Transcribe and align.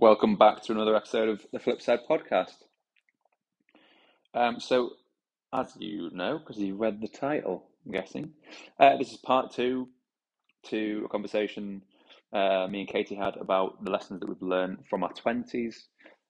Welcome 0.00 0.36
back 0.36 0.62
to 0.62 0.72
another 0.72 0.94
episode 0.94 1.28
of 1.28 1.44
the 1.52 1.58
Flipside 1.58 2.06
podcast. 2.08 2.54
Um, 4.32 4.60
so, 4.60 4.90
as 5.52 5.72
you 5.76 6.10
know, 6.12 6.38
because 6.38 6.56
you 6.56 6.76
read 6.76 7.00
the 7.00 7.08
title, 7.08 7.64
I'm 7.84 7.90
guessing, 7.90 8.30
uh, 8.78 8.96
this 8.96 9.10
is 9.10 9.16
part 9.16 9.52
two 9.52 9.88
to 10.66 11.02
a 11.04 11.08
conversation 11.08 11.82
uh, 12.32 12.68
me 12.70 12.82
and 12.82 12.88
Kaity 12.88 13.18
had 13.18 13.38
about 13.38 13.84
the 13.84 13.90
lessons 13.90 14.20
that 14.20 14.28
we've 14.28 14.40
learned 14.40 14.84
from 14.88 15.02
our 15.02 15.12
20s. 15.12 15.74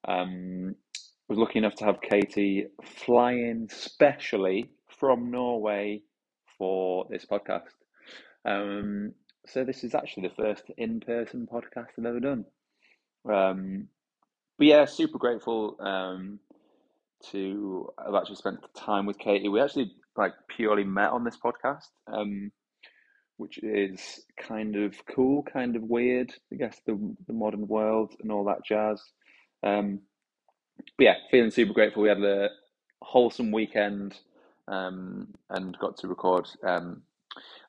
Um, 0.07 0.75
I 0.97 1.05
was 1.29 1.39
lucky 1.39 1.59
enough 1.59 1.75
to 1.75 1.85
have 1.85 2.01
Kaity 2.01 2.69
fly 2.83 3.33
in 3.33 3.69
specially 3.69 4.71
from 4.99 5.31
Norway 5.31 6.01
for 6.57 7.07
this 7.11 7.27
podcast. 7.27 7.75
Um, 8.47 9.13
so, 9.47 9.63
this 9.63 9.85
is 9.85 9.95
actually 9.95 10.29
the 10.29 10.43
first 10.43 10.71
in 10.79 11.01
person 11.01 11.47
podcast 11.53 11.89
I've 11.99 12.07
ever 12.07 12.21
done. 12.21 12.47
Um, 13.25 13.89
but 14.59 14.67
yeah, 14.67 14.85
super 14.85 15.19
grateful 15.19 15.77
um, 15.81 16.41
to 17.31 17.93
have 18.05 18.15
actually 18.15 18.37
spent 18.37 18.59
time 18.75 19.07
with 19.07 19.19
Kaity. 19.19 19.51
We 19.51 19.61
actually 19.61 19.93
like 20.17 20.35
purely 20.49 20.85
met 20.85 21.11
on 21.11 21.25
this 21.25 21.37
podcast, 21.37 21.89
um, 22.13 22.51
which 23.37 23.59
is 23.63 24.25
kind 24.37 24.77
of 24.77 24.95
cool, 25.15 25.45
kind 25.45 25.77
of 25.77 25.83
weird. 25.83 26.33
I 26.53 26.57
guess 26.57 26.81
the 26.87 26.99
the 27.27 27.33
modern 27.33 27.69
world 27.69 28.15
and 28.21 28.33
all 28.33 28.45
that 28.45 28.65
jazz. 28.65 29.03
Um, 29.63 30.01
but 30.97 31.05
yeah, 31.05 31.15
feeling 31.31 31.51
super 31.51 31.73
grateful. 31.73 32.03
We 32.03 32.09
had 32.09 32.23
a 32.23 32.49
wholesome 33.01 33.53
weekend 33.53 34.19
um, 34.67 35.29
and 35.51 35.77
got 35.79 35.97
to 35.99 36.09
record 36.09 36.49
um, 36.63 37.03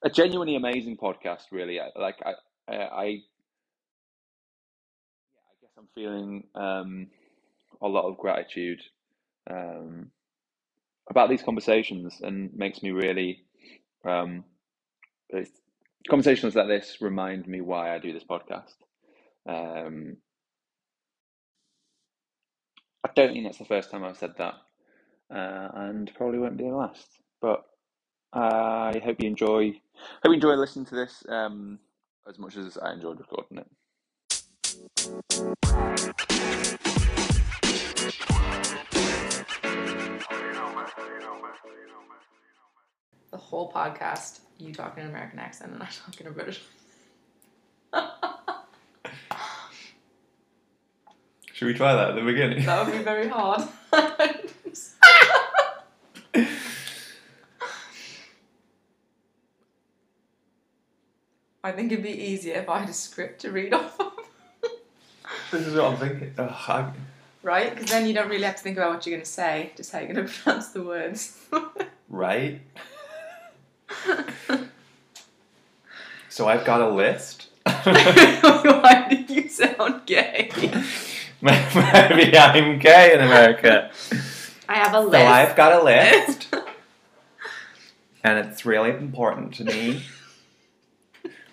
a 0.04 0.10
genuinely 0.10 0.56
amazing 0.56 0.98
podcast. 0.98 1.52
Really, 1.52 1.80
like 1.96 2.18
I, 2.26 2.74
I 2.74 3.20
I'm 5.80 5.88
feeling 5.96 6.44
um, 6.56 7.08
a 7.82 7.88
lot 7.88 8.04
of 8.04 8.18
gratitude 8.18 8.82
um, 9.50 10.12
about 11.10 11.30
these 11.30 11.42
conversations 11.42 12.20
and 12.22 12.54
makes 12.54 12.84
me 12.84 12.92
really 12.92 13.46
um, 14.06 14.44
conversations 16.10 16.56
like 16.56 16.68
this 16.68 16.98
remind 17.00 17.48
me 17.48 17.62
why 17.62 17.96
I 17.96 18.00
do 18.00 18.12
this 18.12 18.26
podcast. 18.26 18.74
Um, 19.48 20.18
I 23.06 23.12
don't 23.16 23.32
think 23.32 23.46
that's 23.46 23.58
the 23.60 23.66
first 23.66 23.90
time 23.90 24.04
I've 24.04 24.18
said 24.18 24.34
that, 24.38 24.56
uh, 25.34 25.70
and 25.76 26.12
probably 26.16 26.40
won't 26.40 26.58
be 26.58 26.66
the 26.66 26.76
last. 26.76 27.08
But 27.40 27.64
I 28.34 29.02
hope 29.02 29.22
you 29.22 29.30
enjoy. 29.30 29.72
Hope 29.72 30.26
you 30.26 30.34
enjoy 30.34 30.56
listening 30.56 30.86
to 30.88 30.96
this 30.96 31.24
um, 31.30 31.80
as 32.28 32.38
much 32.38 32.58
as 32.58 32.78
I 32.78 32.92
enjoyed 32.92 33.20
recording 33.20 33.60
it. 33.60 33.68
The 43.32 43.38
whole 43.38 43.72
podcast, 43.72 44.40
you 44.58 44.74
talking 44.74 45.04
an 45.04 45.10
American 45.10 45.40
accent 45.40 45.74
and 45.74 45.84
I 45.84 45.88
talking 45.88 46.28
a 46.28 46.32
British. 46.32 46.62
Should 51.54 51.66
we 51.66 51.74
try 51.74 51.94
that 51.96 52.12
at 52.12 52.16
the 52.16 52.22
beginning? 52.22 52.66
That 52.66 52.86
would 52.86 52.98
be 52.98 53.04
very 53.04 53.28
hard. 53.28 53.68
I 61.62 61.74
think 61.74 61.92
it'd 61.92 62.04
be 62.04 62.12
easier 62.12 62.56
if 62.56 62.70
I 62.70 62.80
had 62.80 62.90
a 62.90 62.94
script 62.94 63.42
to 63.42 63.52
read 63.52 63.74
off 63.74 64.00
of. 64.00 64.19
This 65.52 65.68
is 65.68 65.76
what 65.76 65.86
I'm 65.86 65.98
thinking. 65.98 66.34
Ugh, 66.38 66.50
I... 66.68 66.92
Right? 67.42 67.74
Because 67.74 67.90
then 67.90 68.06
you 68.06 68.14
don't 68.14 68.30
really 68.30 68.44
have 68.44 68.56
to 68.58 68.62
think 68.62 68.78
about 68.78 68.94
what 68.94 69.06
you're 69.06 69.16
going 69.16 69.26
to 69.26 69.30
say, 69.30 69.72
just 69.76 69.92
how 69.92 70.00
you're 70.00 70.14
going 70.14 70.28
to 70.28 70.34
pronounce 70.34 70.70
the 70.70 70.84
words. 70.84 71.38
right? 72.10 72.62
so 76.30 76.48
I've 76.48 76.66
got 76.66 76.82
a 76.82 76.90
list. 76.90 77.48
Why 77.66 79.08
did 79.10 79.30
you 79.30 79.48
sound 79.50 80.06
gay? 80.06 80.50
Maybe 81.42 82.38
I'm 82.38 82.80
gay 82.80 83.14
in 83.14 83.22
America. 83.22 83.92
I 84.68 84.76
have 84.76 84.94
a 84.94 85.00
list. 85.00 85.14
So 85.14 85.26
I've 85.26 85.56
got 85.56 85.82
a 85.82 85.84
list. 85.84 86.54
and 88.24 88.40
it's 88.48 88.66
really 88.66 88.90
important 88.92 89.54
to 89.56 89.64
me. 89.64 90.04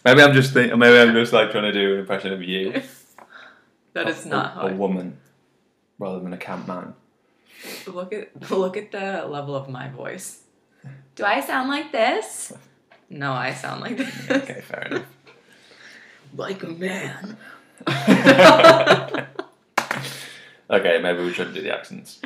Maybe 0.04 0.22
I'm 0.22 0.34
just 0.34 0.52
think- 0.52 0.76
maybe 0.76 0.98
I'm 0.98 1.14
just 1.14 1.32
like 1.32 1.50
trying 1.50 1.64
to 1.64 1.72
do 1.72 1.94
an 1.94 2.00
impression 2.00 2.32
of 2.32 2.42
you. 2.42 2.82
That 3.96 4.10
is 4.10 4.26
not 4.26 4.58
a, 4.58 4.66
a 4.66 4.74
woman 4.74 5.16
rather 5.98 6.20
than 6.20 6.34
a 6.34 6.36
camp 6.36 6.68
man. 6.68 6.92
Look 7.86 8.12
at 8.12 8.50
look 8.50 8.76
at 8.76 8.92
the 8.92 9.26
level 9.26 9.56
of 9.56 9.70
my 9.70 9.88
voice. 9.88 10.42
Do 11.14 11.24
I 11.24 11.40
sound 11.40 11.70
like 11.70 11.92
this? 11.92 12.52
No, 13.08 13.32
I 13.32 13.54
sound 13.54 13.80
like 13.80 13.96
this. 14.02 14.30
Okay, 14.30 14.60
fair 14.60 14.82
enough. 14.82 15.06
Like 16.34 16.62
a 16.64 16.66
man. 16.66 17.38
okay, 20.68 20.98
maybe 21.00 21.22
we 21.22 21.32
shouldn't 21.32 21.54
do 21.54 21.62
the 21.62 21.72
accents. 21.72 22.20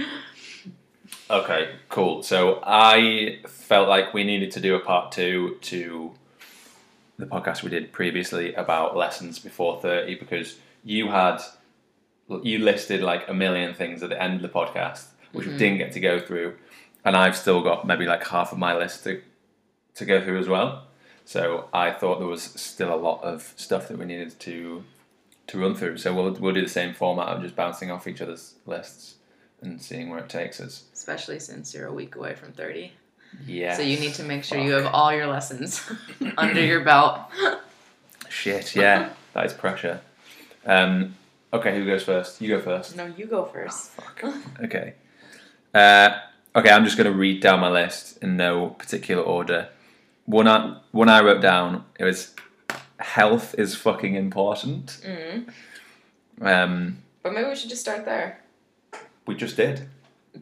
Okay, 1.28 1.76
cool. 1.88 2.24
So 2.24 2.60
I 2.64 3.38
felt 3.46 3.88
like 3.88 4.12
we 4.12 4.24
needed 4.24 4.50
to 4.52 4.60
do 4.60 4.74
a 4.74 4.80
part 4.80 5.12
two 5.12 5.58
to 5.60 6.12
the 7.18 7.26
podcast 7.26 7.62
we 7.62 7.70
did 7.70 7.92
previously 7.92 8.52
about 8.54 8.96
lessons 8.96 9.38
before 9.38 9.80
30 9.80 10.16
because 10.16 10.56
you 10.82 11.08
had 11.08 11.40
you 12.42 12.58
listed 12.58 13.02
like 13.02 13.28
a 13.28 13.34
million 13.34 13.74
things 13.74 14.02
at 14.02 14.10
the 14.10 14.22
end 14.22 14.36
of 14.36 14.42
the 14.42 14.48
podcast 14.48 15.06
which 15.32 15.46
we 15.46 15.56
didn't 15.56 15.78
get 15.78 15.92
to 15.92 16.00
go 16.00 16.18
through 16.18 16.54
and 17.04 17.16
I've 17.16 17.36
still 17.36 17.62
got 17.62 17.86
maybe 17.86 18.06
like 18.06 18.26
half 18.26 18.52
of 18.52 18.58
my 18.58 18.76
list 18.76 19.04
to 19.04 19.22
to 19.94 20.04
go 20.04 20.22
through 20.22 20.38
as 20.38 20.48
well. 20.48 20.86
So 21.24 21.68
I 21.72 21.92
thought 21.92 22.18
there 22.18 22.28
was 22.28 22.42
still 22.42 22.92
a 22.92 22.96
lot 22.96 23.22
of 23.22 23.52
stuff 23.56 23.88
that 23.88 23.98
we 23.98 24.04
needed 24.04 24.38
to 24.40 24.84
to 25.48 25.58
run 25.58 25.74
through. 25.74 25.98
So 25.98 26.14
we'll 26.14 26.32
we'll 26.32 26.54
do 26.54 26.62
the 26.62 26.68
same 26.68 26.94
format 26.94 27.28
of 27.28 27.42
just 27.42 27.56
bouncing 27.56 27.90
off 27.90 28.06
each 28.06 28.20
other's 28.20 28.54
lists 28.66 29.16
and 29.60 29.80
seeing 29.80 30.10
where 30.10 30.20
it 30.20 30.28
takes 30.28 30.60
us. 30.60 30.84
Especially 30.92 31.38
since 31.38 31.74
you're 31.74 31.86
a 31.86 31.92
week 31.92 32.16
away 32.16 32.34
from 32.34 32.52
30. 32.52 32.92
Yeah. 33.46 33.76
So 33.76 33.82
you 33.82 34.00
need 34.00 34.14
to 34.14 34.24
make 34.24 34.42
sure 34.42 34.58
you 34.58 34.72
have 34.72 34.92
all 34.92 35.12
your 35.12 35.26
lessons 35.26 35.88
under 36.36 36.64
your 36.64 36.80
belt. 36.80 37.20
Shit, 38.28 38.74
yeah. 38.74 39.10
that 39.34 39.46
is 39.46 39.52
pressure. 39.52 40.00
Um, 40.64 41.14
okay, 41.52 41.76
who 41.78 41.84
goes 41.86 42.02
first? 42.02 42.40
You 42.40 42.56
go 42.56 42.60
first. 42.60 42.96
No, 42.96 43.06
you 43.06 43.26
go 43.26 43.44
first. 43.44 43.90
Fuck. 43.92 44.22
Okay. 44.62 44.94
Uh, 45.74 46.18
okay, 46.54 46.70
I'm 46.70 46.84
just 46.84 46.96
going 46.96 47.10
to 47.10 47.16
read 47.16 47.40
down 47.42 47.60
my 47.60 47.70
list 47.70 48.18
in 48.22 48.36
no 48.36 48.70
particular 48.70 49.22
order. 49.22 49.68
One 50.26 50.46
I, 50.48 50.78
one 50.92 51.08
I 51.08 51.20
wrote 51.22 51.40
down, 51.42 51.84
it 51.98 52.04
was 52.04 52.34
health 52.98 53.54
is 53.58 53.74
fucking 53.74 54.14
important. 54.14 55.00
Mm. 55.06 55.50
Um, 56.42 56.98
But 57.22 57.32
maybe 57.34 57.48
we 57.48 57.56
should 57.56 57.70
just 57.70 57.82
start 57.82 58.04
there. 58.04 58.40
we 59.26 59.34
just 59.34 59.56
did. 59.56 59.88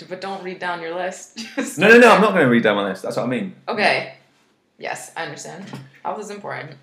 But 0.08 0.20
don't 0.20 0.42
read 0.44 0.58
down 0.58 0.80
your 0.82 0.94
list. 0.94 1.38
No, 1.78 1.88
no, 1.88 1.94
no, 1.94 2.00
there. 2.00 2.10
I'm 2.10 2.20
not 2.20 2.32
going 2.32 2.44
to 2.44 2.50
read 2.50 2.62
down 2.62 2.76
my 2.76 2.88
list. 2.88 3.02
That's 3.02 3.16
what 3.16 3.24
I 3.24 3.28
mean. 3.28 3.54
Okay. 3.68 4.14
Yes, 4.78 5.10
I 5.16 5.24
understand. 5.24 5.64
Health 6.04 6.20
is 6.20 6.30
important. 6.30 6.76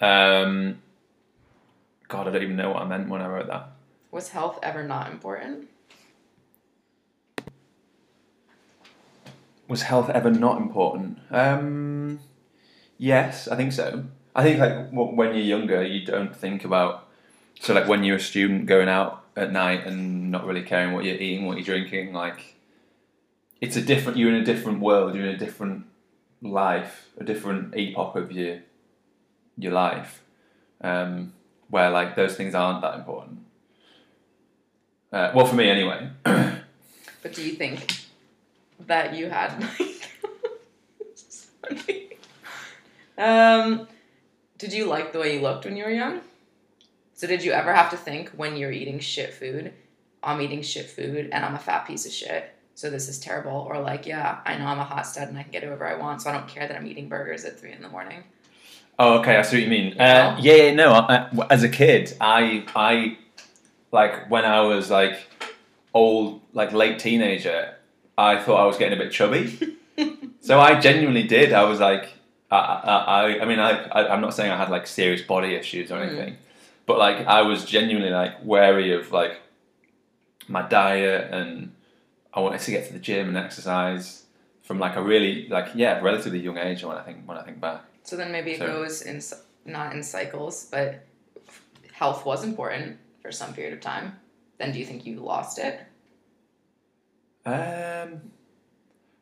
Um, 0.00 0.82
God, 2.08 2.28
I 2.28 2.32
don't 2.32 2.42
even 2.42 2.56
know 2.56 2.70
what 2.70 2.82
I 2.82 2.86
meant 2.86 3.08
when 3.08 3.20
I 3.20 3.28
wrote 3.28 3.48
that. 3.48 3.70
Was 4.10 4.30
health 4.30 4.58
ever 4.62 4.82
not 4.82 5.10
important? 5.10 5.68
Was 9.68 9.82
health 9.82 10.08
ever 10.10 10.30
not 10.30 10.60
important? 10.60 11.18
Um, 11.30 12.20
yes, 12.98 13.48
I 13.48 13.56
think 13.56 13.72
so. 13.72 14.04
I 14.34 14.42
think 14.42 14.60
like 14.60 14.90
when 14.92 15.34
you're 15.34 15.44
younger, 15.44 15.82
you 15.82 16.04
don't 16.04 16.34
think 16.34 16.64
about. 16.64 17.08
So 17.60 17.74
like 17.74 17.88
when 17.88 18.04
you're 18.04 18.16
a 18.16 18.20
student 18.20 18.66
going 18.66 18.88
out 18.88 19.24
at 19.34 19.50
night 19.50 19.86
and 19.86 20.30
not 20.30 20.46
really 20.46 20.62
caring 20.62 20.92
what 20.92 21.04
you're 21.04 21.16
eating, 21.16 21.46
what 21.46 21.56
you're 21.56 21.64
drinking, 21.64 22.12
like 22.12 22.54
it's 23.60 23.76
a 23.76 23.82
different. 23.82 24.18
You're 24.18 24.28
in 24.28 24.42
a 24.42 24.44
different 24.44 24.80
world. 24.80 25.14
You're 25.14 25.26
in 25.26 25.34
a 25.34 25.38
different 25.38 25.86
life, 26.42 27.08
a 27.18 27.24
different 27.24 27.74
epoch 27.76 28.14
of 28.14 28.30
your 28.30 28.58
your 29.58 29.72
life, 29.72 30.22
um, 30.82 31.32
where 31.70 31.90
like 31.90 32.16
those 32.16 32.36
things 32.36 32.54
aren't 32.54 32.82
that 32.82 32.94
important. 32.94 33.40
Uh, 35.12 35.32
well, 35.34 35.46
for 35.46 35.54
me 35.54 35.68
anyway. 35.68 36.10
But 37.22 37.34
do 37.34 37.42
you 37.42 37.54
think 37.54 38.02
that 38.86 39.16
you 39.16 39.28
had 39.28 39.58
like 41.68 42.18
Um 43.18 43.88
did 44.58 44.72
you 44.72 44.86
like 44.86 45.12
the 45.12 45.18
way 45.18 45.34
you 45.34 45.40
looked 45.42 45.64
when 45.64 45.76
you 45.76 45.84
were 45.84 45.90
young? 45.90 46.20
So 47.14 47.26
did 47.26 47.42
you 47.42 47.52
ever 47.52 47.74
have 47.74 47.90
to 47.90 47.96
think 47.96 48.30
when 48.30 48.56
you're 48.56 48.70
eating 48.70 49.00
shit 49.00 49.34
food, 49.34 49.72
I'm 50.22 50.40
eating 50.40 50.62
shit 50.62 50.88
food 50.88 51.30
and 51.32 51.44
I'm 51.44 51.54
a 51.54 51.58
fat 51.58 51.86
piece 51.86 52.06
of 52.06 52.12
shit. 52.12 52.54
So 52.74 52.90
this 52.90 53.08
is 53.08 53.18
terrible. 53.18 53.66
Or 53.68 53.80
like, 53.80 54.06
yeah, 54.06 54.40
I 54.44 54.56
know 54.56 54.66
I'm 54.66 54.78
a 54.78 54.84
hot 54.84 55.06
stud 55.06 55.28
and 55.28 55.38
I 55.38 55.42
can 55.42 55.52
get 55.52 55.62
whoever 55.62 55.86
I 55.86 55.96
want, 55.96 56.22
so 56.22 56.30
I 56.30 56.34
don't 56.34 56.46
care 56.46 56.68
that 56.68 56.76
I'm 56.76 56.86
eating 56.86 57.08
burgers 57.08 57.44
at 57.44 57.58
three 57.58 57.72
in 57.72 57.80
the 57.80 57.88
morning. 57.88 58.22
Oh, 58.98 59.18
okay. 59.18 59.36
I 59.36 59.42
see 59.42 59.56
what 59.58 59.64
you 59.64 59.68
mean. 59.70 59.94
Yeah. 59.96 60.28
Uh, 60.36 60.40
yeah, 60.40 60.54
yeah, 60.54 60.74
no. 60.74 60.92
I, 60.92 61.14
I- 61.30 61.46
as 61.50 61.62
a 61.62 61.68
kid, 61.68 62.16
I, 62.20 62.64
I, 62.74 63.18
like 63.92 64.30
when 64.30 64.44
I 64.44 64.60
was 64.62 64.90
like 64.90 65.18
old, 65.92 66.40
like 66.52 66.72
late 66.72 66.98
teenager, 66.98 67.74
I 68.16 68.38
thought 68.40 68.60
I 68.60 68.64
was 68.66 68.76
getting 68.78 68.98
a 68.98 69.02
bit 69.02 69.12
chubby. 69.12 69.76
so 70.40 70.58
I 70.60 70.80
genuinely 70.80 71.24
did. 71.24 71.52
I 71.52 71.64
was 71.64 71.80
like, 71.80 72.08
I, 72.50 72.56
I, 72.56 73.40
I 73.40 73.44
mean, 73.44 73.58
I, 73.58 73.84
I, 73.88 74.12
I'm 74.14 74.20
not 74.20 74.32
saying 74.32 74.50
I 74.50 74.56
had 74.56 74.70
like 74.70 74.86
serious 74.86 75.20
body 75.22 75.54
issues 75.54 75.90
or 75.92 75.96
Mm. 75.96 76.06
anything, 76.08 76.36
but 76.86 76.98
like 76.98 77.26
I 77.26 77.42
was 77.42 77.64
genuinely 77.64 78.10
like 78.10 78.34
wary 78.44 78.92
of 78.92 79.10
like 79.12 79.40
my 80.48 80.62
diet 80.62 81.32
and 81.34 81.72
I 82.32 82.40
wanted 82.40 82.60
to 82.60 82.70
get 82.70 82.86
to 82.86 82.92
the 82.92 82.98
gym 83.00 83.28
and 83.28 83.36
exercise 83.36 84.22
from 84.62 84.78
like 84.78 84.94
a 84.96 85.02
really 85.02 85.48
like 85.48 85.68
yeah 85.74 86.00
relatively 86.00 86.38
young 86.38 86.56
age 86.58 86.84
when 86.84 86.96
I 86.96 87.02
think 87.02 87.26
when 87.26 87.36
I 87.36 87.42
think 87.42 87.60
back. 87.60 87.82
So 88.06 88.14
then 88.14 88.30
maybe 88.30 88.52
it 88.52 88.58
So- 88.58 88.66
goes 88.66 89.02
in 89.02 89.20
not 89.64 89.92
in 89.92 90.00
cycles, 90.04 90.66
but 90.70 91.04
health 91.92 92.24
was 92.24 92.44
important 92.44 92.98
for 93.20 93.32
some 93.32 93.52
period 93.52 93.72
of 93.74 93.80
time. 93.80 94.20
Then 94.58 94.70
do 94.70 94.78
you 94.78 94.86
think 94.86 95.04
you 95.04 95.18
lost 95.18 95.58
it? 95.58 95.80
Um, 97.44 98.30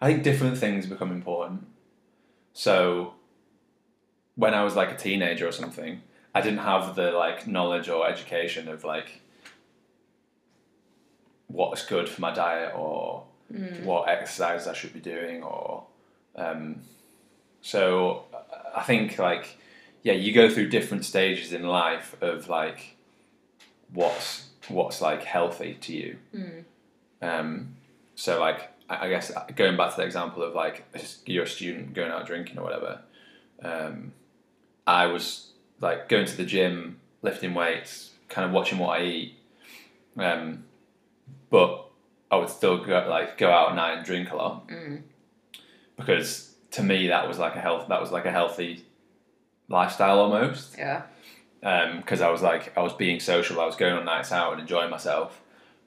I 0.02 0.08
think 0.08 0.22
different 0.22 0.58
things 0.58 0.84
become 0.86 1.10
important. 1.12 1.66
So, 2.52 3.14
when 4.34 4.52
I 4.52 4.62
was 4.62 4.76
like 4.76 4.90
a 4.92 4.96
teenager 4.96 5.48
or 5.48 5.52
something, 5.52 6.02
I 6.34 6.42
didn't 6.42 6.58
have 6.58 6.94
the 6.94 7.10
like 7.12 7.46
knowledge 7.46 7.88
or 7.88 8.06
education 8.06 8.68
of 8.68 8.84
like 8.84 9.22
what's 11.46 11.86
good 11.86 12.06
for 12.08 12.20
my 12.20 12.34
diet 12.34 12.74
or 12.76 13.24
what 13.82 14.08
exercises 14.08 14.68
I 14.68 14.74
should 14.74 14.92
be 14.92 15.00
doing 15.00 15.42
or 15.42 15.84
um, 16.36 16.82
so 17.62 18.24
I 18.74 18.82
think 18.82 19.18
like 19.18 19.56
yeah 20.02 20.12
you 20.14 20.32
go 20.32 20.48
through 20.50 20.68
different 20.68 21.04
stages 21.04 21.52
in 21.52 21.62
life 21.64 22.16
of 22.20 22.48
like 22.48 22.96
what's 23.92 24.48
what's 24.68 25.00
like 25.00 25.22
healthy 25.24 25.74
to 25.80 25.92
you 25.94 26.16
um, 27.22 27.74
so 28.14 28.40
like 28.40 28.70
I 28.88 29.06
I 29.06 29.08
guess 29.08 29.30
going 29.56 29.76
back 29.76 29.90
to 29.92 29.96
the 29.98 30.04
example 30.06 30.42
of 30.42 30.54
like 30.54 30.84
you're 31.26 31.44
a 31.44 31.48
student 31.48 31.94
going 31.94 32.10
out 32.10 32.26
drinking 32.26 32.58
or 32.58 32.64
whatever 32.64 33.00
um, 33.62 34.12
I 34.86 35.06
was 35.06 35.50
like 35.80 36.08
going 36.08 36.26
to 36.26 36.36
the 36.36 36.44
gym 36.44 36.98
lifting 37.22 37.54
weights 37.54 38.10
kind 38.28 38.46
of 38.46 38.52
watching 38.52 38.78
what 38.78 39.00
I 39.00 39.04
eat 39.04 39.34
um, 40.18 40.64
but 41.50 41.86
I 42.30 42.36
would 42.36 42.48
still 42.50 42.78
go 42.84 43.06
like 43.08 43.38
go 43.38 43.50
out 43.50 43.70
at 43.70 43.76
night 43.76 43.96
and 43.98 44.04
drink 44.06 44.30
a 44.32 44.36
lot 44.36 44.68
Mm. 44.68 45.02
because 45.96 46.53
to 46.74 46.82
me 46.82 47.08
that 47.08 47.26
was 47.26 47.38
like 47.38 47.56
a 47.56 47.60
health 47.60 47.88
that 47.88 48.00
was 48.00 48.10
like 48.10 48.26
a 48.26 48.30
healthy 48.30 48.84
lifestyle 49.68 50.18
almost 50.20 50.76
Yeah. 50.76 51.02
Um, 51.62 51.98
because 51.98 52.20
I 52.20 52.30
was 52.30 52.42
like 52.42 52.76
I 52.76 52.82
was 52.82 52.92
being 52.92 53.20
social 53.20 53.60
I 53.60 53.66
was 53.66 53.76
going 53.76 53.94
on 53.94 54.04
nights 54.04 54.32
out 54.32 54.52
and 54.52 54.60
enjoying 54.60 54.90
myself 54.90 55.40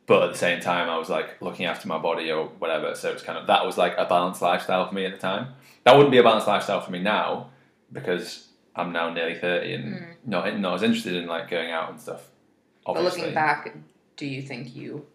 but 0.06 0.24
at 0.24 0.32
the 0.32 0.38
same 0.38 0.60
time 0.60 0.90
I 0.90 0.98
was 0.98 1.10
like 1.10 1.42
looking 1.42 1.66
after 1.66 1.88
my 1.88 1.98
body 1.98 2.32
or 2.32 2.48
whatever 2.60 2.96
so 2.96 3.12
it's 3.12 3.22
kind 3.22 3.38
of 3.38 3.48
that 3.48 3.66
was 3.66 3.78
like 3.78 3.94
a 3.98 4.06
balanced 4.06 4.42
lifestyle 4.42 4.88
for 4.88 4.96
me 4.96 5.06
at 5.06 5.12
the 5.12 5.20
time 5.20 5.50
that 5.84 5.96
wouldn't 5.96 6.12
be 6.12 6.18
a 6.18 6.24
balanced 6.24 6.48
lifestyle 6.48 6.82
for 6.82 6.92
me 6.92 7.00
now 7.00 7.50
because 7.92 8.48
I'm 8.76 8.92
now 8.92 9.12
nearly 9.12 9.36
30 9.36 9.74
and 9.74 9.96
hmm. 9.96 10.04
not, 10.26 10.60
not 10.60 10.76
as 10.76 10.84
interested 10.84 11.16
in 11.16 11.28
like 11.28 11.50
going 11.50 11.72
out 11.72 11.90
and 11.90 12.00
stuff 12.00 12.30
But 12.86 13.04
looking 13.04 13.34
back, 13.34 13.76
do 14.16 14.26
you 14.26 14.42
think 14.42 14.76
you 14.76 15.06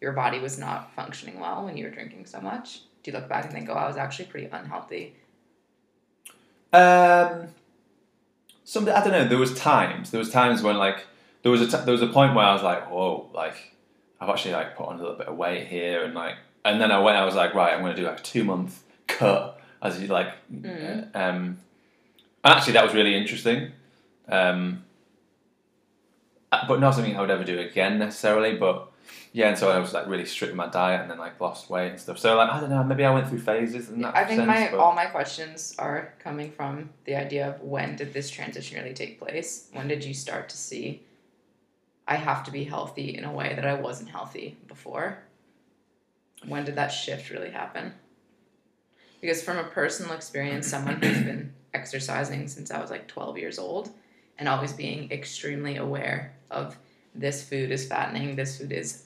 your 0.00 0.12
body 0.12 0.38
was 0.38 0.58
not 0.58 0.94
functioning 0.94 1.40
well 1.40 1.64
when 1.64 1.76
you 1.76 1.84
were 1.84 1.90
drinking 1.90 2.26
so 2.26 2.40
much? 2.40 2.82
Do 3.02 3.10
you 3.10 3.16
look 3.16 3.28
back 3.28 3.44
and 3.44 3.52
think, 3.52 3.68
oh, 3.68 3.74
I 3.74 3.86
was 3.86 3.96
actually 3.96 4.26
pretty 4.26 4.48
unhealthy? 4.50 5.14
Um, 6.72 7.48
some 8.64 8.88
I 8.88 9.02
don't 9.02 9.12
know. 9.12 9.26
There 9.26 9.38
was 9.38 9.54
times. 9.54 10.10
There 10.10 10.18
was 10.18 10.30
times 10.30 10.62
when 10.62 10.76
like 10.76 11.06
there 11.42 11.50
was 11.50 11.62
a 11.62 11.66
t- 11.66 11.84
there 11.84 11.92
was 11.92 12.02
a 12.02 12.08
point 12.08 12.34
where 12.34 12.44
I 12.44 12.52
was 12.52 12.62
like, 12.62 12.90
whoa, 12.90 13.30
like 13.32 13.74
I've 14.20 14.28
actually 14.28 14.52
like 14.52 14.76
put 14.76 14.88
on 14.88 14.96
a 14.96 14.98
little 14.98 15.16
bit 15.16 15.28
of 15.28 15.36
weight 15.36 15.68
here, 15.68 16.04
and 16.04 16.14
like, 16.14 16.36
and 16.64 16.80
then 16.80 16.90
I 16.90 16.98
went. 16.98 17.16
I 17.16 17.24
was 17.24 17.34
like, 17.34 17.54
right, 17.54 17.72
I'm 17.72 17.80
going 17.80 17.94
to 17.94 18.00
do 18.00 18.06
like 18.06 18.20
a 18.20 18.22
two 18.22 18.44
month 18.44 18.82
cut 19.06 19.60
as 19.80 20.00
you 20.00 20.08
like. 20.08 20.28
Mm. 20.52 21.14
Um, 21.14 21.58
and 22.44 22.54
actually, 22.54 22.74
that 22.74 22.84
was 22.84 22.94
really 22.94 23.14
interesting. 23.14 23.72
Um, 24.28 24.84
uh, 26.52 26.66
but 26.66 26.80
not 26.80 26.94
something 26.94 27.16
I 27.16 27.20
would 27.20 27.30
ever 27.30 27.44
do 27.44 27.58
again 27.58 27.98
necessarily. 27.98 28.56
But 28.56 28.90
yeah, 29.32 29.48
and 29.48 29.58
so 29.58 29.70
I 29.70 29.78
was 29.78 29.92
like 29.92 30.06
really 30.06 30.24
strict 30.24 30.52
with 30.52 30.56
my 30.56 30.68
diet, 30.68 31.02
and 31.02 31.10
then 31.10 31.18
like 31.18 31.40
lost 31.40 31.68
weight 31.70 31.90
and 31.90 32.00
stuff. 32.00 32.18
So 32.18 32.36
like 32.36 32.50
I 32.50 32.60
don't 32.60 32.70
know. 32.70 32.82
Maybe 32.82 33.04
I 33.04 33.12
went 33.12 33.28
through 33.28 33.40
phases 33.40 33.88
that 33.88 34.16
I 34.16 34.24
think 34.24 34.38
sense. 34.38 34.46
my 34.46 34.68
but- 34.70 34.80
all 34.80 34.94
my 34.94 35.06
questions 35.06 35.74
are 35.78 36.14
coming 36.18 36.50
from 36.50 36.90
the 37.04 37.14
idea 37.16 37.48
of 37.48 37.60
when 37.60 37.96
did 37.96 38.12
this 38.12 38.30
transition 38.30 38.78
really 38.82 38.94
take 38.94 39.18
place? 39.18 39.68
When 39.72 39.88
did 39.88 40.04
you 40.04 40.14
start 40.14 40.48
to 40.50 40.56
see 40.56 41.02
I 42.06 42.16
have 42.16 42.42
to 42.44 42.50
be 42.50 42.64
healthy 42.64 43.16
in 43.16 43.24
a 43.24 43.32
way 43.32 43.54
that 43.54 43.66
I 43.66 43.74
wasn't 43.74 44.10
healthy 44.10 44.56
before? 44.66 45.18
When 46.46 46.64
did 46.64 46.76
that 46.76 46.88
shift 46.88 47.30
really 47.30 47.50
happen? 47.50 47.94
Because 49.20 49.42
from 49.42 49.58
a 49.58 49.64
personal 49.64 50.12
experience, 50.12 50.66
someone 50.66 51.02
who's 51.02 51.18
been 51.24 51.52
exercising 51.74 52.48
since 52.48 52.70
I 52.70 52.80
was 52.80 52.90
like 52.90 53.08
12 53.08 53.36
years 53.36 53.58
old 53.58 53.90
and 54.38 54.48
always 54.48 54.72
being 54.72 55.10
extremely 55.10 55.76
aware 55.76 56.32
of 56.50 56.78
this 57.14 57.42
food 57.46 57.70
is 57.70 57.86
fattening, 57.88 58.36
this 58.36 58.58
food 58.58 58.72
is 58.72 59.04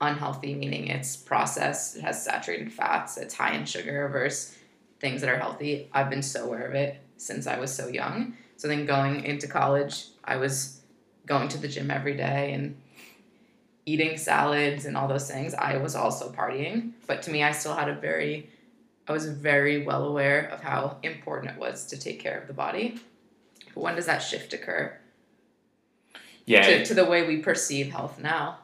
unhealthy, 0.00 0.54
meaning 0.54 0.88
it's 0.88 1.16
processed, 1.16 1.96
it 1.96 2.02
has 2.02 2.22
saturated 2.24 2.72
fats, 2.72 3.16
it's 3.16 3.34
high 3.34 3.54
in 3.54 3.64
sugar 3.64 4.08
versus 4.08 4.56
things 5.00 5.20
that 5.20 5.30
are 5.30 5.38
healthy. 5.38 5.88
I've 5.92 6.10
been 6.10 6.22
so 6.22 6.44
aware 6.44 6.66
of 6.66 6.74
it 6.74 7.00
since 7.16 7.46
I 7.46 7.58
was 7.58 7.72
so 7.72 7.88
young. 7.88 8.34
So 8.56 8.68
then 8.68 8.86
going 8.86 9.24
into 9.24 9.46
college, 9.46 10.06
I 10.24 10.36
was 10.36 10.80
going 11.26 11.48
to 11.48 11.58
the 11.58 11.68
gym 11.68 11.90
every 11.90 12.16
day 12.16 12.52
and 12.52 12.76
eating 13.84 14.16
salads 14.16 14.84
and 14.84 14.96
all 14.96 15.08
those 15.08 15.30
things. 15.30 15.54
I 15.54 15.76
was 15.76 15.94
also 15.94 16.30
partying, 16.30 16.92
but 17.06 17.22
to 17.22 17.30
me, 17.30 17.42
I 17.42 17.52
still 17.52 17.74
had 17.74 17.88
a 17.88 17.94
very, 17.94 18.50
I 19.06 19.12
was 19.12 19.26
very 19.26 19.84
well 19.84 20.04
aware 20.04 20.48
of 20.48 20.60
how 20.60 20.98
important 21.02 21.52
it 21.52 21.58
was 21.58 21.86
to 21.86 21.98
take 21.98 22.20
care 22.20 22.38
of 22.38 22.48
the 22.48 22.54
body. 22.54 22.98
But 23.74 23.82
when 23.82 23.96
does 23.96 24.06
that 24.06 24.18
shift 24.18 24.52
occur 24.52 24.98
yeah, 26.46 26.62
to, 26.62 26.84
to 26.86 26.94
the 26.94 27.04
way 27.04 27.26
we 27.26 27.38
perceive 27.38 27.90
health 27.90 28.18
now? 28.18 28.58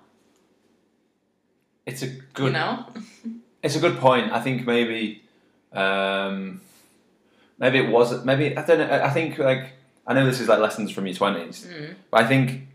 It's 1.86 2.02
a 2.02 2.08
good 2.34 2.46
You 2.46 2.52
know? 2.52 2.86
It's 3.62 3.76
a 3.76 3.80
good 3.80 3.98
point. 3.98 4.32
I 4.32 4.40
think 4.40 4.66
maybe, 4.66 5.22
um, 5.72 6.60
maybe 7.58 7.78
it 7.78 7.88
was. 7.88 8.24
Maybe 8.24 8.56
I 8.56 8.62
don't 8.66 8.78
know. 8.78 8.90
I 8.90 9.10
think 9.10 9.38
like 9.38 9.74
I 10.04 10.14
know 10.14 10.26
this 10.26 10.40
is 10.40 10.48
like 10.48 10.58
lessons 10.58 10.90
from 10.90 11.06
your 11.06 11.14
twenties, 11.14 11.64
Mm. 11.66 11.94
but 12.10 12.22
I 12.22 12.26
think 12.26 12.66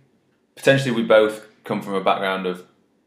potentially 0.55 0.91
we 0.95 1.03
both 1.03 1.45
come 1.65 1.81
from 1.81 1.95
a 1.95 2.01
background 2.01 2.45
of 2.45 2.63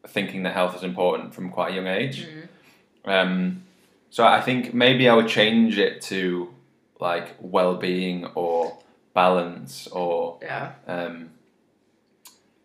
thinking 0.07 0.43
that 0.43 0.53
health 0.53 0.77
is 0.77 0.83
important 0.83 1.35
from 1.35 1.49
quite 1.49 1.73
a 1.73 1.75
young 1.77 1.87
age. 1.87 2.27
Mm. 2.27 3.11
Um, 3.11 3.63
so 4.11 4.27
I 4.27 4.43
think 4.43 4.75
maybe 4.75 5.09
I 5.09 5.15
would 5.15 5.29
change 5.29 5.79
it 5.79 6.03
to 6.03 6.53
like 7.01 7.35
well-being 7.41 8.27
or 8.35 8.77
balance 9.15 9.87
or 9.87 10.39
Yeah. 10.43 10.73
um, 10.87 11.31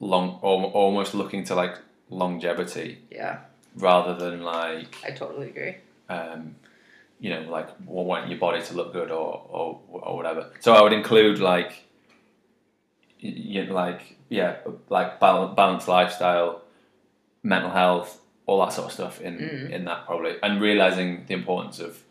long 0.01 0.39
or 0.41 0.63
almost 0.73 1.13
looking 1.15 1.45
to 1.45 1.55
like 1.55 1.77
longevity 2.19 2.99
Yeah. 3.11 3.39
rather 3.75 4.13
than 4.15 4.41
like 4.43 4.95
I 5.05 5.11
totally 5.11 5.49
agree. 5.49 5.75
um, 6.09 6.55
you 7.19 7.29
know, 7.29 7.41
like 7.49 7.69
wanting 7.85 8.29
your 8.29 8.39
body 8.39 8.61
to 8.61 8.73
look 8.73 8.91
good 8.93 9.09
or, 9.09 9.45
or, 9.49 9.79
or 9.89 10.15
whatever. 10.17 10.51
So 10.59 10.73
I 10.73 10.81
would 10.83 10.93
include 10.93 11.39
like, 11.39 11.71
you 13.19 13.65
know, 13.65 13.73
like 13.73 14.17
yeah, 14.29 14.57
like 14.89 15.19
bal- 15.19 15.53
balanced 15.53 15.87
lifestyle, 15.87 16.61
mental 17.43 17.71
health, 17.71 18.19
all 18.45 18.59
that 18.65 18.73
sort 18.73 18.87
of 18.87 18.93
stuff 18.93 19.21
in 19.21 19.37
Mm. 19.37 19.69
in 19.71 19.85
that 19.85 20.05
probably, 20.05 20.35
and 20.43 20.61
realizing 20.61 21.25
the 21.27 21.33
importance 21.33 21.79
of 21.79 22.03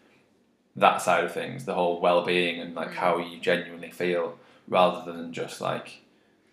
that 0.76 1.00
side 1.02 1.22
of 1.24 1.32
things, 1.32 1.64
the 1.66 1.74
whole 1.74 2.00
well 2.00 2.24
being 2.24 2.60
and 2.60 2.74
like 2.74 2.90
Mm. 2.90 2.94
how 2.94 3.18
you 3.18 3.38
genuinely 3.38 3.90
feel, 3.90 4.38
rather 4.68 5.00
than 5.10 5.32
just 5.32 5.60
like 5.60 6.00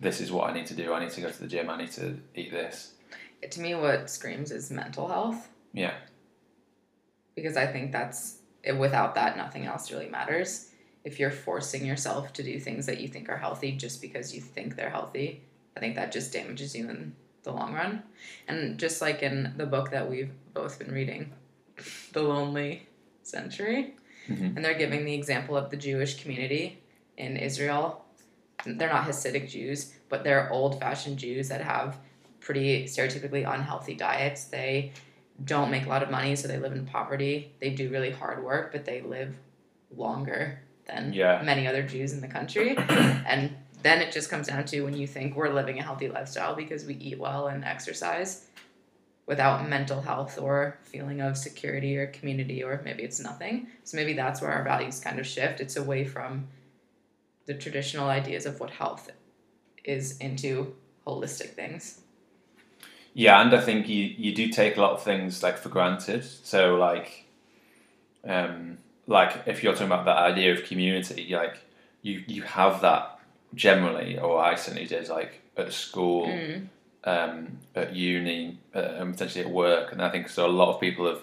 this 0.00 0.20
is 0.20 0.30
what 0.32 0.50
I 0.50 0.52
need 0.52 0.66
to 0.66 0.74
do. 0.74 0.92
I 0.92 1.00
need 1.00 1.10
to 1.12 1.20
go 1.20 1.30
to 1.30 1.40
the 1.40 1.46
gym. 1.48 1.70
I 1.70 1.76
need 1.78 1.92
to 1.92 2.18
eat 2.34 2.50
this. 2.50 2.92
To 3.50 3.60
me, 3.60 3.74
what 3.74 4.08
screams 4.08 4.50
is 4.50 4.70
mental 4.70 5.08
health. 5.08 5.48
Yeah. 5.72 5.94
Because 7.34 7.56
I 7.56 7.66
think 7.66 7.92
that's, 7.92 8.38
without 8.78 9.14
that, 9.16 9.36
nothing 9.36 9.64
else 9.66 9.90
really 9.90 10.08
matters. 10.08 10.68
If 11.04 11.18
you're 11.18 11.30
forcing 11.30 11.84
yourself 11.84 12.32
to 12.34 12.42
do 12.42 12.60
things 12.60 12.86
that 12.86 13.00
you 13.00 13.08
think 13.08 13.28
are 13.28 13.36
healthy 13.36 13.72
just 13.72 14.00
because 14.00 14.34
you 14.34 14.40
think 14.40 14.76
they're 14.76 14.90
healthy, 14.90 15.42
I 15.76 15.80
think 15.80 15.96
that 15.96 16.12
just 16.12 16.32
damages 16.32 16.74
you 16.76 16.88
in 16.88 17.14
the 17.42 17.52
long 17.52 17.74
run. 17.74 18.02
And 18.46 18.78
just 18.78 19.00
like 19.02 19.22
in 19.22 19.54
the 19.56 19.66
book 19.66 19.90
that 19.90 20.08
we've 20.08 20.30
both 20.54 20.78
been 20.78 20.92
reading, 20.92 21.32
The 22.12 22.22
Lonely 22.22 22.86
Century, 23.24 23.96
Mhm. 24.28 24.54
and 24.56 24.64
they're 24.64 24.78
giving 24.78 25.04
the 25.04 25.14
example 25.14 25.56
of 25.56 25.70
the 25.70 25.76
Jewish 25.76 26.22
community 26.22 26.80
in 27.16 27.36
Israel. 27.36 28.04
They're 28.64 28.88
not 28.88 29.08
Hasidic 29.08 29.48
Jews, 29.48 29.94
but 30.08 30.22
they're 30.22 30.48
old 30.52 30.78
fashioned 30.78 31.18
Jews 31.18 31.48
that 31.48 31.62
have 31.62 31.98
pretty 32.42 32.84
stereotypically 32.84 33.50
unhealthy 33.50 33.94
diets. 33.94 34.44
They 34.44 34.92
don't 35.44 35.70
make 35.70 35.86
a 35.86 35.88
lot 35.88 36.02
of 36.02 36.10
money, 36.10 36.36
so 36.36 36.48
they 36.48 36.58
live 36.58 36.72
in 36.72 36.86
poverty. 36.86 37.52
They 37.60 37.70
do 37.70 37.90
really 37.90 38.10
hard 38.10 38.42
work, 38.44 38.72
but 38.72 38.84
they 38.84 39.00
live 39.02 39.34
longer 39.96 40.60
than 40.86 41.12
Yeah. 41.12 41.42
many 41.42 41.66
other 41.66 41.82
Jews 41.82 42.12
in 42.12 42.20
the 42.20 42.28
country. 42.28 42.76
and 42.78 43.56
then 43.82 44.00
it 44.00 44.12
just 44.12 44.30
comes 44.30 44.46
down 44.48 44.64
to 44.66 44.82
when 44.82 44.94
you 44.94 45.06
think 45.06 45.34
we're 45.34 45.52
living 45.52 45.78
a 45.78 45.82
healthy 45.82 46.08
lifestyle 46.08 46.54
because 46.54 46.84
we 46.84 46.94
eat 46.94 47.18
well 47.18 47.48
and 47.48 47.64
exercise 47.64 48.46
without 49.26 49.68
mental 49.68 50.00
health 50.00 50.38
or 50.38 50.78
feeling 50.82 51.20
of 51.20 51.36
security 51.36 51.96
or 51.96 52.06
community 52.08 52.62
or 52.62 52.80
maybe 52.84 53.02
it's 53.02 53.20
nothing 53.20 53.68
so 53.84 53.96
maybe 53.96 54.12
that's 54.12 54.40
where 54.42 54.50
our 54.50 54.64
values 54.64 54.98
kind 55.00 55.18
of 55.18 55.26
shift 55.26 55.60
it's 55.60 55.76
away 55.76 56.04
from 56.04 56.46
the 57.46 57.54
traditional 57.54 58.08
ideas 58.08 58.46
of 58.46 58.58
what 58.60 58.70
health 58.70 59.10
is 59.84 60.18
into 60.18 60.74
holistic 61.06 61.50
things 61.50 62.01
Yeah, 63.14 63.40
and 63.42 63.54
I 63.54 63.60
think 63.60 63.88
you, 63.88 64.04
you 64.16 64.34
do 64.34 64.48
take 64.48 64.76
a 64.76 64.80
lot 64.80 64.92
of 64.92 65.02
things 65.02 65.42
like 65.42 65.58
for 65.58 65.68
granted. 65.68 66.24
So 66.24 66.76
like, 66.76 67.26
um, 68.24 68.78
like 69.06 69.42
if 69.46 69.62
you're 69.62 69.72
talking 69.72 69.86
about 69.88 70.04
that 70.06 70.16
idea 70.16 70.52
of 70.54 70.64
community, 70.64 71.28
like 71.34 71.58
you 72.02 72.22
you 72.26 72.42
have 72.42 72.80
that 72.82 73.18
generally, 73.54 74.18
or 74.18 74.40
I 74.42 74.54
certainly 74.54 74.86
did, 74.86 75.08
like 75.08 75.40
at 75.56 75.72
school, 75.72 76.26
Mm. 76.26 76.68
um, 77.04 77.58
at 77.74 77.94
uni, 77.94 78.58
uh, 78.74 78.78
and 78.78 79.12
potentially 79.12 79.44
at 79.44 79.50
work, 79.50 79.92
and 79.92 80.00
I 80.02 80.08
think 80.08 80.28
so. 80.28 80.46
A 80.46 80.48
lot 80.48 80.74
of 80.74 80.80
people 80.80 81.06
have 81.06 81.20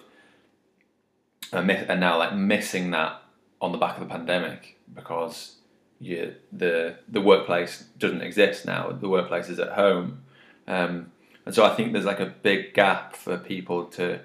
are, 1.52 1.62
mi- 1.62 1.86
are 1.88 1.96
now 1.96 2.18
like 2.18 2.34
missing 2.34 2.90
that 2.92 3.20
on 3.60 3.72
the 3.72 3.78
back 3.78 3.96
of 3.98 4.00
the 4.08 4.14
pandemic 4.14 4.78
because 4.94 5.56
you 5.98 6.34
the 6.52 6.96
the 7.08 7.20
workplace 7.20 7.84
doesn't 7.98 8.22
exist 8.22 8.64
now. 8.64 8.90
The 8.92 9.08
workplace 9.08 9.48
is 9.48 9.58
at 9.58 9.72
home, 9.72 10.22
um, 10.68 11.10
and 11.46 11.54
so 11.54 11.64
I 11.64 11.74
think 11.74 11.92
there's 11.92 12.04
like 12.04 12.20
a 12.20 12.26
big 12.26 12.74
gap 12.74 13.16
for 13.16 13.38
people 13.38 13.86
to. 13.86 14.20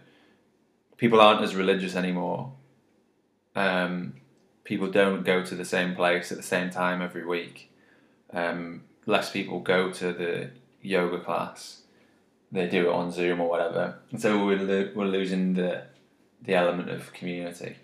People 0.97 1.19
aren't 1.19 1.41
as 1.41 1.55
religious 1.55 1.95
anymore. 1.95 2.53
Um, 3.55 4.13
people 4.63 4.87
don't 4.89 5.23
go 5.23 5.43
to 5.43 5.55
the 5.55 5.65
same 5.65 5.95
place 5.95 6.31
at 6.31 6.37
the 6.37 6.43
same 6.43 6.69
time 6.69 7.01
every 7.01 7.25
week. 7.25 7.71
Um, 8.31 8.83
less 9.05 9.31
people 9.31 9.59
go 9.59 9.91
to 9.91 10.13
the 10.13 10.51
yoga 10.81 11.19
class. 11.19 11.81
They 12.51 12.67
do 12.67 12.89
it 12.89 12.93
on 12.93 13.11
Zoom 13.11 13.41
or 13.41 13.49
whatever, 13.49 13.99
and 14.11 14.21
so 14.21 14.45
we're 14.45 14.59
lo- 14.59 14.91
we're 14.95 15.05
losing 15.05 15.53
the 15.53 15.83
the 16.41 16.53
element 16.53 16.89
of 16.89 17.11
community. 17.13 17.75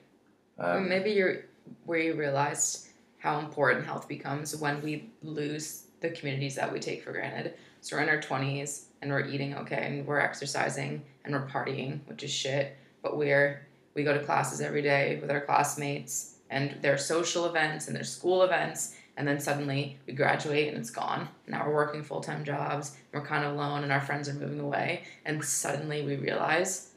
Um, 0.59 0.87
maybe 0.87 1.11
you're 1.11 1.45
where 1.85 1.99
you 1.99 2.13
realized 2.13 2.87
how 3.17 3.39
important 3.39 3.85
health 3.85 4.07
becomes 4.07 4.55
when 4.55 4.81
we 4.81 5.09
lose 5.23 5.85
the 5.99 6.09
communities 6.09 6.55
that 6.55 6.71
we 6.71 6.79
take 6.79 7.03
for 7.03 7.11
granted. 7.11 7.55
So 7.81 7.95
we're 7.95 8.03
in 8.03 8.09
our 8.09 8.21
twenties 8.21 8.87
and 9.01 9.11
we're 9.11 9.27
eating 9.27 9.55
okay 9.55 9.87
and 9.87 10.07
we're 10.07 10.19
exercising 10.19 11.03
and 11.23 11.33
we're 11.33 11.47
partying, 11.47 11.99
which 12.07 12.23
is 12.23 12.31
shit. 12.31 12.77
But 13.01 13.17
we're 13.17 13.65
we 13.93 14.03
go 14.03 14.13
to 14.13 14.23
classes 14.23 14.61
every 14.61 14.81
day 14.81 15.17
with 15.19 15.29
our 15.29 15.41
classmates 15.41 16.35
and 16.49 16.81
their 16.81 16.97
social 16.97 17.45
events 17.45 17.87
and 17.87 17.95
their 17.95 18.03
school 18.03 18.43
events 18.43 18.95
and 19.17 19.27
then 19.27 19.39
suddenly 19.39 19.97
we 20.07 20.13
graduate 20.13 20.69
and 20.69 20.77
it's 20.77 20.89
gone. 20.89 21.27
Now 21.47 21.65
we're 21.65 21.73
working 21.73 22.03
full 22.03 22.21
time 22.21 22.45
jobs, 22.45 22.97
we're 23.11 23.25
kind 23.25 23.43
of 23.45 23.53
alone 23.53 23.83
and 23.83 23.91
our 23.91 24.01
friends 24.01 24.29
are 24.29 24.33
moving 24.33 24.59
away 24.59 25.03
and 25.25 25.43
suddenly 25.43 26.03
we 26.03 26.15
realize 26.15 26.91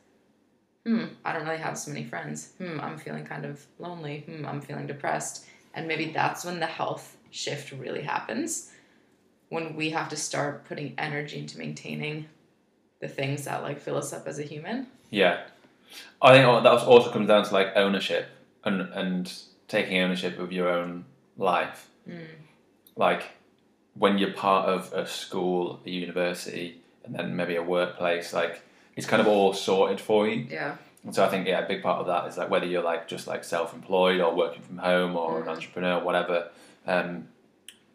hmm, 0.87 1.05
I 1.25 1.33
don't 1.33 1.45
really 1.45 1.59
have 1.59 1.79
so 1.79 1.91
many 1.91 2.05
friends. 2.05 2.53
Hmm, 2.59 2.79
I'm 2.81 2.99
feeling 2.99 3.25
kind 3.25 3.45
of 3.45 3.65
lonely. 3.79 4.21
Hmm, 4.27 4.45
I'm 4.47 4.61
feeling 4.61 4.87
depressed. 4.87 5.47
And 5.75 5.89
maybe 5.89 6.13
that's 6.13 6.45
when 6.45 6.61
the 6.61 6.67
health 6.67 7.17
shift 7.31 7.73
really 7.73 8.03
happens. 8.03 8.71
When 9.55 9.77
we 9.77 9.91
have 9.91 10.09
to 10.09 10.17
start 10.17 10.65
putting 10.69 10.95
energy 10.99 11.39
into 11.39 11.59
maintaining 11.59 12.27
the 13.01 13.09
things 13.09 13.45
that 13.45 13.63
like 13.63 13.79
fill 13.81 13.97
us 13.97 14.13
up 14.13 14.27
as 14.27 14.39
a 14.39 14.43
human. 14.43 14.87
Yeah, 15.11 15.35
I 16.21 16.33
think 16.33 16.45
that 16.65 16.73
also 16.73 17.11
comes 17.13 17.29
down 17.29 17.45
to 17.45 17.53
like 17.55 17.69
ownership 17.77 18.27
and 18.65 18.81
and 19.03 19.33
taking 19.69 19.99
ownership 20.05 20.39
of 20.39 20.51
your 20.53 20.69
own 20.69 21.05
life. 21.37 21.89
Mm. 22.09 22.27
Like 22.97 23.23
when 24.03 24.19
you're 24.19 24.33
part 24.33 24.69
of 24.69 24.93
a 24.93 25.07
school, 25.07 25.81
a 25.87 25.91
university, 25.91 26.81
and 27.05 27.15
then 27.15 27.37
maybe 27.37 27.55
a 27.57 27.63
workplace, 27.63 28.33
like 28.33 28.63
it's 28.97 29.07
kind 29.07 29.23
of 29.23 29.29
all 29.29 29.53
sorted 29.53 30.01
for 30.01 30.27
you. 30.29 30.47
Yeah. 30.51 30.77
And 31.05 31.15
so 31.15 31.25
I 31.25 31.29
think 31.29 31.47
yeah, 31.47 31.61
a 31.61 31.69
big 31.69 31.83
part 31.83 32.01
of 32.01 32.07
that 32.07 32.27
is 32.29 32.37
like 32.39 32.51
whether 32.51 32.67
you're 32.67 32.83
like 32.83 33.07
just 33.09 33.27
like 33.27 33.45
self-employed 33.45 34.21
or 34.21 34.35
working 34.35 34.63
from 34.63 34.79
home 34.79 35.17
or 35.17 35.39
an 35.41 35.47
Mm. 35.47 35.51
entrepreneur, 35.55 36.03
whatever. 36.03 36.49
Um, 36.87 37.29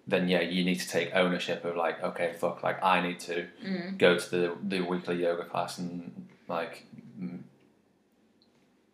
then 0.10 0.28
yeah, 0.28 0.42
you 0.42 0.64
need 0.66 0.80
to 0.80 0.88
take 0.90 1.14
ownership 1.16 1.64
of 1.66 1.76
like 1.76 2.02
okay, 2.04 2.34
fuck, 2.40 2.64
like 2.64 2.84
I 2.84 3.02
need 3.02 3.20
to 3.22 3.48
Mm. 3.66 3.98
go 3.98 4.18
to 4.18 4.30
the 4.30 4.56
the 4.64 4.82
weekly 4.82 5.22
yoga 5.22 5.44
class 5.46 5.78
and 5.78 6.28
like 6.48 6.86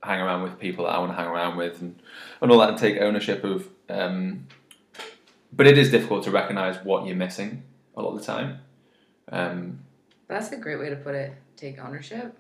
hang 0.04 0.20
around 0.22 0.44
with 0.44 0.60
people 0.60 0.86
that 0.86 0.92
I 0.92 1.00
want 1.00 1.12
to 1.12 1.16
hang 1.16 1.28
around 1.28 1.58
with 1.58 1.82
and, 1.82 2.00
and 2.42 2.52
all 2.52 2.60
that 2.60 2.70
and 2.70 2.78
take 2.78 2.98
ownership 3.02 3.44
of 3.44 3.68
um, 3.90 4.48
but 5.52 5.66
it 5.68 5.78
is 5.78 5.90
difficult 5.90 6.24
to 6.26 6.32
recognize 6.32 6.78
what 6.84 7.06
you're 7.08 7.16
missing 7.16 7.64
a 7.98 8.02
lot 8.02 8.14
of 8.14 8.20
the 8.20 8.26
time 8.26 8.60
um, 9.32 9.80
That's 10.28 10.52
a 10.52 10.58
great 10.58 10.78
way 10.80 10.90
to 10.90 10.96
put 10.96 11.16
it. 11.16 11.34
Take 11.58 11.80
ownership. 11.84 12.38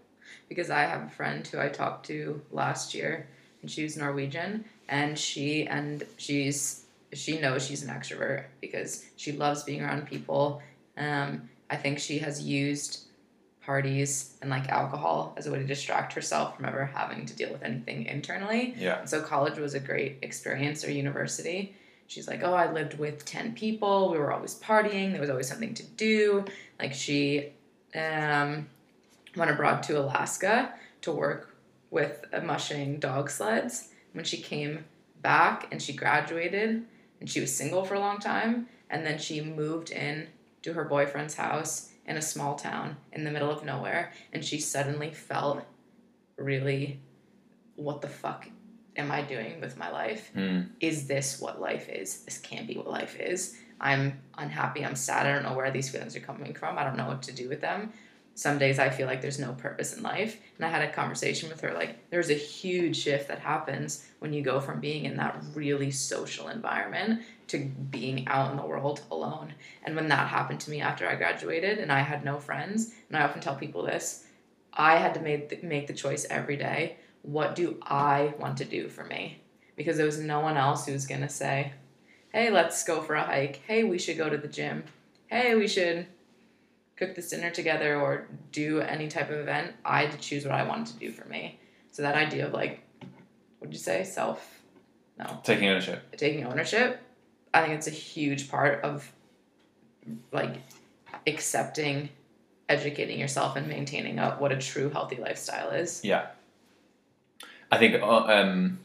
Because 0.49 0.69
I 0.69 0.81
have 0.81 1.03
a 1.03 1.09
friend 1.09 1.45
who 1.47 1.59
I 1.59 1.69
talked 1.69 2.05
to 2.07 2.41
last 2.51 2.93
year 2.93 3.27
and 3.61 3.71
she's 3.71 3.97
Norwegian 3.97 4.65
and 4.87 5.17
she 5.17 5.65
and 5.65 6.03
she's 6.17 6.84
she 7.17 7.39
knows 7.39 7.65
she's 7.65 7.83
an 7.83 7.89
extrovert 7.89 8.45
because 8.61 9.05
she 9.15 9.31
loves 9.31 9.63
being 9.63 9.81
around 9.81 10.07
people. 10.07 10.61
Um, 10.97 11.49
I 11.69 11.75
think 11.75 11.99
she 11.99 12.19
has 12.19 12.41
used 12.41 13.05
parties 13.65 14.37
and 14.41 14.49
like 14.49 14.69
alcohol 14.69 15.33
as 15.37 15.47
a 15.47 15.51
way 15.51 15.57
to 15.57 15.65
distract 15.65 16.13
herself 16.13 16.55
from 16.55 16.65
ever 16.65 16.85
having 16.85 17.25
to 17.25 17.35
deal 17.35 17.51
with 17.51 17.63
anything 17.63 18.05
internally. 18.05 18.75
yeah 18.77 19.03
So 19.05 19.21
college 19.21 19.57
was 19.57 19.73
a 19.73 19.79
great 19.79 20.19
experience 20.21 20.85
or 20.85 20.91
university. 20.91 21.75
She's 22.07 22.27
like, 22.27 22.43
oh, 22.43 22.53
I 22.53 22.71
lived 22.71 22.99
with 22.99 23.25
10 23.25 23.53
people. 23.55 24.11
We 24.11 24.19
were 24.19 24.31
always 24.31 24.59
partying. 24.59 25.11
There 25.11 25.21
was 25.21 25.31
always 25.31 25.47
something 25.47 25.73
to 25.73 25.83
do. 25.83 26.45
Like 26.79 26.93
she 26.93 27.53
um, 27.95 28.67
went 29.35 29.49
abroad 29.49 29.81
to 29.83 29.99
Alaska 29.99 30.73
to 31.01 31.11
work 31.11 31.55
with 31.89 32.23
mushing 32.43 32.99
dog 32.99 33.31
sleds. 33.31 33.89
When 34.13 34.23
she 34.23 34.37
came 34.37 34.85
back 35.23 35.67
and 35.71 35.81
she 35.81 35.93
graduated 35.93 36.85
and 37.19 37.29
she 37.29 37.41
was 37.41 37.55
single 37.55 37.83
for 37.83 37.95
a 37.95 37.99
long 37.99 38.19
time, 38.19 38.67
and 38.89 39.05
then 39.05 39.17
she 39.17 39.41
moved 39.41 39.91
in 39.91 40.27
to 40.61 40.73
her 40.73 40.83
boyfriend's 40.83 41.35
house 41.35 41.91
in 42.05 42.17
a 42.17 42.21
small 42.21 42.55
town 42.55 42.97
in 43.11 43.23
the 43.23 43.31
middle 43.31 43.49
of 43.49 43.63
nowhere, 43.63 44.11
and 44.33 44.43
she 44.43 44.59
suddenly 44.59 45.11
felt 45.11 45.63
really, 46.37 46.99
what 47.75 48.01
the 48.01 48.07
fuck 48.07 48.47
am 48.97 49.11
I 49.11 49.21
doing 49.21 49.59
with 49.61 49.77
my 49.77 49.91
life? 49.91 50.31
Mm. 50.35 50.69
Is 50.79 51.07
this 51.07 51.39
what 51.39 51.59
life 51.59 51.89
is? 51.89 52.23
This 52.23 52.37
can't 52.37 52.67
be 52.67 52.75
what 52.75 52.89
life 52.89 53.19
is. 53.19 53.57
I'm 53.79 54.21
unhappy. 54.37 54.85
I'm 54.85 54.95
sad. 54.95 55.25
I 55.25 55.33
don't 55.33 55.43
know 55.43 55.55
where 55.55 55.71
these 55.71 55.89
feelings 55.89 56.15
are 56.15 56.21
coming 56.21 56.53
from. 56.53 56.77
I 56.77 56.83
don't 56.83 56.95
know 56.95 57.07
what 57.07 57.21
to 57.23 57.33
do 57.33 57.49
with 57.49 57.61
them. 57.61 57.91
Some 58.37 58.57
days 58.57 58.79
I 58.79 58.89
feel 58.89 59.07
like 59.07 59.21
there's 59.21 59.39
no 59.39 59.53
purpose 59.53 59.95
in 59.95 60.03
life. 60.03 60.37
And 60.57 60.65
I 60.65 60.69
had 60.69 60.81
a 60.81 60.91
conversation 60.91 61.47
with 61.47 61.61
her 61.61 61.73
like, 61.73 62.09
there's 62.09 62.29
a 62.29 62.33
huge 62.33 62.97
shift 62.97 63.29
that 63.29 63.39
happens 63.39 64.05
when 64.19 64.33
you 64.33 64.41
go 64.41 64.59
from 64.59 64.81
being 64.81 65.05
in 65.05 65.15
that 65.17 65.41
really 65.53 65.89
social 65.89 66.49
environment 66.49 67.21
to 67.47 67.59
being 67.59 68.27
out 68.27 68.51
in 68.51 68.57
the 68.57 68.65
world 68.65 69.01
alone. 69.09 69.53
And 69.83 69.95
when 69.95 70.09
that 70.09 70.27
happened 70.27 70.59
to 70.61 70.69
me 70.69 70.81
after 70.81 71.07
I 71.07 71.15
graduated 71.15 71.77
and 71.77 71.89
I 71.89 72.01
had 72.01 72.25
no 72.25 72.37
friends, 72.37 72.93
and 73.07 73.17
I 73.17 73.21
often 73.21 73.39
tell 73.39 73.55
people 73.55 73.83
this, 73.83 74.25
I 74.73 74.97
had 74.97 75.13
to 75.13 75.21
make 75.21 75.47
the, 75.47 75.65
make 75.65 75.87
the 75.87 75.93
choice 75.93 76.25
every 76.29 76.57
day. 76.57 76.97
What 77.21 77.55
do 77.55 77.77
I 77.83 78.33
want 78.37 78.57
to 78.57 78.65
do 78.65 78.89
for 78.89 79.05
me? 79.05 79.41
Because 79.77 79.95
there 79.95 80.05
was 80.05 80.19
no 80.19 80.41
one 80.41 80.57
else 80.57 80.85
who 80.85 80.91
was 80.91 81.07
going 81.07 81.21
to 81.21 81.29
say, 81.29 81.71
hey, 82.33 82.51
let's 82.51 82.83
go 82.83 83.01
for 83.01 83.15
a 83.15 83.23
hike. 83.23 83.61
Hey, 83.65 83.85
we 83.85 83.97
should 83.97 84.17
go 84.17 84.29
to 84.29 84.37
the 84.37 84.49
gym. 84.49 84.83
Hey, 85.27 85.55
we 85.55 85.69
should 85.69 86.07
cook 86.97 87.15
this 87.15 87.29
dinner 87.29 87.51
together 87.51 87.99
or 87.99 88.27
do 88.51 88.79
any 88.79 89.07
type 89.07 89.29
of 89.29 89.39
event. 89.39 89.73
I 89.83 90.03
had 90.03 90.11
to 90.11 90.17
choose 90.17 90.45
what 90.45 90.53
I 90.53 90.63
wanted 90.63 90.87
to 90.87 90.99
do 90.99 91.11
for 91.11 91.27
me. 91.27 91.59
So 91.91 92.01
that 92.01 92.15
idea 92.15 92.47
of 92.47 92.53
like, 92.53 92.81
what 93.59 93.69
did 93.69 93.73
you 93.73 93.79
say? 93.79 94.03
Self, 94.03 94.61
no, 95.17 95.39
taking 95.43 95.69
ownership 95.69 96.03
taking 96.17 96.45
ownership. 96.45 97.01
I 97.53 97.61
think 97.61 97.73
it's 97.75 97.87
a 97.87 97.91
huge 97.91 98.49
part 98.49 98.83
of 98.83 99.11
like 100.31 100.55
accepting, 101.25 102.09
educating 102.67 103.19
yourself, 103.19 103.55
and 103.55 103.67
maintaining 103.67 104.19
a, 104.19 104.31
what 104.31 104.51
a 104.51 104.57
true 104.57 104.89
healthy 104.89 105.15
lifestyle 105.15 105.71
is. 105.71 106.01
yeah 106.03 106.27
I 107.71 107.77
think 107.77 108.01
uh, 108.01 108.25
um, 108.25 108.79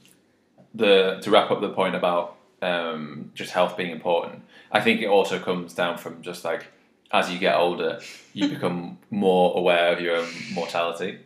the 0.75 1.19
to 1.23 1.31
wrap 1.31 1.51
up 1.51 1.61
the 1.61 1.71
point 1.71 1.95
about 1.95 2.37
um, 2.63 3.33
just 3.35 3.53
health 3.53 3.77
being 3.77 3.91
important 3.91 4.43
I 4.71 4.81
think 4.81 5.01
it 5.01 5.09
also 5.09 5.39
comes 5.39 5.75
down 5.75 5.99
from 5.99 6.23
just 6.23 6.45
like 6.45 6.67
as 7.13 7.31
you 7.31 7.39
get 7.39 7.57
older 7.57 8.01
you 8.33 8.49
become 8.49 8.99
more 9.11 9.57
aware 9.59 9.93
of 9.93 10.01
your 10.01 10.17
own 10.17 10.29
mortality 10.53 11.19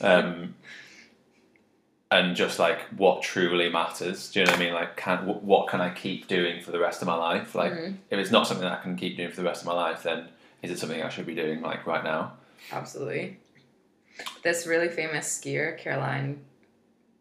um, 0.00 0.54
and 2.10 2.36
just 2.36 2.58
like 2.60 2.80
what 2.96 3.22
truly 3.22 3.68
matters. 3.68 4.30
Do 4.30 4.38
you 4.40 4.46
know 4.46 4.52
what 4.52 4.60
I 4.60 4.64
mean? 4.64 4.74
Like, 4.74 4.96
can 4.96 5.18
wh- 5.26 5.42
what 5.42 5.68
can 5.68 5.80
I 5.80 5.90
keep 5.90 6.28
doing 6.28 6.62
for 6.62 6.70
the 6.70 6.78
rest 6.78 7.02
of 7.02 7.08
my 7.08 7.16
life? 7.16 7.54
Like, 7.54 7.72
Mhm. 7.72 7.96
if 8.10 8.18
it's 8.20 8.30
not 8.30 8.46
something 8.46 8.64
that 8.64 8.78
I 8.78 8.82
can 8.82 8.96
keep 8.96 9.16
doing 9.16 9.30
for 9.30 9.36
the 9.36 9.42
rest 9.42 9.62
of 9.62 9.66
my 9.66 9.74
life, 9.74 10.04
then 10.04 10.28
is 10.62 10.70
it 10.70 10.78
something 10.78 11.02
I 11.02 11.08
should 11.08 11.26
be 11.26 11.34
doing 11.34 11.62
like 11.62 11.84
right 11.86 12.04
now? 12.04 12.34
Absolutely. 12.70 13.38
This 14.44 14.66
really 14.66 14.88
famous 14.88 15.26
skier, 15.36 15.76
Caroline 15.76 16.44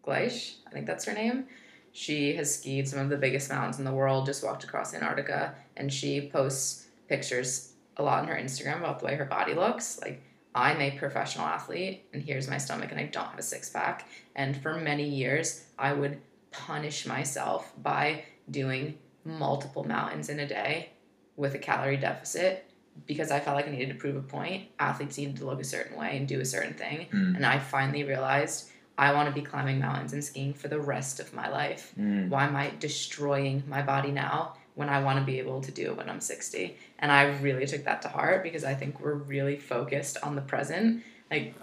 Gleich, 0.05 0.55
I 0.67 0.69
think 0.69 0.85
that's 0.85 1.05
her 1.05 1.13
name. 1.13 1.47
She 1.91 2.35
has 2.35 2.53
skied 2.59 2.87
some 2.87 2.99
of 2.99 3.09
the 3.09 3.17
biggest 3.17 3.49
mountains 3.49 3.79
in 3.79 3.85
the 3.85 3.91
world, 3.93 4.25
just 4.27 4.43
walked 4.43 4.63
across 4.63 4.93
Antarctica, 4.93 5.55
and 5.75 5.91
she 5.91 6.29
posts 6.29 6.85
pictures 7.07 7.71
a 7.97 8.03
lot 8.03 8.21
on 8.21 8.27
her 8.27 8.35
Instagram 8.35 8.79
about 8.79 8.99
the 8.99 9.05
way 9.05 9.15
her 9.15 9.25
body 9.25 9.53
looks. 9.53 9.99
Like, 10.01 10.21
I'm 10.53 10.79
a 10.79 10.97
professional 10.97 11.45
athlete, 11.45 12.05
and 12.13 12.23
here's 12.23 12.47
my 12.47 12.57
stomach, 12.57 12.91
and 12.91 12.99
I 12.99 13.05
don't 13.05 13.27
have 13.27 13.39
a 13.39 13.43
six 13.43 13.69
pack. 13.69 14.07
And 14.35 14.55
for 14.55 14.75
many 14.75 15.07
years, 15.07 15.65
I 15.77 15.93
would 15.93 16.19
punish 16.51 17.05
myself 17.05 17.73
by 17.81 18.23
doing 18.49 18.97
multiple 19.25 19.83
mountains 19.83 20.29
in 20.29 20.39
a 20.39 20.47
day 20.47 20.91
with 21.35 21.55
a 21.55 21.57
calorie 21.57 21.97
deficit 21.97 22.69
because 23.05 23.31
I 23.31 23.39
felt 23.39 23.57
like 23.57 23.67
I 23.67 23.71
needed 23.71 23.89
to 23.89 23.95
prove 23.95 24.15
a 24.15 24.21
point. 24.21 24.69
Athletes 24.79 25.17
needed 25.17 25.35
to 25.37 25.45
look 25.45 25.59
a 25.59 25.65
certain 25.65 25.97
way 25.97 26.15
and 26.15 26.27
do 26.27 26.39
a 26.39 26.45
certain 26.45 26.73
thing. 26.73 27.07
Mm. 27.11 27.35
And 27.35 27.45
I 27.45 27.59
finally 27.59 28.03
realized 28.03 28.69
I 28.97 29.13
want 29.13 29.27
to 29.27 29.35
be 29.35 29.41
climbing 29.41 29.79
mountains 29.79 30.13
and 30.13 30.23
skiing 30.23 30.53
for 30.53 30.69
the 30.69 30.79
rest 30.79 31.19
of 31.19 31.33
my 31.33 31.49
life. 31.49 31.93
Mm. 31.99 32.29
Why 32.29 32.45
am 32.45 32.55
I 32.55 32.71
destroying 32.79 33.63
my 33.67 33.81
body 33.81 34.11
now 34.11 34.53
when 34.75 34.89
I 34.89 35.01
want 35.01 35.19
to 35.19 35.25
be 35.25 35.39
able 35.39 35.61
to 35.61 35.71
do 35.71 35.87
it 35.87 35.97
when 35.97 36.09
I'm 36.09 36.21
60? 36.21 36.77
And 36.99 37.11
I 37.11 37.37
really 37.39 37.65
took 37.65 37.83
that 37.85 38.01
to 38.03 38.09
heart 38.09 38.43
because 38.43 38.63
I 38.63 38.73
think 38.73 38.99
we're 38.99 39.15
really 39.15 39.57
focused 39.57 40.17
on 40.21 40.35
the 40.35 40.41
present. 40.41 41.03
Like, 41.31 41.55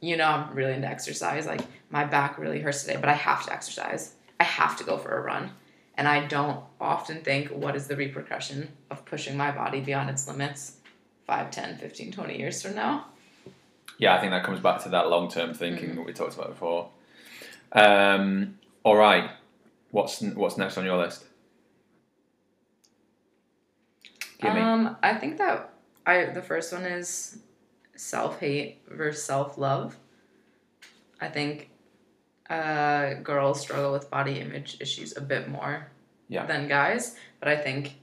you 0.00 0.16
know, 0.16 0.26
I'm 0.26 0.54
really 0.54 0.74
into 0.74 0.88
exercise. 0.88 1.46
Like, 1.46 1.62
my 1.90 2.04
back 2.04 2.38
really 2.38 2.60
hurts 2.60 2.84
today, 2.84 2.98
but 3.00 3.08
I 3.08 3.14
have 3.14 3.44
to 3.46 3.52
exercise. 3.52 4.14
I 4.38 4.44
have 4.44 4.76
to 4.78 4.84
go 4.84 4.98
for 4.98 5.16
a 5.16 5.20
run. 5.20 5.50
And 5.96 6.06
I 6.06 6.26
don't 6.26 6.60
often 6.80 7.22
think, 7.22 7.48
what 7.48 7.74
is 7.74 7.88
the 7.88 7.96
repercussion 7.96 8.68
of 8.90 9.04
pushing 9.04 9.36
my 9.36 9.50
body 9.50 9.80
beyond 9.80 10.10
its 10.10 10.28
limits 10.28 10.76
5, 11.26 11.50
10, 11.50 11.78
15, 11.78 12.12
20 12.12 12.38
years 12.38 12.62
from 12.62 12.76
now? 12.76 13.06
Yeah, 13.98 14.14
I 14.14 14.20
think 14.20 14.30
that 14.30 14.44
comes 14.44 14.60
back 14.60 14.82
to 14.84 14.90
that 14.90 15.08
long 15.08 15.28
term 15.28 15.54
thinking 15.54 15.96
that 15.96 16.06
we 16.06 16.12
talked 16.12 16.34
about 16.34 16.50
before. 16.50 16.90
Um, 17.72 18.58
all 18.84 18.96
right, 18.96 19.30
what's 19.90 20.22
what's 20.22 20.56
next 20.56 20.78
on 20.78 20.84
your 20.84 20.96
list? 20.96 21.24
Give 24.38 24.54
me. 24.54 24.60
Um, 24.60 24.96
I 25.02 25.14
think 25.14 25.38
that 25.38 25.70
I 26.06 26.26
the 26.26 26.42
first 26.42 26.72
one 26.72 26.82
is 26.84 27.38
self 27.96 28.38
hate 28.40 28.80
versus 28.88 29.22
self 29.24 29.58
love. 29.58 29.96
I 31.20 31.28
think 31.28 31.70
uh, 32.48 33.14
girls 33.14 33.60
struggle 33.60 33.92
with 33.92 34.10
body 34.10 34.38
image 34.40 34.78
issues 34.80 35.16
a 35.16 35.20
bit 35.20 35.48
more 35.48 35.88
Yeah. 36.28 36.46
than 36.46 36.68
guys, 36.68 37.16
but 37.40 37.48
I 37.48 37.56
think 37.56 37.94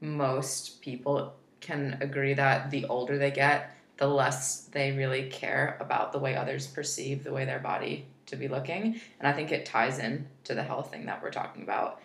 most 0.00 0.80
people 0.80 1.34
can 1.60 1.98
agree 2.00 2.34
that 2.34 2.70
the 2.70 2.86
older 2.86 3.18
they 3.18 3.30
get, 3.30 3.70
the 3.98 4.08
less 4.08 4.62
they 4.72 4.92
really 4.92 5.28
care 5.28 5.76
about 5.78 6.12
the 6.12 6.18
way 6.18 6.34
others 6.34 6.66
perceive 6.66 7.22
the 7.22 7.32
way 7.32 7.44
their 7.44 7.60
body 7.60 8.06
to 8.26 8.36
be 8.36 8.48
looking. 8.48 9.00
And 9.20 9.28
I 9.28 9.32
think 9.32 9.52
it 9.52 9.66
ties 9.66 9.98
in 9.98 10.26
to 10.44 10.54
the 10.54 10.62
health 10.64 10.90
thing 10.90 11.06
that 11.06 11.22
we're 11.22 11.30
talking 11.30 11.62
about. 11.62 12.00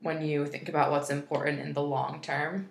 When 0.00 0.22
you 0.24 0.46
think 0.46 0.68
about 0.68 0.90
what's 0.90 1.10
important 1.10 1.60
in 1.60 1.74
the 1.74 1.82
long 1.82 2.20
term, 2.20 2.70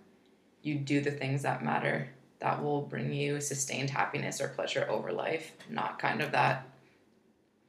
you 0.64 0.76
do 0.76 1.02
the 1.02 1.12
things 1.12 1.44
that 1.44 1.64
matter 1.64 2.10
that 2.40 2.62
will 2.62 2.82
bring 2.82 3.14
you 3.14 3.40
sustained 3.40 3.90
happiness 3.90 4.42
or 4.42 4.48
pleasure 4.50 4.86
over 4.90 5.12
life, 5.12 5.52
not 5.70 6.00
kind 6.00 6.22
of 6.22 6.32
that 6.32 6.68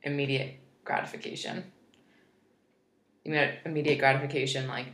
immediate 0.02 0.54
gratification. 0.84 1.64
Immediate 3.24 3.98
gratification, 3.98 4.66
like, 4.66 4.86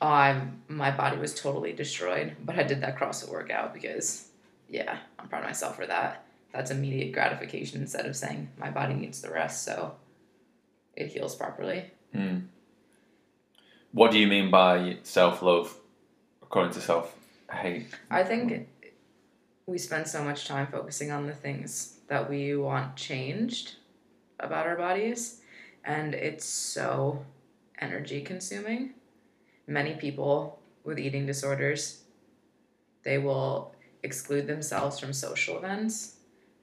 oh, 0.00 0.06
I'm, 0.06 0.62
my 0.68 0.90
body 0.90 1.18
was 1.18 1.34
totally 1.34 1.72
destroyed, 1.72 2.36
but 2.44 2.58
I 2.58 2.62
did 2.62 2.80
that 2.80 2.96
CrossFit 2.96 3.28
workout 3.30 3.74
because, 3.74 4.28
yeah, 4.68 4.98
I'm 5.18 5.28
proud 5.28 5.42
of 5.42 5.48
myself 5.48 5.76
for 5.76 5.86
that. 5.86 6.24
That's 6.52 6.70
immediate 6.70 7.12
gratification 7.12 7.80
instead 7.82 8.06
of 8.06 8.16
saying 8.16 8.48
my 8.56 8.70
body 8.70 8.94
needs 8.94 9.20
the 9.20 9.30
rest, 9.30 9.64
so 9.64 9.96
it 10.96 11.08
heals 11.08 11.34
properly. 11.34 11.90
Mm. 12.14 12.46
What 13.92 14.12
do 14.12 14.18
you 14.18 14.28
mean 14.28 14.50
by 14.50 14.98
self 15.02 15.42
love, 15.42 15.76
according 16.40 16.72
to 16.72 16.80
self 16.80 17.17
hate? 17.56 17.86
I 18.10 18.22
think 18.24 18.68
we 19.66 19.78
spend 19.78 20.06
so 20.06 20.22
much 20.24 20.46
time 20.46 20.66
focusing 20.66 21.10
on 21.10 21.26
the 21.26 21.34
things 21.34 21.98
that 22.08 22.28
we 22.28 22.56
want 22.56 22.96
changed 22.96 23.76
about 24.40 24.66
our 24.66 24.76
bodies, 24.76 25.40
and 25.84 26.14
it's 26.14 26.44
so 26.44 27.24
energy 27.80 28.20
consuming. 28.20 28.94
Many 29.66 29.94
people 29.94 30.58
with 30.84 30.98
eating 30.98 31.26
disorders, 31.26 32.02
they 33.02 33.18
will 33.18 33.74
exclude 34.02 34.46
themselves 34.46 34.98
from 34.98 35.12
social 35.12 35.58
events 35.58 36.16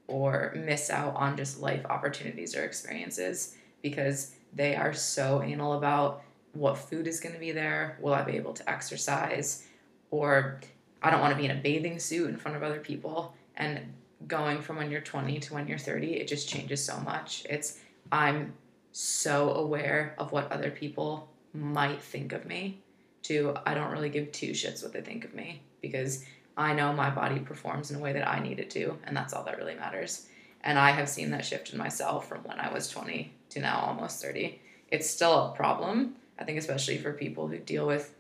or 0.07 0.53
miss 0.55 0.89
out 0.89 1.15
on 1.15 1.37
just 1.37 1.59
life 1.59 1.85
opportunities 1.85 2.55
or 2.55 2.63
experiences 2.63 3.55
because 3.81 4.35
they 4.53 4.75
are 4.75 4.93
so 4.93 5.41
anal 5.43 5.73
about 5.73 6.23
what 6.53 6.77
food 6.77 7.07
is 7.07 7.19
going 7.19 7.33
to 7.33 7.39
be 7.39 7.51
there, 7.51 7.97
will 8.01 8.13
I 8.13 8.23
be 8.23 8.37
able 8.37 8.53
to 8.53 8.69
exercise, 8.69 9.67
or 10.09 10.61
I 11.05 11.11
don't 11.11 11.21
want 11.21 11.33
to 11.33 11.37
be 11.37 11.45
in 11.45 11.51
a 11.51 11.61
bathing 11.61 11.99
suit 11.99 12.31
in 12.31 12.35
front 12.35 12.57
of 12.57 12.63
other 12.63 12.79
people. 12.79 13.35
And 13.57 13.79
going 14.27 14.59
from 14.59 14.77
when 14.77 14.89
you're 14.89 15.01
20 15.01 15.39
to 15.39 15.53
when 15.53 15.67
you're 15.67 15.77
30, 15.77 16.15
it 16.15 16.27
just 16.27 16.49
changes 16.49 16.83
so 16.83 16.99
much. 17.01 17.45
It's, 17.47 17.77
I'm 18.11 18.53
so 18.91 19.51
aware 19.51 20.15
of 20.17 20.31
what 20.31 20.51
other 20.51 20.71
people 20.71 21.29
might 21.53 22.01
think 22.01 22.33
of 22.33 22.47
me, 22.47 22.81
to 23.21 23.55
I 23.67 23.75
don't 23.75 23.91
really 23.91 24.09
give 24.09 24.31
two 24.31 24.51
shits 24.51 24.81
what 24.81 24.93
they 24.93 25.01
think 25.01 25.25
of 25.25 25.35
me 25.35 25.61
because 25.79 26.25
I 26.57 26.73
know 26.73 26.91
my 26.91 27.11
body 27.11 27.39
performs 27.39 27.91
in 27.91 27.97
a 27.97 27.99
way 27.99 28.11
that 28.13 28.27
I 28.27 28.39
need 28.39 28.59
it 28.59 28.71
to, 28.71 28.97
and 29.03 29.15
that's 29.15 29.31
all 29.31 29.43
that 29.43 29.57
really 29.57 29.75
matters. 29.75 30.25
And 30.63 30.79
I 30.79 30.89
have 30.89 31.07
seen 31.07 31.29
that 31.31 31.45
shift 31.45 31.71
in 31.71 31.77
myself 31.77 32.27
from 32.27 32.43
when 32.45 32.59
I 32.59 32.73
was 32.73 32.89
20 32.89 33.31
to 33.49 33.59
now 33.59 33.79
almost 33.79 34.23
30. 34.23 34.59
It's 34.89 35.07
still 35.07 35.51
a 35.51 35.55
problem, 35.55 36.15
I 36.39 36.45
think, 36.45 36.57
especially 36.57 36.97
for 36.97 37.13
people 37.13 37.47
who 37.47 37.59
deal 37.59 37.85
with 37.85 38.15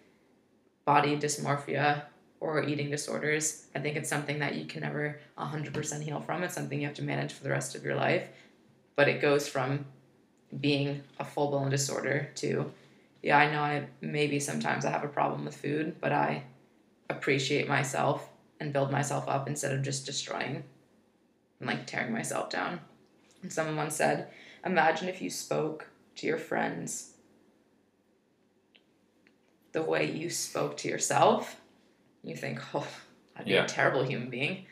body 0.85 1.17
dysmorphia 1.17 2.03
or 2.45 2.63
eating 2.63 2.91
disorders. 2.91 3.65
I 3.75 3.79
think 3.79 3.97
it's 3.97 4.09
something 4.09 4.39
that 4.39 4.55
you 4.55 4.65
can 4.65 4.81
never 4.81 5.19
100% 5.37 6.01
heal 6.01 6.21
from. 6.21 6.43
It's 6.43 6.53
something 6.53 6.79
you 6.79 6.87
have 6.87 6.95
to 6.97 7.03
manage 7.03 7.33
for 7.33 7.43
the 7.43 7.49
rest 7.49 7.75
of 7.75 7.83
your 7.83 7.95
life. 7.95 8.27
But 8.95 9.09
it 9.09 9.21
goes 9.21 9.47
from 9.47 9.85
being 10.61 11.01
a 11.19 11.25
full 11.25 11.49
blown 11.49 11.69
disorder 11.69 12.29
to, 12.35 12.71
yeah, 13.23 13.37
I 13.37 13.51
know 13.51 13.61
I 13.61 13.87
maybe 13.99 14.39
sometimes 14.39 14.85
I 14.85 14.91
have 14.91 15.03
a 15.03 15.09
problem 15.09 15.45
with 15.45 15.57
food, 15.57 15.95
but 15.99 16.11
I 16.11 16.43
appreciate 17.09 17.67
myself 17.67 18.29
and 18.59 18.71
build 18.71 18.91
myself 18.91 19.27
up 19.27 19.47
instead 19.47 19.73
of 19.73 19.81
just 19.81 20.05
destroying 20.05 20.63
and 21.59 21.67
like 21.67 21.87
tearing 21.87 22.13
myself 22.13 22.49
down. 22.49 22.79
And 23.41 23.51
someone 23.51 23.91
said, 23.91 24.29
imagine 24.63 25.09
if 25.09 25.21
you 25.21 25.29
spoke 25.29 25.89
to 26.17 26.27
your 26.27 26.37
friends 26.37 27.13
the 29.71 29.81
way 29.81 30.09
you 30.09 30.29
spoke 30.29 30.77
to 30.77 30.87
yourself. 30.87 31.59
You 32.25 32.35
think, 32.35 32.59
oh, 32.75 32.87
I'd 33.37 33.45
be 33.45 33.51
Yeah. 33.51 33.63
a 33.63 33.67
terrible 33.67 34.03
human 34.03 34.29
being. 34.29 34.65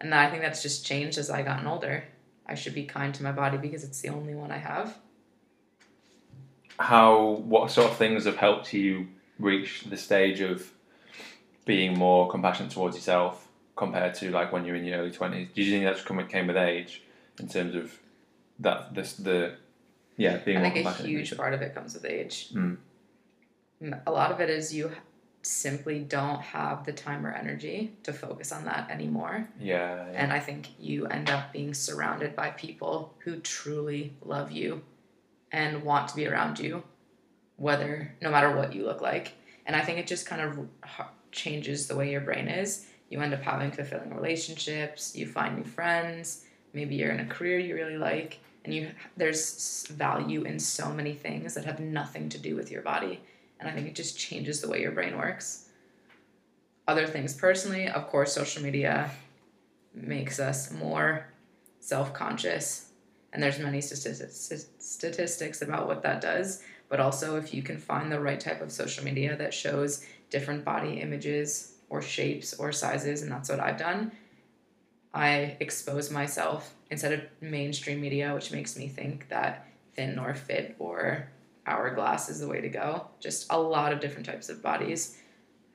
And 0.00 0.14
I 0.14 0.30
think 0.30 0.42
that's 0.42 0.62
just 0.62 0.86
changed 0.86 1.18
as 1.18 1.30
I've 1.30 1.44
gotten 1.44 1.66
older. 1.66 2.04
I 2.46 2.54
should 2.54 2.74
be 2.74 2.84
kind 2.84 3.14
to 3.14 3.22
my 3.22 3.32
body 3.32 3.58
because 3.58 3.84
it's 3.84 4.00
the 4.00 4.08
only 4.08 4.34
one 4.34 4.50
I 4.50 4.58
have. 4.58 4.96
How, 6.78 7.42
what 7.44 7.70
sort 7.70 7.90
of 7.90 7.96
things 7.96 8.24
have 8.24 8.36
helped 8.36 8.72
you 8.72 9.08
reach 9.38 9.84
the 9.84 9.96
stage 9.96 10.40
of 10.40 10.70
being 11.66 11.98
more 11.98 12.30
compassionate 12.30 12.72
towards 12.72 12.96
yourself 12.96 13.46
compared 13.76 14.14
to 14.14 14.30
like 14.30 14.52
when 14.52 14.64
you're 14.64 14.76
in 14.76 14.84
your 14.84 14.98
early 14.98 15.10
20s? 15.10 15.48
Do 15.54 15.62
you 15.62 15.70
think 15.70 15.84
that's 15.84 16.02
come, 16.02 16.26
came 16.26 16.46
with 16.46 16.56
age 16.56 17.02
in 17.38 17.48
terms 17.48 17.74
of 17.74 17.98
that, 18.60 18.94
this, 18.94 19.14
the, 19.14 19.54
yeah, 20.16 20.38
being 20.38 20.58
I 20.58 20.70
think 20.70 20.86
a 20.86 20.92
huge 21.02 21.36
part 21.36 21.52
of 21.54 21.62
it 21.62 21.74
comes 21.74 21.94
with 21.94 22.04
age. 22.06 22.50
Mm. 22.52 22.78
A 24.06 24.10
lot 24.10 24.32
of 24.32 24.40
it 24.40 24.50
is 24.50 24.74
you 24.74 24.90
simply 25.42 26.00
don't 26.00 26.40
have 26.40 26.84
the 26.84 26.92
time 26.92 27.26
or 27.26 27.32
energy 27.32 27.92
to 28.02 28.12
focus 28.12 28.52
on 28.52 28.64
that 28.66 28.90
anymore. 28.90 29.48
Yeah, 29.58 29.96
yeah. 29.96 30.12
And 30.14 30.32
I 30.32 30.38
think 30.38 30.68
you 30.78 31.06
end 31.06 31.30
up 31.30 31.52
being 31.52 31.72
surrounded 31.72 32.36
by 32.36 32.50
people 32.50 33.14
who 33.20 33.40
truly 33.40 34.12
love 34.24 34.52
you 34.52 34.82
and 35.50 35.82
want 35.82 36.08
to 36.08 36.16
be 36.16 36.26
around 36.26 36.58
you, 36.58 36.82
whether 37.56 38.14
no 38.20 38.30
matter 38.30 38.54
what 38.54 38.74
you 38.74 38.84
look 38.84 39.00
like. 39.00 39.32
And 39.66 39.74
I 39.74 39.80
think 39.80 39.98
it 39.98 40.06
just 40.06 40.26
kind 40.26 40.42
of 40.42 40.68
changes 41.32 41.86
the 41.86 41.96
way 41.96 42.10
your 42.10 42.20
brain 42.20 42.48
is. 42.48 42.86
You 43.08 43.20
end 43.20 43.34
up 43.34 43.42
having 43.42 43.72
fulfilling 43.72 44.14
relationships, 44.14 45.16
you 45.16 45.26
find 45.26 45.56
new 45.56 45.64
friends, 45.64 46.44
maybe 46.72 46.94
you're 46.94 47.10
in 47.10 47.20
a 47.20 47.26
career 47.26 47.58
you 47.58 47.74
really 47.74 47.98
like, 47.98 48.38
and 48.64 48.74
you 48.74 48.90
there's 49.16 49.86
value 49.88 50.42
in 50.42 50.58
so 50.58 50.92
many 50.92 51.14
things 51.14 51.54
that 51.54 51.64
have 51.64 51.80
nothing 51.80 52.28
to 52.28 52.38
do 52.38 52.54
with 52.54 52.70
your 52.70 52.82
body. 52.82 53.20
And 53.60 53.68
I 53.68 53.72
think 53.72 53.86
it 53.86 53.94
just 53.94 54.18
changes 54.18 54.60
the 54.60 54.68
way 54.68 54.80
your 54.80 54.92
brain 54.92 55.16
works. 55.16 55.68
Other 56.88 57.06
things 57.06 57.34
personally, 57.34 57.88
of 57.88 58.08
course, 58.08 58.32
social 58.32 58.62
media 58.62 59.10
makes 59.94 60.40
us 60.40 60.72
more 60.72 61.26
self-conscious 61.80 62.90
and 63.32 63.42
there's 63.42 63.58
many 63.58 63.80
statistics 63.80 64.52
statistics 64.78 65.62
about 65.62 65.86
what 65.86 66.02
that 66.02 66.20
does 66.20 66.62
but 66.88 67.00
also 67.00 67.36
if 67.36 67.54
you 67.54 67.62
can 67.62 67.78
find 67.78 68.10
the 68.10 68.20
right 68.20 68.40
type 68.40 68.60
of 68.60 68.70
social 68.70 69.04
media 69.04 69.36
that 69.36 69.54
shows 69.54 70.04
different 70.30 70.64
body 70.64 71.00
images 71.00 71.74
or 71.88 72.02
shapes 72.02 72.54
or 72.54 72.70
sizes 72.70 73.22
and 73.22 73.32
that's 73.32 73.48
what 73.48 73.60
I've 73.60 73.78
done 73.78 74.12
I 75.12 75.56
expose 75.58 76.10
myself 76.10 76.74
instead 76.90 77.12
of 77.12 77.22
mainstream 77.40 78.00
media 78.00 78.34
which 78.34 78.52
makes 78.52 78.76
me 78.76 78.88
think 78.88 79.28
that 79.28 79.66
thin 79.94 80.18
or 80.18 80.34
fit 80.34 80.76
or 80.78 81.28
hourglass 81.70 82.28
is 82.28 82.40
the 82.40 82.48
way 82.48 82.60
to 82.60 82.68
go. 82.68 83.06
Just 83.20 83.46
a 83.50 83.58
lot 83.58 83.92
of 83.92 84.00
different 84.00 84.26
types 84.26 84.48
of 84.48 84.62
bodies. 84.62 85.16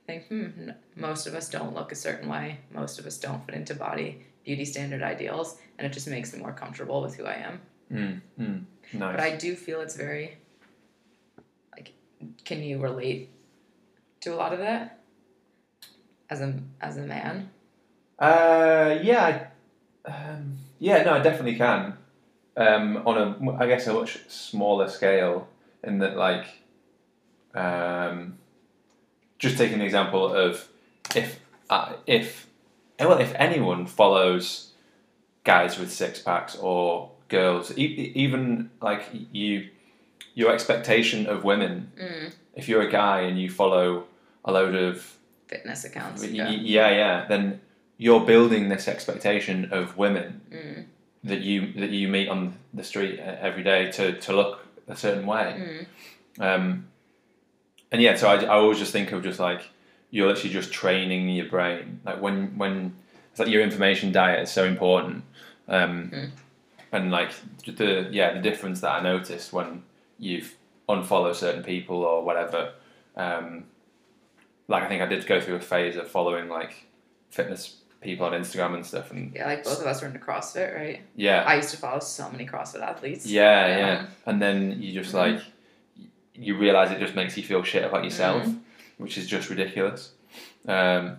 I 0.07 0.11
think 0.19 0.27
hmm, 0.27 0.69
most 0.95 1.25
of 1.25 1.33
us 1.33 1.49
don't 1.49 1.73
look 1.73 1.91
a 1.91 1.95
certain 1.95 2.29
way. 2.29 2.59
Most 2.71 2.99
of 2.99 3.05
us 3.05 3.17
don't 3.17 3.43
fit 3.45 3.55
into 3.55 3.73
body 3.73 4.25
beauty 4.45 4.63
standard 4.63 5.01
ideals, 5.01 5.57
and 5.77 5.85
it 5.85 5.91
just 5.91 6.07
makes 6.07 6.31
me 6.31 6.39
more 6.39 6.53
comfortable 6.53 7.01
with 7.01 7.15
who 7.15 7.25
I 7.25 7.33
am. 7.33 7.61
Mm, 7.91 8.21
mm, 8.39 8.63
nice. 8.93 9.15
But 9.15 9.19
I 9.19 9.35
do 9.35 9.55
feel 9.55 9.81
it's 9.81 9.95
very 9.95 10.37
like 11.73 11.93
can 12.45 12.63
you 12.63 12.79
relate 12.79 13.29
to 14.21 14.33
a 14.33 14.35
lot 14.35 14.53
of 14.53 14.59
that 14.59 15.01
as 16.29 16.41
a 16.41 16.59
as 16.79 16.97
a 16.97 17.01
man? 17.01 17.49
Uh, 18.17 18.97
yeah, 19.01 19.49
I, 20.05 20.09
um, 20.09 20.57
yeah, 20.79 21.03
no, 21.03 21.13
I 21.13 21.19
definitely 21.19 21.55
can. 21.55 21.97
Um, 22.57 23.03
on 23.05 23.17
a, 23.17 23.61
I 23.61 23.67
guess, 23.67 23.87
a 23.87 23.93
much 23.93 24.19
smaller 24.29 24.87
scale, 24.87 25.49
in 25.85 25.99
that, 25.99 26.17
like, 26.17 26.45
um, 27.53 28.37
just 29.39 29.57
taking 29.57 29.79
the 29.79 29.85
example 29.85 30.33
of 30.33 30.67
if, 31.15 31.39
uh, 31.69 31.93
if, 32.05 32.47
well, 32.99 33.19
if 33.19 33.33
anyone 33.35 33.85
follows 33.85 34.71
guys 35.43 35.77
with 35.77 35.91
six 35.91 36.19
packs 36.21 36.55
or 36.55 37.11
girls, 37.27 37.77
e- 37.77 38.11
even 38.15 38.69
like 38.81 39.03
you, 39.31 39.69
your 40.33 40.51
expectation 40.53 41.27
of 41.27 41.43
women. 41.43 41.91
Mm. 42.01 42.33
If 42.55 42.67
you're 42.69 42.81
a 42.81 42.91
guy 42.91 43.21
and 43.21 43.39
you 43.39 43.49
follow 43.49 44.05
a 44.43 44.51
load 44.51 44.75
of 44.75 45.11
Fitness 45.47 45.85
accounts. 45.85 46.23
Y- 46.23 46.29
Yeah. 46.29 46.49
yeah, 46.49 46.89
yeah. 46.89 47.25
Then 47.27 47.61
you're 47.97 48.25
building 48.25 48.69
this 48.69 48.87
expectation 48.87 49.69
of 49.71 49.95
women 49.97 50.41
Mm. 50.51 50.85
that 51.23 51.41
you 51.41 51.71
that 51.73 51.91
you 51.91 52.07
meet 52.07 52.27
on 52.29 52.55
the 52.73 52.83
street 52.83 53.19
uh, 53.19 53.35
every 53.39 53.63
day 53.63 53.91
to, 53.91 54.13
to 54.19 54.33
look 54.35 54.64
a 54.87 54.95
certain 54.95 55.25
way. 55.25 55.87
Mm. 56.39 56.45
Um, 56.45 56.87
and 57.91 58.01
yeah, 58.01 58.15
so 58.15 58.27
I, 58.27 58.43
I 58.43 58.55
always 58.55 58.79
just 58.79 58.91
think 58.91 59.11
of 59.11 59.23
just 59.23 59.39
like 59.39 59.61
you're 60.11 60.27
literally 60.27 60.53
just 60.53 60.71
training 60.71 61.29
your 61.29 61.47
brain. 61.47 62.01
Like 62.05 62.21
when 62.21 62.57
when 62.57 62.95
it's 63.31 63.39
like 63.39 63.49
your 63.49 63.61
information 63.61 64.11
diet 64.11 64.43
is 64.43 64.51
so 64.51 64.65
important. 64.65 65.23
Um, 65.67 66.11
Mm. 66.13 66.31
And 66.91 67.11
like 67.11 67.31
the 67.65 68.07
yeah 68.11 68.33
the 68.33 68.39
difference 68.39 68.79
that 68.81 68.91
I 68.91 69.01
noticed 69.01 69.51
when 69.51 69.83
you've 70.17 70.55
unfollow 70.87 71.35
certain 71.35 71.63
people 71.63 72.03
or 72.03 72.23
whatever. 72.23 72.73
Um, 73.15 73.65
like 74.67 74.83
I 74.83 74.87
think 74.87 75.01
I 75.01 75.05
did 75.05 75.25
go 75.25 75.41
through 75.41 75.55
a 75.55 75.59
phase 75.59 75.95
of 75.97 76.09
following 76.09 76.47
like 76.47 76.85
fitness 77.29 77.77
people 78.05 78.25
on 78.25 78.31
Instagram 78.33 78.75
and 78.75 78.85
stuff, 78.85 79.11
and 79.11 79.33
Yeah, 79.35 79.47
like 79.47 79.63
both 79.63 79.81
of 79.81 79.87
us 79.87 80.01
were 80.01 80.07
into 80.07 80.19
CrossFit, 80.19 80.73
right? 80.75 81.01
yeah, 81.15 81.43
I 81.43 81.55
used 81.55 81.71
to 81.71 81.77
follow 81.77 81.99
so 81.99 82.29
many 82.29 82.45
CrossFit 82.47 82.81
athletes. 82.81 83.25
yeah, 83.25 83.67
Yeah. 83.67 83.77
yeah. 83.77 84.05
And 84.25 84.41
then 84.41 84.81
you 84.81 84.93
just 84.93 85.11
Mhm. 85.13 85.17
like 85.35 85.41
you 86.33 86.57
realize 86.57 86.91
it 86.91 86.99
just 86.99 87.15
makes 87.15 87.35
you 87.37 87.43
feel 87.43 87.63
shit 87.63 87.83
about 87.83 88.03
yourself, 88.03 88.43
Mhm. 88.43 88.59
which 88.97 89.17
is 89.17 89.25
just 89.27 89.49
ridiculous. 89.49 90.11
Um, 90.67 91.17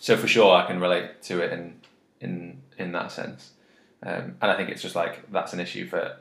so 0.00 0.16
for 0.16 0.28
sure, 0.28 0.54
I 0.56 0.66
can 0.66 0.80
relate 0.80 1.22
to 1.22 1.40
it 1.40 1.52
in 1.52 1.80
in 2.20 2.62
in 2.78 2.92
that 2.92 3.10
sense, 3.12 3.52
um, 4.02 4.36
and 4.40 4.50
I 4.50 4.56
think 4.56 4.68
it's 4.70 4.82
just 4.82 4.94
like 4.94 5.30
that's 5.30 5.52
an 5.52 5.60
issue 5.60 5.86
for 5.86 6.16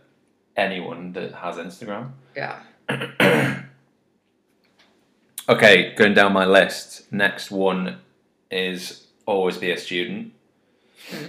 anyone 0.57 1.13
that 1.13 1.33
has 1.33 1.55
Instagram. 1.57 2.11
Yeah. 2.35 2.59
Okay, 5.47 5.93
going 5.95 6.13
down 6.13 6.31
my 6.33 6.45
list. 6.45 7.11
Next 7.11 7.49
one 7.49 8.01
is 8.51 9.07
always 9.33 9.57
be 9.57 9.71
a 9.71 9.77
student. 9.77 10.33
Hmm. 11.09 11.25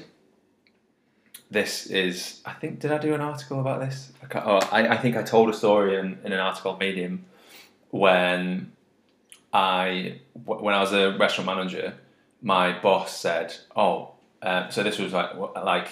This 1.51 1.87
is, 1.87 2.41
I 2.47 2.53
think, 2.53 2.79
did 2.79 2.93
I 2.93 2.99
do 2.99 3.13
an 3.13 3.21
article 3.21 3.61
about 3.61 3.81
this? 3.81 4.13
I, 4.23 4.39
oh, 4.39 4.59
I, 4.71 4.89
I 4.89 4.97
think 4.97 5.17
I 5.17 5.23
told 5.23 5.49
a 5.51 5.53
story 5.53 5.97
in, 5.99 6.19
in 6.25 6.33
an 6.33 6.39
article 6.39 6.71
on 6.73 6.79
Medium 6.79 7.25
when 7.91 8.71
I, 9.53 10.21
w- 10.47 10.63
when 10.65 10.75
I 10.75 10.81
was 10.81 10.93
a 10.93 11.17
restaurant 11.19 11.47
manager, 11.47 11.95
my 12.41 12.79
boss 12.79 13.17
said, 13.17 13.55
"Oh, 13.75 14.13
um, 14.43 14.71
so 14.71 14.85
this 14.85 14.99
was 14.99 15.13
like, 15.13 15.35
like, 15.57 15.89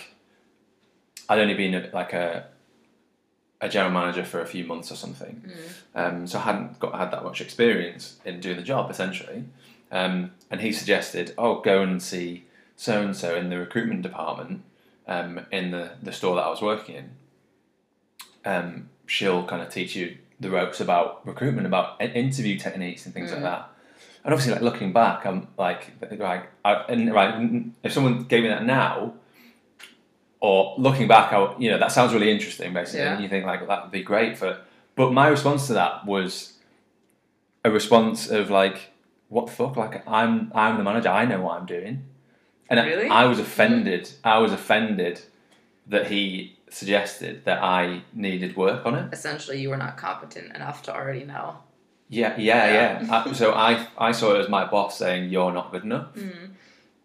I'd 1.29 1.41
only 1.41 1.55
been 1.55 1.75
a, 1.75 1.91
like 1.93 2.13
a, 2.13 2.47
a 3.61 3.69
general 3.69 3.93
manager 3.93 4.25
for 4.25 4.41
a 4.41 4.47
few 4.47 4.65
months 4.65 4.93
or 4.93 4.95
something, 4.95 5.43
Mm. 5.45 5.53
um, 6.01 6.27
so 6.29 6.39
I 6.39 6.43
hadn't 6.43 6.79
got 6.79 6.95
had 6.95 7.11
that 7.11 7.25
much 7.25 7.41
experience 7.41 8.17
in 8.25 8.39
doing 8.39 8.57
the 8.57 8.63
job 8.63 8.91
essentially. 8.93 9.43
Um, 9.91 10.31
and 10.51 10.61
he 10.61 10.73
suggested, 10.73 11.35
"Oh, 11.39 11.61
go 11.61 11.83
and 11.83 12.03
see 12.03 12.45
so 12.77 13.03
and 13.03 13.17
so 13.17 13.35
in 13.37 13.51
the 13.51 13.59
recruitment 13.59 14.03
department 14.03 14.63
um, 15.07 15.41
in 15.51 15.71
the, 15.73 15.91
the 16.03 16.13
store 16.13 16.37
that 16.37 16.43
I 16.43 16.49
was 16.51 16.63
working 16.63 16.95
in. 16.95 17.11
Um, 18.45 18.89
she'll 19.07 19.45
kind 19.45 19.63
of 19.63 19.69
teach 19.73 19.97
you 19.97 20.17
the 20.41 20.51
ropes 20.51 20.81
about 20.81 21.27
recruitment, 21.27 21.67
about 21.67 22.01
interview 22.01 22.57
techniques 22.59 23.05
and 23.05 23.15
things 23.15 23.31
like 23.31 23.41
Mm. 23.41 23.45
that." 23.45 23.71
And 24.25 24.35
obviously, 24.35 24.53
like 24.53 24.63
looking 24.63 24.93
back, 24.93 25.25
I'm 25.27 25.49
like, 25.57 25.93
like, 26.19 26.49
I, 26.65 26.73
and 26.89 27.13
right, 27.15 27.63
if 27.83 27.93
someone 27.93 28.25
gave 28.25 28.43
me 28.43 28.49
that 28.49 28.65
now, 28.65 29.15
or 30.41 30.75
looking 30.79 31.09
back, 31.09 31.33
I, 31.33 31.55
you 31.59 31.71
know, 31.71 31.79
that 31.79 31.93
sounds 31.93 32.13
really 32.13 32.31
interesting, 32.31 32.73
basically. 32.73 33.01
Yeah. 33.01 33.15
And 33.15 33.23
you 33.23 33.29
think 33.29 33.47
like 33.47 33.67
that 33.67 33.83
would 33.83 33.93
be 33.93 34.03
great 34.03 34.37
for, 34.37 34.61
but 34.97 35.13
my 35.13 35.29
response 35.29 35.67
to 35.69 35.73
that 35.75 36.05
was 36.07 36.55
a 37.65 37.71
response 37.71 38.29
of 38.29 38.51
like, 38.51 38.91
what 39.29 39.47
the 39.47 39.53
fuck? 39.53 39.77
Like, 39.77 40.07
I'm 40.09 40.51
I'm 40.55 40.77
the 40.79 40.85
manager. 40.85 41.09
I 41.09 41.25
know 41.25 41.41
what 41.43 41.59
I'm 41.61 41.67
doing, 41.67 42.05
and 42.69 42.81
I- 42.81 42.87
Really? 42.87 43.09
I, 43.09 43.25
was 43.25 43.39
offended. 43.39 44.11
I 44.25 44.39
was 44.39 44.53
offended 44.53 45.21
that 45.87 46.07
he 46.09 46.57
suggested 46.71 47.45
that 47.45 47.63
I 47.63 48.03
needed 48.13 48.57
work 48.57 48.85
on 48.87 48.95
it. 48.95 49.13
Essentially, 49.13 49.61
you 49.61 49.71
were 49.71 49.77
not 49.77 49.97
competent 49.97 50.55
enough 50.55 50.83
to 50.85 50.95
already 50.95 51.25
know. 51.25 51.59
Yeah, 52.11 52.37
yeah, 52.39 52.73
Yeah. 52.73 53.03
yeah. 53.03 53.23
I, 53.27 53.33
so 53.33 53.53
I 53.53 53.87
I 53.99 54.13
saw 54.13 54.35
it 54.35 54.41
as 54.41 54.49
my 54.49 54.65
boss 54.65 54.99
saying 54.99 55.31
you're 55.31 55.53
not 55.53 55.71
good 55.73 55.85
enough. 55.85 56.15
Mm. 56.15 56.51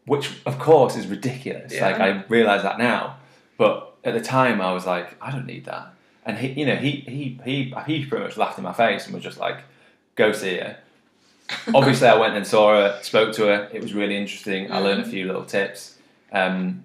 which 0.05 0.31
of 0.45 0.59
course 0.59 0.95
is 0.97 1.07
ridiculous. 1.07 1.73
Yeah. 1.73 1.87
Like 1.87 1.99
I 1.99 2.23
realise 2.27 2.61
that 2.63 2.77
now, 2.77 3.17
but 3.57 3.95
at 4.03 4.13
the 4.13 4.21
time 4.21 4.59
I 4.61 4.73
was 4.73 4.85
like, 4.85 5.15
I 5.21 5.31
don't 5.31 5.45
need 5.45 5.65
that. 5.65 5.93
And 6.25 6.37
he, 6.37 6.47
you 6.59 6.65
know, 6.65 6.75
he 6.75 6.91
he 6.91 7.39
he 7.45 7.73
he 7.85 8.05
pretty 8.05 8.23
much 8.23 8.37
laughed 8.37 8.57
in 8.57 8.63
my 8.63 8.73
face 8.73 9.05
and 9.05 9.13
was 9.13 9.23
just 9.23 9.39
like, 9.39 9.57
"Go 10.15 10.31
see 10.31 10.55
her." 10.57 10.77
Obviously, 11.73 12.07
I 12.07 12.15
went 12.15 12.35
and 12.35 12.45
saw 12.47 12.73
her, 12.75 12.99
spoke 13.03 13.33
to 13.35 13.45
her. 13.45 13.69
It 13.73 13.81
was 13.81 13.93
really 13.93 14.17
interesting. 14.17 14.71
I 14.71 14.79
learned 14.79 15.01
a 15.01 15.05
few 15.05 15.25
little 15.25 15.45
tips, 15.45 15.97
um, 16.31 16.83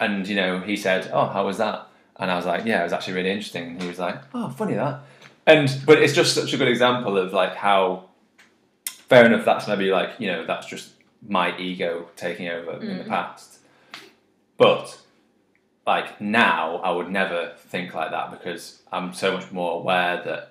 and 0.00 0.26
you 0.26 0.36
know, 0.36 0.60
he 0.60 0.76
said, 0.76 1.10
"Oh, 1.12 1.26
how 1.26 1.46
was 1.46 1.58
that?" 1.58 1.86
And 2.16 2.30
I 2.30 2.36
was 2.36 2.46
like, 2.46 2.64
"Yeah, 2.64 2.80
it 2.80 2.84
was 2.84 2.92
actually 2.92 3.14
really 3.14 3.30
interesting." 3.30 3.68
And 3.70 3.82
he 3.82 3.88
was 3.88 3.98
like, 3.98 4.16
"Oh, 4.34 4.48
funny 4.50 4.74
that." 4.74 5.00
And 5.46 5.68
but 5.86 6.02
it's 6.02 6.12
just 6.12 6.34
such 6.34 6.52
a 6.52 6.56
good 6.56 6.68
example 6.68 7.16
of 7.18 7.32
like 7.32 7.54
how 7.54 8.04
fair 8.86 9.24
enough. 9.26 9.44
That's 9.44 9.68
maybe 9.68 9.90
like 9.90 10.10
you 10.18 10.26
know 10.28 10.44
that's 10.46 10.66
just 10.66 10.90
my 11.26 11.56
ego 11.58 12.08
taking 12.16 12.48
over 12.48 12.72
in 12.82 12.98
the 12.98 13.04
Mm. 13.04 13.08
past. 13.08 13.58
But 14.56 14.98
like 15.86 16.20
now, 16.20 16.76
I 16.78 16.90
would 16.90 17.10
never 17.10 17.52
think 17.68 17.94
like 17.94 18.10
that 18.10 18.30
because 18.30 18.80
I'm 18.92 19.12
so 19.14 19.32
much 19.32 19.50
more 19.52 19.80
aware 19.80 20.22
that 20.24 20.50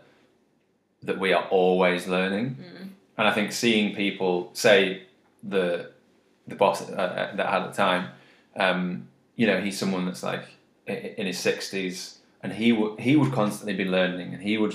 that 1.03 1.19
we 1.19 1.33
are 1.33 1.43
always 1.49 2.07
learning. 2.07 2.57
Mm. 2.61 2.89
And 3.17 3.27
I 3.27 3.33
think 3.33 3.51
seeing 3.51 3.95
people 3.95 4.49
say 4.53 5.03
the 5.43 5.91
the 6.47 6.55
boss 6.55 6.81
uh, 6.89 7.31
that 7.35 7.45
I 7.45 7.51
had 7.51 7.61
at 7.63 7.71
the 7.71 7.77
time, 7.77 8.09
um, 8.57 9.07
you 9.35 9.47
know, 9.47 9.61
he's 9.61 9.77
someone 9.77 10.05
that's 10.05 10.23
like 10.23 10.45
in 10.87 11.25
his 11.25 11.39
sixties, 11.39 12.17
and 12.41 12.51
he 12.53 12.71
would 12.71 12.99
he 12.99 13.15
would 13.15 13.31
constantly 13.31 13.73
be 13.73 13.85
learning, 13.85 14.33
and 14.33 14.41
he 14.41 14.57
would, 14.57 14.73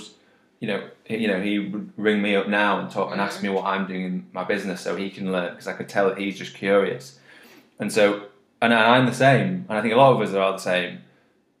you 0.59 0.67
know, 0.67 0.89
he- 1.03 1.17
you 1.17 1.27
know, 1.27 1.41
he 1.41 1.59
would 1.59 1.91
ring 1.97 2.21
me 2.21 2.35
up 2.35 2.47
now 2.47 2.79
and 2.79 2.89
talk 2.89 3.11
and 3.11 3.21
ask 3.21 3.43
me 3.43 3.49
what 3.49 3.65
I'm 3.65 3.85
doing 3.87 4.03
in 4.03 4.25
my 4.33 4.43
business 4.43 4.81
so 4.81 4.95
he 4.95 5.09
can 5.09 5.31
learn 5.31 5.51
because 5.51 5.67
I 5.67 5.73
could 5.73 5.89
tell 5.89 6.07
that 6.09 6.17
he's 6.17 6.37
just 6.37 6.55
curious, 6.55 7.19
and 7.79 7.91
so 7.91 8.23
and 8.61 8.73
I'm 8.73 9.05
the 9.05 9.13
same, 9.13 9.65
and 9.69 9.77
I 9.77 9.81
think 9.81 9.93
a 9.93 9.97
lot 9.97 10.13
of 10.13 10.21
us 10.21 10.33
are 10.33 10.51
the 10.53 10.57
same, 10.57 10.99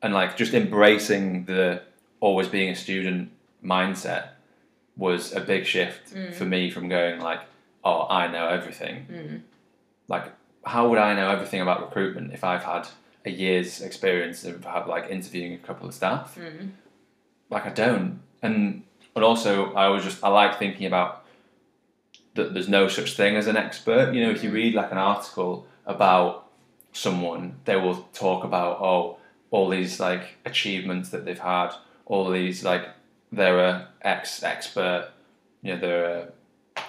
and 0.01 0.13
like 0.13 0.35
just 0.37 0.53
embracing 0.53 1.45
the 1.45 1.81
always 2.19 2.47
being 2.47 2.69
a 2.69 2.75
student 2.75 3.31
mindset 3.63 4.29
was 4.99 5.33
a 5.33 5.39
big 5.39 5.65
shift 5.65 6.13
Mm. 6.13 6.33
for 6.33 6.45
me 6.45 6.69
from 6.69 6.89
going 6.89 7.19
like, 7.21 7.41
oh, 7.83 8.05
I 8.09 8.27
know 8.27 8.47
everything. 8.49 8.95
Mm. 9.11 9.41
Like, 10.07 10.25
how 10.65 10.89
would 10.89 10.99
I 10.99 11.13
know 11.15 11.29
everything 11.29 11.61
about 11.61 11.81
recruitment 11.81 12.33
if 12.33 12.43
I've 12.43 12.63
had 12.63 12.87
a 13.25 13.31
year's 13.31 13.81
experience 13.81 14.43
of 14.43 14.65
have, 14.65 14.87
like 14.87 15.09
interviewing 15.09 15.53
a 15.53 15.57
couple 15.57 15.87
of 15.87 15.93
staff? 15.93 16.37
Mm. 16.37 16.71
Like, 17.49 17.65
I 17.65 17.69
don't. 17.69 18.19
And 18.41 18.83
and 19.15 19.23
also, 19.23 19.73
I 19.73 19.87
was 19.87 20.03
just 20.03 20.23
I 20.23 20.29
like 20.29 20.59
thinking 20.59 20.85
about 20.85 21.25
that. 22.35 22.53
There's 22.53 22.69
no 22.69 22.87
such 22.87 23.15
thing 23.15 23.35
as 23.37 23.47
an 23.47 23.57
expert. 23.57 24.13
You 24.13 24.23
know, 24.23 24.31
if 24.31 24.43
you 24.43 24.51
read 24.51 24.73
like 24.75 24.91
an 24.91 24.97
article 24.97 25.65
about 25.85 26.47
someone, 26.93 27.55
they 27.65 27.75
will 27.75 28.07
talk 28.13 28.43
about 28.43 28.79
oh, 28.81 29.17
all 29.51 29.69
these 29.69 29.99
like 29.99 30.37
achievements 30.45 31.09
that 31.09 31.25
they've 31.25 31.39
had, 31.39 31.71
all 32.05 32.29
these 32.29 32.63
like 32.63 32.85
they're 33.31 33.59
a 33.59 33.87
ex 34.01 34.43
expert, 34.43 35.09
you 35.61 35.73
know, 35.75 35.79
they're 35.79 36.05
a 36.77 36.81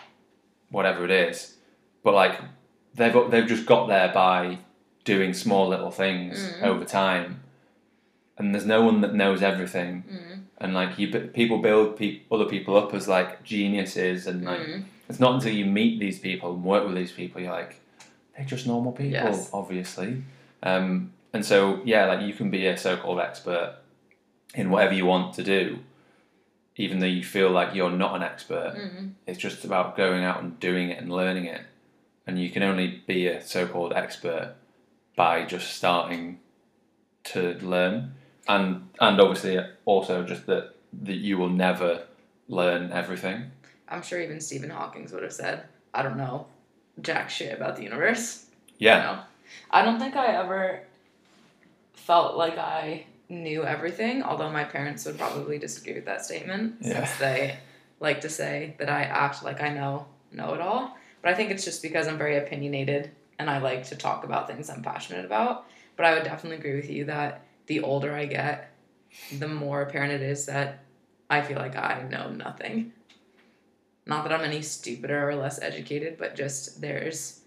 whatever 0.71 1.05
it 1.05 1.11
is, 1.11 1.57
but 2.03 2.15
like 2.15 2.41
they've 2.95 3.15
they've 3.31 3.47
just 3.47 3.67
got 3.67 3.89
there 3.89 4.11
by 4.13 4.59
doing 5.05 5.33
small 5.35 5.69
little 5.69 5.91
things 5.91 6.39
Mm. 6.39 6.63
over 6.63 6.85
time, 6.85 7.41
and 8.39 8.55
there's 8.55 8.67
no 8.67 8.83
one 8.83 9.01
that 9.01 9.15
knows 9.15 9.43
everything. 9.43 10.05
Mm. 10.11 10.37
and 10.63 10.75
like 10.75 10.99
you 10.99 11.09
people 11.09 11.57
build 11.59 11.97
pe- 11.97 12.21
other 12.31 12.45
people 12.45 12.77
up 12.77 12.93
as 12.93 13.09
like 13.09 13.43
geniuses, 13.43 14.27
and 14.27 14.45
like 14.45 14.61
Mm. 14.61 14.85
it's 15.09 15.19
not 15.19 15.35
until 15.35 15.53
you 15.53 15.65
meet 15.65 15.99
these 15.99 16.19
people 16.19 16.53
and 16.55 16.63
work 16.65 16.85
with 16.87 16.95
these 16.95 17.13
people 17.13 17.41
you're 17.41 17.51
like 17.53 17.77
they're 18.37 18.45
just 18.47 18.67
normal 18.67 18.93
people, 18.93 19.13
Yes. 19.13 19.51
obviously. 19.53 20.23
Um, 20.63 21.13
and 21.33 21.45
so 21.45 21.81
yeah, 21.85 22.05
like 22.07 22.21
you 22.27 22.33
can 22.35 22.51
be 22.51 22.67
a 22.67 22.77
so-called 22.77 23.21
expert 23.21 23.77
in 24.55 24.71
whatever 24.71 24.93
you 24.95 25.07
want 25.07 25.35
to 25.35 25.43
do, 25.43 25.79
even 26.77 26.99
though 26.99 27.07
you 27.07 27.25
feel 27.25 27.51
like 27.51 27.75
you're 27.75 27.91
not 27.91 28.17
an 28.17 28.23
expert. 28.23 28.75
Mm. 28.77 29.13
It's 29.27 29.39
just 29.39 29.65
about 29.65 29.97
going 29.97 30.25
out 30.25 30.43
and 30.43 30.59
doing 30.61 30.91
it 30.91 31.01
and 31.01 31.13
learning 31.13 31.47
it. 31.47 31.63
And 32.27 32.39
you 32.39 32.51
can 32.51 32.63
only 32.63 33.03
be 33.07 33.27
a 33.27 33.43
so 33.43 33.67
called 33.67 33.93
expert 33.93 34.55
by 35.17 35.45
just 35.45 35.75
starting 35.75 36.39
to 37.25 37.55
learn. 37.61 38.15
And 38.49 38.89
and 39.01 39.21
obviously 39.21 39.59
also 39.85 40.25
just 40.25 40.47
that 40.47 40.75
that 41.03 41.17
you 41.17 41.39
will 41.39 41.51
never 41.51 42.05
learn 42.49 42.93
everything. 42.93 43.51
I'm 43.89 44.03
sure 44.03 44.21
even 44.21 44.41
Stephen 44.41 44.71
Hawking 44.71 45.09
would 45.13 45.23
have 45.23 45.33
said, 45.33 45.65
I 45.93 46.03
don't 46.03 46.17
know 46.17 46.47
jack 47.03 47.31
shit 47.31 47.57
about 47.57 47.77
the 47.77 47.83
universe. 47.83 48.47
Yeah. 48.79 48.97
You 48.97 49.03
know? 49.03 49.23
I 49.71 49.83
don't 49.83 49.99
think 49.99 50.17
I 50.17 50.27
ever 50.37 50.83
felt 51.95 52.37
like 52.37 52.59
I 52.59 53.07
knew 53.31 53.65
everything, 53.65 54.23
although 54.23 54.51
my 54.51 54.65
parents 54.65 55.07
would 55.07 55.17
probably 55.19 55.59
disagree 55.59 55.95
with 55.95 56.05
that 56.07 56.25
statement 56.25 56.77
Yeah. 56.81 57.05
since 57.05 57.19
they 57.19 57.59
like 58.01 58.21
to 58.23 58.29
say 58.29 58.75
that 58.79 58.89
I 58.91 59.03
act 59.03 59.45
like 59.45 59.63
I 59.63 59.71
know 59.73 60.07
know 60.33 60.55
it 60.55 60.61
all. 60.61 60.97
But 61.23 61.33
I 61.33 61.35
think 61.35 61.51
it's 61.51 61.65
just 61.65 61.83
because 61.83 62.07
I'm 62.09 62.19
very 62.19 62.37
opinionated 62.39 63.11
and 63.39 63.51
I 63.51 63.59
like 63.59 63.85
to 63.89 63.97
talk 63.97 64.25
about 64.25 64.47
things 64.49 64.71
I'm 64.71 64.83
passionate 64.83 65.25
about. 65.25 65.67
But 65.97 66.07
I 66.07 66.15
would 66.15 66.25
definitely 66.25 66.59
agree 66.59 66.77
with 66.77 66.91
you 66.91 67.05
that 67.07 67.43
the 67.67 67.81
older 67.81 68.15
I 68.15 68.27
get, 68.27 68.73
the 69.39 69.49
more 69.49 69.83
apparent 69.83 70.13
it 70.13 70.23
is 70.23 70.47
that 70.47 70.81
I 71.29 71.43
feel 71.43 71.59
like 71.59 71.77
I 71.77 72.07
know 72.11 72.31
nothing. 72.31 72.93
Not 74.07 74.25
that 74.25 74.33
I'm 74.33 74.45
any 74.45 74.63
stupider 74.63 75.29
or 75.29 75.35
less 75.37 75.61
educated, 75.61 76.17
but 76.19 76.35
just 76.35 76.81
there's 76.81 77.41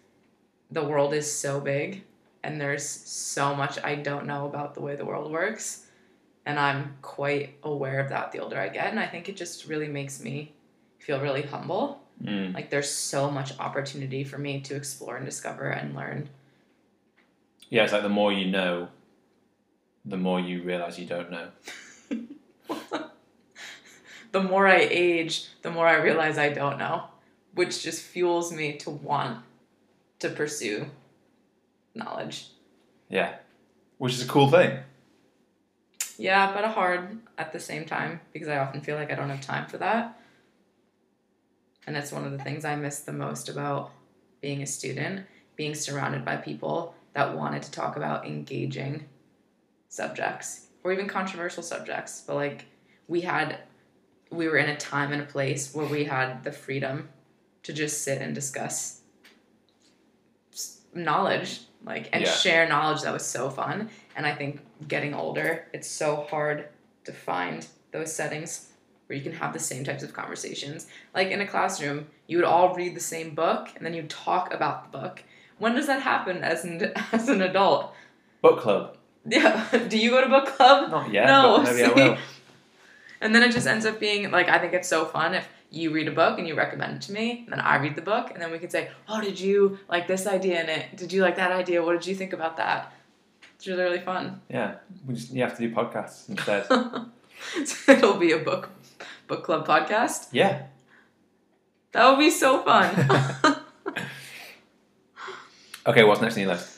the 0.71 0.83
world 0.83 1.13
is 1.13 1.31
so 1.31 1.59
big 1.59 2.03
and 2.43 2.59
there's 2.59 2.87
so 2.87 3.55
much 3.55 3.79
I 3.83 3.95
don't 3.95 4.25
know 4.25 4.45
about 4.45 4.73
the 4.73 4.81
way 4.81 4.95
the 4.95 5.05
world 5.05 5.31
works. 5.31 5.87
And 6.45 6.59
I'm 6.59 6.97
quite 7.01 7.57
aware 7.63 8.01
of 8.01 8.09
that 8.09 8.33
the 8.33 8.39
older 8.39 8.59
I 8.59 8.67
get. 8.67 8.87
And 8.87 8.99
I 8.99 9.07
think 9.07 9.29
it 9.29 9.37
just 9.37 9.67
really 9.67 9.87
makes 9.87 10.21
me 10.21 10.51
feel 10.99 11.21
really 11.21 11.41
humble. 11.41 12.01
Mm. 12.21 12.53
Like 12.53 12.69
there's 12.69 12.89
so 12.89 13.31
much 13.31 13.57
opportunity 13.59 14.25
for 14.25 14.37
me 14.37 14.59
to 14.61 14.75
explore 14.75 15.15
and 15.15 15.25
discover 15.25 15.69
and 15.69 15.95
learn. 15.95 16.29
Yeah, 17.69 17.83
it's 17.83 17.93
like 17.93 18.03
the 18.03 18.09
more 18.09 18.33
you 18.33 18.51
know, 18.51 18.89
the 20.05 20.17
more 20.17 20.39
you 20.39 20.61
realise 20.63 20.99
you 20.99 21.05
don't 21.05 21.31
know. 21.31 21.47
the 24.33 24.43
more 24.43 24.67
I 24.67 24.87
age, 24.91 25.47
the 25.61 25.71
more 25.71 25.87
I 25.87 25.95
realize 25.95 26.37
I 26.37 26.49
don't 26.49 26.77
know, 26.77 27.05
which 27.53 27.81
just 27.81 28.01
fuels 28.01 28.51
me 28.51 28.77
to 28.79 28.89
want 28.89 29.39
to 30.19 30.29
pursue 30.29 30.87
knowledge. 31.95 32.49
Yeah. 33.09 33.35
Which 33.97 34.13
is 34.13 34.23
a 34.23 34.27
cool 34.27 34.49
thing. 34.49 34.79
Yeah, 36.17 36.53
but 36.53 36.63
a 36.63 36.69
hard 36.69 37.19
at 37.37 37.53
the 37.53 37.59
same 37.59 37.85
time 37.85 38.21
because 38.31 38.47
I 38.47 38.57
often 38.57 38.81
feel 38.81 38.95
like 38.95 39.11
I 39.11 39.15
don't 39.15 39.29
have 39.29 39.41
time 39.41 39.67
for 39.67 39.77
that. 39.77 40.19
And 41.85 41.95
that's 41.95 42.11
one 42.11 42.25
of 42.25 42.31
the 42.31 42.43
things 42.43 42.65
I 42.65 42.75
miss 42.75 42.99
the 42.99 43.13
most 43.13 43.49
about 43.49 43.91
being 44.41 44.61
a 44.61 44.67
student, 44.67 45.25
being 45.55 45.75
surrounded 45.75 46.23
by 46.23 46.37
people 46.37 46.95
that 47.13 47.35
wanted 47.35 47.63
to 47.63 47.71
talk 47.71 47.97
about 47.97 48.25
engaging 48.25 49.05
subjects 49.89 50.67
or 50.83 50.91
even 50.91 51.07
controversial 51.07 51.63
subjects. 51.63 52.23
But 52.25 52.35
like 52.35 52.65
we 53.07 53.21
had, 53.21 53.59
we 54.31 54.47
were 54.47 54.57
in 54.57 54.69
a 54.69 54.77
time 54.77 55.11
and 55.11 55.21
a 55.21 55.25
place 55.25 55.73
where 55.73 55.85
we 55.85 56.05
had 56.05 56.43
the 56.43 56.51
freedom 56.51 57.09
to 57.63 57.73
just 57.73 58.01
sit 58.03 58.21
and 58.21 58.35
discuss 58.35 59.01
knowledge 60.93 61.61
like 61.85 62.09
and 62.13 62.23
Yeah. 62.23 62.31
share 62.31 62.67
knowledge 62.67 63.01
that 63.03 63.13
was 63.13 63.25
so 63.25 63.49
fun. 63.49 63.89
And 64.15 64.25
i 64.25 64.33
think 64.35 64.59
getting 64.87 65.13
older 65.13 65.65
it's 65.73 65.87
so 65.87 66.27
hard 66.29 66.67
to 67.05 67.11
find 67.11 67.65
those 67.91 68.13
settings 68.13 68.69
where 69.07 69.17
you 69.17 69.23
can 69.23 69.33
have 69.33 69.51
the 69.53 69.59
same 69.59 69.83
types 69.83 70.01
of 70.03 70.13
conversations. 70.13 70.87
Like 71.13 71.27
in 71.29 71.41
a 71.41 71.47
classroom 71.47 72.07
you 72.27 72.37
would 72.37 72.45
all 72.45 72.73
read 72.75 72.95
the 72.95 72.99
same 73.01 73.35
book 73.35 73.69
and 73.75 73.85
then 73.85 73.93
you 73.93 74.03
talk 74.03 74.53
about 74.53 74.91
the 74.91 74.97
book. 74.97 75.23
When 75.57 75.75
does 75.75 75.87
that 75.87 76.01
happen 76.01 76.37
as 76.43 76.63
an 76.65 76.91
as 77.11 77.27
an 77.29 77.41
adult? 77.41 77.93
Book 78.41 78.59
club. 78.59 78.97
yeah. 79.25 79.65
Do 79.89 79.97
you 79.97 80.09
go 80.09 80.21
to 80.21 80.29
book 80.29 80.47
club? 80.47 80.91
Not 80.91 81.11
yet, 81.11 81.27
No, 81.27 81.61
maybe 81.63 81.83
I 81.83 81.89
will. 81.93 82.17
and 83.21 83.33
then 83.33 83.43
it 83.43 83.51
just 83.51 83.67
ends 83.67 83.85
up 83.85 83.99
being 83.99 84.31
like 84.31 84.49
I 84.49 84.57
think 84.59 84.73
it's 84.73 84.87
so 84.87 85.05
fun 85.05 85.33
if 85.33 85.47
you 85.73 85.91
read 85.91 86.07
a 86.07 86.11
book 86.11 86.37
and 86.39 86.47
you 86.47 86.55
recommend 86.55 86.91
it 86.97 87.01
to 87.07 87.11
me, 87.11 87.43
and 87.43 87.51
then 87.51 87.59
I 87.59 87.77
read 87.77 87.95
the 87.95 88.01
book, 88.01 88.31
and 88.31 88.41
then 88.41 88.51
we 88.51 88.59
could 88.59 88.71
say, 88.71 88.89
"Oh, 89.09 89.19
did 89.19 89.39
you 89.39 89.79
like 89.89 90.07
this 90.07 90.27
idea 90.27 90.61
in 90.63 90.69
it? 90.69 90.95
Did 90.95 91.11
you 91.11 91.21
like 91.21 91.35
that 91.35 91.51
idea? 91.51 91.83
What 91.83 91.93
did 91.93 92.05
you 92.07 92.15
think 92.15 92.33
about 92.33 92.57
that?" 92.57 92.93
It's 93.55 93.67
really 93.67 93.83
really 93.83 93.99
fun. 94.11 94.41
Yeah. 94.49 94.75
We 95.05 95.15
just, 95.15 95.31
you 95.31 95.41
have 95.41 95.57
to 95.57 95.67
do 95.67 95.73
podcasts 95.73 96.29
instead. 96.29 96.65
so 97.65 97.91
it'll 97.91 98.17
be 98.19 98.31
a 98.33 98.39
book 98.39 98.69
book 99.27 99.43
club 99.43 99.67
podcast. 99.67 100.29
yeah. 100.31 100.63
That 101.93 102.09
would 102.09 102.19
be 102.19 102.29
so 102.31 102.61
fun. 102.63 102.89
Okay, 105.85 106.03
what's 106.05 106.21
next 106.21 106.37
on 106.37 106.43
your 106.43 106.51
list? 106.53 106.69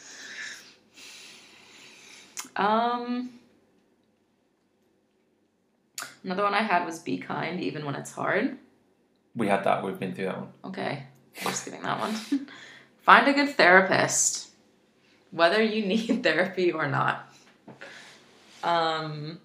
um, 2.56 3.30
another 6.24 6.42
one 6.44 6.56
I 6.56 6.64
had 6.64 6.86
was 6.86 6.98
be 7.00 7.20
kind 7.20 7.60
even 7.62 7.86
when 7.86 7.94
it's 7.94 8.12
hard. 8.12 8.58
We 9.36 9.48
had 9.48 9.64
that, 9.66 9.84
we've 9.84 10.00
been 10.00 10.14
through 10.14 10.26
that 10.26 10.38
one. 10.38 10.50
Okay, 10.66 11.04
I'm 11.42 11.48
just 11.48 11.66
giving 11.66 11.82
that 11.82 12.00
one. 12.00 12.14
Find 13.02 13.28
a 13.28 13.34
good 13.34 13.50
therapist, 13.50 14.50
whether 15.32 15.62
you 15.62 15.86
need 15.86 16.24
therapy 16.24 16.72
or 16.72 16.88
not. 16.88 17.34
Um, 18.64 19.40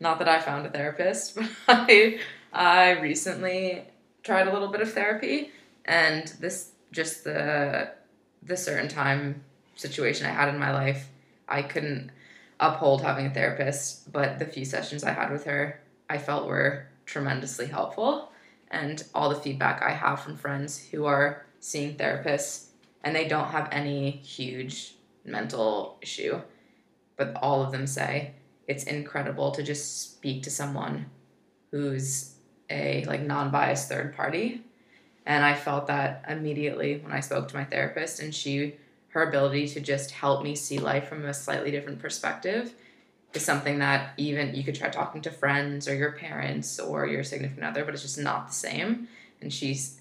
not 0.00 0.18
that 0.18 0.28
I 0.28 0.40
found 0.40 0.66
a 0.66 0.70
therapist, 0.70 1.36
but 1.36 1.48
I 1.68 2.18
I 2.52 2.90
recently 3.00 3.84
tried 4.22 4.48
a 4.48 4.52
little 4.52 4.68
bit 4.68 4.80
of 4.80 4.92
therapy, 4.92 5.52
and 5.84 6.26
this 6.40 6.72
just 6.92 7.24
the 7.24 7.90
the 8.42 8.56
certain 8.56 8.88
time 8.88 9.42
situation 9.76 10.26
I 10.26 10.30
had 10.30 10.48
in 10.48 10.58
my 10.58 10.72
life, 10.72 11.08
I 11.48 11.62
couldn't 11.62 12.10
uphold 12.60 13.02
having 13.02 13.26
a 13.26 13.30
therapist, 13.30 14.12
but 14.12 14.38
the 14.38 14.44
few 14.44 14.64
sessions 14.64 15.04
I 15.04 15.12
had 15.12 15.30
with 15.30 15.44
her, 15.44 15.80
I 16.10 16.18
felt 16.18 16.48
were 16.48 16.86
tremendously 17.06 17.66
helpful 17.66 18.32
and 18.70 19.04
all 19.14 19.28
the 19.28 19.34
feedback 19.34 19.82
I 19.82 19.90
have 19.90 20.20
from 20.20 20.36
friends 20.36 20.78
who 20.90 21.06
are 21.06 21.46
seeing 21.60 21.96
therapists 21.96 22.66
and 23.02 23.14
they 23.14 23.26
don't 23.26 23.48
have 23.48 23.68
any 23.72 24.10
huge 24.10 24.94
mental 25.24 25.98
issue, 26.02 26.40
but 27.16 27.34
all 27.36 27.62
of 27.62 27.72
them 27.72 27.86
say 27.86 28.32
it's 28.66 28.84
incredible 28.84 29.50
to 29.52 29.62
just 29.62 30.02
speak 30.02 30.42
to 30.42 30.50
someone 30.50 31.06
who's 31.70 32.34
a 32.70 33.04
like 33.04 33.22
non-biased 33.22 33.88
third 33.88 34.14
party. 34.14 34.62
And 35.24 35.44
I 35.44 35.54
felt 35.54 35.86
that 35.86 36.24
immediately 36.28 36.98
when 36.98 37.12
I 37.12 37.20
spoke 37.20 37.48
to 37.48 37.56
my 37.56 37.64
therapist 37.64 38.20
and 38.20 38.34
she 38.34 38.76
her 39.08 39.22
ability 39.22 39.66
to 39.68 39.80
just 39.80 40.10
help 40.10 40.42
me 40.42 40.54
see 40.54 40.78
life 40.78 41.08
from 41.08 41.24
a 41.24 41.34
slightly 41.34 41.70
different 41.70 41.98
perspective 41.98 42.74
is 43.38 43.44
something 43.44 43.78
that 43.78 44.12
even 44.16 44.54
you 44.54 44.62
could 44.62 44.74
try 44.74 44.88
talking 44.88 45.22
to 45.22 45.30
friends 45.30 45.88
or 45.88 45.94
your 45.94 46.12
parents 46.12 46.78
or 46.78 47.06
your 47.06 47.24
significant 47.24 47.64
other, 47.64 47.84
but 47.84 47.94
it's 47.94 48.02
just 48.02 48.18
not 48.18 48.48
the 48.48 48.54
same. 48.54 49.08
And 49.40 49.52
she's, 49.52 50.00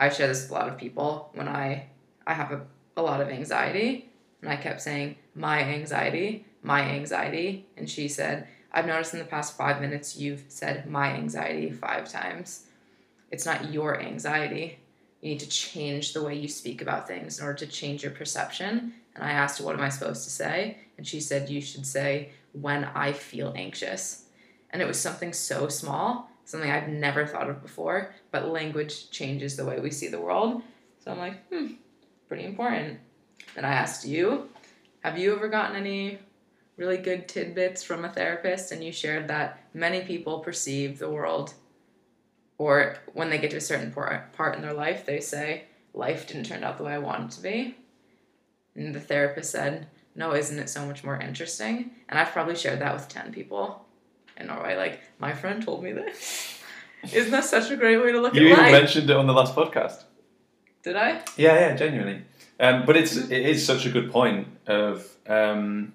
I 0.00 0.08
share 0.08 0.26
this 0.26 0.42
with 0.42 0.50
a 0.50 0.54
lot 0.54 0.68
of 0.68 0.76
people 0.76 1.30
when 1.34 1.48
I, 1.48 1.86
I 2.26 2.34
have 2.34 2.50
a, 2.50 2.62
a 2.96 3.02
lot 3.02 3.20
of 3.20 3.28
anxiety, 3.28 4.10
and 4.42 4.50
I 4.50 4.56
kept 4.56 4.80
saying 4.80 5.16
my 5.34 5.60
anxiety, 5.60 6.46
my 6.62 6.82
anxiety, 6.82 7.66
and 7.76 7.88
she 7.88 8.08
said, 8.08 8.48
I've 8.72 8.86
noticed 8.86 9.12
in 9.12 9.20
the 9.20 9.26
past 9.26 9.56
five 9.56 9.80
minutes 9.80 10.16
you've 10.16 10.44
said 10.48 10.90
my 10.90 11.12
anxiety 11.12 11.70
five 11.70 12.10
times. 12.10 12.66
It's 13.30 13.46
not 13.46 13.72
your 13.72 14.00
anxiety. 14.00 14.78
You 15.20 15.30
need 15.30 15.40
to 15.40 15.48
change 15.48 16.12
the 16.12 16.22
way 16.22 16.34
you 16.36 16.48
speak 16.48 16.80
about 16.80 17.08
things 17.08 17.38
in 17.38 17.44
order 17.44 17.58
to 17.58 17.66
change 17.66 18.02
your 18.02 18.12
perception. 18.12 18.94
And 19.14 19.24
I 19.24 19.32
asked 19.32 19.58
her, 19.58 19.64
What 19.64 19.74
am 19.74 19.80
I 19.82 19.88
supposed 19.88 20.24
to 20.24 20.30
say? 20.30 20.78
And 20.96 21.06
she 21.06 21.20
said, 21.20 21.50
You 21.50 21.60
should 21.60 21.86
say, 21.86 22.30
When 22.52 22.84
I 22.84 23.12
feel 23.12 23.52
anxious. 23.56 24.24
And 24.70 24.82
it 24.82 24.86
was 24.86 25.00
something 25.00 25.32
so 25.32 25.68
small, 25.68 26.30
something 26.44 26.70
I've 26.70 26.88
never 26.88 27.26
thought 27.26 27.48
of 27.48 27.62
before, 27.62 28.14
but 28.30 28.48
language 28.48 29.10
changes 29.10 29.56
the 29.56 29.64
way 29.64 29.80
we 29.80 29.90
see 29.90 30.08
the 30.08 30.20
world. 30.20 30.62
So 31.02 31.10
I'm 31.10 31.18
like, 31.18 31.46
Hmm, 31.48 31.74
pretty 32.28 32.44
important. 32.44 32.98
And 33.56 33.64
I 33.64 33.70
asked 33.70 34.06
you, 34.06 34.48
Have 35.00 35.18
you 35.18 35.34
ever 35.34 35.48
gotten 35.48 35.76
any 35.76 36.18
really 36.76 36.98
good 36.98 37.28
tidbits 37.28 37.82
from 37.82 38.04
a 38.04 38.10
therapist? 38.10 38.72
And 38.72 38.84
you 38.84 38.92
shared 38.92 39.28
that 39.28 39.64
many 39.72 40.02
people 40.02 40.40
perceive 40.40 40.98
the 40.98 41.10
world 41.10 41.54
or 42.58 42.96
when 43.12 43.30
they 43.30 43.38
get 43.38 43.52
to 43.52 43.56
a 43.56 43.60
certain 43.60 43.92
part, 43.92 44.56
in 44.56 44.62
their 44.62 44.74
life, 44.74 45.06
they 45.06 45.20
say, 45.20 45.64
Life 45.94 46.26
didn't 46.26 46.44
turn 46.44 46.64
out 46.64 46.76
the 46.76 46.84
way 46.84 46.92
I 46.92 46.98
wanted 46.98 47.30
to 47.32 47.42
be. 47.42 47.76
And 48.74 48.94
the 48.94 49.00
therapist 49.00 49.52
said, 49.52 49.86
No, 50.18 50.34
isn't 50.34 50.58
it 50.58 50.68
so 50.68 50.84
much 50.84 51.04
more 51.04 51.16
interesting? 51.18 51.92
And 52.08 52.18
I've 52.18 52.32
probably 52.32 52.56
shared 52.56 52.80
that 52.80 52.92
with 52.94 53.08
10 53.08 53.32
people. 53.32 53.84
in 54.36 54.48
Norway. 54.48 54.76
Like 54.76 55.00
my 55.18 55.32
friend 55.32 55.62
told 55.64 55.82
me 55.82 55.92
this. 55.92 56.58
Isn't 57.12 57.30
that 57.30 57.44
such 57.44 57.70
a 57.70 57.76
great 57.76 57.96
way 57.98 58.10
to 58.12 58.20
look 58.20 58.34
at 58.34 58.42
it? 58.42 58.42
You 58.42 58.48
at 58.48 58.52
even 58.58 58.64
life? 58.64 58.72
mentioned 58.82 59.08
it 59.10 59.16
on 59.16 59.26
the 59.28 59.32
last 59.32 59.54
podcast. 59.54 60.02
Did 60.82 60.96
I? 60.96 61.10
Yeah, 61.36 61.54
yeah, 61.62 61.76
genuinely. 61.76 62.22
Um, 62.60 62.84
but 62.86 62.96
it's 62.96 63.16
it 63.16 63.30
is 63.52 63.64
such 63.64 63.86
a 63.86 63.90
good 63.90 64.10
point 64.10 64.48
of 64.66 65.06
um, 65.28 65.92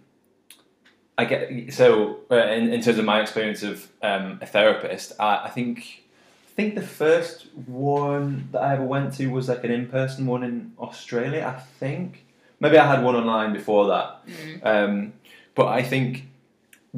I 1.18 1.26
get 1.26 1.74
so 1.74 2.20
uh, 2.32 2.36
in, 2.48 2.72
in 2.74 2.82
terms 2.82 2.98
of 3.00 3.06
my 3.06 3.22
experience 3.22 3.62
of 3.64 3.90
um, 4.02 4.40
a 4.42 4.46
therapist, 4.46 5.14
I, 5.20 5.46
I 5.46 5.50
think 5.50 6.04
I 6.48 6.52
think 6.56 6.76
the 6.76 6.82
first 7.04 7.48
one 7.66 8.48
that 8.54 8.62
I 8.62 8.74
ever 8.74 8.84
went 8.86 9.14
to 9.16 9.28
was 9.28 9.50
like 9.50 9.64
an 9.66 9.72
in 9.72 9.88
person 9.88 10.26
one 10.26 10.44
in 10.44 10.72
Australia. 10.80 11.54
I 11.56 11.60
think 11.80 12.26
maybe 12.64 12.78
I 12.84 12.88
had 12.94 13.04
one 13.04 13.16
online 13.22 13.52
before 13.60 13.84
that, 13.94 14.08
Mm. 14.28 14.66
um, 14.72 15.14
but 15.58 15.68
I 15.68 15.82
think 15.92 16.10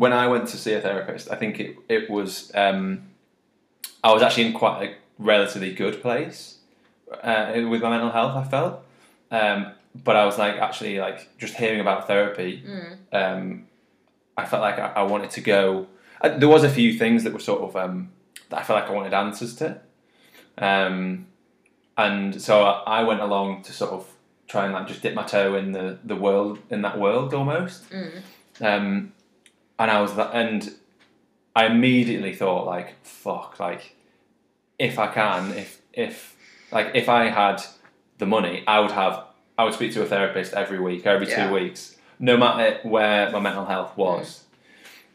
when 0.02 0.14
I 0.14 0.26
went 0.34 0.46
to 0.54 0.58
see 0.64 0.74
a 0.74 0.82
therapist, 0.88 1.26
I 1.34 1.36
think 1.42 1.60
it 1.60 1.72
it 1.98 2.04
was 2.10 2.52
um, 2.64 2.84
I 4.08 4.14
was 4.14 4.22
actually 4.26 4.46
in 4.50 4.54
quite 4.54 4.78
a 4.86 4.88
relatively 5.34 5.72
good 5.84 5.96
place 6.02 6.40
uh, 7.30 7.46
with 7.72 7.82
my 7.82 7.90
mental 7.96 8.12
health. 8.12 8.36
I 8.44 8.46
felt, 8.56 8.74
um, 9.32 9.60
but 10.08 10.16
I 10.16 10.24
was 10.30 10.38
like 10.38 10.56
actually 10.68 10.96
like 11.08 11.20
just 11.44 11.54
hearing 11.62 11.80
about 11.86 12.08
therapy. 12.08 12.52
Mm. 12.68 12.98
Um, 13.22 13.42
I 14.38 14.46
felt 14.46 14.62
like 14.62 14.78
I, 14.86 14.88
I 15.02 15.04
wanted 15.14 15.32
to 15.38 15.42
go. 15.42 15.88
Uh, 16.22 16.38
there 16.40 16.50
was 16.56 16.64
a 16.64 16.70
few 16.80 16.90
things 17.02 17.24
that 17.24 17.34
were 17.34 17.40
sort 17.52 17.62
of 17.68 17.72
um, 17.84 18.10
that 18.50 18.58
I 18.60 18.64
felt 18.64 18.78
like 18.82 18.90
I 18.90 18.94
wanted 18.94 19.14
answers 19.14 19.56
to, 19.62 19.68
um, 20.58 21.28
and 21.98 22.42
so 22.42 22.64
I, 22.64 23.00
I 23.00 23.04
went 23.04 23.22
along 23.22 23.64
to 23.64 23.72
sort 23.74 23.92
of 23.92 24.04
try 24.48 24.66
and 24.66 24.74
like 24.74 24.88
just 24.88 25.02
dip 25.02 25.14
my 25.14 25.24
toe 25.24 25.56
in 25.56 25.72
the 25.72 25.98
the 26.04 26.16
world 26.16 26.60
in 26.70 26.82
that 26.84 27.00
world 27.00 27.34
almost. 27.34 27.90
Mm. 27.90 28.22
Um, 28.62 29.14
and 29.78 29.92
I 29.92 30.02
was 30.02 30.16
that, 30.16 30.32
and 30.34 30.74
I 31.56 31.66
immediately 31.66 32.34
thought 32.34 32.66
like, 32.66 32.96
fuck, 33.04 33.60
like, 33.60 33.96
if 34.80 34.98
I 35.00 35.08
can, 35.08 35.52
if 35.54 35.82
if 35.94 36.36
like 36.72 36.92
if 36.94 37.10
I 37.10 37.30
had 37.30 37.62
the 38.18 38.26
money, 38.26 38.64
I 38.68 38.80
would 38.80 38.92
have, 38.92 39.24
I 39.58 39.64
would 39.66 39.74
speak 39.74 39.94
to 39.94 40.02
a 40.02 40.06
therapist 40.06 40.54
every 40.54 40.80
week, 40.80 41.06
every 41.06 41.28
Yeah. 41.28 41.48
two 41.48 41.54
weeks, 41.54 41.98
no 42.20 42.38
matter 42.38 42.80
where 42.84 43.30
my 43.32 43.40
mental 43.40 43.66
health 43.66 43.98
was, 43.98 44.46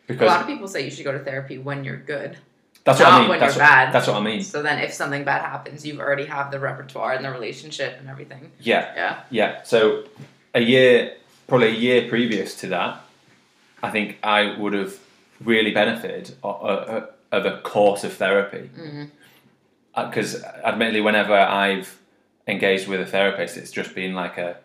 A 0.09 0.13
because 0.13 0.27
lot 0.29 0.43
of 0.43 0.47
people 0.47 0.69
say 0.69 0.85
you 0.85 0.91
should 0.91 1.05
go 1.05 1.13
to 1.13 1.19
therapy 1.21 1.57
when 1.57 1.85
you're 1.85 1.97
good. 1.97 2.37
That's 2.85 2.99
what 3.01 3.09
I 3.09 3.21
mean. 3.21 3.29
when 3.29 3.41
that's 3.41 3.57
you're 3.57 3.65
what, 3.65 3.71
bad. 3.71 3.93
That's 3.95 4.07
what 4.07 4.17
I 4.17 4.21
mean. 4.21 4.43
So 4.43 4.63
then, 4.63 4.79
if 4.79 4.93
something 4.93 5.25
bad 5.25 5.43
happens, 5.43 5.85
you've 5.87 6.01
already 6.01 6.25
have 6.27 6.51
the 6.51 6.59
repertoire 6.59 7.13
and 7.13 7.25
the 7.25 7.31
relationship 7.31 7.97
and 8.01 8.09
everything. 8.09 8.51
Yeah, 8.61 8.93
Yeah. 8.95 9.21
yeah. 9.31 9.63
So 9.65 10.05
a 10.55 10.61
year, 10.61 11.15
probably 11.47 11.69
a 11.69 11.79
year 11.79 12.09
previous 12.09 12.55
to 12.61 12.67
that, 12.69 13.01
I 13.83 13.91
think 13.91 14.19
I 14.23 14.57
would 14.59 14.73
have 14.73 14.99
really 15.45 15.73
benefited 15.73 16.35
of 16.43 17.47
a 17.47 17.61
course 17.63 18.03
of 18.05 18.13
therapy. 18.15 18.71
Because 19.97 20.43
admittedly, 20.65 21.01
whenever 21.01 21.35
I've 21.35 21.99
engaged 22.47 22.89
with 22.89 23.01
a 23.01 23.07
therapist, 23.07 23.57
it's 23.57 23.71
just 23.71 23.95
been 23.95 24.15
like 24.15 24.39
a 24.39 24.57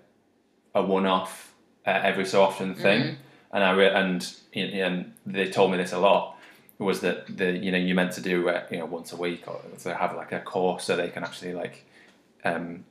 a 0.74 0.82
one 0.82 1.06
off 1.06 1.54
uh, 1.88 1.92
every 2.04 2.26
so 2.26 2.44
often 2.44 2.76
thing, 2.76 3.02
Mhm. 3.02 3.16
and 3.54 3.64
I 3.64 3.72
re- 3.72 3.94
and 3.94 4.34
and 4.54 5.14
they 5.26 5.50
told 5.50 5.72
me 5.72 5.78
this 5.78 5.94
a 5.94 5.98
lot 6.00 6.35
was 6.78 7.02
that 7.02 7.38
the 7.38 7.52
you 7.52 7.72
know 7.72 7.78
you're 7.78 7.96
meant 7.96 8.12
to 8.14 8.22
do 8.22 8.50
uh, 8.50 8.66
you 8.70 8.78
know 8.78 8.86
once 8.86 9.14
a 9.14 9.16
week 9.16 9.48
or 9.48 9.62
to 9.80 9.96
have 9.96 10.16
like 10.16 10.32
a 10.32 10.40
course 10.40 10.84
so 10.84 10.96
they 10.96 11.10
can 11.10 11.24
actually 11.24 11.54
like 11.54 11.86
um, 12.44 12.84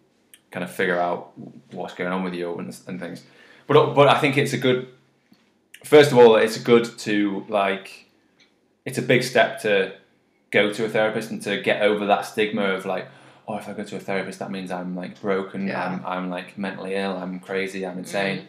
kind 0.51 0.65
of 0.65 0.71
figure 0.71 0.99
out 0.99 1.33
what's 1.73 1.95
going 1.95 2.13
on 2.13 2.23
with 2.23 2.35
you 2.35 2.55
and, 2.57 2.77
and 2.87 3.01
things. 3.01 3.23
But 3.67 3.95
but 3.95 4.09
I 4.09 4.19
think 4.19 4.37
it's 4.39 4.53
a 4.53 4.59
good. 4.59 4.89
First 5.85 6.13
of 6.13 6.19
all, 6.19 6.37
it's 6.37 6.59
good 6.59 6.99
to 7.01 7.45
like. 7.49 8.07
It's 8.85 8.99
a 8.99 9.03
big 9.03 9.23
step 9.23 9.61
to 9.63 9.95
go 10.51 10.73
to 10.73 10.85
a 10.85 10.89
therapist 10.89 11.31
and 11.31 11.41
to 11.43 11.61
get 11.61 11.83
over 11.83 12.07
that 12.07 12.23
stigma 12.27 12.63
of 12.63 12.85
like, 12.85 13.09
oh, 13.49 13.57
if 13.57 13.67
I 13.69 13.73
go 13.73 13.83
to 13.83 13.97
a 13.97 14.01
therapist, 14.01 14.39
that 14.41 14.51
means 14.51 14.71
I'm 14.71 14.95
like 14.95 15.21
broken. 15.21 15.69
Yeah. 15.69 15.85
I'm 15.85 16.07
I'm 16.07 16.31
like 16.31 16.57
mentally 16.57 16.95
ill. 16.95 17.17
I'm 17.17 17.41
crazy. 17.41 17.87
I'm 17.87 17.99
insane. 17.99 18.39
Mm. 18.39 18.47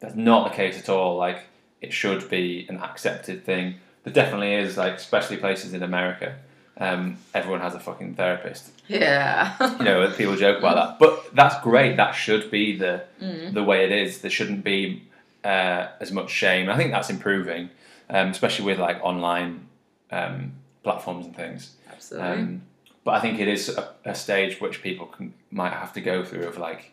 That's 0.00 0.14
not 0.14 0.50
the 0.50 0.56
case 0.56 0.78
at 0.78 0.88
all. 0.88 1.16
Like 1.16 1.44
it 1.80 1.92
should 1.92 2.28
be 2.28 2.66
an 2.68 2.78
accepted 2.78 3.44
thing. 3.44 3.76
There 4.06 4.12
definitely 4.12 4.54
is 4.54 4.76
like, 4.76 4.94
especially 4.94 5.36
places 5.36 5.74
in 5.74 5.82
America. 5.82 6.36
Um, 6.78 7.16
everyone 7.34 7.60
has 7.62 7.74
a 7.74 7.80
fucking 7.80 8.14
therapist 8.14 8.70
Yeah. 8.86 9.56
you 9.78 9.84
know, 9.84 10.08
people 10.12 10.36
joke 10.36 10.58
about 10.58 10.76
that, 10.76 10.98
but 11.00 11.34
that's 11.34 11.60
great. 11.64 11.96
That 11.96 12.12
should 12.12 12.48
be 12.50 12.76
the 12.78 13.02
Mm. 13.20 13.52
the 13.54 13.64
way 13.64 13.84
it 13.84 13.90
is. 13.90 14.20
There 14.20 14.30
shouldn't 14.30 14.62
be 14.62 15.02
uh, 15.44 15.88
as 16.00 16.12
much 16.12 16.30
shame. 16.30 16.68
I 16.68 16.76
think 16.76 16.92
that's 16.92 17.10
improving, 17.10 17.70
um, 18.10 18.28
especially 18.28 18.64
with 18.66 18.78
like 18.78 18.98
online 19.02 19.66
um, 20.12 20.52
platforms 20.84 21.26
and 21.26 21.34
things. 21.34 21.72
Absolutely. 21.90 22.28
Um, 22.28 22.62
but 23.04 23.14
I 23.14 23.20
think 23.20 23.40
it 23.40 23.48
is 23.48 23.68
a, 23.70 23.92
a 24.04 24.14
stage 24.14 24.60
which 24.60 24.82
people 24.82 25.06
can, 25.06 25.34
might 25.50 25.72
have 25.72 25.92
to 25.94 26.00
go 26.00 26.22
through 26.24 26.44
of 26.46 26.58
like, 26.58 26.92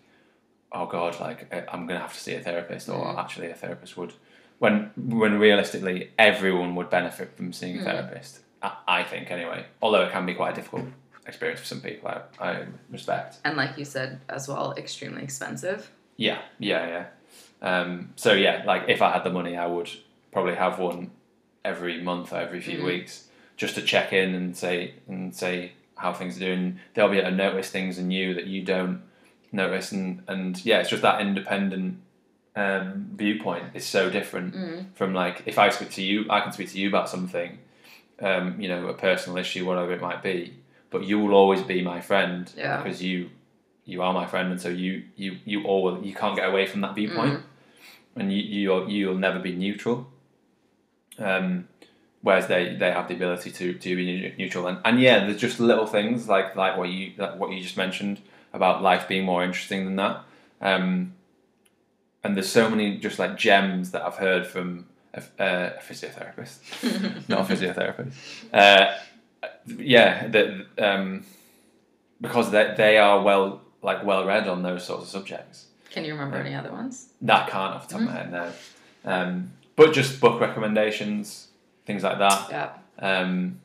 oh 0.72 0.88
god, 0.88 1.20
like 1.20 1.40
I'm 1.72 1.86
to 2.00 2.00
have 2.00 2.14
to 2.14 2.20
see 2.20 2.34
a 2.34 2.40
therapist, 2.40 2.90
or 2.90 3.06
Mm. 3.06 3.20
actually 3.20 3.52
a 3.52 3.54
therapist 3.54 3.98
would. 3.98 4.14
When 4.60 4.92
when 4.96 5.40
realistically 5.40 6.12
everyone 6.18 6.76
would 6.76 6.90
benefit 6.90 7.36
from 7.36 7.52
seeing 7.54 7.78
a 7.78 7.82
Mm. 7.82 7.86
therapist, 7.86 8.40
I, 8.62 8.72
I 8.88 9.04
think 9.04 9.30
anyway. 9.32 9.66
Although 9.82 10.04
it 10.04 10.12
can 10.12 10.26
be 10.26 10.34
quite 10.34 10.54
a 10.54 10.56
difficult 10.56 10.86
experience 11.28 11.60
for 11.62 11.66
some 11.68 11.82
people, 11.82 12.10
I, 12.10 12.22
I 12.40 12.66
respect. 12.90 13.38
and 13.46 13.58
like 13.58 13.78
you 13.78 13.86
said 13.86 14.20
as 14.30 14.48
well, 14.48 14.74
extremely 14.78 15.24
expensive. 15.24 15.90
Yeah, 16.18 16.40
yeah, 16.60 16.88
yeah. 16.88 17.06
Um, 17.62 18.14
so 18.16 18.34
yeah, 18.34 18.64
like 18.66 18.84
if 18.88 19.02
I 19.02 19.12
had 19.12 19.24
the 19.24 19.30
money, 19.32 19.58
I 19.58 19.66
would 19.66 19.90
probably 20.32 20.56
have 20.56 20.80
one 20.80 21.12
every 21.66 22.02
month 22.02 22.32
or 22.34 22.38
every 22.38 22.60
few 22.62 22.80
Mhm. 22.80 22.86
weeks 22.86 23.28
just 23.58 23.76
to 23.76 23.82
check 23.82 24.12
in 24.14 24.36
and 24.36 24.56
say 24.58 24.96
and 25.08 25.34
say 25.36 25.72
how 25.96 26.12
things 26.14 26.38
are 26.38 26.42
doing. 26.42 26.80
They'll 26.94 27.10
be 27.10 27.20
able 27.20 27.30
to 27.32 27.36
notice 27.36 27.70
things 27.70 27.98
in 27.98 28.12
you 28.12 28.34
that 28.34 28.48
you 28.48 28.64
don't 28.64 29.02
notice, 29.52 29.92
and 29.92 30.24
and 30.28 30.64
yeah, 30.66 30.80
it's 30.80 30.90
just 30.90 31.02
that 31.04 31.22
independent 31.22 32.00
um, 32.56 33.10
viewpoint 33.16 33.66
is 33.74 33.86
so 33.86 34.10
different 34.10 34.54
Mm. 34.56 34.86
from 34.96 35.14
like 35.14 35.44
if 35.46 35.58
I 35.58 35.70
speak 35.70 35.90
to 35.92 36.02
you, 36.04 36.26
I 36.30 36.42
can 36.42 36.52
speak 36.52 36.70
to 36.72 36.80
you 36.80 36.88
about 36.88 37.10
something, 37.10 37.58
um, 38.22 38.60
you 38.62 38.68
know, 38.68 38.88
a 38.88 38.94
personal 38.94 39.38
issue, 39.38 39.66
whatever 39.66 39.92
it 39.92 40.02
might 40.02 40.22
be, 40.22 40.54
but 40.92 41.04
you 41.04 41.20
will 41.20 41.34
always 41.34 41.62
be 41.64 41.82
my 41.82 42.00
friend 42.02 42.52
Yeah. 42.56 42.78
because 42.82 43.02
you 43.02 43.30
you 43.86 44.02
are 44.02 44.14
my 44.14 44.26
friend, 44.26 44.52
and 44.52 44.62
so 44.62 44.70
you 44.70 45.04
you 45.16 45.38
you 45.46 45.64
all 45.66 46.00
you 46.04 46.14
can't 46.14 46.36
get 46.36 46.48
away 46.48 46.66
from 46.68 46.82
that 46.82 46.96
viewpoint, 46.96 47.42
and 48.16 48.32
you 48.32 48.42
you 48.42 48.88
you'll 48.88 49.18
never 49.18 49.40
be 49.40 49.54
neutral. 49.56 50.08
Um, 51.20 51.68
whereas 52.22 52.48
they, 52.48 52.76
they 52.76 52.92
have 52.92 53.08
the 53.08 53.14
ability 53.16 53.52
to, 53.52 53.74
to 53.74 53.96
be 53.96 54.34
neutral, 54.38 54.68
and, 54.68 54.78
and 54.86 55.00
yeah, 55.00 55.26
there's 55.26 55.40
just 55.42 55.60
little 55.60 55.86
things 55.86 56.28
like 56.28 56.56
like 56.56 56.78
what 56.78 56.90
you 56.90 57.14
like 57.18 57.36
what 57.38 57.52
you 57.52 57.62
just 57.62 57.78
mentioned 57.78 58.20
about 58.54 58.82
life 58.82 59.08
being 59.08 59.26
more 59.26 59.44
interesting 59.44 59.86
than 59.86 59.96
that. 59.98 60.22
Um, 60.62 61.14
and 62.24 62.36
there's 62.36 62.50
so 62.50 62.70
many 62.70 62.98
just 62.98 63.20
like 63.20 63.38
gems 63.38 63.92
that 63.92 64.02
I've 64.04 64.16
heard 64.16 64.46
from 64.48 64.86
a, 65.14 65.22
a 65.40 65.74
physiotherapist, 65.82 67.28
not 67.30 67.50
a 67.50 67.54
physiotherapist. 67.54 68.14
Uh, 68.54 68.96
yeah, 69.68 70.28
that 70.28 70.66
um, 70.80 71.26
because 72.22 72.52
they 72.52 72.74
they 72.78 72.98
are 72.98 73.22
well 73.22 73.62
like 73.82 74.04
well 74.06 74.26
read 74.26 74.48
on 74.48 74.64
those 74.64 74.86
sorts 74.86 75.04
of 75.04 75.10
subjects. 75.10 75.68
Can 75.90 76.06
you 76.06 76.14
remember 76.14 76.38
any 76.38 76.56
other 76.56 76.72
ones? 76.72 77.10
That 77.22 77.48
I 77.48 77.50
can't 77.50 77.74
off 77.76 77.88
the 77.88 77.94
top 77.94 78.02
of 78.02 78.08
my 78.08 78.14
head 78.14 78.32
now. 78.32 78.52
Um, 79.06 79.52
but 79.76 79.94
just 79.94 80.20
book 80.20 80.40
recommendations, 80.42 81.50
things 81.86 82.04
like 82.04 82.18
that. 82.20 82.48
Yeah. 82.50 82.70
Um, 83.00 83.60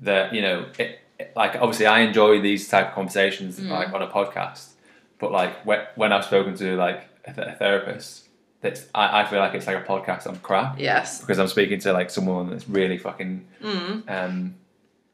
that 0.00 0.32
you 0.34 0.42
know, 0.42 0.66
it, 0.78 1.00
it- 1.18 1.32
like 1.36 1.54
obviously 1.56 1.86
I 1.86 2.00
enjoy 2.00 2.40
these 2.40 2.66
type 2.68 2.88
of 2.88 2.94
conversations 2.94 3.60
Mm. 3.60 3.68
like 3.68 3.92
on 3.92 4.00
a 4.00 4.06
podcast. 4.08 4.70
But 5.18 5.32
like 5.32 5.66
when, 5.66 5.80
when 5.96 6.12
I've 6.14 6.24
spoken 6.24 6.54
to 6.56 6.76
like 6.76 7.02
a, 7.24 7.32
th- 7.32 7.46
a 7.48 7.52
therapist, 7.52 8.28
that's 8.60 8.86
I, 8.94 9.22
I 9.22 9.26
feel 9.26 9.38
like 9.40 9.54
it's 9.54 9.66
like 9.66 9.76
a 9.78 9.82
podcast 9.86 10.26
on 10.26 10.36
crap 10.38 10.78
Yes. 10.78 11.20
because 11.20 11.38
I'm 11.38 11.48
speaking 11.48 11.78
to 11.80 11.92
like 11.92 12.10
someone 12.10 12.50
that's 12.50 12.68
really 12.68 12.98
fucking 12.98 13.46
Mm. 13.62 14.10
um, 14.10 14.54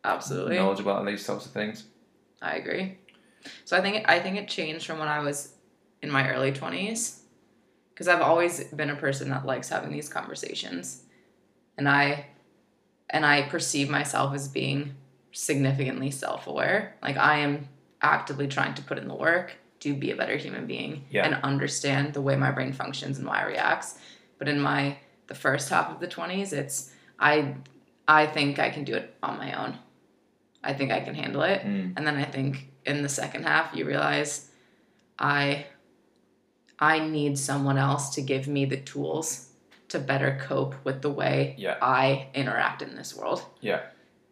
Absolutely. 0.04 0.56
knowledgeable 0.56 0.92
on 0.92 1.04
these 1.06 1.24
sorts 1.24 1.46
of 1.46 1.52
things. 1.52 1.84
I 2.40 2.56
agree. 2.56 2.98
So 3.64 3.76
I 3.76 3.80
think 3.80 4.08
I 4.08 4.18
think 4.20 4.36
it 4.36 4.48
changed 4.48 4.86
from 4.86 4.98
when 4.98 5.08
I 5.08 5.20
was 5.20 5.54
in 6.02 6.10
my 6.10 6.30
early 6.32 6.52
twenties, 6.52 7.22
because 7.92 8.06
I've 8.08 8.20
always 8.20 8.64
been 8.64 8.90
a 8.90 8.96
person 8.96 9.30
that 9.30 9.46
likes 9.46 9.68
having 9.68 9.90
these 9.90 10.08
conversations, 10.08 11.02
and 11.78 11.88
I, 11.88 12.26
and 13.10 13.24
I 13.24 13.42
perceive 13.42 13.88
myself 13.88 14.34
as 14.34 14.48
being 14.48 14.94
significantly 15.32 16.10
self 16.10 16.46
aware. 16.46 16.96
Like 17.02 17.16
I 17.16 17.38
am 17.38 17.68
actively 18.02 18.46
trying 18.48 18.74
to 18.74 18.82
put 18.82 18.98
in 18.98 19.08
the 19.08 19.14
work 19.14 19.54
to 19.86 19.94
be 19.94 20.10
a 20.10 20.16
better 20.16 20.36
human 20.36 20.66
being 20.66 21.04
Yeah. 21.10 21.24
and 21.26 21.34
understand 21.44 22.12
the 22.12 22.20
way 22.20 22.34
my 22.36 22.50
brain 22.50 22.72
functions 22.72 23.18
and 23.18 23.26
why 23.26 23.42
it 23.42 23.46
reacts. 23.46 23.98
But 24.38 24.48
in 24.48 24.60
my 24.60 24.96
the 25.28 25.34
first 25.34 25.68
half 25.70 25.90
of 25.90 26.00
the 26.00 26.06
twenties, 26.08 26.52
it's 26.52 26.92
I 27.18 27.54
I 28.08 28.26
think 28.26 28.58
I 28.58 28.70
can 28.70 28.84
do 28.84 28.94
it 28.94 29.14
on 29.22 29.38
my 29.38 29.50
own. 29.62 29.78
I 30.62 30.72
think 30.74 30.90
I 30.90 31.00
can 31.00 31.14
handle 31.14 31.42
it. 31.42 31.60
Mm. 31.62 31.92
And 31.96 32.06
then 32.06 32.16
I 32.16 32.24
think 32.24 32.68
in 32.84 33.02
the 33.02 33.08
second 33.08 33.44
half 33.44 33.74
you 33.76 33.84
realize 33.86 34.50
I 35.18 35.66
I 36.78 36.98
need 36.98 37.38
someone 37.38 37.78
else 37.78 38.14
to 38.16 38.20
give 38.22 38.46
me 38.48 38.64
the 38.66 38.76
tools 38.92 39.50
to 39.88 39.98
better 39.98 40.36
cope 40.48 40.74
with 40.84 41.00
the 41.02 41.10
way 41.10 41.54
Yeah. 41.58 41.76
I 41.80 42.26
interact 42.34 42.82
in 42.82 42.96
this 42.96 43.16
world. 43.16 43.40
Yeah. 43.60 43.80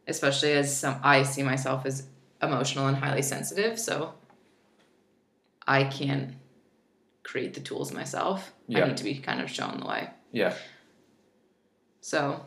Especially 0.09 0.53
as 0.53 0.77
some 0.81 0.97
I 1.03 1.23
see 1.23 1.43
myself 1.43 1.87
as 1.87 2.07
emotional 2.43 2.87
and 2.89 2.97
highly 2.97 3.23
sensitive, 3.23 3.79
so 3.79 4.15
I 5.67 5.85
can't 5.85 6.35
create 7.23 7.55
the 7.55 7.61
tools 7.61 7.93
myself. 7.93 8.53
Yeah. 8.69 8.85
I 8.85 8.89
need 8.89 8.97
to 8.99 9.05
be 9.05 9.17
kind 9.17 9.41
of 9.41 9.51
shown 9.51 9.81
the 9.81 9.87
way. 9.87 10.11
Yeah. 10.33 10.55
So 12.01 12.45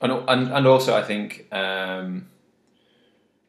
And, 0.00 0.12
and, 0.28 0.52
and 0.52 0.66
also, 0.66 0.96
I 0.96 1.02
think 1.02 1.46
um, 1.52 2.28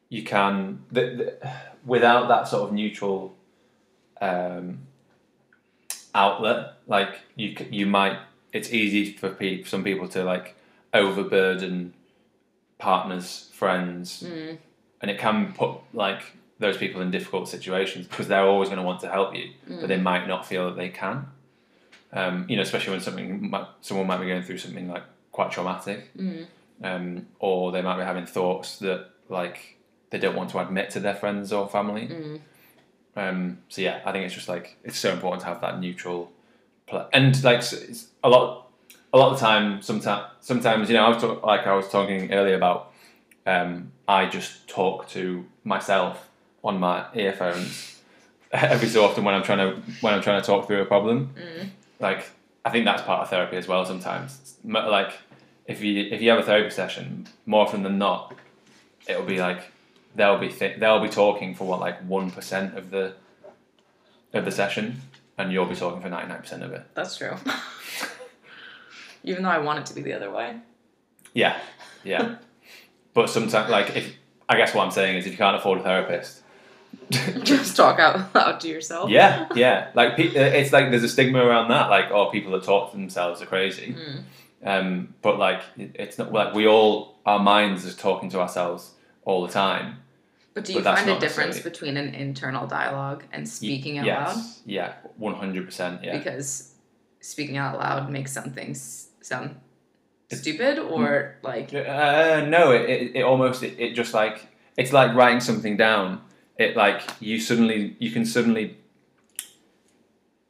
you 0.08 0.22
can, 0.22 0.84
the, 0.90 1.00
the, 1.00 1.52
without 1.84 2.28
that 2.28 2.48
sort 2.48 2.68
of 2.68 2.72
neutral 2.72 3.34
um, 4.20 4.86
outlet, 6.14 6.74
like 6.86 7.20
you, 7.34 7.56
you 7.70 7.86
might, 7.86 8.18
it's 8.52 8.72
easy 8.72 9.12
for 9.12 9.30
pe- 9.30 9.64
some 9.64 9.82
people 9.82 10.08
to 10.08 10.22
like 10.24 10.56
overburden 10.92 11.92
partners, 12.78 13.50
friends, 13.52 14.22
mm, 14.24 14.56
and 15.00 15.10
it 15.10 15.18
can 15.18 15.52
put 15.52 15.78
like 15.92 16.36
those 16.58 16.76
people 16.76 17.00
in 17.00 17.10
difficult 17.10 17.48
situations 17.48 18.06
because 18.06 18.28
they're 18.28 18.44
always 18.44 18.68
going 18.68 18.78
to 18.80 18.84
want 18.84 19.00
to 19.00 19.08
help 19.10 19.34
you, 19.34 19.50
but 19.80 19.88
they 19.88 19.96
might 19.98 20.26
not 20.28 20.46
feel 20.46 20.66
that 20.66 20.76
they 20.76 20.88
can. 20.88 21.26
Um, 22.12 22.46
you 22.48 22.56
know, 22.56 22.62
especially 22.62 22.92
when 22.92 23.00
something 23.00 23.50
might, 23.50 23.66
someone 23.80 24.06
might 24.06 24.20
be 24.20 24.26
going 24.26 24.42
through 24.42 24.58
something 24.58 24.88
like 24.88 25.02
quite 25.32 25.50
traumatic, 25.50 26.16
mm, 26.16 26.46
um, 26.82 27.26
or 27.40 27.72
they 27.72 27.82
might 27.82 27.96
be 27.98 28.04
having 28.04 28.24
thoughts 28.26 28.78
that 28.78 29.06
like 29.28 29.76
they 30.10 30.18
don't 30.18 30.36
want 30.36 30.50
to 30.50 30.58
admit 30.60 30.90
to 30.90 31.00
their 31.00 31.14
friends 31.14 31.52
or 31.52 31.68
family. 31.68 32.06
mm, 32.06 32.40
Um, 33.16 33.58
so 33.68 33.80
yeah, 33.82 34.00
I 34.04 34.12
think 34.12 34.24
it's 34.26 34.34
just 34.34 34.48
like 34.48 34.76
it's 34.84 34.98
so 34.98 35.12
important 35.12 35.40
to 35.42 35.46
have 35.48 35.60
that 35.60 35.80
neutral, 35.80 36.30
pl- 36.86 37.08
and 37.12 37.42
like 37.42 37.58
it's 37.58 38.08
a 38.22 38.28
lot, 38.28 38.68
a 39.12 39.18
lot 39.18 39.32
of 39.32 39.38
the 39.40 39.44
time. 39.44 39.82
Sometimes, 39.82 40.24
sometimes 40.40 40.88
you 40.88 40.94
know, 40.96 41.04
I 41.04 41.08
was 41.08 41.20
talk- 41.22 41.42
like 41.44 41.66
I 41.66 41.74
was 41.74 41.88
talking 41.88 42.32
earlier 42.32 42.54
about. 42.56 42.92
Um, 43.46 43.92
I 44.08 44.26
just 44.26 44.66
talk 44.68 45.08
to 45.10 45.44
myself 45.64 46.28
on 46.64 46.80
my 46.80 47.06
earphones 47.14 48.00
every 48.52 48.88
so 48.88 49.04
often 49.04 49.24
when 49.24 49.34
I'm 49.34 49.42
trying 49.42 49.58
to 49.58 49.80
when 50.00 50.14
I'm 50.14 50.22
trying 50.22 50.40
to 50.40 50.46
talk 50.46 50.66
through 50.66 50.80
a 50.82 50.86
problem. 50.86 51.34
mm. 51.36 51.68
Like 52.00 52.30
I 52.64 52.70
think 52.70 52.84
that's 52.84 53.02
part 53.02 53.22
of 53.22 53.30
therapy 53.30 53.56
as 53.56 53.68
well. 53.68 53.84
Sometimes, 53.84 54.56
like 54.64 55.12
if 55.66 55.82
you 55.82 56.08
if 56.10 56.22
you 56.22 56.30
have 56.30 56.38
a 56.38 56.42
therapy 56.42 56.70
session, 56.70 57.26
more 57.46 57.66
often 57.66 57.82
than 57.82 57.98
not, 57.98 58.34
it'll 59.06 59.24
be 59.24 59.38
like 59.38 59.70
they'll 60.14 60.38
be 60.38 60.48
th- 60.48 60.78
they'll 60.78 61.00
be 61.02 61.08
talking 61.08 61.54
for 61.54 61.66
what 61.66 61.80
like 61.80 62.00
one 62.06 62.30
percent 62.30 62.76
of 62.76 62.90
the 62.90 63.14
of 64.32 64.44
the 64.44 64.50
session, 64.50 65.02
and 65.36 65.52
you'll 65.52 65.66
be 65.66 65.76
talking 65.76 66.00
for 66.00 66.08
ninety 66.08 66.28
nine 66.28 66.40
percent 66.40 66.62
of 66.62 66.72
it. 66.72 66.86
That's 66.94 67.16
true. 67.16 67.36
Even 69.24 69.42
though 69.42 69.50
I 69.50 69.58
want 69.58 69.78
it 69.78 69.86
to 69.86 69.94
be 69.94 70.02
the 70.02 70.12
other 70.12 70.30
way. 70.30 70.56
Yeah, 71.32 71.58
yeah. 72.04 72.36
but 73.14 73.30
sometimes, 73.30 73.70
like 73.70 73.96
if 73.96 74.16
I 74.48 74.56
guess 74.56 74.74
what 74.74 74.84
I'm 74.84 74.90
saying 74.90 75.16
is, 75.16 75.26
if 75.26 75.32
you 75.32 75.38
can't 75.38 75.56
afford 75.56 75.80
a 75.80 75.82
therapist, 75.82 76.42
Just 77.42 77.76
talk 77.76 77.98
out 77.98 78.34
loud 78.34 78.60
to 78.60 78.68
yourself. 78.68 79.10
yeah, 79.10 79.48
yeah. 79.54 79.90
Like 79.94 80.14
it's 80.18 80.72
like 80.72 80.90
there's 80.90 81.02
a 81.02 81.08
stigma 81.08 81.38
around 81.44 81.68
that. 81.68 81.90
Like, 81.90 82.10
oh, 82.10 82.30
people 82.30 82.52
that 82.52 82.64
talk 82.64 82.90
to 82.92 82.96
themselves 82.96 83.40
are 83.42 83.46
crazy. 83.46 83.96
Mm. 83.98 84.22
Um, 84.66 85.14
but 85.22 85.38
like 85.38 85.62
it's 85.76 86.16
not 86.18 86.32
like 86.32 86.54
we 86.54 86.66
all 86.66 87.18
our 87.26 87.38
minds 87.38 87.84
is 87.84 87.94
talking 87.94 88.30
to 88.30 88.40
ourselves 88.40 88.92
all 89.24 89.46
the 89.46 89.52
time. 89.52 90.00
But 90.54 90.64
do 90.64 90.72
you 90.72 90.80
But 90.82 90.96
find 90.96 91.10
a 91.10 91.18
difference 91.18 91.58
between 91.60 91.96
an 91.96 92.14
internal 92.14 92.66
dialogue 92.66 93.24
and 93.32 93.42
Y- 93.42 93.48
speaking 93.48 93.98
out 93.98 94.06
yes, 94.06 94.36
loud? 94.36 94.44
Yeah, 94.64 94.92
one 95.16 95.34
hundred 95.34 95.66
percent. 95.66 96.04
Yeah, 96.04 96.16
Because 96.16 96.74
speaking 97.20 97.56
out 97.56 97.78
loud 97.78 98.10
makes 98.10 98.32
some 98.32 98.50
things 98.52 99.08
sound 99.20 99.56
stupid 100.32 100.78
or 100.78 101.36
like 101.42 101.72
uh, 101.74 102.44
no, 102.48 102.72
it, 102.72 102.88
it, 102.88 103.16
it 103.16 103.22
almost 103.22 103.62
it, 103.62 103.78
it 103.78 103.94
just 103.94 104.14
like 104.14 104.46
it's 104.76 104.92
like 104.92 105.14
writing 105.14 105.40
something 105.40 105.76
down. 105.76 106.20
It 106.58 106.76
like 106.76 107.02
you 107.20 107.40
suddenly 107.40 107.96
you 107.98 108.10
can 108.10 108.24
suddenly. 108.24 108.76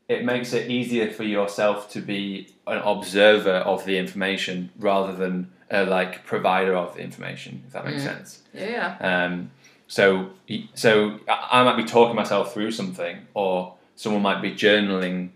It 0.09 0.25
makes 0.25 0.53
it 0.53 0.71
easier 0.71 1.11
for 1.11 1.23
yourself 1.25 1.91
to 1.93 2.01
be 2.01 2.49
an 2.67 2.79
observer 2.79 3.53
of 3.73 3.87
the 3.87 3.97
information 3.97 4.71
rather 4.79 5.15
than 5.15 5.51
a 5.71 5.87
like 5.87 6.25
provider 6.27 6.77
of 6.77 6.95
the 6.95 7.01
information. 7.03 7.63
If 7.67 7.73
that 7.73 7.87
makes 7.87 8.03
Mm. 8.03 8.07
sense. 8.07 8.43
yeah. 8.53 8.97
Um, 9.01 9.51
so, 9.87 10.31
so 10.75 11.21
I 11.29 11.61
I 11.61 11.63
might 11.65 11.77
be 11.77 11.85
talking 11.85 12.17
myself 12.17 12.53
through 12.53 12.73
something, 12.73 13.27
or 13.33 13.75
someone 13.97 14.23
might 14.23 14.43
be 14.43 14.51
journaling 14.53 15.31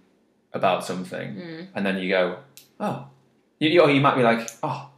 about 0.52 0.84
something, 0.84 1.34
Mm. 1.36 1.66
and 1.74 1.86
then 1.86 1.98
you 1.98 2.08
go, 2.10 2.38
"Oh," 2.80 3.06
you, 3.58 3.68
you, 3.70 3.80
or 3.82 3.90
you 3.90 4.00
might 4.00 4.16
be 4.16 4.22
like, 4.22 4.50
"Oh, 4.62 4.90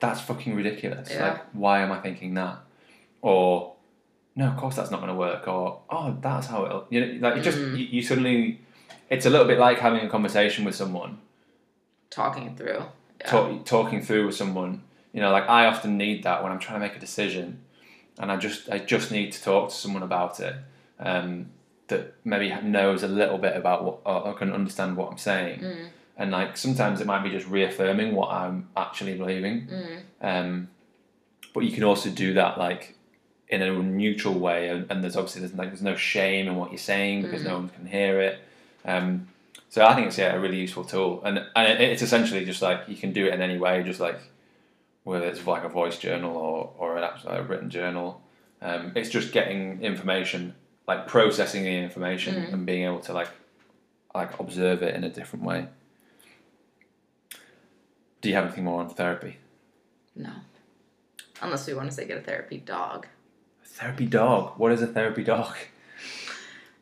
that's 0.00 0.20
fucking 0.20 0.54
ridiculous! 0.54 1.08
Yeah. 1.10 1.28
Like, 1.28 1.42
why 1.54 1.80
am 1.80 1.92
I 1.92 2.00
thinking 2.00 2.34
that?" 2.34 2.58
Or, 3.22 3.73
"No, 4.36 4.48
of 4.48 4.56
course 4.56 4.76
that's 4.76 4.90
not 4.90 5.00
going 5.00 5.12
to 5.12 5.18
work." 5.18 5.46
Or, 5.48 5.80
"Oh, 5.90 6.16
that's 6.20 6.46
how 6.48 6.64
it'll." 6.66 6.86
You 6.90 7.00
know, 7.00 7.28
like 7.28 7.38
it 7.38 7.42
just 7.42 7.58
Mm. 7.58 7.78
you, 7.78 7.84
you 7.86 8.02
suddenly, 8.02 8.60
it's 9.10 9.26
a 9.26 9.30
little 9.30 9.46
bit 9.46 9.58
like 9.58 9.78
having 9.78 10.00
a 10.00 10.08
conversation 10.08 10.64
with 10.64 10.74
someone, 10.74 11.18
Talking 12.10 12.54
through. 12.56 12.82
Yeah. 13.20 13.26
talk, 13.26 13.64
talking 13.64 14.02
through 14.02 14.26
with 14.26 14.36
someone. 14.36 14.82
You 15.12 15.20
know, 15.20 15.30
like 15.30 15.48
I 15.48 15.66
often 15.66 15.96
need 15.96 16.22
that 16.24 16.42
when 16.42 16.52
I'm 16.52 16.58
trying 16.58 16.80
to 16.80 16.86
make 16.86 16.96
a 16.96 17.00
decision, 17.00 17.60
and 18.18 18.30
I 18.30 18.36
just 18.36 18.68
I 18.70 18.78
just 18.78 19.10
need 19.10 19.32
to 19.32 19.42
talk 19.42 19.70
to 19.70 19.74
someone 19.74 20.02
about 20.02 20.40
it 20.40 20.54
um, 20.98 21.46
that 21.88 22.14
maybe 22.24 22.54
knows 22.62 23.02
a 23.02 23.08
little 23.08 23.38
bit 23.38 23.56
about 23.56 23.84
what 23.84 23.98
or, 24.04 24.34
can 24.34 24.52
understand 24.52 24.96
what 24.96 25.10
I'm 25.10 25.18
saying. 25.18 25.60
Mm. 25.60 25.86
And 26.16 26.30
like 26.30 26.56
sometimes 26.56 27.00
it 27.00 27.06
might 27.06 27.22
be 27.24 27.30
just 27.30 27.48
reaffirming 27.48 28.14
what 28.14 28.30
I'm 28.30 28.68
actually 28.76 29.16
believing. 29.16 29.68
Mm. 29.68 30.00
Um, 30.20 30.68
but 31.52 31.60
you 31.60 31.72
can 31.72 31.84
also 31.84 32.10
do 32.10 32.34
that 32.34 32.58
like 32.58 32.96
in 33.54 33.62
a 33.62 33.72
neutral 33.82 34.34
way, 34.34 34.68
and, 34.68 34.90
and 34.90 35.02
there's 35.02 35.16
obviously 35.16 35.40
there's 35.40 35.54
like 35.54 35.68
there's 35.68 35.82
no 35.82 35.96
shame 35.96 36.48
in 36.48 36.56
what 36.56 36.70
you're 36.70 36.78
saying 36.78 37.22
because 37.22 37.42
no 37.44 37.54
one 37.54 37.68
can 37.68 37.86
hear 37.86 38.20
it. 38.20 38.40
Um, 38.84 39.28
so 39.70 39.84
I 39.84 39.94
think 39.94 40.08
it's 40.08 40.18
yeah 40.18 40.34
a 40.34 40.38
really 40.40 40.58
useful 40.60 40.84
tool, 40.84 41.22
and 41.24 41.38
and 41.56 41.72
it, 41.72 41.80
it's 41.80 42.02
essentially 42.02 42.44
just 42.44 42.62
like 42.62 42.80
you 42.88 42.96
can 42.96 43.12
do 43.12 43.26
it 43.26 43.34
in 43.34 43.40
any 43.40 43.58
way, 43.58 43.82
just 43.82 44.00
like 44.00 44.18
whether 45.04 45.26
it's 45.26 45.46
like 45.46 45.64
a 45.64 45.68
voice 45.68 45.98
journal 45.98 46.36
or 46.36 46.72
or 46.78 46.96
an 46.96 47.04
actual 47.04 47.32
like, 47.32 47.48
written 47.48 47.70
journal. 47.70 48.20
Um, 48.62 48.92
it's 48.94 49.10
just 49.10 49.32
getting 49.32 49.82
information, 49.82 50.54
like 50.88 51.06
processing 51.06 51.64
the 51.64 51.76
information 51.76 52.34
Mm. 52.34 52.52
and 52.52 52.66
being 52.66 52.84
able 52.84 53.00
to 53.00 53.12
like 53.12 53.28
like 54.14 54.38
observe 54.40 54.82
it 54.82 54.94
in 54.94 55.04
a 55.04 55.10
different 55.10 55.44
way. 55.44 55.68
Do 58.20 58.28
you 58.30 58.34
have 58.36 58.44
anything 58.44 58.64
more 58.64 58.80
on 58.80 58.88
therapy? 58.88 59.36
No. 60.16 60.30
Unless 61.42 61.66
we 61.66 61.74
want 61.74 61.90
to 61.90 61.94
say 61.94 62.06
get 62.06 62.16
a 62.18 62.22
therapy 62.22 62.58
dog. 62.58 63.06
Therapy 63.64 64.06
dog. 64.06 64.58
What 64.58 64.72
is 64.72 64.82
a 64.82 64.86
therapy 64.86 65.24
dog? 65.24 65.54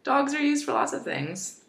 Dogs 0.04 0.34
are 0.34 0.40
used 0.42 0.64
for 0.64 0.72
lots 0.72 0.92
of 0.92 1.04
things. 1.04 1.60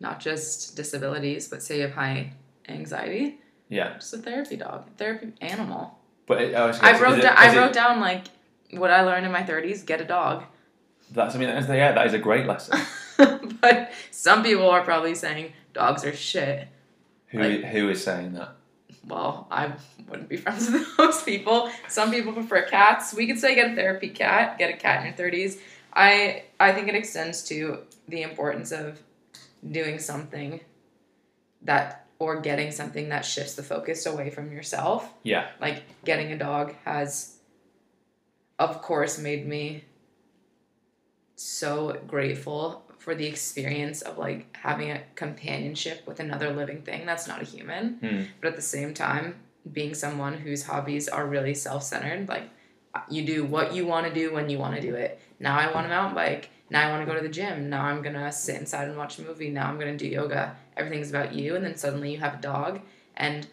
Not 0.00 0.20
just 0.20 0.76
disabilities, 0.76 1.48
but 1.48 1.62
say 1.62 1.76
you 1.76 1.82
have 1.82 1.92
high 1.92 2.32
anxiety, 2.68 3.40
Yeah, 3.68 3.94
just 3.94 4.12
a 4.14 4.18
therapy 4.18 4.56
dog, 4.56 4.86
therapy 4.96 5.32
animal. 5.40 5.98
but 6.26 6.40
it, 6.42 6.54
I, 6.54 6.66
was 6.66 6.78
I 6.80 7.00
wrote 7.00 7.18
it- 7.18 7.22
down, 7.22 7.36
I 7.36 7.48
is 7.48 7.54
it- 7.54 7.56
wrote 7.58 7.72
down 7.72 8.00
like 8.00 8.24
what 8.72 8.90
I 8.90 9.02
learned 9.02 9.26
in 9.26 9.32
my 9.32 9.42
30s, 9.42 9.84
get 9.86 10.00
a 10.00 10.04
dog. 10.04 10.44
That's 11.12 11.34
I 11.34 11.38
mean 11.38 11.48
that's, 11.48 11.68
yeah 11.68 11.92
that 11.92 12.06
is 12.06 12.14
a 12.14 12.18
great 12.18 12.46
lesson. 12.46 12.78
but 13.60 13.92
some 14.10 14.42
people 14.42 14.68
are 14.70 14.82
probably 14.82 15.14
saying 15.14 15.52
dogs 15.72 16.04
are 16.04 16.12
shit. 16.14 16.68
Who 17.28 17.38
Like- 17.38 17.64
who 17.64 17.88
is 17.90 18.02
saying 18.02 18.34
that? 18.34 18.56
Well, 19.06 19.48
I 19.50 19.72
wouldn't 20.08 20.28
be 20.28 20.36
friends 20.36 20.70
with 20.70 20.96
those 20.96 21.22
people. 21.22 21.70
Some 21.88 22.10
people 22.10 22.32
prefer 22.32 22.62
cats. 22.62 23.12
We 23.12 23.26
could 23.26 23.38
say 23.38 23.54
get 23.54 23.72
a 23.72 23.74
therapy 23.74 24.08
cat, 24.08 24.58
get 24.58 24.70
a 24.70 24.76
cat 24.76 25.00
in 25.00 25.06
your 25.06 25.16
thirties. 25.16 25.58
I 25.92 26.44
I 26.60 26.72
think 26.72 26.88
it 26.88 26.94
extends 26.94 27.42
to 27.44 27.78
the 28.08 28.22
importance 28.22 28.72
of 28.72 29.00
doing 29.68 29.98
something 29.98 30.60
that 31.62 32.06
or 32.18 32.40
getting 32.40 32.70
something 32.70 33.08
that 33.08 33.24
shifts 33.24 33.54
the 33.54 33.62
focus 33.64 34.06
away 34.06 34.30
from 34.30 34.52
yourself. 34.52 35.12
Yeah, 35.24 35.48
Like 35.60 35.82
getting 36.04 36.32
a 36.32 36.38
dog 36.38 36.74
has 36.84 37.38
of 38.58 38.80
course 38.80 39.18
made 39.18 39.46
me 39.46 39.84
so 41.34 41.98
grateful 42.06 42.84
for 43.02 43.16
the 43.16 43.26
experience 43.26 44.00
of 44.00 44.16
like 44.16 44.56
having 44.56 44.92
a 44.92 45.02
companionship 45.16 46.06
with 46.06 46.20
another 46.20 46.52
living 46.52 46.82
thing 46.82 47.04
that's 47.04 47.26
not 47.26 47.42
a 47.42 47.44
human. 47.44 47.94
Hmm. 47.94 48.22
but 48.40 48.48
at 48.48 48.56
the 48.56 48.62
same 48.62 48.94
time 48.94 49.34
being 49.72 49.92
someone 49.92 50.34
whose 50.34 50.62
hobbies 50.62 51.08
are 51.08 51.26
really 51.26 51.54
self-centered 51.54 52.28
like 52.28 52.44
you 53.10 53.24
do 53.24 53.44
what 53.44 53.74
you 53.74 53.86
want 53.86 54.06
to 54.06 54.14
do 54.14 54.32
when 54.32 54.48
you 54.50 54.58
want 54.58 54.74
to 54.76 54.80
do 54.80 54.94
it. 54.94 55.18
Now 55.40 55.58
i 55.58 55.72
want 55.72 55.86
to 55.86 55.88
mountain 55.88 56.14
bike. 56.14 56.50
Now 56.70 56.86
i 56.86 56.90
want 56.90 57.02
to 57.02 57.12
go 57.12 57.18
to 57.18 57.26
the 57.26 57.32
gym. 57.32 57.68
Now 57.68 57.84
i'm 57.86 58.02
gonna 58.02 58.30
sit 58.30 58.60
inside 58.60 58.86
and 58.86 58.96
watch 58.96 59.18
a 59.18 59.22
movie. 59.22 59.50
Now 59.50 59.68
i'm 59.68 59.78
gonna 59.78 59.96
do 59.96 60.06
yoga. 60.06 60.54
Everything's 60.76 61.10
about 61.10 61.34
you 61.34 61.56
and 61.56 61.64
then 61.64 61.76
suddenly 61.76 62.12
you 62.12 62.18
have 62.20 62.34
a 62.34 62.42
dog. 62.42 62.80
And 63.16 63.48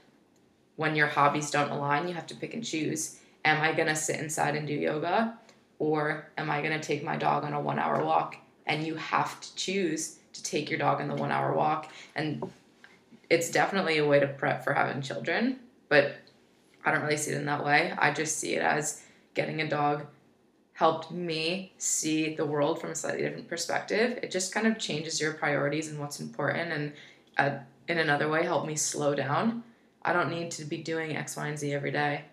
when 0.75 0.95
your 0.95 1.07
hobbies 1.07 1.49
don't 1.49 1.71
align 1.71 2.07
you 2.07 2.13
have 2.13 2.27
to 2.27 2.35
pick 2.35 2.53
and 2.53 2.63
choose. 2.63 3.19
Am 3.45 3.61
i 3.61 3.73
gonna 3.73 3.95
sit 3.95 4.19
inside 4.19 4.55
and 4.55 4.67
do 4.67 4.73
yoga 4.73 5.39
or 5.79 6.27
am 6.37 6.51
i 6.51 6.61
gonna 6.61 6.79
take 6.79 7.03
my 7.03 7.17
dog 7.17 7.43
on 7.45 7.53
a 7.53 7.59
one 7.59 7.79
hour 7.79 8.03
walk 8.03 8.35
and 8.69 8.87
you 8.87 8.95
have 8.95 9.41
to 9.41 9.55
choose 9.55 10.19
to 10.31 10.41
take 10.43 10.69
your 10.69 10.79
dog 10.79 11.01
on 11.01 11.09
the 11.09 11.15
one 11.15 11.31
hour 11.31 11.53
walk 11.53 11.91
and 12.15 12.49
it's 13.29 13.51
definitely 13.51 13.97
a 13.97 14.07
way 14.07 14.19
to 14.19 14.27
prep 14.27 14.63
for 14.63 14.73
having 14.73 15.01
children, 15.01 15.59
but 15.87 16.15
I 16.83 16.91
don't 16.91 17.01
really 17.01 17.17
see 17.17 17.31
it 17.31 17.37
in 17.37 17.45
that 17.45 17.63
way. 17.63 17.93
I 17.97 18.11
just 18.11 18.37
see 18.37 18.55
it 18.55 18.61
as 18.61 19.03
getting 19.33 19.61
a 19.61 19.69
dog 19.69 20.05
helped 20.73 21.11
me 21.11 21.73
see 21.77 22.35
the 22.35 22.45
world 22.45 22.79
from 22.79 22.91
a 22.91 22.95
slightly 22.95 23.21
different 23.21 23.49
perspective. 23.49 24.17
It 24.23 24.31
just 24.31 24.53
kind 24.53 24.65
of 24.65 24.79
changes 24.79 25.19
your 25.19 25.33
priorities 25.33 25.89
and 25.89 25.99
what's 25.99 26.21
important, 26.21 26.71
and 26.71 26.93
uh, 27.37 27.59
in 27.87 27.97
another 27.97 28.29
way, 28.29 28.43
helped 28.43 28.65
me 28.65 28.75
slow 28.75 29.13
down. 29.13 29.63
I 30.03 30.13
don't 30.13 30.29
need 30.29 30.51
to 30.51 30.63
be 30.63 30.77
doing 30.77 31.17
X, 31.17 31.35
Y, 31.35 31.47
and 31.47 31.59
Z 31.59 31.73
every 31.73 31.91
day. 31.91 32.23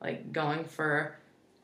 Like 0.00 0.32
going 0.32 0.64
for 0.64 1.16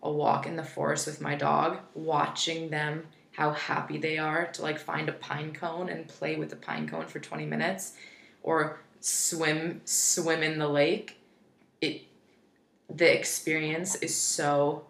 a 0.02 0.10
walk 0.12 0.46
in 0.46 0.54
the 0.54 0.62
forest 0.62 1.06
with 1.06 1.20
my 1.20 1.34
dog, 1.34 1.78
watching 1.94 2.70
them 2.70 3.08
how 3.38 3.52
happy 3.52 3.98
they 3.98 4.18
are 4.18 4.46
to 4.46 4.62
like 4.62 4.80
find 4.80 5.08
a 5.08 5.12
pine 5.12 5.52
cone 5.52 5.88
and 5.88 6.08
play 6.08 6.34
with 6.34 6.50
the 6.50 6.56
pine 6.56 6.88
cone 6.88 7.06
for 7.06 7.20
20 7.20 7.46
minutes 7.46 7.92
or 8.42 8.80
swim 8.98 9.80
swim 9.84 10.42
in 10.42 10.58
the 10.58 10.66
lake. 10.66 11.18
It 11.80 12.02
the 12.92 13.16
experience 13.16 13.94
is 13.94 14.12
so 14.12 14.86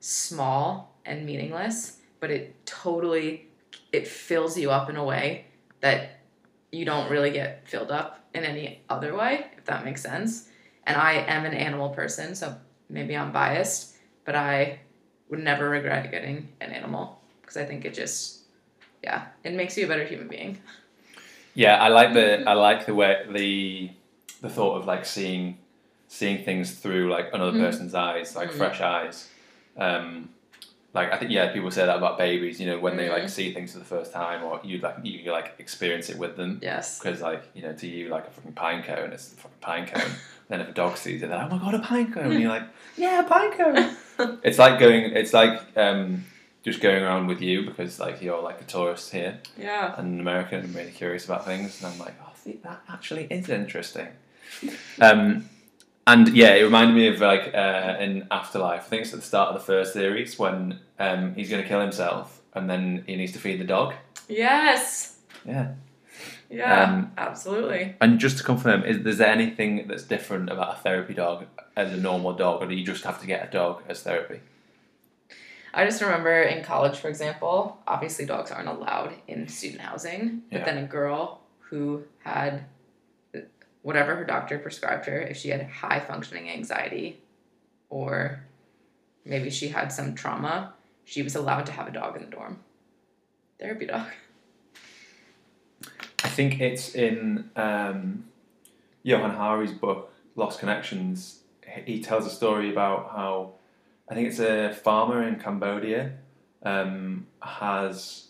small 0.00 0.96
and 1.04 1.24
meaningless, 1.24 1.98
but 2.18 2.32
it 2.32 2.66
totally 2.66 3.46
it 3.92 4.08
fills 4.08 4.58
you 4.58 4.72
up 4.72 4.90
in 4.90 4.96
a 4.96 5.04
way 5.04 5.44
that 5.80 6.18
you 6.72 6.84
don't 6.84 7.08
really 7.08 7.30
get 7.30 7.68
filled 7.68 7.92
up 7.92 8.18
in 8.34 8.42
any 8.42 8.82
other 8.88 9.14
way, 9.14 9.46
if 9.56 9.64
that 9.66 9.84
makes 9.84 10.02
sense. 10.02 10.48
And 10.88 10.96
I 10.96 11.12
am 11.12 11.44
an 11.44 11.54
animal 11.54 11.90
person, 11.90 12.34
so 12.34 12.56
maybe 12.88 13.16
I'm 13.16 13.30
biased, 13.30 13.94
but 14.24 14.34
I 14.34 14.80
would 15.28 15.38
never 15.38 15.70
regret 15.70 16.10
getting 16.10 16.48
an 16.60 16.72
animal 16.72 17.15
because 17.46 17.56
I 17.56 17.64
think 17.64 17.84
it 17.84 17.94
just 17.94 18.40
yeah, 19.04 19.26
it 19.44 19.52
makes 19.54 19.76
you 19.78 19.84
a 19.84 19.88
better 19.88 20.04
human 20.04 20.26
being. 20.26 20.58
Yeah, 21.54 21.76
I 21.82 21.88
like 21.88 22.12
the 22.12 22.44
I 22.48 22.54
like 22.54 22.86
the 22.86 22.94
way 22.94 23.24
the 23.30 23.90
the 24.42 24.50
thought 24.50 24.76
of 24.78 24.86
like 24.86 25.06
seeing 25.06 25.58
seeing 26.08 26.44
things 26.44 26.72
through 26.72 27.10
like 27.10 27.30
another 27.32 27.52
Mhm. 27.56 27.60
person's 27.60 27.94
eyes, 27.94 28.34
like 28.36 28.50
Mhm. 28.50 28.58
fresh 28.58 28.80
eyes. 28.80 29.28
Um, 29.76 30.30
like 30.92 31.12
I 31.12 31.16
think 31.18 31.30
yeah, 31.30 31.52
people 31.52 31.70
say 31.70 31.86
that 31.86 31.96
about 31.96 32.18
babies. 32.18 32.60
You 32.60 32.66
know, 32.66 32.78
when 32.78 32.96
they 32.96 33.08
like 33.08 33.24
Mhm. 33.24 33.30
see 33.30 33.52
things 33.54 33.72
for 33.72 33.78
the 33.78 33.84
first 33.84 34.12
time, 34.12 34.42
or 34.42 34.60
you 34.64 34.78
like 34.78 34.96
you 35.04 35.30
like 35.30 35.54
experience 35.58 36.10
it 36.10 36.18
with 36.18 36.36
them. 36.36 36.58
Yes. 36.62 36.98
Because 36.98 37.20
like 37.22 37.42
you 37.54 37.62
know, 37.62 37.72
to 37.74 37.86
you 37.86 38.08
like 38.08 38.26
a 38.26 38.30
fucking 38.30 38.52
pine 38.54 38.82
cone, 38.82 39.12
it's 39.12 39.32
a 39.32 39.36
fucking 39.36 39.58
pine 39.60 39.86
cone. 39.86 40.10
then 40.48 40.60
if 40.60 40.68
a 40.68 40.72
dog 40.72 40.96
sees 40.96 41.22
it, 41.22 41.28
they're 41.28 41.38
like, 41.38 41.50
oh 41.52 41.56
my 41.56 41.62
god, 41.64 41.74
a 41.74 41.78
pine 41.80 42.12
cone. 42.12 42.32
And 42.32 42.40
you're 42.40 42.50
like, 42.50 42.64
yeah, 42.96 43.20
a 43.20 43.24
pine 43.24 43.52
cone. 43.52 43.96
it's 44.42 44.58
like 44.58 44.78
going. 44.78 45.04
It's 45.16 45.32
like 45.32 45.60
um, 45.76 46.24
just 46.66 46.80
going 46.80 47.02
around 47.02 47.28
with 47.28 47.40
you 47.40 47.64
because 47.64 47.98
like 48.00 48.20
you're 48.20 48.42
like 48.42 48.60
a 48.60 48.64
tourist 48.64 49.12
here 49.12 49.38
Yeah. 49.56 49.94
and 49.96 50.14
an 50.14 50.20
American 50.20 50.60
and 50.64 50.74
really 50.74 50.90
curious 50.90 51.24
about 51.24 51.46
things, 51.46 51.82
and 51.82 51.90
I'm 51.92 51.98
like, 51.98 52.14
oh, 52.22 52.32
see, 52.34 52.58
that 52.64 52.82
actually 52.90 53.24
is 53.30 53.48
interesting. 53.48 54.08
Um, 55.00 55.48
and 56.06 56.28
yeah, 56.36 56.54
it 56.54 56.62
reminded 56.62 56.94
me 56.94 57.08
of 57.08 57.20
like 57.20 57.52
uh, 57.54 57.96
in 58.00 58.26
Afterlife. 58.30 58.82
I 58.86 58.88
think 58.88 59.02
it's 59.02 59.12
at 59.12 59.20
the 59.20 59.26
start 59.26 59.48
of 59.50 59.54
the 59.60 59.64
first 59.72 59.92
series 59.92 60.38
when 60.38 60.78
um, 61.00 61.34
he's 61.34 61.50
going 61.50 61.62
to 61.62 61.68
kill 61.68 61.80
himself, 61.80 62.40
and 62.54 62.68
then 62.70 63.02
he 63.06 63.16
needs 63.16 63.32
to 63.32 63.38
feed 63.38 63.58
the 63.60 63.64
dog. 63.64 63.94
Yes. 64.28 65.18
Yeah. 65.44 65.72
Yeah. 66.48 66.82
Um, 66.84 67.12
absolutely. 67.18 67.96
And 68.00 68.20
just 68.20 68.38
to 68.38 68.44
confirm, 68.44 68.84
is, 68.84 69.04
is 69.04 69.18
there 69.18 69.28
anything 69.28 69.86
that's 69.88 70.04
different 70.04 70.48
about 70.48 70.76
a 70.76 70.78
therapy 70.80 71.12
dog 71.14 71.46
as 71.76 71.92
a 71.92 71.96
normal 71.96 72.32
dog, 72.34 72.62
or 72.62 72.66
do 72.68 72.74
you 72.76 72.84
just 72.86 73.02
have 73.04 73.20
to 73.20 73.26
get 73.26 73.46
a 73.48 73.50
dog 73.50 73.82
as 73.88 74.02
therapy? 74.02 74.40
I 75.76 75.84
just 75.84 76.00
remember 76.00 76.42
in 76.42 76.64
college, 76.64 76.96
for 76.96 77.08
example, 77.08 77.78
obviously 77.86 78.24
dogs 78.24 78.50
aren't 78.50 78.66
allowed 78.68 79.12
in 79.28 79.46
student 79.46 79.82
housing, 79.82 80.42
but 80.50 80.60
Yeah. 80.60 80.64
then 80.64 80.78
a 80.78 80.86
girl 80.86 81.42
who 81.68 82.04
had 82.24 82.64
whatever 83.82 84.16
her 84.16 84.24
doctor 84.24 84.58
prescribed 84.58 85.04
her, 85.06 85.20
if 85.20 85.36
she 85.36 85.50
had 85.50 85.62
high 85.68 86.00
functioning 86.00 86.48
anxiety 86.50 87.20
or 87.90 88.40
maybe 89.24 89.50
she 89.50 89.68
had 89.68 89.92
some 89.92 90.14
trauma, 90.14 90.72
she 91.04 91.22
was 91.22 91.36
allowed 91.36 91.66
to 91.66 91.72
have 91.72 91.86
a 91.86 91.92
dog 91.92 92.16
in 92.16 92.22
the 92.24 92.30
dorm. 92.30 92.58
Therapy 93.60 93.86
dog. 93.86 94.08
I 96.24 96.28
think 96.28 96.58
it's 96.58 96.94
in 96.94 97.50
um, 97.54 98.24
Johan 99.02 99.36
Hari's 99.36 99.72
book 99.72 100.12
Lost 100.36 100.58
Connections. 100.58 101.42
He 101.84 102.02
tells 102.02 102.26
a 102.26 102.30
story 102.30 102.70
about 102.72 103.10
how 103.12 103.55
I 104.08 104.14
think 104.14 104.28
it's 104.28 104.38
a 104.38 104.72
farmer 104.72 105.22
in 105.26 105.36
Cambodia 105.36 106.12
um, 106.62 107.26
has 107.42 108.28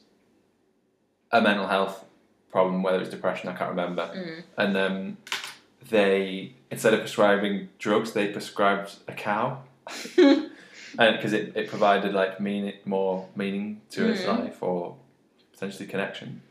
a 1.31 1.41
mental 1.41 1.67
health 1.67 2.05
problem, 2.51 2.83
whether 2.83 3.01
it's 3.01 3.11
depression, 3.11 3.49
I 3.49 3.55
can't 3.55 3.71
remember, 3.71 4.07
Mm. 4.15 4.43
and 4.57 4.77
um, 4.77 5.17
they 5.91 6.55
instead 6.71 6.95
of 6.95 7.01
prescribing 7.01 7.69
drugs, 7.79 8.13
they 8.13 8.29
prescribed 8.29 8.97
a 9.09 9.13
cow. 9.13 9.63
and 10.17 10.49
because 11.17 11.33
it, 11.33 11.53
it 11.57 11.69
provided 11.69 12.13
like 12.15 12.41
meaning 12.41 12.73
more 12.85 13.29
meaning 13.37 13.81
to 13.91 14.09
its 14.11 14.23
Mhm. 14.23 14.39
life 14.39 14.63
or 14.63 14.97
potentially 15.53 15.87
connection 15.87 16.43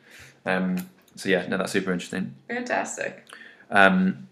um, 0.45 0.77
so 1.15 1.27
yeah 1.29 1.45
no 1.47 1.57
that's 1.57 1.71
super 1.73 1.91
interesting 1.91 2.33
Fantastic. 2.47 3.25
um, 3.69 4.29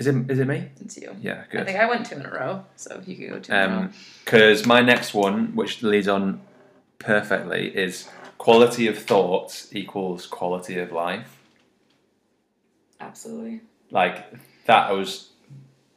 is 0.00 0.06
it 0.08 0.30
is 0.30 0.38
it 0.40 0.46
me 0.46 0.68
It's 0.80 0.96
you. 0.96 1.14
yeah 1.20 1.44
good. 1.50 1.60
I 1.60 1.64
think 1.64 1.78
I 1.78 1.86
went 1.88 2.06
two 2.06 2.16
in 2.16 2.26
a 2.26 2.30
row, 2.30 2.64
so 2.76 3.00
you 3.06 3.14
could 3.16 3.28
go 3.30 3.38
two 3.38 3.52
in 3.52 3.58
a 3.58 3.66
row. 3.68 3.72
um 3.84 3.92
because 4.24 4.66
my 4.66 4.80
next 4.80 5.14
one 5.14 5.54
which 5.54 5.82
leads 5.82 6.08
on 6.08 6.40
perfectly 6.98 7.68
is 7.84 8.08
quality 8.38 8.86
of 8.88 8.96
thoughts 8.98 9.68
equals 9.72 10.26
quality 10.26 10.78
of 10.78 10.90
life 10.92 11.36
Absolutely. 13.00 13.60
like 13.90 14.26
that 14.66 14.90
was 14.92 15.30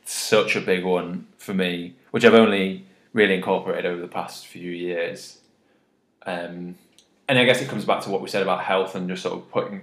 such 0.05 0.55
a 0.55 0.61
big 0.61 0.83
one 0.83 1.27
for 1.37 1.53
me, 1.53 1.95
which 2.11 2.25
I've 2.25 2.33
only 2.33 2.85
really 3.13 3.35
incorporated 3.35 3.85
over 3.85 4.01
the 4.01 4.07
past 4.07 4.47
few 4.47 4.69
years. 4.71 5.39
Um, 6.25 6.75
and 7.27 7.37
I 7.39 7.45
guess 7.45 7.61
it 7.61 7.69
comes 7.69 7.85
back 7.85 8.01
to 8.03 8.09
what 8.09 8.21
we 8.21 8.27
said 8.29 8.41
about 8.41 8.63
health 8.63 8.95
and 8.95 9.07
just 9.07 9.21
sort 9.23 9.35
of 9.37 9.49
putting 9.51 9.81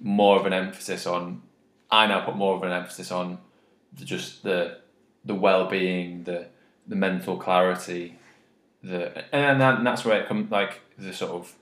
more 0.00 0.38
of 0.38 0.46
an 0.46 0.52
emphasis 0.52 1.06
on. 1.06 1.42
I 1.90 2.06
now 2.06 2.20
put 2.24 2.36
more 2.36 2.54
of 2.56 2.62
an 2.62 2.72
emphasis 2.72 3.10
on 3.10 3.38
the, 3.92 4.04
just 4.04 4.42
the 4.42 4.78
the 5.24 5.34
well 5.34 5.66
being, 5.68 6.24
the 6.24 6.46
the 6.86 6.96
mental 6.96 7.36
clarity, 7.36 8.18
the 8.82 9.24
and, 9.34 9.60
that, 9.60 9.78
and 9.78 9.86
that's 9.86 10.04
where 10.04 10.20
it 10.20 10.26
comes 10.28 10.50
like 10.50 10.80
the 10.98 11.12
sort 11.12 11.32
of 11.32 11.54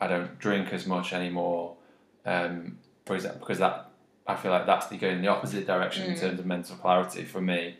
I 0.00 0.06
don't 0.08 0.38
drink 0.38 0.72
as 0.72 0.86
much 0.86 1.12
anymore. 1.12 1.76
Um, 2.26 2.78
for 3.06 3.14
example, 3.14 3.40
because 3.40 3.58
that 3.58 3.90
I 4.26 4.34
feel 4.36 4.50
like 4.50 4.66
that's 4.66 4.86
the 4.86 4.96
going 4.96 5.16
in 5.16 5.22
the 5.22 5.28
opposite 5.28 5.66
direction 5.66 6.06
in 6.10 6.14
Mm. 6.16 6.20
terms 6.20 6.40
of 6.40 6.46
mental 6.46 6.76
clarity 6.76 7.24
for 7.24 7.40
me. 7.40 7.76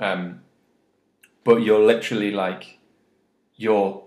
Um, 0.00 0.40
but 1.44 1.62
you're 1.62 1.84
literally 1.84 2.30
like 2.30 2.78
your 3.56 4.04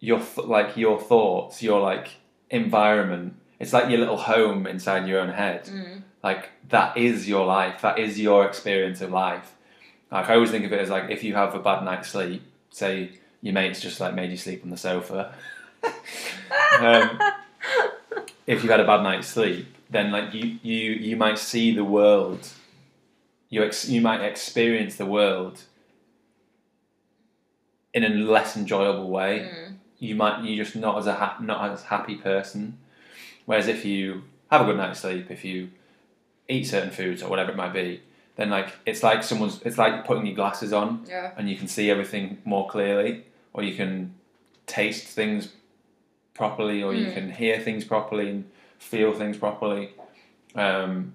your 0.00 0.18
th- 0.20 0.46
like 0.46 0.76
your 0.76 1.00
thoughts, 1.00 1.62
your 1.62 1.80
like 1.80 2.08
environment. 2.50 3.34
It's 3.58 3.72
like 3.72 3.88
your 3.88 3.98
little 4.00 4.16
home 4.18 4.66
inside 4.66 5.06
your 5.08 5.20
own 5.20 5.30
head. 5.30 5.64
Mm. 5.66 6.02
Like 6.24 6.48
that 6.70 6.96
is 6.96 7.28
your 7.28 7.44
life. 7.44 7.82
That 7.82 7.98
is 7.98 8.18
your 8.18 8.46
experience 8.46 9.02
of 9.02 9.12
life. 9.12 9.52
Like 10.10 10.30
I 10.30 10.34
always 10.34 10.50
think 10.50 10.64
of 10.64 10.72
it 10.72 10.80
as 10.80 10.88
like 10.88 11.10
if 11.10 11.22
you 11.22 11.34
have 11.34 11.54
a 11.54 11.58
bad 11.58 11.84
night's 11.84 12.08
sleep, 12.08 12.42
say 12.70 13.10
your 13.42 13.52
mate's 13.52 13.78
just 13.78 14.00
like 14.00 14.14
made 14.14 14.30
you 14.30 14.38
sleep 14.38 14.62
on 14.64 14.70
the 14.70 14.78
sofa. 14.78 15.34
um, 16.80 17.20
if 18.46 18.64
you 18.64 18.70
had 18.70 18.80
a 18.80 18.86
bad 18.86 19.02
night's 19.02 19.28
sleep, 19.28 19.66
then 19.90 20.10
like 20.10 20.32
you 20.32 20.58
you 20.62 20.92
you 20.92 21.14
might 21.14 21.38
see 21.38 21.74
the 21.74 21.84
world. 21.84 22.48
You 23.50 23.62
ex- 23.62 23.90
you 23.90 24.00
might 24.00 24.22
experience 24.22 24.96
the 24.96 25.06
world 25.06 25.60
in 27.92 28.02
a 28.02 28.08
less 28.08 28.56
enjoyable 28.56 29.10
way. 29.10 29.50
Mm. 29.52 29.74
You 29.98 30.14
might 30.14 30.42
you 30.42 30.56
just 30.56 30.74
not 30.74 30.96
as 30.96 31.06
a 31.06 31.14
ha- 31.16 31.36
not 31.38 31.70
as 31.70 31.82
happy 31.82 32.14
person. 32.16 32.78
Whereas 33.44 33.68
if 33.68 33.84
you 33.84 34.22
have 34.50 34.62
a 34.62 34.64
good 34.64 34.78
night's 34.78 35.00
sleep, 35.00 35.30
if 35.30 35.44
you 35.44 35.68
eat 36.48 36.64
certain 36.66 36.90
foods 36.90 37.22
or 37.22 37.30
whatever 37.30 37.50
it 37.52 37.56
might 37.56 37.72
be, 37.72 38.02
then 38.36 38.50
like 38.50 38.74
it's 38.86 39.02
like 39.02 39.22
someone's 39.22 39.60
it's 39.62 39.78
like 39.78 40.04
putting 40.04 40.26
your 40.26 40.34
glasses 40.34 40.72
on 40.72 41.04
Yeah. 41.08 41.32
and 41.36 41.48
you 41.48 41.56
can 41.56 41.68
see 41.68 41.90
everything 41.90 42.38
more 42.44 42.68
clearly, 42.68 43.24
or 43.52 43.62
you 43.62 43.74
can 43.74 44.14
taste 44.66 45.06
things 45.08 45.52
properly, 46.34 46.82
or 46.82 46.92
you 46.94 47.06
Mm. 47.06 47.14
can 47.14 47.30
hear 47.32 47.60
things 47.60 47.84
properly 47.84 48.28
and 48.28 48.44
feel 48.78 49.12
things 49.12 49.36
properly. 49.38 49.90
Um, 50.54 51.14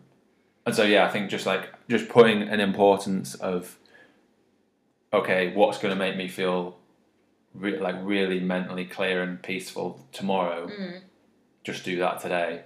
and 0.66 0.74
so, 0.76 0.84
yeah, 0.84 1.06
I 1.06 1.10
think 1.10 1.30
just 1.30 1.46
like 1.46 1.70
just 1.90 2.10
putting 2.10 2.42
an 2.44 2.60
importance 2.60 3.36
of 3.36 3.78
okay, 5.12 5.54
what's 5.54 5.78
going 5.80 5.94
to 5.94 5.98
make 6.00 6.16
me 6.16 6.28
feel 6.28 6.78
re- 7.56 7.80
like 7.80 7.96
really 8.02 8.40
mentally 8.40 8.86
clear 8.86 9.24
and 9.24 9.42
peaceful 9.42 10.06
tomorrow. 10.12 10.68
Mm. 10.68 11.02
Just 11.64 11.84
do 11.84 11.98
that 12.00 12.20
today, 12.22 12.62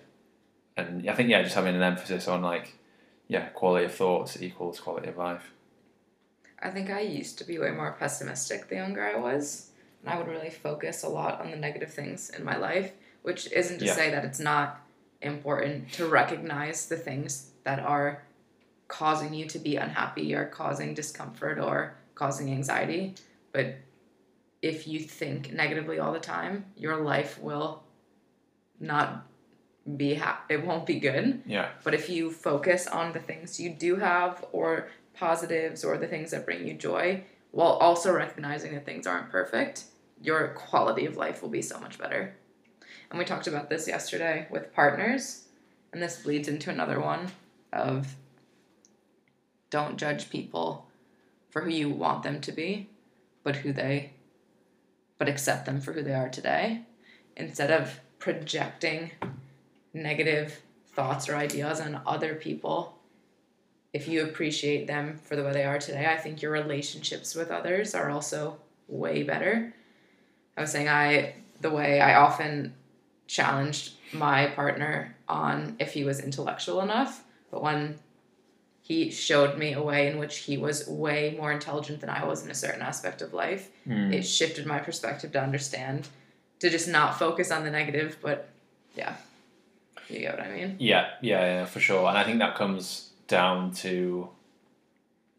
and 0.77 1.09
I 1.09 1.13
think 1.13 1.29
yeah, 1.29 1.41
just 1.43 1.55
having 1.55 1.75
an 1.75 1.83
emphasis 1.83 2.27
on 2.27 2.41
like 2.41 2.75
yeah, 3.27 3.45
quality 3.49 3.85
of 3.85 3.93
thoughts 3.93 4.41
equals 4.41 4.79
quality 4.79 5.09
of 5.09 5.17
life. 5.17 5.51
I 6.61 6.69
think 6.69 6.89
I 6.89 7.01
used 7.01 7.37
to 7.39 7.43
be 7.43 7.59
way 7.59 7.71
more 7.71 7.95
pessimistic 7.99 8.69
the 8.69 8.75
younger 8.75 9.03
I 9.03 9.15
was. 9.17 9.69
And 10.01 10.13
I 10.13 10.17
would 10.17 10.27
really 10.27 10.49
focus 10.49 11.03
a 11.03 11.09
lot 11.09 11.39
on 11.41 11.51
the 11.51 11.57
negative 11.57 11.93
things 11.93 12.29
in 12.29 12.43
my 12.43 12.57
life, 12.57 12.91
which 13.21 13.51
isn't 13.51 13.79
to 13.79 13.85
Yeah. 13.85 13.95
say 13.95 14.11
that 14.11 14.25
it's 14.25 14.39
not 14.39 14.81
important 15.21 15.91
to 15.93 16.07
recognize 16.07 16.87
the 16.87 16.97
things 16.97 17.51
that 17.63 17.79
are 17.79 18.23
causing 18.87 19.33
you 19.33 19.45
to 19.47 19.59
be 19.59 19.77
unhappy 19.77 20.35
or 20.35 20.45
causing 20.45 20.93
discomfort 20.93 21.57
or 21.57 21.95
causing 22.15 22.51
anxiety. 22.51 23.15
But 23.53 23.75
if 24.61 24.87
you 24.87 24.99
think 24.99 25.51
negatively 25.53 25.99
all 25.99 26.13
the 26.13 26.19
time, 26.19 26.65
your 26.75 26.97
life 26.97 27.39
will 27.39 27.83
not 28.79 29.25
be 29.97 30.15
ha- 30.15 30.43
it 30.49 30.65
won't 30.65 30.85
be 30.85 30.99
good. 30.99 31.41
Yeah. 31.45 31.69
But 31.83 31.93
if 31.93 32.09
you 32.09 32.31
focus 32.31 32.87
on 32.87 33.13
the 33.13 33.19
things 33.19 33.59
you 33.59 33.69
do 33.69 33.97
have 33.97 34.45
or 34.51 34.87
positives 35.13 35.83
or 35.83 35.97
the 35.97 36.07
things 36.07 36.31
that 36.31 36.45
bring 36.45 36.67
you 36.67 36.73
joy 36.73 37.23
while 37.51 37.73
also 37.73 38.13
recognizing 38.13 38.73
that 38.73 38.85
things 38.85 39.05
aren't 39.05 39.29
perfect, 39.29 39.85
your 40.21 40.49
quality 40.49 41.05
of 41.05 41.17
life 41.17 41.41
will 41.41 41.49
be 41.49 41.61
so 41.61 41.79
much 41.79 41.99
better. 41.99 42.35
And 43.09 43.19
we 43.19 43.25
talked 43.25 43.47
about 43.47 43.69
this 43.69 43.87
yesterday 43.87 44.47
with 44.49 44.73
partners, 44.73 45.43
and 45.91 46.01
this 46.01 46.23
bleeds 46.23 46.47
into 46.47 46.71
another 46.71 46.99
one 46.99 47.27
of 47.71 48.15
don't 49.69 49.97
judge 49.97 50.29
people 50.29 50.87
for 51.49 51.61
who 51.61 51.69
you 51.69 51.89
want 51.89 52.23
them 52.23 52.41
to 52.41 52.51
be, 52.51 52.89
but 53.43 53.57
who 53.57 53.73
they 53.73 54.13
but 55.19 55.29
accept 55.29 55.65
them 55.65 55.79
for 55.79 55.93
who 55.93 56.01
they 56.01 56.13
are 56.13 56.29
today 56.29 56.81
instead 57.37 57.71
of 57.71 57.99
projecting 58.19 59.11
negative 59.93 60.61
thoughts 60.95 61.27
or 61.29 61.35
ideas 61.35 61.79
on 61.79 62.01
other 62.05 62.35
people 62.35 62.97
if 63.93 64.07
you 64.07 64.23
appreciate 64.23 64.87
them 64.87 65.19
for 65.23 65.35
the 65.35 65.43
way 65.43 65.53
they 65.53 65.63
are 65.63 65.79
today 65.79 66.05
i 66.07 66.17
think 66.17 66.41
your 66.41 66.51
relationships 66.51 67.35
with 67.35 67.51
others 67.51 67.93
are 67.95 68.09
also 68.09 68.57
way 68.87 69.23
better 69.23 69.73
i 70.57 70.61
was 70.61 70.71
saying 70.71 70.87
i 70.89 71.33
the 71.61 71.69
way 71.69 71.99
i 72.01 72.15
often 72.15 72.73
challenged 73.27 73.93
my 74.13 74.47
partner 74.47 75.15
on 75.27 75.75
if 75.79 75.93
he 75.93 76.03
was 76.03 76.19
intellectual 76.19 76.81
enough 76.81 77.23
but 77.51 77.61
when 77.63 77.97
he 78.81 79.09
showed 79.09 79.57
me 79.57 79.73
a 79.73 79.81
way 79.81 80.07
in 80.07 80.17
which 80.19 80.39
he 80.39 80.57
was 80.57 80.87
way 80.87 81.35
more 81.39 81.51
intelligent 81.51 81.99
than 82.01 82.09
i 82.09 82.23
was 82.23 82.43
in 82.43 82.51
a 82.51 82.55
certain 82.55 82.81
aspect 82.81 83.21
of 83.21 83.33
life 83.33 83.69
Mm. 83.87 84.13
it 84.13 84.23
shifted 84.23 84.65
my 84.65 84.79
perspective 84.79 85.31
to 85.33 85.41
understand 85.41 86.07
to 86.59 86.69
just 86.69 86.87
not 86.87 87.17
focus 87.19 87.51
on 87.51 87.63
the 87.63 87.71
negative 87.71 88.17
but 88.21 88.49
yeah 88.95 89.15
you 90.09 90.19
get 90.19 90.37
what 90.37 90.45
i 90.47 90.51
mean 90.51 90.75
Yeah, 90.79 91.09
yeah, 91.21 91.45
yeah, 91.45 91.65
for 91.65 91.79
sure. 91.79 92.07
And 92.09 92.17
I 92.17 92.23
think 92.23 92.39
that 92.39 92.55
comes 92.55 93.09
down 93.27 93.71
to, 93.83 94.29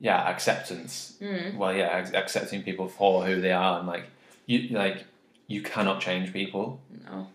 yeah, 0.00 0.20
acceptance. 0.28 1.16
mm. 1.20 1.56
Well, 1.56 1.74
yeah, 1.74 2.00
ac- 2.02 2.14
accepting 2.16 2.62
people 2.62 2.88
for 2.88 3.24
who 3.26 3.40
they 3.40 3.52
are, 3.52 3.78
and 3.78 3.86
like 3.88 4.04
you, 4.46 4.68
like 4.76 5.04
you 5.46 5.62
cannot 5.62 6.00
change 6.00 6.32
people. 6.32 6.80
no 7.06 7.28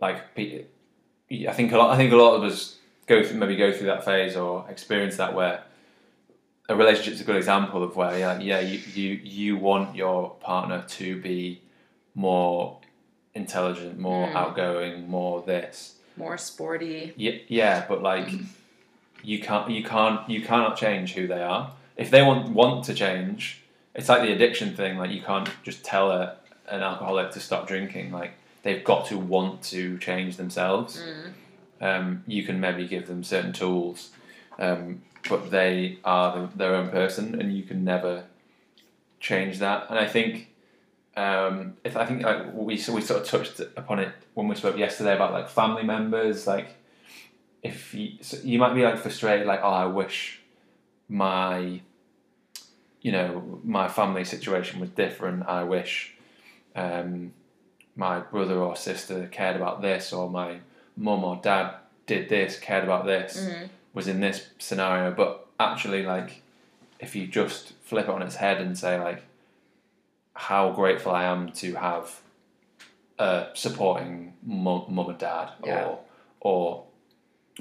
Like, 0.00 0.34
pe- 0.34 0.64
I 1.48 1.52
think 1.52 1.72
a 1.72 1.78
lot. 1.78 1.90
I 1.90 1.96
think 1.96 2.12
a 2.12 2.16
lot 2.16 2.34
of 2.34 2.42
us 2.42 2.76
go 3.06 3.22
through 3.22 3.38
maybe 3.38 3.56
go 3.56 3.72
through 3.72 3.86
that 3.86 4.04
phase 4.04 4.36
or 4.36 4.66
experience 4.68 5.16
that 5.16 5.34
where 5.34 5.62
a 6.68 6.76
relationship's 6.76 7.20
a 7.20 7.24
good 7.24 7.36
example 7.36 7.82
of 7.82 7.96
where 7.96 8.18
yeah, 8.18 8.38
yeah, 8.38 8.60
you 8.60 8.78
you 8.94 9.10
you 9.22 9.56
want 9.56 9.96
your 9.96 10.30
partner 10.40 10.84
to 10.88 11.20
be 11.22 11.60
more 12.14 12.78
intelligent, 13.34 13.98
more 13.98 14.28
Mm. 14.28 14.34
outgoing, 14.34 15.08
more 15.08 15.42
this. 15.42 15.94
More 16.16 16.38
sporty 16.38 17.12
Yeah, 17.16 17.32
yeah, 17.48 17.84
but 17.88 18.02
like 18.02 18.28
you 19.22 19.40
can't, 19.40 19.70
you 19.70 19.84
can't, 19.84 20.28
you 20.28 20.42
cannot 20.42 20.76
change 20.76 21.14
who 21.14 21.26
they 21.26 21.42
are. 21.42 21.72
If 21.96 22.10
they 22.10 22.22
want 22.22 22.50
want 22.50 22.84
to 22.84 22.94
change, 22.94 23.62
it's 23.94 24.08
like 24.08 24.22
the 24.22 24.32
addiction 24.32 24.74
thing. 24.74 24.98
Like 24.98 25.10
you 25.10 25.22
can't 25.22 25.48
just 25.62 25.84
tell 25.84 26.10
a, 26.10 26.36
an 26.68 26.82
alcoholic 26.82 27.30
to 27.32 27.40
stop 27.40 27.68
drinking. 27.68 28.12
Like 28.12 28.32
they've 28.62 28.82
got 28.82 29.06
to 29.06 29.18
want 29.18 29.62
to 29.64 29.98
change 29.98 30.36
themselves. 30.36 31.02
mm. 31.02 31.32
Um, 31.80 32.22
you 32.28 32.44
can 32.44 32.60
maybe 32.60 32.86
give 32.86 33.08
them 33.08 33.24
certain 33.24 33.52
tools, 33.52 34.10
um, 34.56 35.02
but 35.28 35.50
they 35.50 35.98
are 36.04 36.38
the, 36.38 36.56
their 36.56 36.76
own 36.76 36.90
person, 36.90 37.40
and 37.40 37.56
you 37.56 37.64
can 37.64 37.82
never 37.84 38.24
change 39.20 39.58
that. 39.58 39.86
And 39.90 39.98
I 39.98 40.06
think. 40.06 40.48
Um, 41.16 41.74
if 41.84 41.96
I 41.96 42.06
think 42.06 42.22
like 42.22 42.54
we 42.54 42.76
so 42.78 42.94
we 42.94 43.02
sort 43.02 43.20
of 43.20 43.26
touched 43.28 43.60
upon 43.76 43.98
it 43.98 44.12
when 44.34 44.48
we 44.48 44.54
spoke 44.54 44.78
yesterday 44.78 45.14
about 45.14 45.32
like 45.32 45.48
family 45.48 45.82
members, 45.82 46.46
like 46.46 46.68
if 47.62 47.94
you, 47.94 48.12
so 48.22 48.38
you 48.42 48.58
might 48.58 48.74
be 48.74 48.82
like 48.82 48.98
frustrated, 48.98 49.46
like, 49.46 49.60
oh, 49.62 49.70
I 49.70 49.86
wish 49.86 50.40
my, 51.08 51.80
you 53.02 53.12
know, 53.12 53.60
my 53.62 53.88
family 53.88 54.24
situation 54.24 54.80
was 54.80 54.90
different. 54.90 55.46
I 55.46 55.62
wish 55.62 56.14
um, 56.74 57.32
my 57.94 58.20
brother 58.20 58.56
or 58.58 58.74
sister 58.74 59.28
cared 59.30 59.56
about 59.56 59.82
this, 59.82 60.12
or 60.12 60.28
my 60.30 60.58
mum 60.96 61.22
or 61.24 61.36
dad 61.42 61.74
did 62.06 62.28
this, 62.28 62.58
cared 62.58 62.84
about 62.84 63.06
this, 63.06 63.36
Mhm. 63.36 63.68
was 63.94 64.08
in 64.08 64.20
this 64.20 64.48
scenario. 64.58 65.12
But 65.12 65.46
actually, 65.60 66.04
like, 66.04 66.42
if 66.98 67.14
you 67.14 67.26
just 67.26 67.74
flip 67.82 68.06
it 68.08 68.10
on 68.10 68.22
its 68.22 68.36
head 68.36 68.60
and 68.60 68.76
say, 68.76 68.98
like, 68.98 69.22
how 70.34 70.70
grateful 70.70 71.12
I 71.12 71.24
am 71.24 71.50
to 71.52 71.74
have 71.74 72.20
a 73.18 73.48
supporting 73.54 74.34
mum, 74.42 74.84
mum 74.88 75.08
and 75.10 75.18
dad, 75.18 75.50
Yeah. 75.64 75.84
or 75.84 75.98
or 76.40 76.84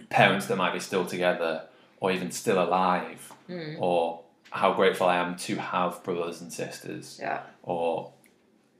parents 0.09 0.47
that 0.47 0.55
might 0.55 0.73
be 0.73 0.79
still 0.79 1.05
together 1.05 1.67
or 1.99 2.11
even 2.11 2.31
still 2.31 2.61
alive 2.63 3.31
Mm. 3.49 3.75
or 3.79 4.21
how 4.49 4.73
grateful 4.73 5.07
I 5.07 5.17
am 5.17 5.35
to 5.37 5.55
have 5.57 6.01
brothers 6.03 6.41
and 6.41 6.51
sisters 6.51 7.19
yeah 7.21 7.41
or 7.63 8.11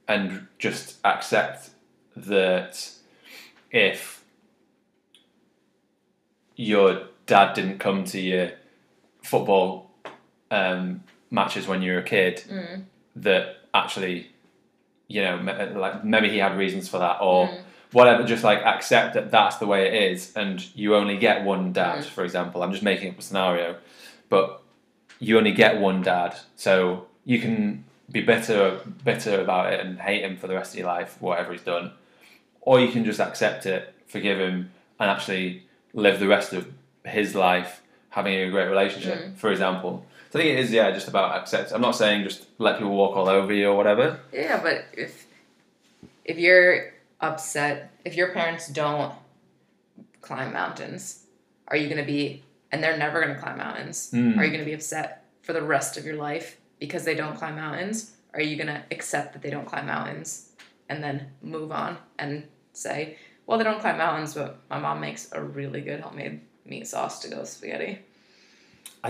and 0.08 0.48
just 0.58 0.98
accept 1.04 1.70
that 2.16 2.90
if 3.70 4.24
your 6.56 7.08
dad 7.26 7.54
didn't 7.54 7.78
come 7.78 8.04
to 8.04 8.20
your 8.20 8.50
football 9.22 9.90
um, 10.50 11.02
matches 11.30 11.66
when 11.66 11.82
you 11.82 11.92
were 11.92 11.98
a 11.98 12.02
kid 12.04 12.42
mm. 12.48 12.84
that 13.16 13.56
actually 13.74 14.28
you 15.08 15.22
know 15.22 15.36
ma- 15.38 15.64
like 15.78 16.04
maybe 16.04 16.28
he 16.30 16.38
had 16.38 16.56
reasons 16.56 16.88
for 16.88 16.98
that 16.98 17.18
or 17.20 17.48
Mm. 17.48 17.60
whatever 17.92 18.22
just 18.24 18.44
like 18.44 18.60
accept 18.62 19.14
that 19.14 19.30
that's 19.30 19.56
the 19.56 19.66
way 19.66 19.86
it 19.88 20.12
is 20.12 20.32
and 20.36 20.64
you 20.74 20.94
only 20.94 21.16
get 21.18 21.44
one 21.44 21.72
dad 21.72 21.98
Mm. 22.00 22.04
for 22.04 22.24
example 22.24 22.62
i'm 22.62 22.72
just 22.72 22.82
making 22.82 23.10
up 23.10 23.18
a 23.18 23.22
scenario 23.22 23.76
but 24.28 24.62
you 25.18 25.36
only 25.38 25.52
get 25.52 25.78
one 25.78 26.02
dad 26.02 26.36
so 26.56 27.06
you 27.24 27.38
can 27.40 27.84
be 28.10 28.20
bitter 28.22 28.80
bitter 29.04 29.40
about 29.40 29.72
it 29.72 29.80
and 29.80 30.00
hate 30.00 30.22
him 30.22 30.36
for 30.36 30.46
the 30.46 30.54
rest 30.54 30.72
of 30.74 30.78
your 30.78 30.88
life 30.88 31.16
whatever 31.20 31.52
he's 31.52 31.62
done 31.62 31.92
or 32.60 32.80
you 32.80 32.88
can 32.92 33.04
just 33.04 33.20
accept 33.20 33.66
it 33.66 33.94
forgive 34.06 34.38
him 34.38 34.70
and 35.00 35.10
actually 35.10 35.62
live 35.94 36.18
the 36.20 36.28
rest 36.28 36.52
of 36.52 36.66
his 37.04 37.34
life 37.34 37.80
having 38.10 38.34
a 38.34 38.50
great 38.50 38.68
relationship 38.68 39.18
Mm. 39.18 39.36
for 39.36 39.50
example 39.50 40.04
so 40.32 40.38
i 40.38 40.42
think 40.42 40.58
it 40.58 40.60
is 40.64 40.70
yeah 40.72 40.90
just 40.90 41.08
about 41.08 41.36
accept 41.36 41.72
i'm 41.72 41.80
not 41.82 41.94
saying 41.94 42.24
just 42.24 42.46
let 42.58 42.78
people 42.78 42.96
walk 42.96 43.16
all 43.16 43.28
over 43.28 43.52
you 43.52 43.68
or 43.68 43.76
whatever. 43.76 44.18
Yeah 44.32 44.60
but 44.62 44.84
if 44.96 45.26
if 46.24 46.38
you're 46.38 46.92
upset 47.20 47.92
if 48.04 48.14
your 48.16 48.32
parents 48.32 48.68
don't 48.68 49.12
climb 50.20 50.52
mountains 50.52 51.24
are 51.68 51.76
you 51.76 51.86
going 51.88 51.98
to 52.00 52.04
be 52.06 52.42
and 52.70 52.82
they're 52.82 52.96
never 52.96 53.20
going 53.22 53.34
to 53.34 53.40
climb 53.40 53.58
mountains 53.58 54.10
Mm. 54.12 54.36
are 54.38 54.44
you 54.44 54.50
going 54.50 54.60
to 54.64 54.70
be 54.72 54.72
upset 54.74 55.24
for 55.42 55.52
the 55.52 55.62
rest 55.62 55.96
of 55.96 56.04
your 56.04 56.16
life 56.16 56.56
because 56.78 57.04
they 57.04 57.14
don't 57.14 57.36
climb 57.36 57.56
mountains? 57.56 58.12
Are 58.34 58.40
you 58.40 58.56
going 58.56 58.68
to 58.68 58.82
accept 58.90 59.32
that 59.34 59.42
they 59.42 59.50
don't 59.50 59.66
climb 59.66 59.86
mountains 59.86 60.50
and 60.88 61.02
then 61.02 61.28
move 61.42 61.70
on 61.72 61.98
and 62.18 62.44
say 62.72 63.16
well 63.46 63.58
they 63.58 63.64
don't 63.64 63.80
climb 63.80 63.98
mountains 63.98 64.34
but 64.34 64.58
my 64.70 64.78
mom 64.78 65.00
makes 65.00 65.30
a 65.32 65.42
really 65.42 65.80
good 65.80 66.00
homemade 66.00 66.40
meat 66.64 66.86
sauce 66.86 67.20
to 67.20 67.28
go 67.28 67.40
with 67.40 67.48
spaghetti 67.48 67.98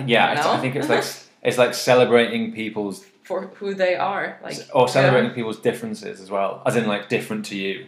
yeah 0.06 0.34
No? 0.34 0.52
i 0.52 0.58
think 0.58 0.74
it's 0.76 0.88
like 0.88 1.04
it's 1.42 1.58
like 1.58 1.74
celebrating 1.74 2.52
people's 2.52 3.04
for 3.24 3.46
who 3.58 3.74
they 3.74 3.94
are 3.94 4.38
like 4.42 4.56
or 4.74 4.88
celebrating 4.88 5.30
people's 5.30 5.60
differences 5.60 6.20
as 6.20 6.30
well 6.30 6.62
as 6.66 6.76
in 6.76 6.86
like 6.86 7.08
different 7.08 7.44
to 7.46 7.56
you. 7.56 7.86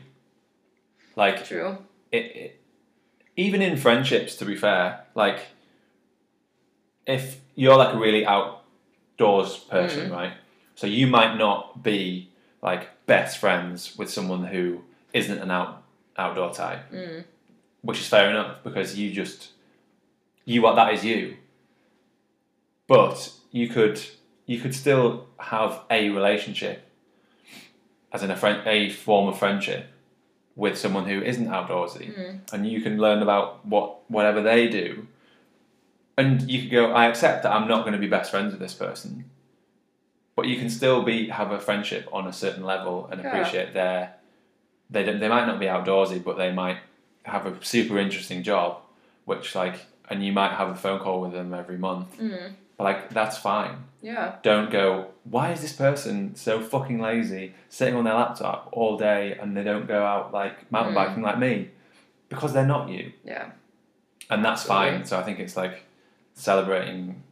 Like 1.16 1.44
true. 1.44 1.78
it, 2.12 2.24
it, 2.36 2.60
even 3.36 3.60
in 3.62 3.76
friendships 3.76 4.36
to 4.36 4.44
be 4.44 4.56
fair 4.56 5.04
like 5.14 5.40
if 7.06 7.40
you're 7.54 7.76
like 7.76 7.94
a 7.94 7.98
really 7.98 8.24
outdoors 8.26 9.58
person 9.58 10.10
right? 10.10 10.32
So 10.76 10.86
you 10.86 11.06
might 11.06 11.36
not 11.36 11.82
be 11.82 12.30
like 12.62 12.88
best 13.06 13.38
friends 13.38 13.96
with 13.96 14.10
someone 14.10 14.44
who 14.44 14.82
isn't 15.12 15.38
an 15.38 15.50
out 15.50 15.82
outdoor 16.16 16.52
type. 16.54 16.90
Mm. 16.92 17.24
which 17.82 17.98
is 18.00 18.08
fair 18.08 18.30
enough 18.30 18.62
because 18.62 18.96
you 18.98 19.12
just 19.12 19.50
you 20.44 20.64
are 20.66 20.74
that 20.76 20.94
is 20.94 21.04
you 21.04 21.36
but 22.86 23.30
you 23.50 23.68
could 23.68 24.00
you 24.46 24.60
could 24.60 24.74
still 24.74 25.26
have 25.38 25.80
a 25.90 26.10
relationship 26.10 26.86
as 28.12 28.22
in 28.22 28.30
a 28.30 28.36
friend 28.36 28.66
a 28.66 28.90
form 28.90 29.28
of 29.28 29.38
friendship 29.38 29.86
with 30.56 30.78
someone 30.78 31.04
who 31.06 31.20
isn't 31.22 31.48
outdoorsy 31.48 32.14
Mm. 32.14 32.52
and 32.52 32.66
you 32.68 32.80
can 32.80 32.98
learn 32.98 33.22
about 33.22 33.66
what 33.66 34.08
whatever 34.10 34.42
they 34.42 34.68
do 34.68 35.06
and 36.16 36.48
you 36.50 36.62
could 36.62 36.70
go 36.70 36.92
i 36.92 37.06
accept 37.06 37.42
that 37.42 37.52
i'm 37.52 37.66
not 37.68 37.80
going 37.82 37.92
to 37.92 37.98
be 37.98 38.06
best 38.06 38.30
friends 38.30 38.52
with 38.52 38.60
this 38.60 38.74
person 38.74 39.24
but 40.36 40.46
you 40.46 40.56
can 40.56 40.68
still 40.70 41.02
be 41.02 41.28
have 41.28 41.50
a 41.52 41.58
friendship 41.60 42.08
on 42.12 42.26
a 42.26 42.32
certain 42.32 42.64
level 42.64 43.08
and 43.10 43.20
Yeah. 43.20 43.28
appreciate 43.28 43.72
their 43.74 44.14
they 44.90 45.02
don't, 45.02 45.18
they 45.18 45.28
might 45.28 45.46
not 45.46 45.58
be 45.58 45.66
outdoorsy 45.66 46.22
but 46.22 46.36
they 46.36 46.52
might 46.52 46.78
have 47.24 47.46
a 47.46 47.64
super 47.64 47.98
interesting 47.98 48.42
job 48.42 48.78
which 49.24 49.54
like 49.54 49.86
and 50.10 50.24
you 50.24 50.32
might 50.32 50.52
have 50.52 50.68
a 50.68 50.74
phone 50.74 51.00
call 51.00 51.22
with 51.22 51.32
them 51.32 51.54
every 51.54 51.78
month. 51.78 52.18
Mm. 52.20 52.52
Like 52.78 53.10
that's 53.10 53.38
fine. 53.38 53.84
Yeah. 54.02 54.36
Don't 54.42 54.70
go. 54.70 55.08
Why 55.24 55.52
is 55.52 55.60
this 55.62 55.72
person 55.72 56.34
so 56.34 56.60
fucking 56.60 57.00
lazy, 57.00 57.54
sitting 57.68 57.94
on 57.94 58.04
their 58.04 58.14
laptop 58.14 58.68
all 58.72 58.96
day, 58.98 59.38
and 59.40 59.56
they 59.56 59.62
don't 59.64 59.86
go 59.86 60.04
out 60.04 60.32
like 60.32 60.70
mountain 60.70 60.92
Mm. 60.92 60.96
biking 60.96 61.22
like 61.22 61.38
me? 61.38 61.70
Because 62.28 62.52
they're 62.52 62.66
not 62.66 62.88
you, 62.88 63.12
Yeah. 63.24 63.50
and 64.28 64.44
that's 64.44 64.62
Absolutely. 64.62 64.90
fine. 64.98 65.04
So 65.06 65.18
I 65.18 65.22
think 65.22 65.38
it's 65.38 65.56
like 65.56 65.84
celebrating, 66.34 67.22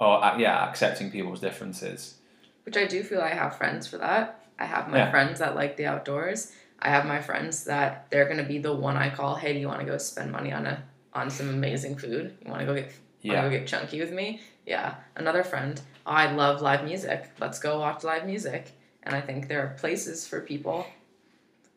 or 0.00 0.22
uh, 0.24 0.36
yeah, 0.36 0.68
accepting 0.68 1.10
people's 1.10 1.40
differences. 1.40 2.16
Which 2.64 2.76
I 2.76 2.86
do 2.86 3.02
feel 3.02 3.20
I 3.20 3.28
have 3.30 3.56
friends 3.56 3.86
for 3.86 3.98
that. 3.98 4.40
I 4.58 4.64
have 4.66 4.88
my 4.88 4.98
Yeah. 4.98 5.10
friends 5.10 5.38
that 5.38 5.54
like 5.54 5.76
the 5.76 5.86
outdoors. 5.86 6.52
I 6.80 6.88
have 6.88 7.06
my 7.06 7.20
friends 7.20 7.64
that 7.64 8.06
they're 8.10 8.28
gonna 8.28 8.42
be 8.44 8.58
the 8.58 8.74
one 8.74 8.96
I 8.96 9.10
call, 9.10 9.36
hey, 9.36 9.52
do 9.52 9.58
you 9.60 9.68
wanna 9.68 9.84
go 9.84 9.96
spend 9.98 10.32
money 10.32 10.52
on 10.52 10.66
a 10.66 10.82
on 11.12 11.30
some 11.30 11.48
amazing 11.48 11.96
food? 11.96 12.36
You 12.44 12.50
wanna 12.50 12.66
go 12.66 12.74
get 12.74 12.92
Yeah, 13.22 13.42
wanna 13.42 13.50
go 13.50 13.58
get 13.58 13.68
chunky 13.68 14.00
with 14.00 14.12
me? 14.12 14.40
Yeah. 14.66 14.94
Another 15.16 15.44
friend, 15.44 15.80
I 16.06 16.32
love 16.32 16.62
live 16.62 16.84
music. 16.84 17.30
Let's 17.38 17.58
go 17.58 17.80
watch 17.80 18.04
live 18.04 18.26
music. 18.26 18.72
And 19.02 19.14
I 19.14 19.20
think 19.20 19.48
there 19.48 19.62
are 19.64 19.76
places 19.78 20.26
for 20.26 20.40
people 20.40 20.86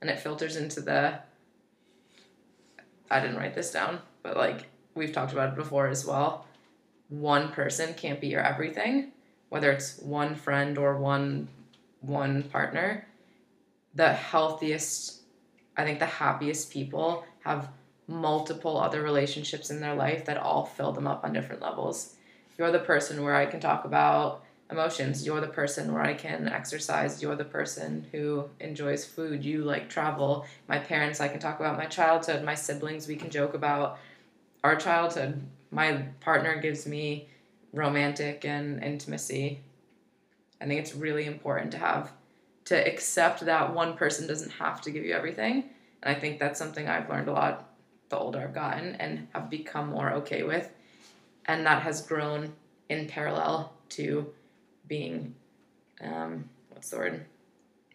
and 0.03 0.09
it 0.09 0.19
filters 0.19 0.57
into 0.57 0.81
the 0.81 1.17
I 3.09 3.19
didn't 3.21 3.37
write 3.37 3.55
this 3.55 3.71
down, 3.71 3.99
but 4.21 4.35
like 4.35 4.67
we've 4.95 5.13
talked 5.13 5.31
about 5.31 5.53
it 5.53 5.55
before 5.55 5.87
as 5.87 6.05
well. 6.05 6.45
One 7.09 7.51
person 7.51 7.93
can't 7.93 8.19
be 8.19 8.27
your 8.27 8.41
everything, 8.41 9.11
whether 9.49 9.71
it's 9.71 9.99
one 9.99 10.35
friend 10.35 10.77
or 10.77 10.97
one 10.97 11.47
one 12.01 12.43
partner. 12.43 13.07
The 13.95 14.11
healthiest, 14.11 15.21
I 15.77 15.85
think 15.85 15.99
the 15.99 16.05
happiest 16.05 16.71
people 16.71 17.23
have 17.45 17.69
multiple 18.08 18.78
other 18.80 19.01
relationships 19.01 19.70
in 19.70 19.80
their 19.80 19.95
life 19.95 20.26
that 20.26 20.38
all 20.38 20.66
fill 20.66 20.91
them 20.91 21.08
up 21.08 21.24
on 21.24 21.34
different 21.34 21.62
levels. 21.62 22.16
You're 22.58 22.72
the 22.72 22.80
person 22.80 23.24
where 23.24 23.36
I 23.36 23.45
can 23.45 23.60
talk 23.60 23.86
about 23.86 24.43
emotions. 24.70 25.26
You're 25.26 25.41
the 25.41 25.47
person 25.47 25.93
where 25.93 26.04
I 26.04 26.14
can 26.14 26.47
exercise. 26.47 27.22
You're 27.22 27.36
the 27.36 27.45
person 27.45 28.06
who 28.12 28.49
enjoys 28.60 29.06
food. 29.06 29.43
You 29.43 29.64
like 29.64 29.89
travel. 29.89 30.45
My 30.68 30.80
parents, 30.80 31.22
I 31.22 31.28
can 31.28 31.39
talk 31.39 31.60
about 31.60 31.78
my 31.78 31.86
childhood. 31.86 32.43
My 32.43 32.56
siblings, 32.56 33.08
we 33.08 33.16
can 33.16 33.30
joke 33.30 33.54
about 33.54 33.99
our 34.64 34.76
childhood. 34.76 35.41
My 35.72 36.06
partner 36.20 36.60
gives 36.62 36.86
me 36.86 37.30
romantic 37.72 38.45
and 38.45 38.84
intimacy. 38.84 39.60
I 40.62 40.66
think 40.66 40.80
it's 40.80 40.95
really 40.95 41.26
important 41.26 41.72
to 41.72 41.78
have 41.78 42.12
to 42.66 42.76
accept 42.76 43.41
that 43.41 43.74
one 43.74 43.95
person 43.95 44.28
doesn't 44.28 44.51
have 44.51 44.82
to 44.82 44.91
give 44.91 45.04
you 45.04 45.14
everything. 45.14 45.66
And 46.01 46.16
I 46.16 46.20
think 46.20 46.39
that's 46.39 46.60
something 46.60 46.88
I've 46.88 47.10
learned 47.10 47.28
a 47.28 47.34
lot 47.34 47.72
the 48.10 48.18
older 48.18 48.41
I've 48.41 48.54
gotten 48.54 48.95
and 48.95 49.28
have 49.34 49.49
become 49.49 49.89
more 49.89 50.12
okay 50.14 50.43
with. 50.43 50.70
And 51.45 51.66
that 51.66 51.84
has 51.84 52.01
grown 52.01 52.54
in 52.89 53.08
parallel 53.08 53.74
to 53.89 54.32
being, 54.88 55.36
um, 56.01 56.49
what's 56.70 56.89
the 56.89 56.97
word? 56.97 57.26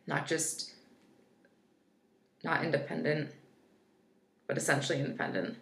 Not 0.06 0.26
just 0.26 0.72
not 2.44 2.64
independent, 2.64 3.30
but 4.46 4.56
essentially 4.56 5.00
independent. 5.00 5.56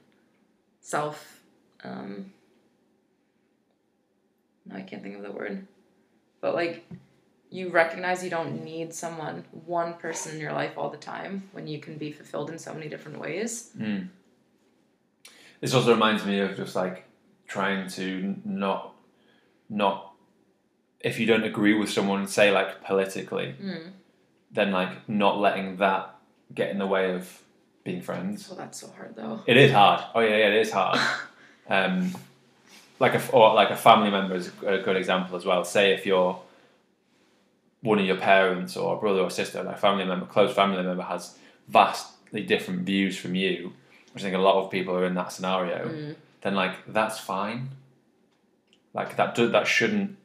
Self, 0.81 1.41
um, 1.83 2.33
no, 4.67 4.77
I 4.77 4.83
can't 4.83 5.03
think 5.03 5.17
of 5.17 5.23
the 5.23 5.33
word. 5.33 5.67
But 6.41 6.55
like, 6.55 6.87
you 7.51 7.71
recognize 7.71 8.23
you 8.23 8.31
don't 8.31 8.65
need 8.65 8.93
someone, 8.93 9.45
one 9.65 9.95
person 9.95 10.35
in 10.35 10.41
your 10.41 10.53
life 10.53 10.73
all 10.77 10.91
the 10.91 10.97
time 10.97 11.49
when 11.53 11.67
you 11.67 11.79
can 11.79 11.97
be 11.97 12.13
fulfilled 12.13 12.51
in 12.51 12.59
so 12.59 12.75
many 12.75 12.89
different 12.89 13.19
ways. 13.19 13.71
Mm. 13.79 14.09
This 15.61 15.75
also 15.75 15.93
reminds 15.93 16.25
me 16.25 16.41
of 16.41 16.57
just 16.57 16.77
like 16.77 17.05
trying 17.47 17.89
to 17.91 18.37
not, 18.45 18.93
not, 19.71 20.13
if 21.01 21.19
you 21.21 21.27
don't 21.27 21.45
agree 21.45 21.75
with 21.75 21.91
someone, 21.91 22.27
say 22.27 22.51
like 22.51 22.83
politically, 22.85 23.55
Mm. 23.63 23.91
then 24.53 24.71
like 24.73 25.09
not 25.09 25.39
letting 25.39 25.77
that 25.77 26.15
get 26.55 26.71
in 26.71 26.79
the 26.79 26.87
way 26.87 27.13
of 27.15 27.43
being 27.85 28.03
friends. 28.03 28.49
Oh, 28.53 28.57
that's 28.57 28.81
so 28.81 28.89
hard 28.97 29.15
though. 29.17 29.43
It 29.47 29.57
is 29.57 29.73
hard. 29.73 30.03
Oh 30.15 30.21
yeah, 30.21 30.37
yeah, 30.37 30.49
it 30.49 30.55
is 30.61 30.71
hard. 30.73 30.99
Um, 31.69 32.13
like 33.01 33.15
a 33.17 33.31
or 33.33 33.53
like 33.55 33.71
a 33.71 33.77
family 33.77 34.09
member 34.09 34.37
is 34.37 34.53
a 34.65 34.79
good 34.79 34.95
example 34.97 35.37
as 35.37 35.45
well. 35.45 35.65
Say 35.65 35.93
if 35.95 36.07
you're 36.07 36.41
one 37.83 37.99
of 37.99 38.07
your 38.07 38.17
parents 38.19 38.77
or 38.77 38.97
a 38.97 39.01
brother 39.01 39.21
or 39.21 39.31
sister, 39.31 39.65
like 39.65 39.79
family 39.79 40.05
member, 40.05 40.27
close 40.27 40.55
family 40.55 40.81
member 40.83 41.03
has 41.03 41.37
vastly 41.67 42.43
different 42.45 42.83
views 42.83 43.17
from 43.19 43.35
you, 43.35 43.73
which 44.17 44.25
I 44.25 44.29
think 44.29 44.37
a 44.37 44.41
lot 44.41 44.65
of 44.65 44.71
people 44.71 44.97
are 44.97 45.05
in 45.05 45.13
that 45.17 45.31
scenario. 45.31 45.89
Mm. 45.89 46.15
Then 46.41 46.55
like 46.55 46.91
that's 46.91 47.19
fine. 47.21 47.69
Like 48.95 49.17
that 49.17 49.35
do, 49.35 49.49
that 49.51 49.67
shouldn't. 49.67 50.17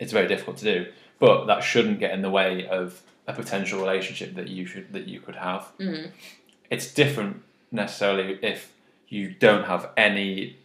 It's 0.00 0.10
very 0.12 0.26
difficult 0.26 0.56
to 0.56 0.64
do, 0.64 0.86
but 1.20 1.46
that 1.46 1.62
shouldn't 1.62 2.00
get 2.00 2.10
in 2.10 2.22
the 2.22 2.30
way 2.30 2.66
of 2.66 3.00
a 3.28 3.32
potential 3.32 3.78
relationship 3.78 4.34
that 4.34 4.48
you 4.48 4.66
should 4.66 4.92
that 4.92 5.06
you 5.06 5.20
could 5.20 5.36
have 5.36 5.70
Mm. 5.78 6.10
it's 6.68 6.92
different 6.92 7.42
necessarily 7.70 8.40
if 8.42 8.72
you 9.06 9.32
don't 9.32 9.66
have 9.66 9.90
any 9.96 10.56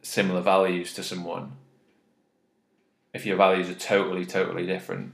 similar 0.00 0.40
values 0.40 0.94
to 0.94 1.02
someone. 1.02 1.52
If 3.12 3.26
your 3.26 3.36
values 3.36 3.68
are 3.68 3.74
totally, 3.74 4.24
totally 4.24 4.64
different, 4.64 5.12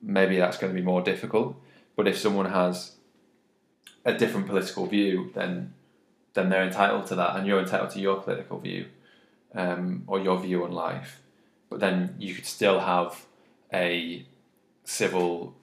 maybe 0.00 0.38
that's 0.38 0.56
going 0.56 0.72
to 0.72 0.80
be 0.80 0.86
more 0.86 1.02
difficult. 1.02 1.56
But 1.96 2.06
if 2.06 2.16
someone 2.16 2.46
has 2.46 2.92
a 4.04 4.14
different 4.14 4.46
political 4.46 4.86
view, 4.86 5.32
then 5.34 5.74
then 6.34 6.48
they're 6.48 6.64
entitled 6.64 7.06
to 7.06 7.14
that, 7.16 7.36
and 7.36 7.46
you're 7.46 7.60
entitled 7.60 7.90
to 7.90 8.00
your 8.00 8.20
political 8.20 8.58
view 8.58 8.86
um, 9.54 10.04
or 10.06 10.18
your 10.20 10.38
view 10.40 10.64
on 10.64 10.72
life. 10.72 11.20
But 11.68 11.80
then 11.80 12.14
you 12.18 12.34
could 12.34 12.46
still 12.46 12.80
have 12.80 13.24
a 13.72 14.24
civil 14.84 15.54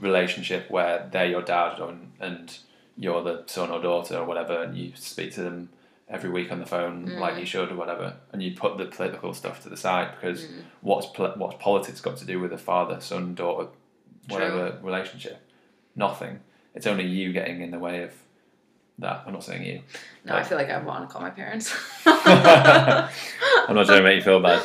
relationship 0.00 0.70
where 0.70 1.08
they're 1.10 1.26
your 1.26 1.42
dad 1.42 1.78
and, 1.80 2.12
and 2.20 2.58
you're 2.96 3.22
the 3.22 3.42
son 3.46 3.70
or 3.70 3.80
daughter 3.80 4.16
or 4.18 4.24
whatever, 4.24 4.62
and 4.62 4.76
you 4.76 4.92
speak 4.94 5.32
to 5.34 5.42
them 5.42 5.68
every 6.08 6.28
week 6.30 6.50
on 6.50 6.58
the 6.58 6.66
phone 6.66 7.06
Mm. 7.06 7.18
like 7.20 7.38
you 7.38 7.46
should 7.46 7.70
or 7.70 7.76
whatever, 7.76 8.14
and 8.32 8.42
you 8.42 8.54
put 8.54 8.76
the 8.78 8.86
political 8.86 9.32
stuff 9.32 9.62
to 9.62 9.68
the 9.68 9.76
side 9.76 10.10
because 10.20 10.42
Mm. 10.44 10.62
what's 10.80 11.06
pol- 11.06 11.34
what's 11.36 11.56
politics 11.62 12.00
got 12.00 12.16
to 12.18 12.24
do 12.24 12.40
with 12.40 12.52
a 12.52 12.58
father 12.58 13.00
son 13.00 13.34
daughter 13.34 13.68
whatever 14.28 14.78
relationship? 14.82 15.38
Nothing. 15.96 16.40
It's 16.74 16.86
only 16.86 17.06
you 17.06 17.32
getting 17.32 17.62
in 17.62 17.70
the 17.70 17.78
way 17.78 18.02
of 18.02 18.12
that. 19.00 19.24
I'm 19.26 19.32
not 19.32 19.44
saying 19.44 19.64
you. 19.64 19.82
No, 20.24 20.34
I 20.34 20.42
feel 20.42 20.58
like 20.58 20.70
I 20.70 20.80
want 20.82 21.08
to 21.08 21.12
call 21.12 21.22
my 21.22 21.30
parents. 21.30 21.74
I'm 22.06 23.74
not 23.74 23.86
trying 23.86 23.98
to 23.98 24.02
make 24.02 24.16
you 24.16 24.22
feel 24.22 24.40
bad. 24.40 24.62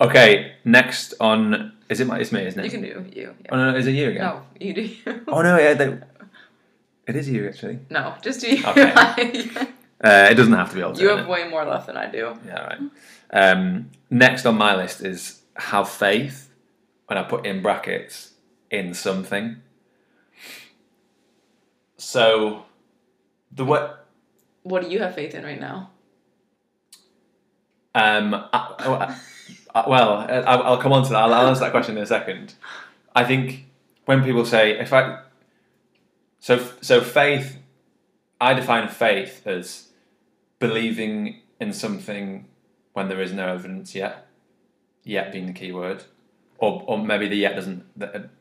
Okay, 0.00 0.54
next 0.64 1.14
on 1.20 1.72
is 1.88 2.00
it 2.00 2.06
my 2.06 2.18
it's 2.18 2.32
me, 2.32 2.46
isn't 2.46 2.58
it? 2.58 2.64
you 2.64 2.70
can 2.70 2.82
do 2.82 3.20
you. 3.20 3.34
Oh 3.50 3.56
no, 3.56 3.70
no, 3.70 3.76
is 3.76 3.86
it 3.86 3.92
you 3.92 4.08
again? 4.10 4.22
No, 4.22 4.42
you 4.58 4.74
do 4.74 4.82
you. 4.82 4.96
Oh 5.28 5.42
no, 5.42 5.58
yeah, 5.58 5.74
they, 5.74 5.98
it 7.06 7.16
is 7.16 7.28
you 7.28 7.46
actually. 7.46 7.78
No, 7.90 8.14
just 8.22 8.40
do 8.40 8.54
you. 8.56 8.66
Okay. 8.66 9.48
Uh, 10.02 10.26
it 10.28 10.34
doesn't 10.34 10.52
have 10.52 10.68
to 10.68 10.74
be 10.74 10.82
all. 10.82 10.98
you 10.98 11.08
have 11.10 11.28
way 11.28 11.48
more 11.48 11.64
left 11.64 11.86
than 11.86 11.96
I 11.96 12.10
do. 12.10 12.36
Yeah, 12.44 12.66
right. 12.66 12.80
Um, 13.32 13.90
next 14.10 14.44
on 14.46 14.56
my 14.56 14.74
list 14.74 15.00
is 15.00 15.42
have 15.54 15.88
faith, 15.88 16.50
and 17.08 17.20
I 17.20 17.22
put 17.22 17.46
in 17.46 17.62
brackets 17.62 18.32
in 18.68 18.94
something. 18.94 19.62
So, 22.02 22.64
the 23.52 23.64
what? 23.64 24.06
What 24.64 24.82
do 24.82 24.88
you 24.88 24.98
have 24.98 25.14
faith 25.14 25.34
in 25.36 25.44
right 25.44 25.60
now? 25.60 25.90
Um, 27.94 28.34
I, 28.34 28.48
I- 28.52 29.16
I- 29.74 29.88
well, 29.88 30.14
I- 30.18 30.40
I'll 30.40 30.78
come 30.78 30.92
on 30.92 31.04
to 31.04 31.10
that. 31.10 31.16
I'll, 31.16 31.32
I'll 31.32 31.46
answer 31.48 31.60
that 31.60 31.70
question 31.70 31.96
in 31.96 32.02
a 32.02 32.06
second. 32.06 32.54
I 33.14 33.24
think 33.24 33.66
when 34.04 34.22
people 34.24 34.44
say, 34.44 34.78
if 34.80 34.92
I, 34.92 35.20
so 36.40 36.58
so 36.80 37.00
faith, 37.00 37.58
I 38.40 38.54
define 38.54 38.88
faith 38.88 39.46
as 39.46 39.88
believing 40.58 41.40
in 41.60 41.72
something 41.72 42.46
when 42.94 43.08
there 43.08 43.22
is 43.22 43.32
no 43.32 43.46
evidence 43.48 43.94
yet. 43.94 44.26
Yet 45.04 45.32
being 45.32 45.46
the 45.46 45.52
key 45.52 45.70
word, 45.72 46.04
or 46.58 46.82
or 46.86 46.98
maybe 46.98 47.28
the 47.28 47.36
yet 47.36 47.54
doesn't. 47.54 47.84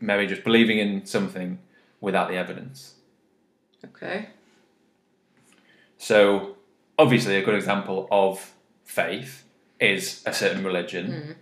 Maybe 0.02 0.26
just 0.28 0.44
believing 0.44 0.80
in 0.80 1.06
something 1.06 1.60
without 2.02 2.28
the 2.30 2.36
evidence. 2.38 2.96
Okay. 3.86 4.30
So, 5.98 6.56
obviously, 6.98 7.38
a 7.38 7.42
good 7.44 7.56
example 7.56 8.08
of 8.12 8.54
faith 8.86 9.44
is 9.80 10.24
a 10.26 10.34
certain 10.34 10.64
religion. 10.64 11.08
Mm. 11.12 11.36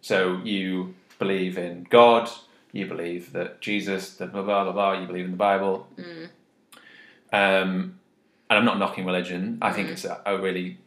So, 0.00 0.40
you 0.44 0.94
believe 1.18 1.58
in 1.58 1.86
God, 1.90 2.30
you 2.72 2.86
believe 2.86 3.32
that 3.32 3.60
Jesus, 3.60 4.14
the 4.14 4.26
blah, 4.26 4.42
blah, 4.42 4.64
blah, 4.64 4.72
blah, 4.72 4.92
you 5.00 5.06
believe 5.06 5.24
in 5.26 5.32
the 5.32 5.36
Bible. 5.36 5.86
Mm. 5.96 6.28
Um, 7.32 7.98
and 8.48 8.58
I'm 8.58 8.64
not 8.64 8.78
knocking 8.78 9.04
religion. 9.06 9.58
I 9.62 9.72
think 9.72 9.88
Mhm. 9.88 9.92
it's 9.92 10.04
a, 10.04 10.20
a 10.26 10.36
really, 10.38 10.78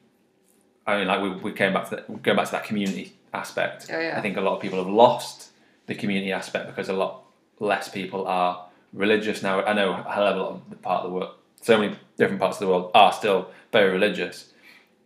I 0.86 0.98
mean, 0.98 1.08
like 1.08 1.22
we, 1.22 1.30
we 1.30 1.52
came 1.54 1.74
back 1.74 1.90
to 1.90 1.96
that, 1.96 2.22
going 2.24 2.36
back 2.36 2.46
to 2.48 2.52
that 2.54 2.66
community 2.66 3.14
aspect. 3.34 3.88
Oh 3.90 3.98
yeah. 4.00 4.18
I 4.18 4.22
think 4.22 4.36
a 4.38 4.42
lot 4.42 4.56
of 4.56 4.62
people 4.62 4.80
have 4.84 4.92
lost 4.94 5.52
the 5.88 5.96
community 5.96 6.32
aspect 6.34 6.68
because 6.68 6.90
a 6.90 6.94
lot 6.94 7.24
less 7.60 7.88
people 7.88 8.28
are 8.28 8.66
religious 8.94 9.42
now. 9.44 9.62
I 9.64 9.74
know 9.74 9.94
a 9.94 10.12
hell 10.12 10.28
of 10.28 10.36
a 10.36 10.40
lot 10.40 10.52
of 10.52 10.70
the 10.70 10.76
part 10.76 11.04
of 11.04 11.12
the 11.12 11.16
world, 11.18 11.36
so 11.62 11.78
many 11.78 11.96
different 12.18 12.40
parts 12.40 12.58
of 12.58 12.62
the 12.62 12.68
world 12.68 12.92
are 12.94 13.12
still 13.12 13.50
very 13.72 13.92
religious. 13.92 14.52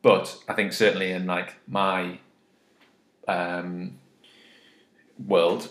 But 0.02 0.38
I 0.48 0.54
think 0.54 0.74
certainly 0.74 1.12
in 1.12 1.26
like 1.26 1.56
my 1.68 2.20
um, 3.28 3.98
world, 5.26 5.70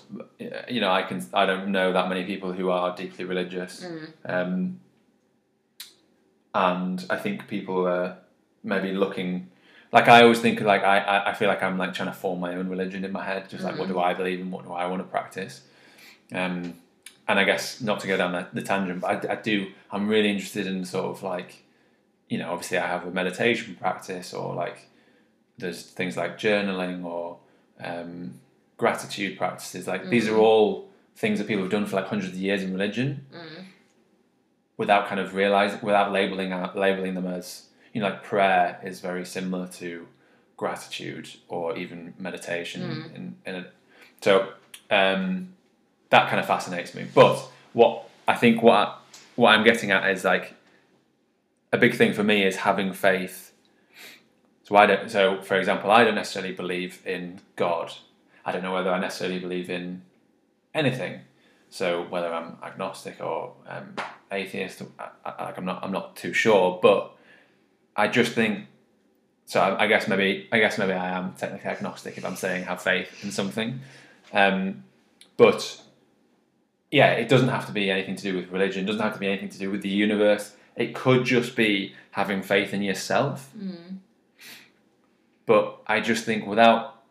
you 0.69 0.81
know, 0.81 0.91
I 0.91 1.03
can 1.03 1.25
I 1.33 1.47
don't 1.47 1.69
know 1.69 1.93
that 1.93 2.09
many 2.09 2.25
people 2.25 2.53
who 2.53 2.71
are 2.71 2.95
deeply 2.97 3.25
religious, 3.25 3.85
Mm. 3.85 4.09
um, 4.25 4.81
and 6.55 7.05
I 7.11 7.17
think 7.17 7.49
people 7.49 7.87
are 7.87 8.19
maybe 8.65 8.93
looking. 8.93 9.49
Like 9.93 10.09
I 10.09 10.23
always 10.23 10.41
think, 10.41 10.61
like 10.61 10.83
I, 10.83 11.25
I- 11.27 11.35
feel 11.35 11.49
like 11.49 11.63
I'm 11.63 11.79
like 11.79 11.95
trying 11.95 12.09
to 12.09 12.15
form 12.15 12.41
my 12.41 12.55
own 12.55 12.69
religion 12.69 13.05
in 13.05 13.13
my 13.13 13.25
head, 13.25 13.49
just 13.49 13.63
like 13.63 13.79
what 13.79 13.89
do 13.89 13.99
I 14.01 14.15
believe 14.15 14.41
and 14.41 14.51
what 14.51 14.65
do 14.65 14.73
I 14.73 14.87
want 14.87 15.01
to 15.01 15.09
practice, 15.09 15.63
um, 16.33 16.75
and 17.29 17.39
I 17.39 17.45
guess 17.45 17.81
not 17.81 18.01
to 18.01 18.07
go 18.07 18.17
down 18.17 18.33
the, 18.33 18.47
the 18.53 18.63
tangent, 18.63 19.01
but 19.01 19.27
I, 19.27 19.33
I 19.33 19.37
do. 19.37 19.69
I'm 19.91 20.09
really 20.09 20.31
interested 20.31 20.67
in 20.67 20.85
sort 20.85 21.07
of 21.07 21.23
like, 21.23 21.65
you 22.29 22.39
know, 22.39 22.53
obviously 22.53 22.79
I 22.79 22.87
have 22.87 23.07
a 23.07 23.11
meditation 23.11 23.77
practice, 23.81 24.33
or 24.33 24.55
like 24.55 24.89
there's 25.59 25.83
things 25.83 26.17
like 26.17 26.39
journaling 26.39 27.05
or 27.05 27.39
um, 27.83 28.35
gratitude 28.77 29.39
practices. 29.39 29.87
Like 29.87 30.09
these 30.09 30.29
are 30.29 30.37
all 30.37 30.89
things 31.17 31.39
that 31.39 31.49
people 31.49 31.63
have 31.63 31.73
done 31.73 31.87
for 31.87 31.97
like 31.97 32.07
hundreds 32.07 32.35
of 32.35 32.39
years 32.39 32.63
in 32.63 32.73
religion, 32.73 33.27
without 34.77 35.09
kind 35.09 35.21
of 35.21 35.35
realizing, 35.35 35.81
without 35.83 36.13
labeling 36.13 36.53
out, 36.53 36.77
labeling 36.77 37.15
them 37.15 37.27
as 37.27 37.67
you 37.93 38.01
know, 38.03 38.09
like 38.11 38.23
prayer 38.23 38.79
is 38.85 39.01
very 39.01 39.25
similar 39.25 39.67
to 39.69 40.07
gratitude 40.59 41.31
or 41.49 41.77
even 41.77 42.13
meditation. 42.19 42.83
In, 43.15 43.37
in 43.47 43.55
a, 43.55 43.67
so 44.21 44.53
um, 44.91 45.55
that 46.11 46.29
kind 46.29 46.41
of 46.41 46.47
fascinates 46.47 46.95
me. 46.95 47.07
But 47.15 47.37
what 47.73 48.09
I 48.29 48.35
think 48.35 48.63
what 48.63 48.75
I, 48.75 48.95
what 49.37 49.51
I'm 49.51 49.65
getting 49.65 49.91
at 49.91 50.09
is 50.11 50.25
like 50.25 50.55
a 51.73 51.79
big 51.79 51.95
thing 51.95 52.13
for 52.13 52.25
me 52.25 52.45
is 52.45 52.57
having 52.57 52.93
faith. 52.93 53.53
So 54.63 54.77
I 54.77 54.87
don't. 54.87 55.11
So 55.11 55.43
for 55.43 55.57
example, 55.57 55.91
I 55.91 56.05
don't 56.05 56.15
necessarily 56.15 56.53
believe 56.53 57.03
in 57.07 57.41
God. 57.57 57.93
I 58.45 58.53
don't 58.53 58.63
know 58.63 58.73
whether 58.73 58.91
I 58.91 58.99
necessarily 58.99 59.39
believe 59.39 59.71
in 59.71 60.03
anything. 60.75 61.21
So 61.71 62.05
whether 62.09 62.33
I'm 62.33 62.57
agnostic 62.63 63.21
or 63.21 63.55
um, 63.69 63.97
atheist, 64.31 64.83
I, 64.99 65.53
I'm 65.57 65.65
not. 65.65 65.85
I'm 65.85 65.93
not 65.93 66.17
too 66.17 66.33
sure. 66.33 66.79
But 66.81 67.13
I 67.95 68.09
just 68.09 68.33
think. 68.33 68.67
So 69.47 69.61
I, 69.61 69.85
I 69.85 69.87
guess 69.87 70.09
maybe 70.09 70.49
I 70.51 70.59
guess 70.59 70.79
maybe 70.79 70.93
I 70.93 71.17
am 71.17 71.35
technically 71.35 71.71
agnostic 71.71 72.19
if 72.19 72.25
I'm 72.25 72.37
saying 72.37 72.65
have 72.65 72.83
faith 72.83 73.23
in 73.23 73.31
something. 73.31 73.81
Um, 74.33 74.85
but 75.37 75.81
yeah, 76.91 77.13
it 77.13 77.29
doesn't 77.29 77.49
have 77.49 77.67
to 77.67 77.73
be 77.73 77.91
anything 77.91 78.17
to 78.17 78.23
do 78.23 78.37
with 78.37 78.51
religion. 78.51 78.85
It 78.85 78.87
doesn't 78.87 79.03
have 79.03 79.15
to 79.15 79.19
be 79.19 79.27
anything 79.29 79.49
to 79.51 79.59
do 79.59 79.71
with 79.71 79.83
the 79.83 79.89
universe. 79.89 80.55
It 80.77 80.95
could 80.95 81.25
just 81.25 81.57
be 81.57 81.95
having 82.13 82.43
faith 82.43 82.73
in 82.73 82.83
yourself. 82.83 83.51
Hmm. 83.53 83.97
But 85.47 85.79
I 85.87 86.01
just 86.01 86.25
think 86.25 86.47
without 86.47 87.03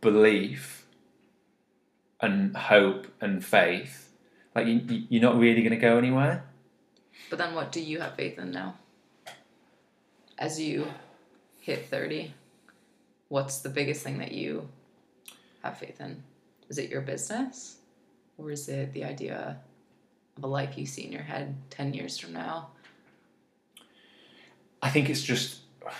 belief 0.00 0.86
and 2.20 2.56
hope 2.56 3.06
and 3.20 3.44
faith, 3.44 4.12
like 4.54 4.66
you- 4.66 5.06
you're 5.08 5.22
not 5.22 5.38
really 5.38 5.62
going 5.62 5.70
to 5.70 5.76
go 5.76 5.96
anywhere. 5.98 6.44
But 7.30 7.38
then 7.38 7.54
what 7.54 7.72
do 7.72 7.80
you 7.80 8.00
have 8.00 8.14
faith 8.16 8.38
in 8.38 8.50
now? 8.50 8.76
As 10.38 10.60
you 10.60 10.88
hit 11.60 11.86
30, 11.86 12.34
what's 13.28 13.60
the 13.60 13.68
biggest 13.68 14.02
thing 14.02 14.18
that 14.18 14.32
you 14.32 14.68
have 15.62 15.78
faith 15.78 16.00
in? 16.00 16.22
Is 16.68 16.78
it 16.78 16.90
your 16.90 17.00
business? 17.02 17.76
Or 18.38 18.50
is 18.50 18.68
it 18.68 18.92
the 18.92 19.04
idea 19.04 19.58
of 20.36 20.42
a 20.44 20.46
life 20.46 20.76
you 20.76 20.86
see 20.86 21.02
in 21.04 21.12
your 21.12 21.22
head 21.22 21.54
10 21.70 21.94
years 21.94 22.18
from 22.18 22.32
now? 22.32 22.68
I 24.82 24.90
think 24.90 25.08
it's 25.10 25.22
just. 25.22 25.60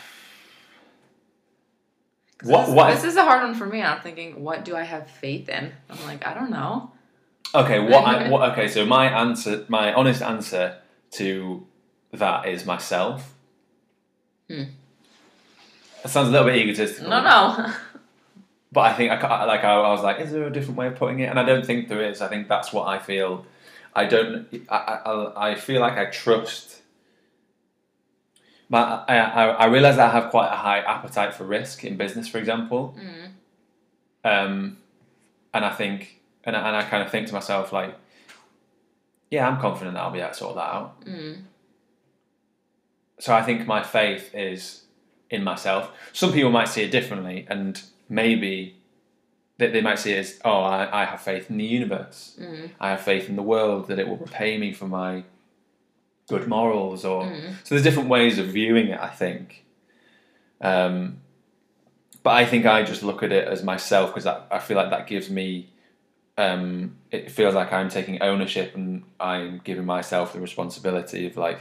What- 2.43 2.67
this, 2.67 2.75
what- 2.75 2.95
this 2.95 3.05
is 3.05 3.17
a 3.17 3.23
hard 3.25 3.43
one 3.43 3.55
for 3.55 3.65
me. 3.67 3.81
I'm 3.83 4.01
thinking, 4.03 4.43
what 4.43 4.65
do 4.65 4.77
I 4.77 4.83
have 4.83 5.09
faith 5.09 5.49
in? 5.49 5.73
I'm 5.89 6.05
like, 6.05 6.27
I 6.27 6.35
don't 6.35 6.51
know. 6.51 6.91
okay. 7.55 7.79
What? 7.81 8.05
I, 8.05 8.29
what? 8.29 8.51
Okay. 8.53 8.69
So 8.69 8.85
my 8.85 9.07
answer, 9.07 9.65
my 9.69 9.95
honest 9.95 10.21
answer 10.21 10.77
to 11.13 11.67
that 12.13 12.47
is 12.47 12.67
myself. 12.67 13.33
Hmm. 14.51 14.65
That 16.03 16.09
sounds 16.11 16.29
a 16.29 16.33
little 16.33 16.47
bit 16.47 16.57
egotistical. 16.57 17.09
No, 17.09 17.23
no. 17.23 17.73
but 18.75 18.81
I 18.81 18.93
think 18.93 19.13
I 19.13 19.45
like 19.45 19.63
I, 19.63 19.89
was 19.89 20.03
like, 20.03 20.21
is 20.21 20.33
there 20.33 20.47
a 20.47 20.53
different 20.53 20.77
way 20.77 20.89
of 20.89 20.97
putting 20.97 21.21
it? 21.21 21.27
And 21.31 21.39
I 21.39 21.45
don't 21.45 21.65
think 21.65 21.89
there 21.89 22.03
is. 22.03 22.21
I 22.21 22.29
think 22.29 22.49
that's 22.49 22.73
what 22.73 22.89
I 22.89 22.99
feel. 22.99 23.47
I 23.95 24.05
don't. 24.05 24.49
I 24.69 24.77
I, 24.77 25.51
I 25.51 25.55
feel 25.55 25.81
like 25.81 25.97
I 25.97 26.07
trust. 26.07 26.83
But 28.69 29.05
I, 29.09 29.17
I 29.19 29.45
I 29.47 29.65
realize 29.67 29.97
that 29.97 30.11
I 30.11 30.21
have 30.21 30.31
quite 30.31 30.49
a 30.53 30.57
high 30.57 30.81
appetite 30.81 31.35
for 31.35 31.45
risk 31.45 31.85
in 31.85 31.97
business, 31.97 32.27
for 32.27 32.39
example. 32.39 32.99
Mm. 32.99 33.31
Um, 34.25 34.79
and 35.53 35.65
I 35.65 35.71
think, 35.71 36.21
and 36.43 36.57
I, 36.57 36.67
and 36.67 36.77
I 36.77 36.83
kind 36.83 37.03
of 37.05 37.11
think 37.11 37.29
to 37.29 37.33
myself 37.33 37.73
like, 37.73 37.95
yeah, 39.31 39.49
I'm 39.49 39.61
confident 39.61 39.95
that 39.95 40.03
I'll 40.03 40.11
be 40.11 40.19
able 40.19 40.31
to 40.31 40.35
sort 40.35 40.57
that 40.57 40.63
out. 40.63 41.05
Mm. 41.05 41.43
So 43.21 43.33
I 43.33 43.43
think 43.43 43.69
my 43.69 43.85
faith 43.85 44.35
is 44.35 44.83
in 45.31 45.45
myself. 45.45 45.93
Some 46.13 46.33
people 46.33 46.51
might 46.51 46.69
see 46.69 46.83
it 46.83 46.91
differently, 46.91 47.47
and 47.49 47.81
maybe 48.09 48.77
they, 49.59 49.69
they 49.69 49.81
might 49.81 49.99
see 49.99 50.13
it 50.13 50.19
as, 50.19 50.41
oh, 50.45 50.61
I, 50.63 51.03
I 51.03 51.05
have 51.05 51.21
faith 51.21 51.49
in 51.51 51.57
the 51.59 51.65
universe. 51.65 52.37
Mm. 52.41 52.71
I 52.81 52.91
have 52.91 53.01
faith 53.01 53.29
in 53.29 53.37
the 53.37 53.43
world 53.43 53.89
that 53.89 53.99
it 53.99 54.09
will 54.09 54.17
repay 54.17 54.59
me 54.59 54.73
for 54.73 54.87
my 54.87 55.25
good 56.29 56.49
morals. 56.49 57.05
Or 57.05 57.23
Mm. 57.25 57.55
so 57.63 57.75
there's 57.75 57.83
different 57.85 58.09
ways 58.09 58.39
of 58.39 58.47
viewing 58.47 58.89
it. 58.89 59.01
I 59.01 59.09
think. 59.11 59.65
Um, 60.61 61.19
but 62.23 62.31
I 62.31 62.47
think 62.47 62.65
I 62.67 62.83
just 62.83 63.03
look 63.03 63.23
at 63.23 63.33
it 63.33 63.47
as 63.47 63.63
myself 63.63 64.11
because 64.11 64.27
I, 64.27 64.43
I 64.51 64.59
feel 64.59 64.77
like 64.77 64.91
that 64.91 65.07
gives 65.07 65.29
me. 65.31 65.71
Um, 66.37 66.97
it 67.13 67.31
feels 67.31 67.55
like 67.55 67.73
I'm 67.73 67.89
taking 67.89 68.21
ownership 68.21 68.75
and 68.75 69.05
I'm 69.21 69.61
giving 69.63 69.85
myself 69.85 70.33
the 70.33 70.41
responsibility 70.41 71.27
of 71.27 71.37
like. 71.37 71.61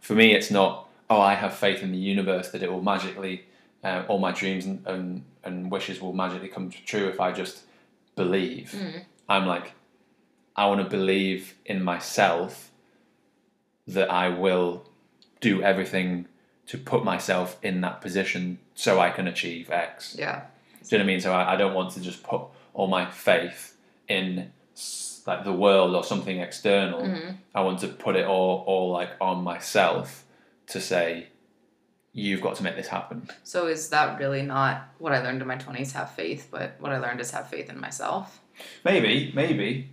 For 0.00 0.14
me, 0.14 0.34
it's 0.34 0.50
not. 0.50 0.88
Oh, 1.08 1.20
I 1.20 1.34
have 1.34 1.54
faith 1.54 1.82
in 1.82 1.92
the 1.92 1.98
universe 1.98 2.50
that 2.50 2.62
it 2.62 2.72
will 2.72 2.82
magically, 2.82 3.44
uh, 3.84 4.04
all 4.08 4.18
my 4.18 4.32
dreams 4.32 4.64
and, 4.66 4.84
and 4.86 5.24
and 5.44 5.70
wishes 5.70 6.00
will 6.00 6.12
magically 6.14 6.48
come 6.48 6.70
true 6.70 7.06
if 7.08 7.20
I 7.20 7.32
just 7.32 7.62
believe. 8.16 8.74
Mm. 8.76 9.04
I'm 9.28 9.46
like, 9.46 9.72
I 10.56 10.66
want 10.66 10.80
to 10.82 10.88
believe 10.88 11.54
in 11.66 11.82
myself 11.82 12.70
that 13.86 14.10
I 14.10 14.28
will 14.30 14.88
do 15.40 15.62
everything 15.62 16.26
to 16.66 16.78
put 16.78 17.04
myself 17.04 17.58
in 17.62 17.82
that 17.82 18.00
position 18.00 18.58
so 18.74 18.98
I 19.00 19.10
can 19.10 19.26
achieve 19.28 19.70
X. 19.70 20.16
Yeah. 20.18 20.44
Do 20.82 20.96
you 20.96 20.98
know 20.98 21.04
what 21.04 21.10
I 21.10 21.12
mean? 21.12 21.20
So 21.20 21.32
I, 21.32 21.52
I 21.52 21.56
don't 21.56 21.74
want 21.74 21.92
to 21.92 22.00
just 22.00 22.22
put 22.22 22.42
all 22.72 22.86
my 22.86 23.04
faith 23.10 23.76
in 24.08 24.50
like 25.26 25.44
the 25.44 25.52
world 25.52 25.94
or 25.94 26.04
something 26.04 26.38
external. 26.40 27.02
Mhm. 27.02 27.36
I 27.54 27.60
want 27.60 27.80
to 27.80 27.88
put 27.88 28.16
it 28.16 28.26
all, 28.26 28.64
all 28.66 28.90
like 28.92 29.10
on 29.20 29.42
myself 29.42 30.24
to 30.68 30.80
say, 30.80 31.28
you've 32.14 32.40
got 32.40 32.54
to 32.54 32.62
make 32.62 32.76
this 32.76 32.86
happen. 32.86 33.28
So 33.42 33.66
is 33.66 33.88
that 33.90 34.18
really 34.18 34.42
not 34.42 34.88
what 34.98 35.12
I 35.12 35.20
learned 35.22 35.42
in 35.42 35.48
my 35.48 35.56
20s, 35.56 35.92
have 35.92 36.12
faith, 36.12 36.48
but 36.50 36.76
what 36.78 36.92
I 36.92 36.98
learned 36.98 37.20
is 37.20 37.32
have 37.32 37.48
faith 37.48 37.68
in 37.68 37.78
myself? 37.78 38.40
Maybe, 38.84 39.32
maybe. 39.34 39.90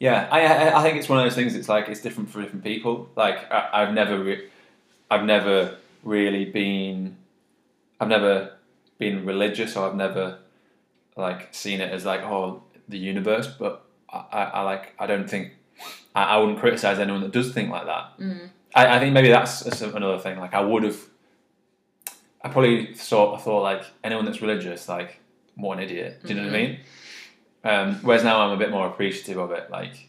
Yeah, 0.00 0.28
I, 0.30 0.40
I 0.46 0.80
I 0.80 0.82
think 0.82 0.96
it's 0.96 1.08
one 1.08 1.18
of 1.18 1.24
those 1.24 1.34
things. 1.34 1.54
It's 1.54 1.68
like 1.68 1.88
it's 1.88 2.00
different 2.00 2.30
for 2.30 2.42
different 2.42 2.64
people. 2.64 3.08
Like 3.14 3.50
I, 3.50 3.68
I've 3.82 3.94
never, 3.94 4.18
re- 4.18 4.48
I've 5.10 5.24
never 5.24 5.76
really 6.02 6.46
been, 6.46 7.16
I've 8.00 8.08
never 8.08 8.56
been 8.98 9.24
religious, 9.24 9.76
or 9.76 9.88
I've 9.88 9.94
never 9.94 10.38
like 11.16 11.48
seen 11.52 11.80
it 11.80 11.92
as 11.92 12.04
like 12.04 12.20
oh 12.22 12.62
the 12.88 12.98
universe. 12.98 13.46
But 13.46 13.86
I, 14.10 14.24
I, 14.32 14.42
I 14.44 14.62
like 14.62 14.94
I 14.98 15.06
don't 15.06 15.28
think 15.30 15.52
I, 16.14 16.24
I 16.24 16.36
wouldn't 16.38 16.58
criticize 16.58 16.98
anyone 16.98 17.22
that 17.22 17.32
does 17.32 17.52
think 17.52 17.70
like 17.70 17.86
that. 17.86 18.18
Mm. 18.18 18.50
I, 18.74 18.96
I 18.96 18.98
think 18.98 19.12
maybe 19.12 19.28
that's 19.28 19.62
another 19.82 20.18
thing. 20.18 20.38
Like 20.38 20.54
I 20.54 20.60
would 20.60 20.82
have, 20.82 20.98
I 22.42 22.48
probably 22.48 22.94
thought 22.94 23.36
I 23.36 23.38
thought 23.38 23.62
like 23.62 23.84
anyone 24.04 24.24
that's 24.24 24.40
religious, 24.40 24.88
like 24.88 25.20
what 25.54 25.78
an 25.78 25.84
idiot. 25.84 26.20
Do 26.22 26.28
you 26.28 26.40
know 26.40 26.46
what 26.46 26.54
I 26.54 26.58
mean? 26.58 26.78
Um, 27.64 27.94
whereas 28.02 28.22
now 28.22 28.40
I'm 28.40 28.52
a 28.52 28.56
bit 28.56 28.70
more 28.70 28.86
appreciative 28.86 29.38
of 29.38 29.50
it. 29.50 29.70
Like, 29.70 30.08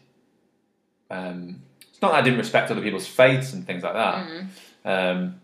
um, 1.10 1.62
it's 1.90 2.00
not 2.00 2.12
that 2.12 2.18
I 2.18 2.22
didn't 2.22 2.38
respect 2.38 2.70
other 2.70 2.82
people's 2.82 3.06
faiths 3.06 3.52
and 3.52 3.66
things 3.66 3.82
like 3.82 3.94
that. 3.94 4.28
Mm. 4.28 4.46
Um, 4.84 5.40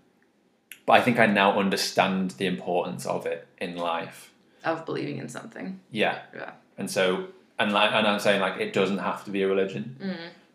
but 0.86 0.92
I 0.92 1.00
think 1.00 1.18
I 1.18 1.26
now 1.26 1.58
understand 1.58 2.32
the 2.32 2.46
importance 2.46 3.06
of 3.06 3.26
it 3.26 3.48
in 3.58 3.76
life. 3.76 4.30
Of 4.62 4.86
believing 4.86 5.18
in 5.18 5.28
something. 5.28 5.80
Yeah. 5.90 6.20
Yeah. 6.34 6.52
And 6.78 6.90
so, 6.90 7.28
and 7.58 7.72
like, 7.72 7.92
and 7.92 8.06
I'm 8.06 8.20
saying 8.20 8.40
like 8.40 8.60
it 8.60 8.72
doesn't 8.72 8.98
have 8.98 9.24
to 9.24 9.30
be 9.30 9.42
a 9.42 9.48
religion. 9.48 9.96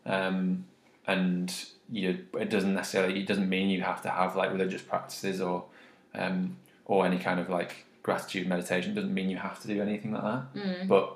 Mm. 0.06 0.12
um, 0.12 0.66
and 1.08 1.66
you 1.92 2.26
it 2.40 2.50
doesn't 2.50 2.74
necessarily 2.74 3.20
it 3.20 3.28
doesn't 3.28 3.50
mean 3.50 3.70
you 3.70 3.82
have 3.82 4.02
to 4.04 4.10
have 4.10 4.36
like 4.36 4.52
religious 4.52 4.82
practices 4.82 5.42
or 5.42 5.66
um, 6.14 6.58
or 6.86 7.06
any 7.06 7.18
kind 7.18 7.40
of 7.40 7.50
like 7.50 7.86
gratitude 8.04 8.48
meditation. 8.48 8.92
It 8.92 8.96
doesn't 8.96 9.14
mean 9.14 9.30
you 9.30 9.38
have 9.38 9.60
to 9.62 9.68
do 9.68 9.82
anything 9.82 10.12
like 10.14 10.24
that. 10.24 10.54
Mm. 10.56 10.88
But 10.88 11.16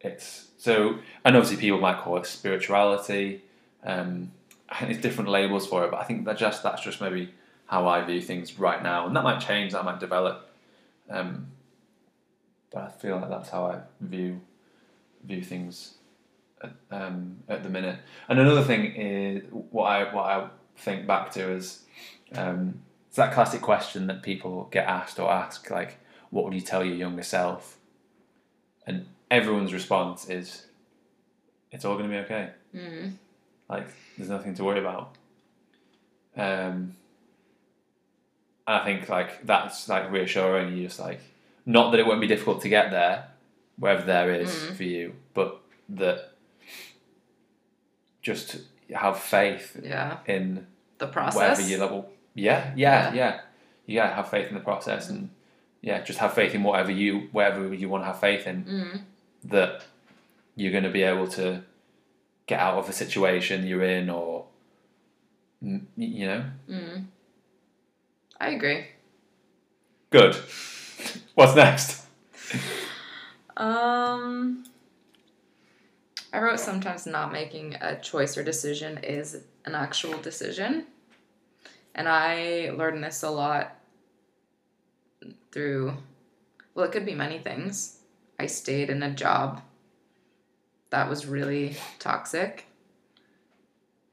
it's 0.00 0.48
so, 0.58 0.98
and 1.24 1.36
obviously 1.36 1.58
people 1.58 1.80
might 1.80 1.98
call 1.98 2.16
it 2.16 2.26
spirituality, 2.26 3.42
um, 3.84 4.32
I 4.68 4.78
think 4.78 4.92
there's 4.92 5.02
different 5.02 5.30
labels 5.30 5.66
for 5.66 5.84
it, 5.84 5.90
but 5.90 6.00
I 6.00 6.04
think 6.04 6.24
that 6.24 6.38
just 6.38 6.62
that's 6.62 6.82
just 6.82 7.00
maybe 7.00 7.32
how 7.66 7.86
I 7.86 8.02
view 8.04 8.20
things 8.20 8.58
right 8.58 8.82
now, 8.82 9.06
and 9.06 9.16
that 9.16 9.24
might 9.24 9.40
change, 9.40 9.72
that 9.72 9.84
might 9.84 10.00
develop. 10.00 10.48
Um, 11.10 11.48
but 12.70 12.82
I 12.84 12.88
feel 12.88 13.16
like 13.16 13.28
that's 13.28 13.50
how 13.50 13.66
I 13.66 13.80
view 14.00 14.40
view 15.24 15.42
things 15.42 15.94
um, 16.90 17.38
at 17.48 17.62
the 17.62 17.68
minute. 17.68 17.98
And 18.28 18.38
another 18.38 18.62
thing 18.62 18.84
is 18.94 19.42
what 19.50 19.84
I 19.84 20.14
what 20.14 20.24
I 20.24 20.48
think 20.76 21.06
back 21.06 21.30
to 21.32 21.50
is 21.52 21.82
um, 22.34 22.80
it's 23.08 23.16
that 23.16 23.32
classic 23.34 23.60
question 23.60 24.06
that 24.06 24.22
people 24.22 24.68
get 24.70 24.86
asked 24.86 25.18
or 25.18 25.30
ask 25.30 25.70
like, 25.70 25.98
"What 26.30 26.44
would 26.44 26.54
you 26.54 26.60
tell 26.60 26.84
your 26.84 26.96
younger 26.96 27.22
self?" 27.22 27.76
And 28.86 29.06
everyone's 29.30 29.72
response 29.72 30.28
is, 30.28 30.66
"It's 31.70 31.84
all 31.84 31.96
going 31.96 32.10
to 32.10 32.16
be 32.16 32.20
okay." 32.24 32.50
Mm. 32.74 33.12
Like, 33.68 33.86
there's 34.16 34.30
nothing 34.30 34.54
to 34.54 34.64
worry 34.64 34.80
about. 34.80 35.14
Um, 36.36 36.96
and 38.66 38.76
I 38.80 38.84
think 38.84 39.08
like 39.08 39.44
that's 39.46 39.88
like 39.88 40.10
reassuring. 40.10 40.76
You 40.76 40.84
just 40.86 41.00
like 41.00 41.20
not 41.66 41.90
that 41.90 42.00
it 42.00 42.06
won't 42.06 42.20
be 42.20 42.26
difficult 42.26 42.62
to 42.62 42.68
get 42.68 42.90
there, 42.90 43.28
wherever 43.78 44.02
there 44.02 44.32
is 44.32 44.50
Mm. 44.50 44.76
for 44.76 44.82
you, 44.84 45.14
but 45.34 45.60
that 45.90 46.31
just 48.22 48.58
have 48.94 49.18
faith 49.18 49.76
Yeah. 49.82 50.18
in 50.26 50.66
The 50.98 51.06
process. 51.08 51.34
whatever 51.36 51.62
your 51.62 51.80
level. 51.80 52.10
Yeah, 52.34 52.72
yeah, 52.76 53.12
Yeah. 53.12 53.14
yeah, 53.14 53.40
yeah. 53.86 54.14
Have 54.16 54.30
faith 54.30 54.48
in 54.48 54.54
the 54.54 54.60
process, 54.60 55.08
and 55.10 55.30
yeah, 55.82 56.00
just 56.02 56.18
have 56.20 56.32
faith 56.34 56.54
in 56.54 56.62
whatever 56.62 56.90
you 56.90 57.28
whatever 57.32 57.74
you 57.74 57.88
want 57.88 58.02
to 58.02 58.06
have 58.06 58.20
faith 58.20 58.46
in. 58.46 58.64
Mm. 58.64 59.00
That 59.50 59.84
you're 60.56 60.72
going 60.72 60.84
to 60.84 60.90
be 60.90 61.02
able 61.02 61.26
to 61.28 61.62
get 62.46 62.60
out 62.60 62.76
of 62.78 62.86
the 62.86 62.92
situation 62.92 63.66
you're 63.66 63.82
in, 63.84 64.08
or 64.10 64.46
you 65.96 66.26
know, 66.26 66.44
Mm. 66.68 67.04
I 68.40 68.48
agree. 68.50 68.86
good. 70.10 70.34
What's 71.34 71.54
next? 71.56 72.06
Um, 73.56 74.64
I 76.32 76.40
wrote 76.40 76.60
sometimes 76.60 77.06
not 77.06 77.32
making 77.32 77.74
a 77.74 78.00
choice 78.00 78.38
or 78.38 78.42
decision 78.42 78.98
is 78.98 79.42
an 79.66 79.74
actual 79.74 80.18
decision. 80.18 80.86
And 81.94 82.08
I 82.08 82.70
learned 82.70 83.04
this 83.04 83.22
a 83.22 83.30
lot 83.30 83.76
through, 85.50 85.94
well, 86.74 86.86
it 86.86 86.92
could 86.92 87.04
be 87.04 87.14
many 87.14 87.38
things. 87.38 87.98
I 88.40 88.46
stayed 88.46 88.88
in 88.88 89.02
a 89.02 89.10
job 89.10 89.62
that 90.88 91.08
was 91.08 91.26
really 91.26 91.76
toxic. 91.98 92.66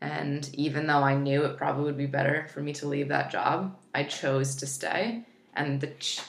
And 0.02 0.50
even 0.54 0.88
though 0.88 1.04
I 1.04 1.16
knew 1.16 1.44
it 1.44 1.58
probably 1.58 1.86
would 1.86 1.98
be 1.98 2.06
better 2.06 2.48
for 2.54 2.62
me 2.62 2.74
to 2.74 2.88
leave 2.88 3.08
that 3.10 3.32
job, 3.32 3.78
I 3.96 4.04
chose 4.04 4.56
to 4.58 4.68
stay. 4.68 5.24
And 5.54 5.80
the, 5.80 5.88
ch- 5.88 6.22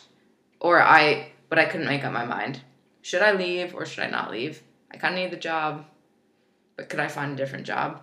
or 0.61 0.81
I, 0.81 1.33
but 1.49 1.59
I 1.59 1.67
couldn't 1.67 1.87
make 1.89 2.05
up 2.05 2.13
my 2.13 2.25
mind 2.25 2.61
should 3.03 3.23
I 3.23 3.33
leave 3.33 3.75
or 3.75 3.87
should 3.87 4.05
I 4.05 4.11
not 4.11 4.31
leave? 4.31 4.63
I 4.93 4.97
kind 4.97 5.15
of 5.15 5.21
need 5.21 5.31
the 5.31 5.37
job, 5.37 5.85
but 6.77 6.89
could 6.89 7.01
I 7.01 7.09
find 7.09 7.33
a 7.33 7.37
different 7.37 7.67
job? 7.67 8.03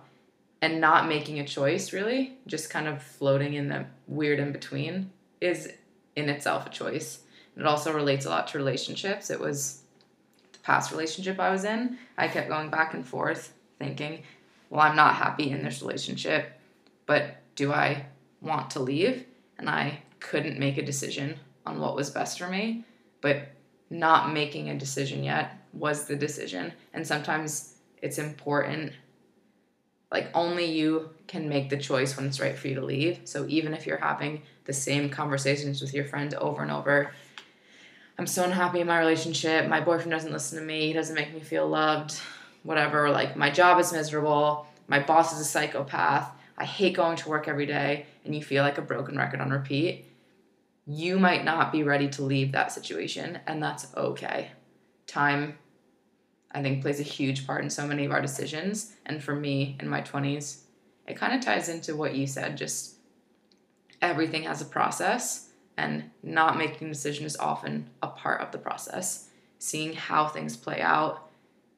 And 0.60 0.80
not 0.80 1.08
making 1.08 1.38
a 1.38 1.46
choice, 1.46 1.92
really, 1.92 2.36
just 2.46 2.70
kind 2.70 2.88
of 2.88 3.02
floating 3.02 3.54
in 3.54 3.68
the 3.68 3.86
weird 4.06 4.40
in 4.40 4.50
between, 4.50 5.10
is 5.40 5.72
in 6.16 6.28
itself 6.28 6.66
a 6.66 6.70
choice. 6.70 7.20
And 7.54 7.64
it 7.64 7.68
also 7.68 7.92
relates 7.92 8.26
a 8.26 8.30
lot 8.30 8.48
to 8.48 8.58
relationships. 8.58 9.30
It 9.30 9.38
was 9.38 9.82
the 10.52 10.58
past 10.60 10.90
relationship 10.90 11.38
I 11.38 11.50
was 11.50 11.64
in. 11.64 11.98
I 12.16 12.26
kept 12.26 12.48
going 12.48 12.70
back 12.70 12.94
and 12.94 13.06
forth, 13.06 13.52
thinking, 13.78 14.24
well, 14.70 14.80
I'm 14.80 14.96
not 14.96 15.14
happy 15.14 15.50
in 15.50 15.62
this 15.62 15.80
relationship, 15.80 16.52
but 17.06 17.36
do 17.54 17.72
I 17.72 18.06
want 18.40 18.70
to 18.70 18.80
leave? 18.80 19.24
And 19.58 19.70
I 19.70 20.02
couldn't 20.20 20.58
make 20.58 20.78
a 20.78 20.84
decision 20.84 21.38
on 21.64 21.78
what 21.78 21.94
was 21.94 22.10
best 22.10 22.38
for 22.38 22.48
me. 22.48 22.84
But 23.20 23.48
not 23.90 24.32
making 24.32 24.68
a 24.68 24.78
decision 24.78 25.24
yet 25.24 25.56
was 25.78 26.04
the 26.04 26.16
decision. 26.16 26.72
And 26.92 27.06
sometimes 27.06 27.74
it's 28.02 28.18
important, 28.18 28.92
like, 30.10 30.30
only 30.34 30.64
you 30.66 31.10
can 31.26 31.48
make 31.48 31.70
the 31.70 31.76
choice 31.76 32.16
when 32.16 32.26
it's 32.26 32.40
right 32.40 32.56
for 32.56 32.68
you 32.68 32.74
to 32.76 32.84
leave. 32.84 33.20
So 33.24 33.46
even 33.48 33.74
if 33.74 33.86
you're 33.86 33.98
having 33.98 34.42
the 34.64 34.72
same 34.72 35.10
conversations 35.10 35.80
with 35.80 35.94
your 35.94 36.04
friend 36.04 36.34
over 36.34 36.62
and 36.62 36.70
over, 36.70 37.12
I'm 38.18 38.26
so 38.26 38.44
unhappy 38.44 38.80
in 38.80 38.86
my 38.86 38.98
relationship, 38.98 39.68
my 39.68 39.80
boyfriend 39.80 40.10
doesn't 40.10 40.32
listen 40.32 40.58
to 40.58 40.64
me, 40.64 40.88
he 40.88 40.92
doesn't 40.92 41.14
make 41.14 41.32
me 41.32 41.40
feel 41.40 41.68
loved, 41.68 42.18
whatever, 42.64 43.10
like, 43.10 43.36
my 43.36 43.48
job 43.48 43.78
is 43.78 43.92
miserable, 43.92 44.66
my 44.88 44.98
boss 44.98 45.32
is 45.32 45.40
a 45.40 45.44
psychopath, 45.44 46.32
I 46.56 46.64
hate 46.64 46.96
going 46.96 47.16
to 47.16 47.28
work 47.28 47.46
every 47.46 47.66
day, 47.66 48.06
and 48.24 48.34
you 48.34 48.42
feel 48.42 48.64
like 48.64 48.76
a 48.78 48.82
broken 48.82 49.16
record 49.16 49.40
on 49.40 49.50
repeat 49.50 50.08
you 50.88 51.18
might 51.18 51.44
not 51.44 51.70
be 51.70 51.82
ready 51.82 52.08
to 52.08 52.22
leave 52.22 52.52
that 52.52 52.72
situation, 52.72 53.38
and 53.46 53.62
that's 53.62 53.94
okay. 53.94 54.50
Time, 55.06 55.58
I 56.52 56.62
think, 56.62 56.82
plays 56.82 57.00
a 57.00 57.04
huge 57.04 57.46
part 57.46 57.62
in 57.62 57.70
so 57.70 57.86
many 57.86 58.04
of 58.04 58.12
our 58.12 58.22
decisions. 58.22 58.94
And 59.06 59.22
for 59.22 59.34
me 59.34 59.76
in 59.80 59.88
my 59.88 60.00
20s, 60.00 60.62
it 61.06 61.16
kind 61.16 61.34
of 61.34 61.40
ties 61.40 61.68
into 61.68 61.96
what 61.96 62.14
you 62.14 62.26
said 62.26 62.56
just 62.56 62.96
everything 64.00 64.44
has 64.44 64.62
a 64.62 64.66
process, 64.66 65.48
and 65.76 66.10
not 66.22 66.56
making 66.56 66.88
a 66.88 66.92
decision 66.92 67.24
is 67.24 67.36
often 67.36 67.88
a 68.02 68.08
part 68.08 68.40
of 68.40 68.52
the 68.52 68.58
process. 68.58 69.28
Seeing 69.58 69.92
how 69.92 70.28
things 70.28 70.56
play 70.56 70.80
out, 70.80 71.28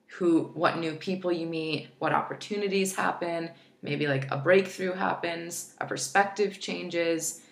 who, 0.07 0.51
what 0.55 0.79
new 0.79 0.95
people 0.95 1.33
you 1.33 1.47
meet, 1.47 1.89
what 1.99 2.13
opportunities 2.13 2.95
happen, 2.95 3.51
maybe 3.83 4.07
like 4.07 4.31
a 4.31 4.37
breakthrough 4.37 4.93
happens, 4.93 5.75
a 5.79 5.87
perspective 5.87 6.61
changes 6.61 7.43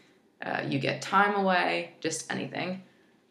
uh, 0.45 0.63
you 0.67 0.79
get 0.79 1.03
time 1.03 1.35
away, 1.35 1.95
just 2.01 2.31
anything. 2.33 2.83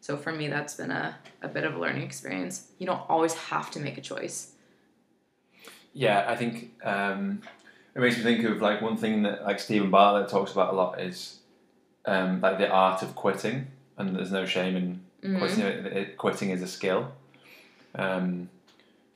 So 0.08 0.16
for 0.16 0.32
me, 0.32 0.48
that's 0.48 0.72
been 0.72 0.90
a, 0.90 1.18
a 1.42 1.48
bit 1.48 1.64
of 1.64 1.74
a 1.74 1.78
learning 1.78 2.00
experience. 2.02 2.68
You 2.78 2.86
don't 2.86 3.02
always 3.10 3.34
have 3.34 3.70
to 3.72 3.78
make 3.78 3.98
a 3.98 4.00
choice. 4.00 4.52
Yeah, 5.92 6.24
I 6.26 6.34
think 6.34 6.70
um, 6.82 7.42
it 7.94 7.98
makes 8.00 8.16
me 8.16 8.22
think 8.22 8.42
of 8.44 8.62
like 8.62 8.80
one 8.80 8.96
thing 8.96 9.24
that 9.24 9.44
like 9.44 9.60
Steven 9.60 9.90
Bartlett 9.90 10.30
talks 10.30 10.50
about 10.52 10.72
a 10.72 10.76
lot 10.78 10.98
is 10.98 11.40
um, 12.06 12.40
like 12.40 12.56
the 12.56 12.70
art 12.70 13.02
of 13.02 13.14
quitting, 13.14 13.66
and 13.98 14.16
there's 14.16 14.32
no 14.32 14.46
shame 14.46 14.76
in 14.76 15.00
Mhm. 15.22 15.38
quitting. 15.40 15.60
It, 15.60 15.86
it, 15.92 16.16
quitting 16.16 16.48
is 16.52 16.62
a 16.62 16.66
skill, 16.66 17.12
um, 17.94 18.48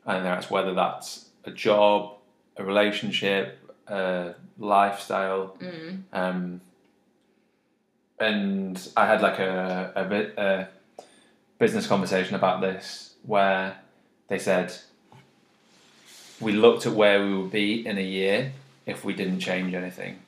and 0.04 0.26
that's 0.26 0.50
whether 0.50 0.74
that's 0.74 1.30
a 1.44 1.52
job, 1.52 2.16
a 2.58 2.64
relationship, 2.64 3.58
a 3.86 4.34
lifestyle. 4.58 5.56
Mm. 5.58 6.02
Um, 6.12 6.60
and 8.20 8.88
I 8.94 9.06
had 9.06 9.22
like 9.22 9.38
a 9.38 9.92
a 9.96 10.04
bit 10.04 10.36
a 10.36 10.68
business 11.62 11.86
conversation 11.86 12.34
about 12.34 12.60
this 12.60 13.14
where 13.22 13.76
they 14.26 14.38
said 14.48 14.74
we 16.40 16.50
looked 16.52 16.86
at 16.86 16.92
where 16.92 17.24
we 17.24 17.36
would 17.36 17.52
be 17.52 17.86
in 17.86 17.96
a 17.98 18.08
year 18.18 18.50
if 18.84 19.04
we 19.04 19.12
didn't 19.14 19.38
change 19.38 19.72
anything. 19.72 20.18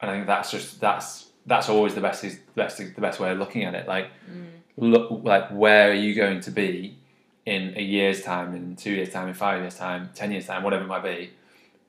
And 0.00 0.08
I 0.10 0.14
think 0.14 0.26
that's 0.28 0.52
just 0.52 0.80
that's 0.80 1.26
that's 1.46 1.68
always 1.68 1.94
the 1.96 2.00
best 2.00 2.22
the 2.22 2.38
best 2.54 2.78
the 2.78 3.00
best 3.00 3.18
way 3.18 3.32
of 3.32 3.38
looking 3.38 3.64
at 3.64 3.74
it. 3.74 3.88
Like 3.88 4.08
look 4.76 5.06
like 5.24 5.48
where 5.50 5.90
are 5.90 6.00
you 6.06 6.14
going 6.14 6.40
to 6.42 6.52
be 6.52 6.96
in 7.44 7.74
a 7.76 7.82
year's 7.82 8.22
time, 8.22 8.54
in 8.54 8.76
two 8.76 8.92
years' 8.92 9.10
time, 9.10 9.26
in 9.28 9.34
five 9.34 9.60
years' 9.62 9.76
time, 9.76 10.10
ten 10.14 10.30
years' 10.30 10.46
time, 10.46 10.62
whatever 10.62 10.84
it 10.84 10.86
might 10.86 11.02
be, 11.02 11.30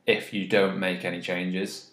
if 0.07 0.33
you 0.33 0.47
don't 0.47 0.79
make 0.79 1.05
any 1.05 1.21
changes. 1.21 1.91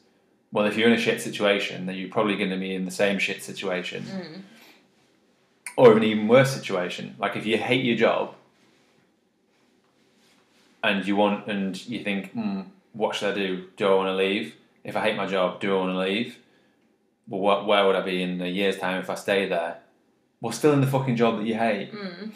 Well, 0.51 0.65
if 0.67 0.77
you're 0.77 0.89
in 0.89 0.95
a 0.95 1.05
shit 1.07 1.21
situation, 1.21 1.87
then 1.87 1.97
you're 1.97 2.11
probably 2.11 2.37
going 2.37 2.51
to 2.51 2.57
be 2.57 2.75
in 2.75 2.85
the 2.87 2.91
same 2.91 3.19
shit 3.19 3.43
situation, 3.43 4.03
Mm. 4.05 4.41
Or 5.77 5.97
an 5.97 6.03
even 6.03 6.29
worse 6.29 6.53
situation. 6.55 7.17
Like 7.19 7.37
if 7.37 7.47
you 7.47 7.59
hate 7.59 7.85
your 7.85 7.97
job, 7.97 8.35
and 10.83 11.07
you 11.07 11.17
want, 11.17 11.47
and 11.47 11.87
you 11.87 12.03
think, 12.03 12.35
mm, 12.35 12.67
what 12.93 13.15
should 13.15 13.33
I 13.33 13.35
do? 13.35 13.67
Do 13.77 13.87
I 13.87 13.95
want 13.95 14.09
to 14.09 14.17
leave? 14.17 14.57
If 14.85 14.97
I 14.97 15.01
hate 15.01 15.17
my 15.17 15.27
job, 15.27 15.61
do 15.61 15.77
I 15.77 15.79
want 15.79 15.93
to 15.93 15.99
leave? 15.99 16.39
Well, 17.29 17.41
what, 17.41 17.67
where 17.67 17.87
would 17.87 17.95
I 17.95 18.01
be 18.01 18.23
in 18.23 18.41
a 18.41 18.49
year's 18.49 18.79
time 18.79 19.01
if 19.01 19.09
I 19.09 19.15
stay 19.15 19.49
there? 19.49 19.79
Well, 20.41 20.53
still 20.53 20.73
in 20.73 20.81
the 20.81 20.89
fucking 20.89 21.17
job 21.17 21.39
that 21.39 21.47
you 21.47 21.55
hate. 21.55 21.93
Mm. 21.93 22.33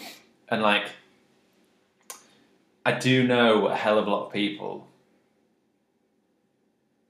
And 0.48 0.62
like, 0.62 0.84
I 2.84 2.92
do 2.92 3.26
know 3.26 3.66
a 3.66 3.74
hell 3.74 3.98
of 3.98 4.06
a 4.06 4.10
lot 4.10 4.26
of 4.26 4.32
people, 4.32 4.86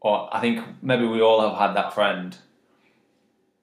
or 0.00 0.34
I 0.34 0.40
think 0.40 0.64
maybe 0.80 1.06
we 1.06 1.20
all 1.20 1.46
have 1.46 1.58
had 1.58 1.76
that 1.76 1.92
friend 1.92 2.34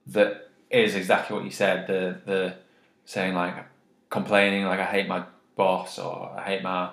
that 0.05 0.42
is 0.73 0.95
exactly 0.95 1.35
what 1.35 1.45
you 1.45 1.51
said. 1.51 1.87
The 1.87 2.19
the 2.25 2.55
saying 3.05 3.35
like 3.35 3.55
complaining 4.09 4.65
like 4.65 4.79
I 4.79 4.85
hate 4.85 5.07
my 5.07 5.23
boss 5.55 5.99
or 5.99 6.33
I 6.37 6.43
hate 6.43 6.63
my 6.63 6.91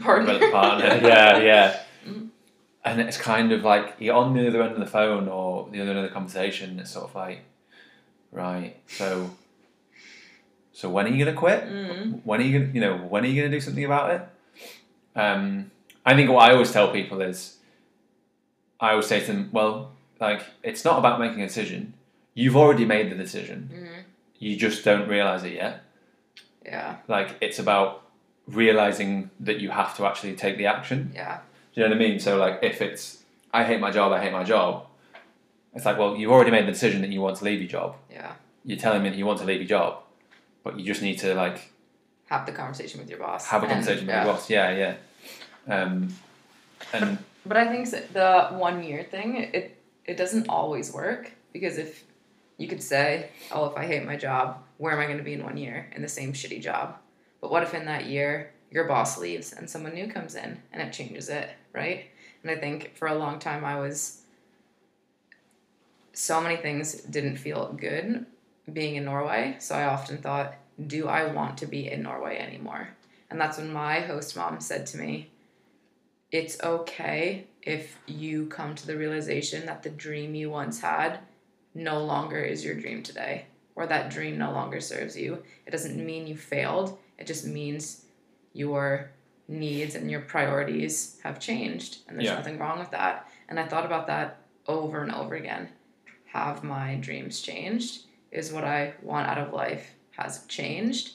Partner. 0.00 0.38
partner. 0.50 0.86
yeah, 1.02 1.38
yeah. 1.38 1.80
Mm. 2.06 2.28
And 2.84 3.00
it's 3.00 3.16
kind 3.16 3.52
of 3.52 3.62
like 3.62 3.94
you're 3.98 4.14
on 4.14 4.34
the 4.34 4.46
other 4.46 4.62
end 4.62 4.72
of 4.72 4.80
the 4.80 4.86
phone 4.86 5.28
or 5.28 5.68
the 5.70 5.80
other 5.80 5.90
end 5.90 5.98
of 6.00 6.04
the 6.04 6.10
conversation. 6.10 6.78
It's 6.78 6.90
sort 6.90 7.08
of 7.08 7.14
like, 7.14 7.44
right, 8.32 8.76
so, 8.86 9.30
so 10.72 10.88
when 10.90 11.06
are 11.06 11.08
you 11.10 11.24
gonna 11.24 11.36
quit? 11.36 11.64
Mm. 11.64 12.20
When 12.24 12.40
are 12.40 12.44
you 12.44 12.58
gonna, 12.60 12.72
you 12.72 12.80
know, 12.80 12.96
when 12.96 13.24
are 13.24 13.28
you 13.28 13.40
gonna 13.42 13.54
do 13.54 13.60
something 13.60 13.84
about 13.84 14.10
it? 14.10 14.22
Um, 15.18 15.70
I 16.04 16.14
think 16.14 16.30
what 16.30 16.48
I 16.48 16.52
always 16.52 16.72
tell 16.72 16.92
people 16.92 17.20
is, 17.22 17.56
I 18.78 18.90
always 18.90 19.06
say 19.06 19.20
to 19.20 19.26
them, 19.26 19.50
well, 19.52 19.92
like 20.20 20.42
it's 20.62 20.84
not 20.84 20.98
about 20.98 21.18
making 21.20 21.42
a 21.42 21.46
decision. 21.46 21.94
You've 22.36 22.56
already 22.56 22.84
made 22.84 23.10
the 23.10 23.16
decision. 23.16 23.70
Mhm. 23.72 24.02
You 24.38 24.56
just 24.56 24.84
don't 24.84 25.08
realize 25.08 25.42
it 25.42 25.54
yet. 25.54 25.80
Yeah. 26.64 26.96
Like 27.08 27.28
it's 27.40 27.58
about 27.58 28.02
realizing 28.46 29.30
that 29.40 29.58
you 29.60 29.70
have 29.70 29.96
to 29.96 30.06
actually 30.06 30.34
take 30.36 30.56
the 30.58 30.66
action. 30.66 31.12
Yeah. 31.14 31.38
Do 31.72 31.80
you 31.80 31.88
know 31.88 31.94
what 31.94 32.02
I 32.04 32.08
mean? 32.08 32.20
So 32.20 32.36
like 32.36 32.58
if 32.62 32.80
it's 32.82 33.22
I 33.54 33.64
hate 33.64 33.80
my 33.80 33.90
job, 33.90 34.12
I 34.12 34.20
hate 34.22 34.32
my 34.32 34.44
job. 34.44 34.86
It's 35.74 35.84
like, 35.86 35.98
well, 35.98 36.16
you've 36.16 36.30
already 36.30 36.50
made 36.50 36.66
the 36.66 36.72
decision 36.72 37.00
that 37.02 37.10
you 37.10 37.20
want 37.22 37.36
to 37.38 37.44
leave 37.44 37.60
your 37.60 37.68
job. 37.68 37.96
Yeah. 38.10 38.32
You're 38.64 38.78
telling 38.78 39.02
me 39.02 39.08
that 39.10 39.16
you 39.18 39.26
want 39.26 39.38
to 39.40 39.44
leave 39.46 39.60
your 39.60 39.68
job, 39.68 40.02
but 40.62 40.78
you 40.78 40.84
just 40.84 41.02
need 41.02 41.18
to 41.20 41.34
like 41.34 41.72
Have 42.28 42.44
the 42.44 42.52
conversation 42.52 43.00
with 43.00 43.08
your 43.08 43.18
boss. 43.18 43.46
have 43.46 43.62
a 43.62 43.66
and- 43.66 43.72
conversation 43.72 44.06
with 44.06 44.14
yeah. 44.14 44.24
your 44.24 44.32
boss. 44.34 44.50
Yeah, 44.50 44.68
yeah. 44.82 44.94
Um, 45.74 46.14
and 46.92 47.18
But 47.46 47.56
I 47.56 47.66
think 47.68 47.88
the 48.12 48.48
one 48.52 48.82
year 48.82 49.02
thing, 49.04 49.36
it 49.58 49.66
it 50.04 50.16
doesn't 50.16 50.48
always 50.48 50.92
work 50.92 51.32
because 51.52 51.78
if 51.78 52.04
you 52.56 52.68
could 52.68 52.82
say, 52.82 53.30
"Oh, 53.50 53.66
if 53.66 53.76
I 53.76 53.86
hate 53.86 54.04
my 54.04 54.16
job, 54.16 54.62
where 54.78 54.92
am 54.92 55.00
I 55.00 55.06
going 55.06 55.18
to 55.18 55.24
be 55.24 55.34
in 55.34 55.44
one 55.44 55.56
year 55.56 55.90
in 55.94 56.02
the 56.02 56.08
same 56.08 56.32
shitty 56.32 56.60
job?" 56.60 56.96
But 57.40 57.50
what 57.50 57.62
if 57.62 57.74
in 57.74 57.84
that 57.86 58.06
year 58.06 58.52
your 58.70 58.84
boss 58.84 59.18
leaves 59.18 59.52
and 59.52 59.68
someone 59.68 59.94
new 59.94 60.08
comes 60.08 60.34
in 60.34 60.60
and 60.72 60.82
it 60.82 60.92
changes 60.92 61.28
it, 61.28 61.50
right? 61.72 62.06
And 62.42 62.50
I 62.50 62.56
think 62.56 62.96
for 62.96 63.08
a 63.08 63.14
long 63.14 63.38
time 63.38 63.64
I 63.64 63.78
was 63.78 64.22
so 66.12 66.40
many 66.40 66.56
things 66.56 66.94
didn't 67.02 67.36
feel 67.36 67.72
good 67.72 68.26
being 68.72 68.96
in 68.96 69.04
Norway, 69.04 69.56
so 69.58 69.74
I 69.74 69.84
often 69.84 70.18
thought, 70.18 70.54
"Do 70.86 71.08
I 71.08 71.32
want 71.32 71.58
to 71.58 71.66
be 71.66 71.90
in 71.90 72.02
Norway 72.02 72.38
anymore?" 72.38 72.88
And 73.30 73.40
that's 73.40 73.58
when 73.58 73.72
my 73.72 74.00
host 74.00 74.36
mom 74.36 74.60
said 74.60 74.86
to 74.86 74.98
me, 74.98 75.30
it's 76.32 76.60
okay 76.62 77.46
if 77.62 77.98
you 78.06 78.46
come 78.46 78.74
to 78.74 78.86
the 78.86 78.96
realization 78.96 79.66
that 79.66 79.82
the 79.82 79.90
dream 79.90 80.34
you 80.34 80.50
once 80.50 80.80
had 80.80 81.20
no 81.76 82.02
longer 82.02 82.40
is 82.40 82.64
your 82.64 82.74
dream 82.74 83.02
today 83.02 83.44
or 83.74 83.86
that 83.86 84.10
dream 84.10 84.38
no 84.38 84.50
longer 84.52 84.80
serves 84.80 85.16
you. 85.16 85.42
It 85.66 85.70
doesn't 85.70 86.04
mean 86.04 86.26
you 86.26 86.36
failed, 86.36 86.98
it 87.18 87.26
just 87.26 87.46
means 87.46 88.06
your 88.52 89.10
needs 89.48 89.94
and 89.94 90.10
your 90.10 90.22
priorities 90.22 91.20
have 91.22 91.38
changed 91.38 91.98
and 92.08 92.16
there's 92.16 92.30
Yeah. 92.30 92.36
nothing 92.36 92.58
wrong 92.58 92.78
with 92.78 92.90
that. 92.90 93.28
And 93.48 93.60
I 93.60 93.66
thought 93.68 93.86
about 93.86 94.06
that 94.08 94.38
over 94.66 95.02
and 95.02 95.12
over 95.12 95.34
again. 95.34 95.68
Have 96.32 96.64
my 96.64 96.96
dreams 96.96 97.40
changed? 97.40 98.04
Is 98.32 98.52
what 98.52 98.64
I 98.64 98.94
want 99.02 99.28
out 99.28 99.38
of 99.38 99.52
life 99.52 99.92
has 100.12 100.44
changed? 100.46 101.12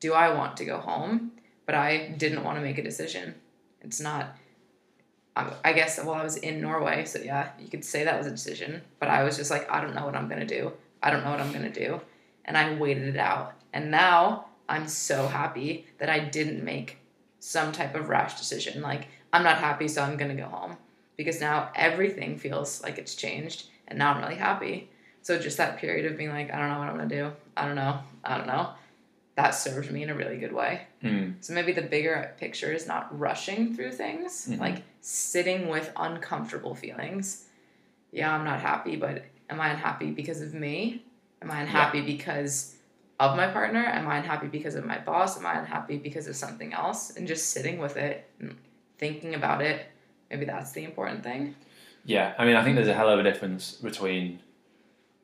Do 0.00 0.14
I 0.14 0.34
want 0.34 0.56
to 0.56 0.64
go 0.64 0.78
home? 0.78 1.32
But 1.66 1.76
I 1.76 2.08
didn't 2.08 2.42
want 2.42 2.56
to 2.58 2.62
make 2.62 2.78
a 2.78 2.82
decision. 2.82 3.34
It's 3.82 4.00
not. 4.00 4.36
I 5.34 5.72
guess 5.72 5.98
well, 5.98 6.14
I 6.14 6.22
was 6.22 6.36
in 6.36 6.60
Norway, 6.60 7.04
so 7.06 7.18
yeah, 7.18 7.50
you 7.58 7.68
could 7.68 7.84
say 7.84 8.04
that 8.04 8.18
was 8.18 8.26
a 8.26 8.30
decision. 8.30 8.82
But 8.98 9.08
I 9.08 9.22
was 9.22 9.36
just 9.36 9.50
like, 9.50 9.70
I 9.70 9.80
don't 9.80 9.94
know 9.94 10.04
what 10.04 10.14
I'm 10.14 10.28
gonna 10.28 10.46
do. 10.46 10.72
I 11.02 11.10
don't 11.10 11.24
know 11.24 11.30
what 11.30 11.40
I'm 11.40 11.52
gonna 11.52 11.72
do, 11.72 12.00
and 12.44 12.56
I 12.56 12.74
waited 12.74 13.08
it 13.08 13.16
out. 13.16 13.54
And 13.72 13.90
now 13.90 14.46
I'm 14.68 14.86
so 14.86 15.26
happy 15.26 15.86
that 15.98 16.10
I 16.10 16.18
didn't 16.18 16.62
make 16.62 16.98
some 17.40 17.72
type 17.72 17.94
of 17.94 18.08
rash 18.08 18.38
decision. 18.38 18.82
Like 18.82 19.08
I'm 19.32 19.42
not 19.42 19.58
happy, 19.58 19.88
so 19.88 20.02
I'm 20.02 20.18
gonna 20.18 20.34
go 20.34 20.46
home 20.46 20.76
because 21.16 21.40
now 21.40 21.70
everything 21.74 22.38
feels 22.38 22.82
like 22.82 22.98
it's 22.98 23.14
changed, 23.14 23.68
and 23.88 23.98
now 23.98 24.12
I'm 24.12 24.22
really 24.22 24.36
happy. 24.36 24.90
So 25.22 25.38
just 25.38 25.56
that 25.56 25.78
period 25.78 26.10
of 26.10 26.18
being 26.18 26.30
like, 26.30 26.52
I 26.52 26.58
don't 26.58 26.68
know 26.68 26.78
what 26.78 26.88
I'm 26.88 26.96
gonna 26.96 27.08
do. 27.08 27.32
I 27.56 27.64
don't 27.64 27.76
know. 27.76 28.00
I 28.24 28.36
don't 28.36 28.46
know. 28.46 28.70
That 29.34 29.50
served 29.52 29.90
me 29.90 30.02
in 30.02 30.10
a 30.10 30.14
really 30.14 30.36
good 30.36 30.52
way. 30.52 30.82
mm, 31.02 31.34
So 31.40 31.54
maybe 31.54 31.72
the 31.72 31.82
bigger 31.82 32.34
picture 32.38 32.70
is 32.72 32.86
not 32.86 33.18
rushing 33.18 33.74
through 33.74 33.92
things, 33.92 34.46
Mhm. 34.50 34.58
like 34.60 34.82
sitting 35.00 35.68
with 35.68 35.90
uncomfortable 35.96 36.74
feelings. 36.74 37.48
Yeah, 38.10 38.34
I'm 38.34 38.44
not 38.44 38.60
happy, 38.60 38.96
but 38.96 39.24
am 39.48 39.58
I 39.60 39.70
unhappy 39.70 40.10
because 40.10 40.42
of 40.42 40.52
me? 40.52 41.04
Am 41.40 41.50
I 41.50 41.62
unhappy 41.62 42.02
because 42.02 42.76
of 43.18 43.36
my 43.36 43.46
partner? 43.48 43.80
Am 43.84 44.06
I 44.06 44.18
unhappy 44.18 44.48
because 44.48 44.74
of 44.74 44.84
my 44.84 44.98
boss? 44.98 45.38
Am 45.38 45.46
I 45.46 45.58
unhappy 45.58 45.96
because 45.96 46.26
of 46.28 46.36
something 46.36 46.72
else? 46.74 47.16
And 47.16 47.26
just 47.26 47.50
sitting 47.50 47.78
with 47.78 47.96
it 47.96 48.28
and 48.38 48.56
thinking 48.98 49.34
about 49.34 49.62
it, 49.62 49.86
maybe 50.30 50.44
that's 50.44 50.72
the 50.72 50.84
important 50.84 51.22
thing. 51.24 51.54
yeah, 52.04 52.34
I 52.38 52.44
mean, 52.44 52.56
I 52.56 52.62
think 52.64 52.74
there's 52.76 52.88
a 52.88 52.94
hell 52.94 53.08
of 53.08 53.18
a 53.18 53.22
difference 53.22 53.72
between. 53.72 54.40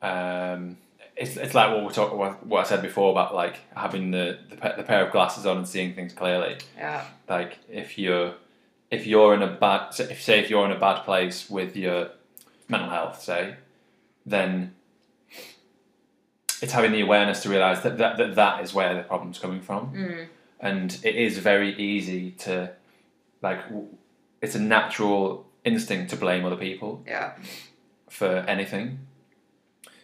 Um, 0.01 0.77
it's, 1.19 1.35
it's 1.37 1.53
like 1.53 1.69
what 1.75 1.83
we 1.85 1.93
talk 1.93 2.13
what, 2.15 2.45
what 2.45 2.65
I 2.65 2.69
said 2.69 2.81
before 2.81 3.11
about 3.11 3.35
like 3.35 3.57
having 3.75 4.11
the, 4.11 4.39
the 4.49 4.55
the 4.77 4.83
pair 4.83 5.05
of 5.05 5.11
glasses 5.11 5.45
on 5.45 5.57
and 5.57 5.67
seeing 5.67 5.93
things 5.93 6.13
clearly. 6.13 6.55
Yeah. 6.77 7.03
Like 7.27 7.59
if 7.69 7.97
you're 7.97 8.33
if 8.89 9.05
you're 9.05 9.33
in 9.33 9.41
a 9.43 9.51
bad 9.51 9.93
if 9.99 10.21
say 10.23 10.39
if 10.39 10.49
you're 10.49 10.65
in 10.65 10.71
a 10.71 10.79
bad 10.79 11.03
place 11.03 11.49
with 11.49 11.75
your 11.75 12.09
mental 12.67 12.89
health, 12.89 13.21
say, 13.21 13.55
then 14.25 14.73
it's 16.61 16.71
having 16.73 16.91
the 16.91 17.01
awareness 17.01 17.41
to 17.43 17.49
realize 17.49 17.81
that 17.83 17.97
that, 17.97 18.17
that, 18.17 18.35
that 18.35 18.63
is 18.63 18.73
where 18.73 18.93
the 18.95 19.03
problem's 19.03 19.39
coming 19.39 19.61
from. 19.61 19.93
Mm. 19.93 20.27
and 20.59 20.99
it 21.03 21.15
is 21.15 21.37
very 21.37 21.75
easy 21.75 22.31
to 22.31 22.71
like 23.41 23.59
it's 24.41 24.55
a 24.55 24.59
natural 24.59 25.45
instinct 25.65 26.09
to 26.11 26.15
blame 26.17 26.45
other 26.45 26.55
people 26.57 27.03
Yeah. 27.07 27.33
for 28.09 28.37
anything 28.47 28.99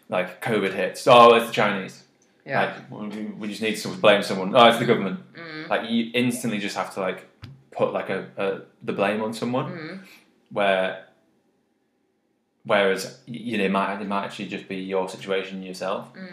like 0.10 0.42
covid 0.44 0.74
hits 0.74 1.08
oh 1.08 1.34
it's 1.36 1.48
the 1.48 1.54
chinese 1.54 2.04
Yeah. 2.46 2.76
like 2.92 3.12
we, 3.40 3.48
just 3.48 3.62
need 3.62 3.76
to 3.78 3.88
blame 3.90 4.22
someone 4.24 4.56
oh 4.56 4.66
it's 4.68 4.80
the 4.80 4.86
government 4.86 5.20
Mm. 5.36 5.70
like 5.70 5.90
you 5.90 6.12
instantly 6.14 6.60
just 6.60 6.76
have 6.78 6.94
to 6.94 7.00
like 7.00 7.28
put 7.72 7.92
like 7.94 8.10
a, 8.10 8.28
a 8.38 8.62
the 8.84 8.94
blame 8.94 9.22
on 9.24 9.34
someone 9.34 9.72
Mm. 9.72 10.00
where 10.52 11.06
whereas 12.64 13.20
you 13.26 13.58
know 13.58 13.66
it 13.66 13.72
might 13.72 14.02
it 14.02 14.08
might 14.08 14.26
actually 14.26 14.48
just 14.48 14.68
be 14.68 14.78
your 14.78 15.08
situation 15.10 15.62
yourself 15.64 16.10
Mm. 16.14 16.32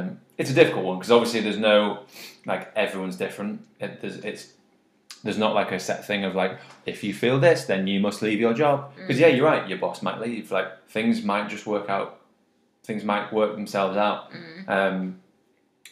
um, 0.00 0.20
it's 0.38 0.50
a 0.50 0.54
difficult 0.54 0.84
one 0.84 0.98
because 0.98 1.10
obviously 1.12 1.40
there's 1.40 1.58
no 1.58 2.00
like 2.46 2.72
everyone's 2.74 3.16
different. 3.16 3.64
It, 3.78 4.00
there's 4.00 4.16
it's 4.16 4.48
there's 5.22 5.38
not 5.38 5.54
like 5.54 5.70
a 5.70 5.78
set 5.78 6.04
thing 6.04 6.24
of 6.24 6.34
like 6.34 6.58
if 6.84 7.04
you 7.04 7.14
feel 7.14 7.38
this 7.38 7.64
then 7.66 7.86
you 7.86 8.00
must 8.00 8.22
leave 8.22 8.40
your 8.40 8.54
job 8.54 8.92
because 8.96 9.20
yeah 9.20 9.28
you're 9.28 9.44
right 9.46 9.68
your 9.68 9.78
boss 9.78 10.02
might 10.02 10.20
leave 10.20 10.50
like 10.50 10.66
things 10.88 11.22
might 11.22 11.48
just 11.48 11.64
work 11.64 11.88
out 11.88 12.18
things 12.84 13.04
might 13.04 13.32
work 13.32 13.54
themselves 13.54 13.96
out 13.96 14.30
Mm. 14.32 14.68
um, 14.68 15.20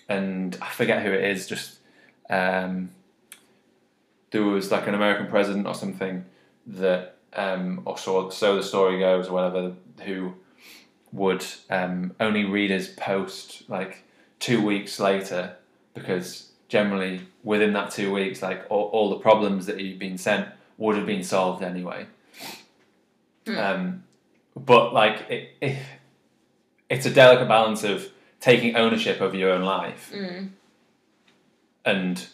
and 0.09 0.59
I 0.61 0.69
forget 0.71 1.03
who 1.05 1.13
it 1.13 1.25
is 1.25 1.47
just 1.47 1.79
um, 2.29 2.91
there 4.31 4.43
was 4.43 4.71
like 4.71 4.87
an 4.87 4.95
American 4.95 5.27
president 5.29 5.67
or 5.67 5.75
something 5.75 6.25
that 6.67 7.17
um, 7.35 7.83
or 7.85 7.97
so 7.99 8.29
so 8.31 8.57
the 8.57 8.63
story 8.63 8.99
goes 8.99 9.29
or 9.29 9.33
whatever 9.35 9.73
who 10.05 10.35
would 11.13 11.45
um, 11.71 12.13
only 12.21 12.45
read 12.45 12.71
his 12.71 12.89
post 12.89 13.69
like 13.69 14.05
two 14.39 14.65
weeks 14.65 14.99
later 15.01 15.55
because 15.95 16.51
generally 16.69 17.21
within 17.43 17.73
that 17.73 17.91
two 17.91 18.13
weeks 18.13 18.43
like 18.43 18.65
all, 18.71 18.85
all 18.93 19.11
the 19.11 19.17
problems 19.19 19.67
that 19.67 19.79
he'd 19.81 19.99
been 19.99 20.17
sent 20.19 20.49
would 20.79 20.97
have 20.97 21.07
been 21.07 21.23
solved 21.25 21.63
anyway 21.63 22.07
Hmm. 23.47 23.59
um, 23.59 24.05
but 24.55 24.93
like 24.93 25.25
it, 25.31 25.49
it, 25.61 25.79
it's 26.91 27.07
a 27.07 27.11
delicate 27.11 27.49
balance 27.49 27.83
of 27.85 28.07
taking 28.41 28.77
ownership 28.77 29.21
of 29.21 29.35
your 29.35 29.51
own 29.53 29.63
life 29.63 30.13
Mm. 30.15 30.51
and 31.85 32.27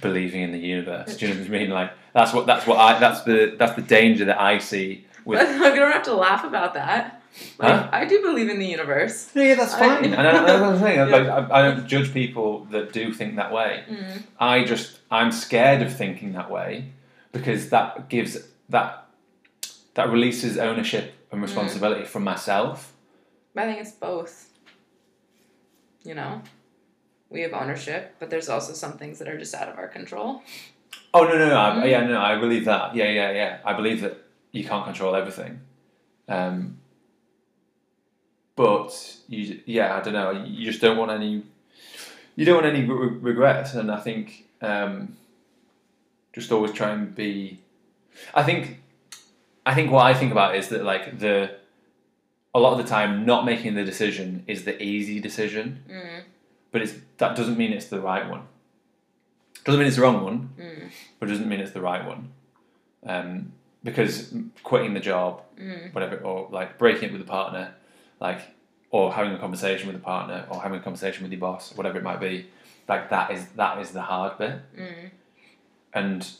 believing 0.00 0.42
in 0.42 0.50
the 0.52 0.58
universe 0.58 1.16
do 1.16 1.26
you 1.26 1.34
know 1.34 1.40
what 1.40 1.48
I 1.48 1.50
mean 1.58 1.70
like 1.70 1.92
that's 2.12 2.32
what 2.32 2.46
that's 2.46 2.66
what 2.66 2.78
I 2.78 2.98
that's 2.98 3.22
the 3.22 3.54
that's 3.58 3.74
the 3.74 3.82
danger 3.82 4.24
that 4.26 4.40
I 4.40 4.58
see 4.58 5.04
with 5.24 5.38
But 5.38 5.74
you 5.74 5.80
don't 5.80 5.92
have 5.92 6.02
to 6.04 6.14
laugh 6.14 6.44
about 6.44 6.74
that. 6.74 7.22
Like, 7.58 7.72
Huh? 7.72 7.88
I 7.92 8.04
do 8.04 8.20
believe 8.20 8.48
in 8.50 8.58
the 8.60 8.66
universe. 8.66 9.30
No, 9.34 9.42
yeah, 9.42 9.54
that's 9.54 9.72
I- 9.74 9.78
fine. 9.80 10.04
and 10.04 10.14
I, 10.14 10.32
that's 10.44 10.60
what 10.60 10.74
I'm 10.74 10.78
saying. 10.78 10.98
Yeah. 11.08 11.16
Like, 11.16 11.50
I, 11.50 11.58
I 11.58 11.62
don't 11.62 11.88
judge 11.88 12.12
people 12.12 12.66
that 12.66 12.92
do 12.92 13.12
think 13.12 13.34
that 13.36 13.50
way. 13.50 13.82
Mm. 13.90 14.22
I 14.38 14.64
just 14.64 15.00
I'm 15.10 15.32
scared 15.32 15.80
of 15.82 15.96
thinking 15.96 16.34
that 16.34 16.50
way 16.50 16.90
because 17.32 17.70
that 17.70 18.08
gives 18.10 18.36
that 18.68 19.06
that 19.94 20.10
releases 20.10 20.58
ownership 20.58 21.14
and 21.32 21.40
responsibility 21.42 22.04
from 22.04 22.22
myself. 22.22 22.92
I 23.56 23.64
think 23.66 23.80
it's 23.80 23.92
both. 23.92 24.50
You 26.04 26.14
know, 26.14 26.42
we 27.30 27.40
have 27.42 27.52
ownership, 27.54 28.16
but 28.18 28.28
there's 28.30 28.48
also 28.48 28.72
some 28.74 28.92
things 28.98 29.18
that 29.18 29.28
are 29.28 29.38
just 29.38 29.54
out 29.54 29.68
of 29.68 29.78
our 29.78 29.88
control. 29.88 30.42
Oh 31.14 31.24
no 31.24 31.38
no 31.38 31.48
no 31.48 31.56
I, 31.58 31.70
Mm. 31.76 31.90
yeah 31.90 32.06
no 32.06 32.20
I 32.20 32.36
believe 32.38 32.64
that 32.66 32.94
yeah 32.94 33.08
yeah 33.10 33.30
yeah 33.30 33.58
I 33.64 33.72
believe 33.72 34.00
that 34.02 34.16
you 34.52 34.64
can't 34.64 34.84
control 34.84 35.14
everything, 35.16 35.60
um, 36.28 36.78
but 38.56 39.16
you 39.28 39.60
yeah 39.66 39.96
I 39.96 40.00
don't 40.00 40.12
know 40.12 40.30
you 40.30 40.64
just 40.66 40.80
don't 40.80 40.96
want 40.96 41.10
any 41.10 41.42
you 42.36 42.44
don't 42.44 42.62
want 42.62 42.66
any 42.66 42.84
re- 42.84 43.16
regrets 43.30 43.74
and 43.74 43.90
I 43.90 44.00
think 44.00 44.46
um, 44.60 45.16
just 46.32 46.50
always 46.52 46.72
try 46.72 46.90
and 46.90 47.14
be 47.14 47.60
I 48.34 48.42
think 48.42 48.80
I 49.66 49.74
think 49.74 49.90
what 49.90 50.04
I 50.06 50.14
think 50.14 50.32
about 50.32 50.54
is 50.56 50.68
that 50.68 50.84
like 50.84 51.18
the 51.18 51.56
a 52.54 52.58
lot 52.60 52.72
of 52.72 52.78
the 52.78 52.84
time 52.88 53.26
not 53.26 53.44
making 53.44 53.74
the 53.74 53.84
decision 53.84 54.44
is 54.46 54.64
the 54.64 54.80
easy 54.82 55.18
decision 55.20 55.82
Mm. 55.90 56.22
but 56.70 56.82
it's 56.82 56.94
that 57.18 57.36
doesn't 57.36 57.58
mean 57.58 57.72
it's 57.72 57.86
the 57.86 58.00
right 58.00 58.28
one 58.28 58.42
doesn't 59.64 59.78
mean 59.78 59.86
it's 59.88 59.96
the 59.96 60.02
wrong 60.02 60.22
one 60.24 60.50
Mm. 60.58 60.90
but 61.18 61.28
doesn't 61.28 61.48
mean 61.48 61.60
it's 61.60 61.72
the 61.72 61.80
right 61.80 62.04
one. 62.06 62.32
Um, 63.06 63.52
because 63.82 64.34
quitting 64.62 64.94
the 64.94 65.00
job, 65.00 65.42
Mm. 65.58 65.92
whatever, 65.94 66.16
or 66.18 66.48
like 66.50 66.78
breaking 66.78 67.08
it 67.10 67.12
with 67.12 67.20
a 67.20 67.24
partner, 67.38 67.74
like, 68.20 68.40
or 68.90 69.12
having 69.12 69.32
a 69.34 69.38
conversation 69.38 69.86
with 69.86 69.96
a 69.96 70.04
partner, 70.14 70.46
or 70.50 70.62
having 70.62 70.78
a 70.80 70.82
conversation 70.82 71.22
with 71.22 71.32
your 71.32 71.40
boss, 71.40 71.74
whatever 71.76 71.98
it 71.98 72.04
might 72.04 72.20
be, 72.20 72.46
like 72.88 73.08
that 73.10 73.30
is 73.30 73.46
that 73.60 73.78
is 73.78 73.90
the 73.92 74.02
hard 74.02 74.38
bit. 74.38 74.56
Mm. 74.78 75.10
And 75.92 76.30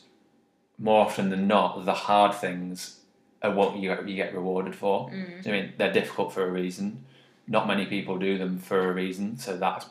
more 0.77 1.01
often 1.05 1.29
than 1.29 1.47
not, 1.47 1.85
the 1.85 1.93
hard 1.93 2.33
things 2.35 2.99
are 3.45 3.53
what 3.55 3.75
you 3.77 3.89
you 4.05 4.15
get 4.15 4.33
rewarded 4.33 4.75
for. 4.75 5.09
Mm. 5.09 5.47
I 5.47 5.51
mean, 5.51 5.73
they're 5.77 5.93
difficult 5.93 6.33
for 6.33 6.45
a 6.47 6.51
reason. 6.51 7.05
Not 7.47 7.67
many 7.67 7.85
people 7.85 8.17
do 8.17 8.37
them 8.37 8.57
for 8.59 8.89
a 8.89 8.93
reason, 8.93 9.37
so 9.37 9.55
that's 9.57 9.85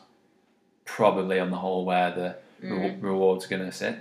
probably 0.83 1.39
on 1.39 1.49
the 1.51 1.57
whole 1.57 1.85
where 1.85 2.11
the 2.11 2.35
re- 2.61 2.89
Mm. 2.91 3.01
reward's 3.01 3.47
going 3.47 3.65
to 3.65 3.71
sit. 3.71 3.95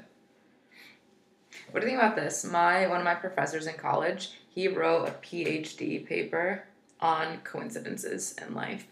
What 1.71 1.81
do 1.81 1.87
you 1.87 1.93
think 1.93 2.03
about 2.03 2.17
this? 2.17 2.45
My 2.45 2.87
one 2.87 2.99
of 2.99 3.05
my 3.05 3.15
professors 3.15 3.67
in 3.67 3.75
college, 3.75 4.33
he 4.49 4.69
wrote 4.69 5.09
a 5.09 5.13
PhD 5.13 6.05
paper 6.07 6.65
on 7.01 7.39
coincidences 7.45 8.35
in 8.47 8.55
life. 8.55 8.87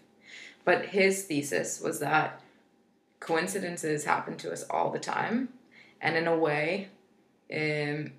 But 0.65 0.87
his 0.87 1.25
thesis 1.25 1.81
was 1.81 1.99
that 2.01 2.41
coincidences 3.21 4.05
happen 4.05 4.37
to 4.39 4.53
us 4.53 4.63
all 4.71 4.91
the 4.91 4.99
time, 4.99 5.49
and 6.01 6.17
in 6.17 6.27
a 6.27 6.37
way, 6.37 6.89
um, 7.53 8.13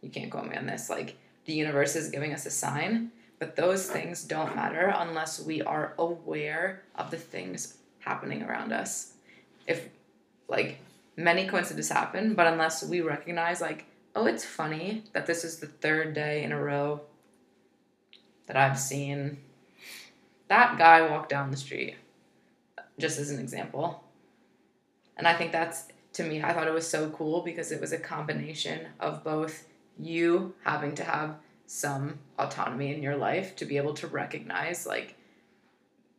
you 0.00 0.10
can't 0.10 0.30
quote 0.30 0.48
me 0.48 0.56
on 0.56 0.66
this. 0.66 0.90
Like 0.90 1.16
the 1.44 1.52
universe 1.52 1.96
is 1.96 2.10
giving 2.10 2.32
us 2.32 2.46
a 2.46 2.50
sign, 2.50 3.10
but 3.38 3.56
those 3.56 3.88
things 3.88 4.24
don't 4.24 4.56
matter 4.56 4.92
unless 4.96 5.40
we 5.40 5.62
are 5.62 5.94
aware 5.98 6.82
of 6.94 7.10
the 7.10 7.18
things 7.18 7.78
happening 8.00 8.42
around 8.42 8.72
us. 8.72 9.12
If 9.66 9.88
like 10.48 10.78
many 11.16 11.46
coincidences 11.46 11.90
happen, 11.90 12.34
but 12.34 12.46
unless 12.46 12.84
we 12.84 13.00
recognize, 13.00 13.60
like, 13.60 13.86
oh, 14.14 14.26
it's 14.26 14.44
funny 14.44 15.04
that 15.12 15.26
this 15.26 15.44
is 15.44 15.58
the 15.58 15.66
third 15.66 16.14
day 16.14 16.42
in 16.42 16.52
a 16.52 16.60
row 16.60 17.00
that 18.46 18.56
I've 18.56 18.78
seen 18.78 19.38
that 20.48 20.78
guy 20.78 21.02
walk 21.02 21.28
down 21.28 21.50
the 21.50 21.56
street, 21.56 21.96
just 22.98 23.18
as 23.18 23.30
an 23.30 23.40
example. 23.40 24.04
And 25.16 25.26
I 25.26 25.34
think 25.34 25.52
that's, 25.52 25.88
to 26.14 26.22
me, 26.22 26.42
I 26.42 26.52
thought 26.52 26.68
it 26.68 26.74
was 26.74 26.88
so 26.88 27.10
cool 27.10 27.42
because 27.42 27.72
it 27.72 27.80
was 27.80 27.92
a 27.92 27.98
combination 27.98 28.86
of 29.00 29.24
both 29.24 29.66
you 29.98 30.54
having 30.64 30.94
to 30.96 31.04
have 31.04 31.36
some 31.66 32.18
autonomy 32.38 32.94
in 32.94 33.02
your 33.02 33.16
life 33.16 33.56
to 33.56 33.64
be 33.64 33.76
able 33.76 33.94
to 33.94 34.06
recognize, 34.06 34.86
like, 34.86 35.14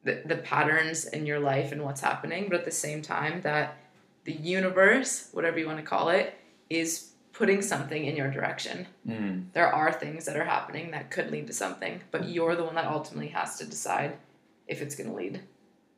the, 0.03 0.21
the 0.25 0.37
patterns 0.37 1.05
in 1.05 1.25
your 1.25 1.39
life 1.39 1.71
and 1.71 1.83
what's 1.83 2.01
happening, 2.01 2.47
but 2.49 2.59
at 2.59 2.65
the 2.65 2.71
same 2.71 3.01
time, 3.01 3.41
that 3.41 3.77
the 4.23 4.33
universe, 4.33 5.29
whatever 5.31 5.59
you 5.59 5.65
want 5.65 5.79
to 5.79 5.85
call 5.85 6.09
it, 6.09 6.33
is 6.69 7.11
putting 7.33 7.61
something 7.61 8.05
in 8.05 8.15
your 8.15 8.31
direction. 8.31 8.87
Mm. 9.07 9.45
There 9.53 9.71
are 9.71 9.91
things 9.93 10.25
that 10.25 10.35
are 10.35 10.43
happening 10.43 10.91
that 10.91 11.11
could 11.11 11.29
lead 11.29 11.47
to 11.47 11.53
something, 11.53 12.01
but 12.11 12.27
you're 12.27 12.55
the 12.55 12.63
one 12.63 12.75
that 12.75 12.85
ultimately 12.85 13.27
has 13.29 13.57
to 13.59 13.65
decide 13.65 14.17
if 14.67 14.81
it's 14.81 14.95
going 14.95 15.09
to 15.09 15.15
lead 15.15 15.41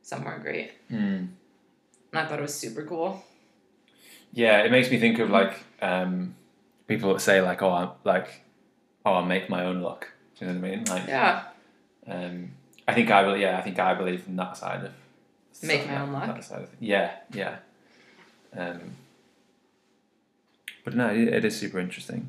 somewhere 0.02 0.38
great. 0.38 0.72
Mm. 0.90 1.28
And 2.12 2.20
I 2.20 2.26
thought 2.26 2.38
it 2.38 2.42
was 2.42 2.54
super 2.54 2.84
cool. 2.84 3.24
Yeah, 4.32 4.62
it 4.62 4.70
makes 4.70 4.90
me 4.90 4.98
think 5.00 5.18
of 5.18 5.30
like 5.30 5.64
um, 5.80 6.34
people 6.90 7.12
that 7.14 7.20
say 7.20 7.40
like, 7.40 7.62
"Oh, 7.62 7.70
I'm 7.70 7.90
like, 8.04 8.42
oh, 9.06 9.12
I'll 9.14 9.24
make 9.24 9.48
my 9.48 9.64
own 9.64 9.80
luck." 9.80 10.08
Do 10.36 10.44
you 10.44 10.52
know 10.52 10.58
what 10.60 10.66
I 10.66 10.70
mean? 10.76 10.84
Like, 10.86 11.06
Yeah. 11.06 11.44
um, 12.08 12.50
I 12.88 12.94
think 12.94 13.10
I 13.10 13.22
believe. 13.22 13.40
Yeah, 13.42 13.56
I 13.58 13.62
think 13.62 13.78
I 13.78 13.94
believe 13.94 14.24
in 14.26 14.36
that 14.36 14.56
side 14.56 14.84
of 14.84 14.92
Make 15.62 15.86
my 15.86 16.00
own 16.00 16.12
luck? 16.12 16.42
Yeah, 16.80 17.12
yeah. 17.32 17.56
Um, 18.56 18.80
but 20.84 20.94
no, 20.94 21.08
it, 21.10 21.28
it 21.28 21.44
is 21.44 21.58
super 21.58 21.78
interesting. 21.78 22.28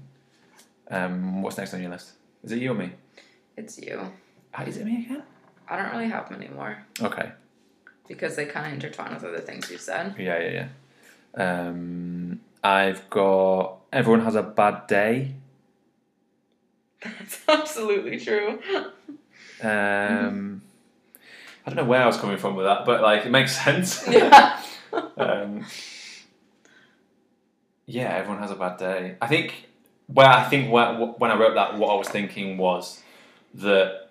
Um, 0.89 1.41
what's 1.41 1.57
next 1.57 1.73
on 1.73 1.81
your 1.81 1.91
list? 1.91 2.11
Is 2.43 2.51
it 2.51 2.59
you 2.59 2.71
or 2.71 2.75
me? 2.75 2.91
It's 3.57 3.79
you. 3.79 4.11
Ah, 4.53 4.63
Is 4.63 4.75
it 4.77 4.85
me 4.85 5.05
again? 5.05 5.23
I 5.69 5.77
don't 5.77 5.91
really 5.91 6.09
have 6.09 6.27
them 6.29 6.41
anymore 6.41 6.85
Okay. 7.01 7.31
because 8.09 8.35
they 8.35 8.45
kind 8.45 8.67
of 8.67 8.73
intertwine 8.73 9.13
with 9.13 9.23
other 9.23 9.39
things 9.39 9.71
you 9.71 9.77
said. 9.77 10.13
Yeah, 10.19 10.37
yeah, 10.39 10.67
yeah. 11.37 11.67
Um, 11.67 12.41
I've 12.61 13.09
got 13.09 13.77
everyone 13.91 14.21
has 14.21 14.35
a 14.35 14.43
bad 14.43 14.87
day. 14.87 15.35
That's 17.03 17.41
absolutely 17.47 18.19
true. 18.19 18.59
Um, 19.61 20.61
I 21.65 21.69
don't 21.69 21.75
know 21.75 21.85
where 21.85 22.01
I 22.01 22.05
was 22.07 22.17
coming 22.17 22.37
from 22.37 22.55
with 22.55 22.65
that, 22.65 22.85
but 22.85 23.01
like 23.01 23.25
it 23.25 23.31
makes 23.31 23.55
sense. 23.63 24.07
yeah. 24.07 24.61
um, 25.17 25.65
yeah, 27.85 28.15
everyone 28.15 28.41
has 28.41 28.51
a 28.51 28.55
bad 28.55 28.77
day. 28.77 29.15
I 29.21 29.27
think. 29.27 29.67
where 30.07 30.27
I 30.27 30.43
think 30.43 30.71
when, 30.71 30.95
when 31.17 31.31
I 31.31 31.37
wrote 31.37 31.55
that, 31.55 31.77
what 31.77 31.89
I 31.89 31.95
was 31.95 32.07
thinking 32.09 32.57
was 32.57 33.01
that, 33.55 34.09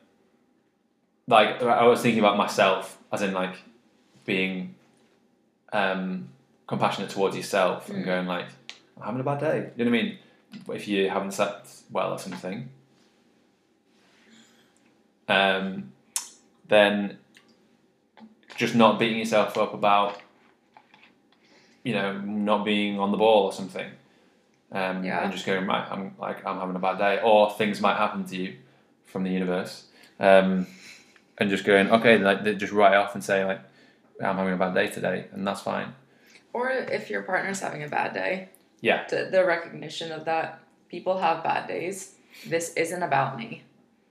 like, 1.26 1.62
I 1.62 1.84
was 1.86 2.00
thinking 2.02 2.18
about 2.20 2.36
myself, 2.36 2.98
as 3.12 3.22
in 3.22 3.32
like 3.32 3.56
being 4.24 4.74
um, 5.72 6.28
compassionate 6.66 7.10
towards 7.10 7.36
yourself 7.36 7.88
and 7.88 8.02
Mm. 8.02 8.06
going 8.06 8.26
like, 8.26 8.46
I'm 9.00 9.06
having 9.06 9.20
a 9.20 9.24
bad 9.24 9.40
day. 9.40 9.70
You 9.76 9.84
know 9.84 9.90
what 9.90 9.98
I 9.98 10.02
mean? 10.02 10.18
If 10.74 10.88
you 10.88 11.08
haven't 11.08 11.32
slept 11.32 11.68
well 11.90 12.12
or 12.12 12.18
something, 12.18 12.68
um, 15.28 15.92
then 16.68 17.18
just 18.56 18.74
not 18.74 18.98
beating 18.98 19.18
yourself 19.18 19.56
up 19.56 19.72
about 19.74 20.20
you 21.82 21.94
know 21.94 22.18
not 22.20 22.64
being 22.64 22.98
on 22.98 23.10
the 23.10 23.16
ball 23.16 23.44
or 23.44 23.52
something 23.52 23.86
um, 24.72 25.02
Yeah. 25.02 25.22
and 25.22 25.32
just 25.32 25.46
going 25.46 25.66
right 25.66 25.86
I'm 25.90 26.14
like 26.18 26.44
I'm 26.44 26.58
having 26.58 26.76
a 26.76 26.78
bad 26.80 26.98
day 26.98 27.20
or 27.22 27.50
things 27.52 27.80
might 27.80 27.96
happen 27.96 28.24
to 28.26 28.36
you 28.36 28.56
from 29.06 29.22
the 29.22 29.30
universe 29.30 29.86
um, 30.18 30.66
and 31.38 31.48
just 31.48 31.64
going 31.64 31.90
okay 31.90 32.18
like 32.18 32.44
just 32.58 32.72
write 32.72 32.94
off 32.94 33.14
and 33.14 33.24
say 33.24 33.44
like 33.44 33.60
I'm 34.22 34.36
having 34.36 34.52
a 34.52 34.56
bad 34.58 34.74
day 34.74 34.88
today 34.88 35.26
and 35.32 35.46
that's 35.46 35.62
fine 35.62 35.94
Or 36.52 36.68
if 36.70 37.08
your 37.08 37.22
partner's 37.22 37.60
having 37.60 37.82
a 37.82 37.88
bad 37.88 38.12
day, 38.12 38.50
yeah 38.80 39.06
the, 39.08 39.28
the 39.30 39.44
recognition 39.44 40.12
of 40.12 40.24
that 40.24 40.60
people 40.88 41.18
have 41.18 41.44
bad 41.44 41.68
days. 41.68 42.14
This 42.46 42.72
isn't 42.74 43.02
about 43.02 43.38
me. 43.38 43.62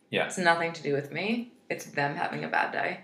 Yeah. 0.09 0.25
It's 0.25 0.37
nothing 0.37 0.71
to 0.73 0.81
do 0.81 0.93
with 0.93 1.11
me. 1.11 1.51
It's 1.69 1.85
them 1.85 2.15
having 2.15 2.43
a 2.43 2.47
bad 2.47 2.71
day. 2.71 3.01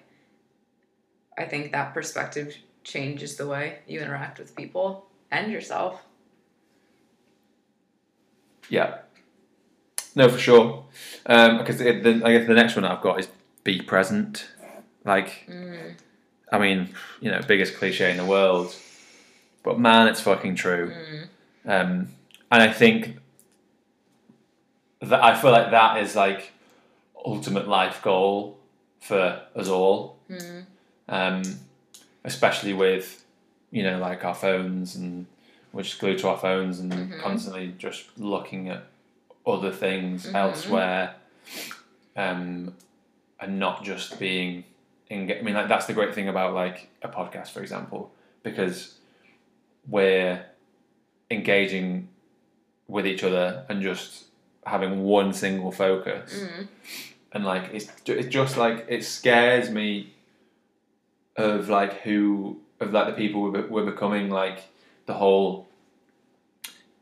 I 1.37 1.45
think 1.45 1.71
that 1.71 1.93
perspective 1.93 2.55
changes 2.83 3.35
the 3.35 3.47
way 3.47 3.79
you 3.87 3.99
interact 3.99 4.39
with 4.39 4.55
people 4.55 5.05
and 5.31 5.51
yourself. 5.51 6.01
yeah 8.69 8.97
no 10.15 10.27
for 10.29 10.39
sure 10.39 10.85
um, 11.27 11.57
because 11.59 11.77
the, 11.77 11.91
the, 11.99 12.21
I 12.25 12.33
guess 12.37 12.47
the 12.47 12.53
next 12.53 12.75
one 12.75 12.85
I've 12.85 13.01
got 13.01 13.19
is 13.19 13.27
be 13.63 13.81
present 13.81 14.47
like 15.03 15.45
Mm, 15.47 15.93
I 16.51 16.59
mean, 16.59 16.89
you 17.21 17.31
know, 17.31 17.41
biggest 17.47 17.75
cliche 17.75 18.11
in 18.11 18.17
the 18.17 18.25
world, 18.25 18.75
but 19.63 19.79
man, 19.79 20.07
it's 20.07 20.21
fucking 20.21 20.55
true. 20.55 20.91
mm, 20.91 21.27
Um, 21.65 22.09
and 22.51 22.61
I 22.63 22.71
think 22.71 23.17
that 25.01 25.23
I 25.23 25.35
feel 25.35 25.51
like 25.51 25.71
that 25.71 25.97
is 26.01 26.15
like 26.15 26.51
ultimate 27.25 27.67
life 27.67 28.01
goal 28.01 28.57
for 29.01 29.41
us 29.55 29.67
all, 29.67 30.17
mm, 30.29 30.65
um, 31.09 31.41
especially 32.23 32.73
with 32.73 33.23
you 33.71 33.83
know 33.83 33.97
like 33.99 34.23
our 34.23 34.35
phones 34.35 34.95
and 34.95 35.25
we're 35.73 35.83
just 35.83 35.99
glued 35.99 36.17
to 36.19 36.29
our 36.29 36.37
phones 36.37 36.79
and 36.79 36.93
Mhm. 36.93 37.19
constantly 37.19 37.73
just 37.77 38.17
looking 38.17 38.69
at 38.69 38.83
other 39.45 39.71
things 39.71 40.25
Mhm. 40.27 40.35
elsewhere, 40.35 41.15
um, 42.15 42.73
and 43.39 43.59
not 43.59 43.83
just 43.83 44.19
being. 44.19 44.63
In, 45.09 45.29
I 45.31 45.41
mean, 45.41 45.53
like 45.53 45.67
that's 45.67 45.85
the 45.85 45.93
great 45.93 46.15
thing 46.15 46.29
about 46.29 46.53
like 46.55 46.89
a 47.03 47.09
podcast, 47.09 47.49
for 47.51 47.61
example, 47.61 48.11
because 48.41 48.95
we're 49.87 50.43
engaging 51.35 52.07
with 52.87 53.05
each 53.05 53.23
other 53.23 53.65
and 53.69 53.81
just 53.81 54.25
having 54.65 55.03
one 55.03 55.33
single 55.33 55.71
focus 55.71 56.33
mm. 56.43 56.67
and 57.33 57.45
like 57.45 57.69
it's 57.73 57.91
it's 58.07 58.27
just 58.29 58.57
like 58.57 58.85
it 58.89 59.03
scares 59.03 59.69
me 59.69 60.11
of 61.35 61.69
like 61.69 62.01
who 62.01 62.57
of 62.79 62.91
like 62.91 63.07
the 63.07 63.13
people 63.13 63.43
we're, 63.51 63.67
we're 63.67 63.85
becoming 63.85 64.29
like 64.29 64.63
the 65.05 65.13
whole 65.13 65.67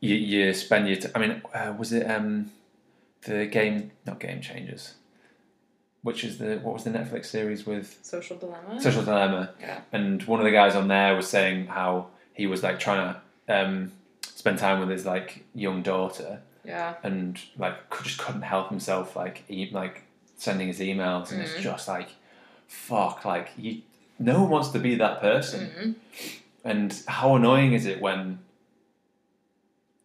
you, 0.02 0.16
you 0.16 0.54
spend 0.54 0.88
your 0.88 0.98
t- 0.98 1.08
I 1.16 1.20
mean 1.20 1.42
uh, 1.54 1.74
was 1.78 1.94
it 1.94 2.10
um 2.10 2.52
the 3.26 3.46
game 3.46 3.92
not 4.06 4.20
game 4.20 4.42
changers 4.42 4.96
which 6.02 6.26
is 6.26 6.38
the 6.38 6.58
what 6.58 6.74
was 6.74 6.84
the 6.84 6.90
Netflix 6.90 7.26
series 7.28 7.66
with 7.66 7.98
Social 8.02 8.36
dilemma. 8.38 8.82
Social 8.82 9.04
Dilemma 9.04 9.52
Yeah. 9.62 9.80
and 9.94 10.22
one 10.24 10.40
of 10.42 10.44
the 10.44 10.52
guys 10.52 10.76
on 10.76 10.90
there 10.90 11.16
was 11.16 11.28
saying 11.30 11.68
how 11.68 12.08
he 12.34 12.46
was 12.48 12.62
like 12.62 12.80
trying 12.80 13.16
to 13.16 13.22
um 13.58 13.92
spend 14.24 14.58
time 14.60 14.80
with 14.80 14.90
his 14.90 15.06
like 15.06 15.44
young 15.56 15.82
daughter 15.82 16.42
Yeah. 16.66 16.96
and 17.04 17.40
like 17.58 17.90
could, 17.90 18.06
just 18.06 18.18
couldn't 18.20 18.42
help 18.44 18.70
himself 18.70 19.16
like 19.16 19.44
e- 19.50 19.70
like 19.72 20.04
sending 20.38 20.68
his 20.68 20.80
emails 20.80 21.32
and 21.32 21.42
it's 21.42 21.56
just 21.62 21.88
like 21.88 22.10
fuck 22.68 23.24
like 23.26 23.50
you 23.58 23.82
no 24.20 24.42
one 24.42 24.50
wants 24.50 24.70
to 24.70 24.80
be 24.80 24.96
that 24.96 25.22
person 25.22 25.70
Mm. 25.80 25.96
and 26.64 27.04
how 27.08 27.36
annoying 27.36 27.74
is 27.74 27.86
it 27.86 28.02
when 28.02 28.40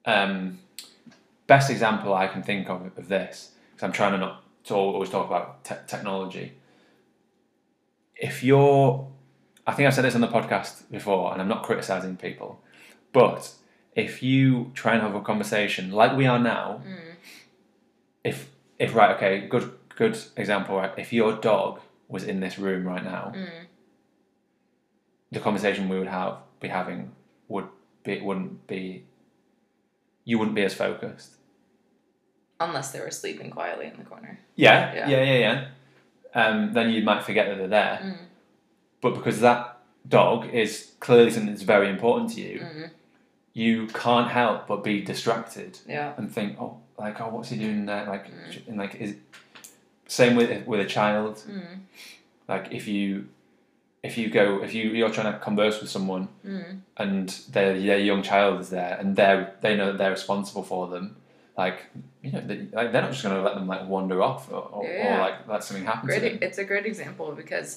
um 0.07 0.59
best 1.47 1.71
example 1.71 2.15
I 2.15 2.27
can 2.29 2.43
think 2.43 2.69
of 2.69 2.83
of 2.97 3.09
this 3.09 3.53
because 3.73 3.85
I'm 3.87 3.93
trying 3.93 4.13
to 4.13 4.19
not 4.19 4.43
to 4.65 4.75
always 4.75 5.09
talk 5.11 5.27
about 5.27 5.65
te- 5.65 5.75
technology. 5.87 6.53
If 8.17 8.43
you're, 8.43 9.07
I 9.67 9.73
think 9.73 9.87
I've 9.87 9.95
said 9.95 10.05
this 10.05 10.15
on 10.15 10.21
the 10.21 10.29
podcast 10.29 10.91
before, 10.91 11.33
and 11.33 11.41
I'm 11.41 11.49
not 11.49 11.63
criticizing 11.63 12.17
people, 12.17 12.61
but 13.13 13.51
if 13.99 14.23
you 14.23 14.71
try 14.75 14.93
and 14.95 15.03
have 15.03 15.15
a 15.17 15.21
conversation 15.21 15.91
like 15.91 16.17
we 16.17 16.25
are 16.27 16.39
now, 16.39 16.81
if 18.25 18.49
if 18.79 18.95
right, 18.95 19.17
okay, 19.17 19.47
good 19.49 19.73
good 19.97 20.17
example, 20.37 20.77
right? 20.77 20.93
If 20.97 21.13
your 21.13 21.33
dog 21.51 21.81
was 22.09 22.23
in 22.25 22.41
this 22.41 22.59
room 22.59 22.87
right 22.87 23.05
now, 23.05 23.33
the 25.33 25.41
conversation 25.41 25.89
we 25.89 25.99
would 25.99 26.09
have 26.21 26.37
be 26.61 26.69
having 26.69 27.11
would 27.49 27.67
be 28.05 28.21
wouldn't 28.21 28.67
be 28.67 29.05
you 30.25 30.39
wouldn't 30.39 30.55
be 30.55 30.63
as 30.65 30.75
focused. 30.75 31.35
Unless 32.61 32.93
they 32.93 33.01
were 33.01 33.11
sleeping 33.11 33.51
quietly 33.51 33.87
in 33.87 33.97
the 33.99 34.05
corner. 34.05 34.39
Yeah, 34.57 34.95
Yeah. 34.95 35.09
yeah, 35.09 35.23
yeah, 35.23 35.39
yeah. 35.47 35.59
Um, 36.41 36.73
then 36.73 36.91
you 36.91 37.03
might 37.03 37.23
forget 37.25 37.47
that 37.49 37.57
they're 37.59 37.69
there. 37.69 37.99
Mm. 38.03 38.19
But 39.01 39.15
because 39.15 39.41
that 39.41 39.79
dog 40.09 40.47
is 40.53 40.93
clearly 41.01 41.31
something 41.31 41.53
that's 41.53 41.63
very 41.63 41.89
important 41.89 42.31
to 42.35 42.41
you, 42.41 42.61
Mm. 42.61 42.91
You 43.63 43.87
can't 44.05 44.31
help 44.41 44.59
but 44.71 44.79
be 44.85 44.97
distracted 45.13 45.71
Yeah. 45.95 46.13
and 46.19 46.27
think, 46.37 46.51
oh, 46.61 46.73
like, 47.05 47.21
oh, 47.21 47.29
what's 47.35 47.49
he 47.53 47.57
doing 47.67 47.87
there? 47.87 48.05
Like, 48.15 48.27
Mm. 48.27 48.69
and 48.69 48.77
like, 48.83 48.95
is 49.05 49.13
same 50.07 50.37
with 50.37 50.51
with 50.71 50.81
a 50.81 50.91
child. 50.99 51.35
Mm. 51.49 51.81
Like, 52.53 52.67
if 52.79 52.85
you 52.89 53.07
if 54.09 54.17
you 54.19 54.27
go 54.41 54.63
if 54.67 54.73
you 54.77 54.85
you're 54.99 55.11
trying 55.19 55.33
to 55.33 55.39
converse 55.49 55.77
with 55.81 55.91
someone 55.97 56.25
Mm. 56.47 56.81
and 57.05 57.29
their 57.55 57.71
their 57.89 57.99
young 58.11 58.23
child 58.23 58.55
is 58.61 58.69
there 58.71 58.95
and 59.01 59.17
they're 59.17 59.43
they 59.63 59.75
know 59.79 59.87
that 59.91 59.99
they're 60.01 60.17
responsible 60.21 60.63
for 60.73 60.83
them, 60.93 61.17
like 61.63 61.79
you 62.23 62.31
know, 62.33 62.41
they, 62.49 62.59
like 62.79 62.89
they're 62.93 63.03
not 63.07 63.11
just 63.17 63.23
going 63.25 63.35
to 63.39 63.43
let 63.49 63.55
them 63.59 63.67
like 63.75 63.85
wander 63.95 64.19
off 64.23 64.43
or, 64.53 64.63
or, 64.77 64.85
Yeah. 64.87 65.17
or 65.17 65.21
like 65.27 65.37
let 65.49 65.65
something 65.65 65.85
happen 65.93 66.09
to 66.09 66.19
Great. 66.21 66.33
them. 66.41 66.49
It's 66.49 66.59
a 66.59 66.65
great 66.73 66.87
example 66.93 67.33
because 67.43 67.71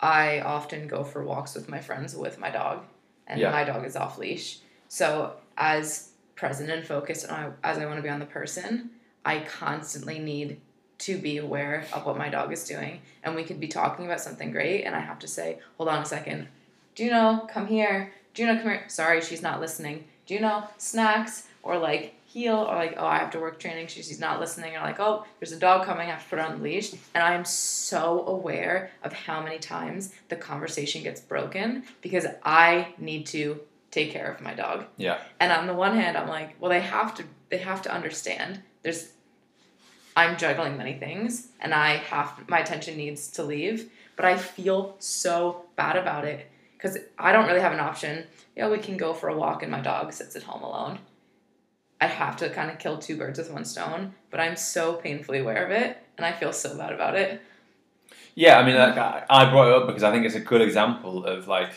I 0.00 0.40
often 0.56 0.80
go 0.94 1.00
for 1.10 1.20
walks 1.32 1.54
with 1.56 1.68
my 1.68 1.80
friends 1.88 2.10
with 2.24 2.38
my 2.44 2.50
dog, 2.50 2.78
and 3.26 3.40
Yeah. 3.40 3.50
my 3.58 3.64
dog 3.70 3.82
is 3.90 3.96
off 3.96 4.16
leash. 4.18 4.48
So 4.90 5.34
as 5.56 6.10
present 6.34 6.68
and 6.68 6.84
focused, 6.84 7.24
as 7.62 7.78
I 7.78 7.86
want 7.86 7.98
to 7.98 8.02
be 8.02 8.08
on 8.08 8.18
the 8.18 8.26
person, 8.26 8.90
I 9.24 9.38
constantly 9.38 10.18
need 10.18 10.60
to 10.98 11.16
be 11.16 11.38
aware 11.38 11.86
of 11.92 12.04
what 12.04 12.18
my 12.18 12.28
dog 12.28 12.52
is 12.52 12.64
doing. 12.64 13.00
And 13.22 13.36
we 13.36 13.44
could 13.44 13.60
be 13.60 13.68
talking 13.68 14.04
about 14.04 14.20
something 14.20 14.50
great, 14.50 14.82
and 14.82 14.96
I 14.96 15.00
have 15.00 15.20
to 15.20 15.28
say, 15.28 15.60
"Hold 15.76 15.88
on 15.88 16.02
a 16.02 16.04
second. 16.04 16.48
Juno, 16.96 17.46
come 17.48 17.68
here. 17.68 18.12
Juno, 18.34 18.56
come 18.56 18.64
here. 18.64 18.84
Sorry, 18.88 19.20
she's 19.20 19.42
not 19.42 19.60
listening. 19.60 20.04
Juno, 20.26 20.68
snacks 20.76 21.46
or 21.62 21.78
like 21.78 22.14
heel 22.26 22.56
or 22.56 22.74
like 22.74 22.94
oh 22.96 23.06
I 23.06 23.18
have 23.18 23.30
to 23.30 23.38
work 23.38 23.60
training. 23.60 23.86
She's 23.86 24.08
she's 24.08 24.20
not 24.20 24.40
listening 24.40 24.76
or 24.76 24.80
like 24.80 24.98
oh 24.98 25.24
there's 25.38 25.52
a 25.52 25.58
dog 25.58 25.86
coming. 25.86 26.08
I 26.08 26.12
have 26.12 26.24
to 26.24 26.28
put 26.28 26.40
her 26.40 26.44
on 26.44 26.58
the 26.58 26.64
leash. 26.64 26.92
And 27.14 27.22
I 27.22 27.34
am 27.34 27.44
so 27.44 28.26
aware 28.26 28.90
of 29.04 29.12
how 29.12 29.40
many 29.40 29.58
times 29.58 30.12
the 30.28 30.36
conversation 30.36 31.04
gets 31.04 31.20
broken 31.20 31.84
because 32.02 32.26
I 32.44 32.94
need 32.98 33.26
to 33.26 33.60
take 33.90 34.10
care 34.12 34.30
of 34.30 34.40
my 34.40 34.54
dog. 34.54 34.84
Yeah. 34.96 35.18
And 35.38 35.52
on 35.52 35.66
the 35.66 35.74
one 35.74 35.94
hand, 35.94 36.16
I'm 36.16 36.28
like, 36.28 36.56
well, 36.60 36.70
they 36.70 36.80
have 36.80 37.14
to 37.16 37.24
they 37.48 37.58
have 37.58 37.82
to 37.82 37.92
understand. 37.92 38.62
There's 38.82 39.12
I'm 40.16 40.36
juggling 40.36 40.76
many 40.76 40.94
things, 40.94 41.48
and 41.60 41.72
I 41.72 41.96
have 41.96 42.48
my 42.48 42.58
attention 42.58 42.96
needs 42.96 43.28
to 43.32 43.42
leave, 43.42 43.90
but 44.16 44.24
I 44.24 44.36
feel 44.36 44.96
so 44.98 45.66
bad 45.76 45.96
about 45.96 46.24
it 46.24 46.50
because 46.76 46.98
I 47.18 47.32
don't 47.32 47.46
really 47.46 47.60
have 47.60 47.72
an 47.72 47.80
option. 47.80 48.24
Yeah, 48.56 48.68
we 48.68 48.78
can 48.78 48.96
go 48.96 49.14
for 49.14 49.28
a 49.28 49.36
walk, 49.36 49.62
and 49.62 49.70
my 49.70 49.80
dog 49.80 50.12
sits 50.12 50.36
at 50.36 50.42
home 50.42 50.62
alone. 50.62 50.98
I 52.00 52.06
have 52.06 52.36
to 52.38 52.48
kind 52.50 52.70
of 52.70 52.78
kill 52.78 52.98
two 52.98 53.16
birds 53.16 53.38
with 53.38 53.50
one 53.50 53.64
stone, 53.64 54.14
but 54.30 54.40
I'm 54.40 54.56
so 54.56 54.94
painfully 54.94 55.38
aware 55.40 55.64
of 55.64 55.70
it, 55.70 55.98
and 56.16 56.24
I 56.24 56.32
feel 56.32 56.52
so 56.52 56.76
bad 56.76 56.92
about 56.92 57.14
it. 57.14 57.40
Yeah, 58.34 58.58
I 58.58 58.64
mean, 58.64 58.76
like, 58.76 58.96
I 58.96 59.24
I 59.28 59.50
brought 59.50 59.68
it 59.68 59.74
up 59.74 59.86
because 59.86 60.02
I 60.02 60.10
think 60.10 60.24
it's 60.24 60.34
a 60.34 60.40
good 60.40 60.62
example 60.62 61.24
of 61.24 61.46
like, 61.46 61.70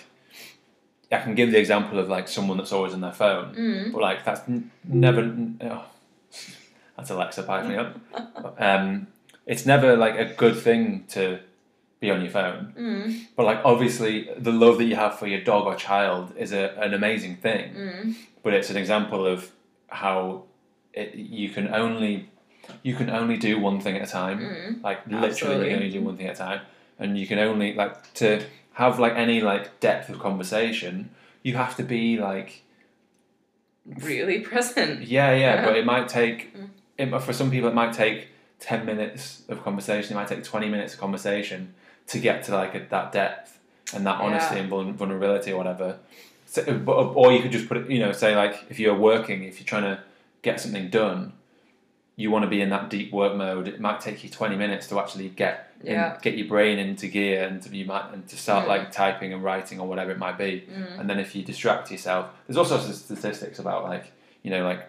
I 1.14 1.22
can 1.24 1.36
give 1.36 1.52
the 1.52 1.60
example 1.60 2.00
of 2.00 2.08
like 2.10 2.28
someone 2.28 2.58
that's 2.58 2.72
always 2.72 2.94
on 2.94 3.02
their 3.02 3.12
phone, 3.14 3.56
Mm. 3.56 3.92
but 3.92 4.02
like 4.02 4.24
that's 4.26 4.42
n- 4.48 4.72
never. 4.84 5.22
Oh, 5.62 5.86
that's 6.98 7.10
Alexa 7.10 7.44
piping 7.44 7.70
me 7.72 7.76
up. 7.78 7.98
Um, 8.60 9.08
it's 9.46 9.66
never 9.66 9.96
like 9.98 10.16
a 10.18 10.26
good 10.26 10.58
thing 10.58 11.06
to 11.10 11.40
be 12.00 12.12
on 12.12 12.22
your 12.22 12.32
phone, 12.32 12.74
Mm. 12.78 13.26
but 13.36 13.46
like 13.46 13.62
obviously 13.66 14.30
the 14.38 14.52
love 14.52 14.78
that 14.78 14.86
you 14.86 14.96
have 14.96 15.18
for 15.20 15.28
your 15.28 15.42
dog 15.42 15.66
or 15.66 15.76
child 15.76 16.34
is 16.38 16.52
a, 16.54 16.76
an 16.80 16.94
amazing 16.94 17.38
thing. 17.38 17.74
Mm. 17.74 18.16
But 18.44 18.54
it's 18.54 18.70
an 18.70 18.78
example 18.78 19.26
of 19.26 19.52
how 19.88 20.44
it, 20.94 21.16
you 21.16 21.50
can 21.50 21.68
only 21.74 22.30
you 22.82 22.96
can 22.96 23.10
only 23.10 23.36
do 23.38 23.60
one 23.60 23.80
thing 23.82 23.96
at 23.98 24.08
a 24.08 24.12
time 24.12 24.40
Mm. 24.40 24.84
like 24.84 25.00
literally 25.08 25.28
Absolutely. 25.28 25.66
you 25.66 25.70
can 25.72 25.76
only 25.84 25.90
do 25.98 26.02
one 26.02 26.18
thing 26.18 26.28
at 26.28 26.36
a 26.36 26.38
time 26.38 26.62
and 27.00 27.18
you 27.18 27.28
can 27.28 27.40
only 27.40 27.74
like 27.74 28.14
to 28.14 28.42
have 28.74 29.00
like 29.00 29.14
any 29.16 29.42
like 29.42 29.80
depth 29.80 30.10
of 30.10 30.20
conversation 30.20 31.10
you 31.44 31.56
have 31.56 31.76
to 31.76 31.84
be 31.84 32.18
like 32.18 32.62
Really 33.86 34.40
present. 34.40 35.02
yeah 35.04 35.32
yeah 35.32 35.56
Yeah. 35.56 35.66
but 35.66 35.76
it 35.76 35.86
might 35.86 36.08
take 36.08 36.56
Mm. 36.56 36.70
it, 36.98 37.20
for 37.22 37.34
some 37.34 37.52
people 37.52 37.70
it 37.70 37.76
might 37.76 37.94
take 37.94 38.28
10 38.60 38.86
minutes 38.86 39.44
of 39.50 39.62
conversation 39.64 40.14
it 40.14 40.16
might 40.16 40.28
take 40.30 40.44
20 40.44 40.70
minutes 40.70 40.94
of 40.94 41.00
conversation 41.00 41.74
to 42.08 42.20
get 42.20 42.44
to 42.44 42.56
like 42.56 42.74
a, 42.76 42.80
that 42.90 43.12
depth 43.12 43.60
and 43.94 44.06
that 44.06 44.20
honesty 44.22 44.56
Yeah. 44.56 44.62
and 44.62 44.96
vulnerability 44.96 45.52
or 45.52 45.58
whatever 45.58 45.98
so, 46.46 46.62
or 47.16 47.32
you 47.34 47.42
could 47.42 47.52
just 47.52 47.68
put 47.68 47.78
it 47.78 47.90
you 47.90 48.00
know 48.00 48.12
say 48.14 48.36
like 48.36 48.64
if 48.70 48.80
you're 48.80 48.96
working 48.98 49.44
if 49.44 49.60
you're 49.60 49.66
trying 49.68 49.84
to 49.84 50.00
get 50.44 50.60
something 50.62 50.90
done 50.90 51.34
you 52.16 52.30
want 52.30 52.44
to 52.44 52.50
be 52.50 52.62
in 52.62 52.70
that 52.70 52.90
deep 52.90 53.12
work 53.12 53.36
mode 53.36 53.68
it 53.68 53.80
might 53.80 54.00
take 54.00 54.24
you 54.24 54.30
20 54.30 54.56
minutes 54.56 54.88
to 54.88 55.00
actually 55.00 55.30
get 55.30 55.72
in- 55.82 55.94
Yeah. 55.94 56.18
get 56.22 56.38
your 56.38 56.48
brain 56.48 56.78
into 56.80 57.08
gear 57.08 57.44
and 57.48 57.62
to, 57.64 57.76
you 57.76 57.86
might 57.86 58.14
and 58.14 58.28
to 58.28 58.38
start 58.38 58.66
Mm. 58.66 58.70
like 58.70 58.92
typing 58.92 59.34
and 59.34 59.44
writing 59.44 59.80
or 59.80 59.88
whatever 59.88 60.12
it 60.12 60.20
might 60.20 60.38
be 60.38 60.68
Mm. 60.72 61.00
and 61.00 61.10
then 61.10 61.20
if 61.20 61.36
you 61.36 61.44
distract 61.44 61.92
yourself 61.92 62.28
there's 62.48 62.58
also 62.58 62.78
statistics 62.80 63.58
about 63.60 63.84
like 63.84 64.12
you 64.44 64.52
know 64.52 64.64
like 64.64 64.82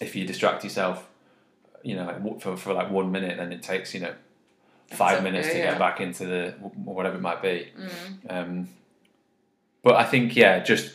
if 0.00 0.16
you 0.16 0.26
distract 0.26 0.64
yourself 0.64 1.08
you 1.82 1.94
know 1.94 2.04
like 2.06 2.40
for, 2.40 2.56
for 2.56 2.72
like 2.72 2.90
one 2.90 3.12
minute 3.12 3.36
then 3.36 3.52
it 3.52 3.62
takes 3.62 3.94
you 3.94 4.00
know 4.00 4.14
five 4.90 5.22
minutes 5.22 5.48
to 5.48 5.56
yeah, 5.58 5.70
get 5.70 5.78
back 5.78 6.00
into 6.00 6.26
the 6.26 6.50
whatever 6.84 7.16
it 7.16 7.22
might 7.22 7.40
be 7.42 7.68
Mm. 7.78 7.88
um, 8.30 8.68
but 9.82 9.94
I 9.96 10.04
think 10.04 10.34
yeah 10.34 10.58
just 10.60 10.94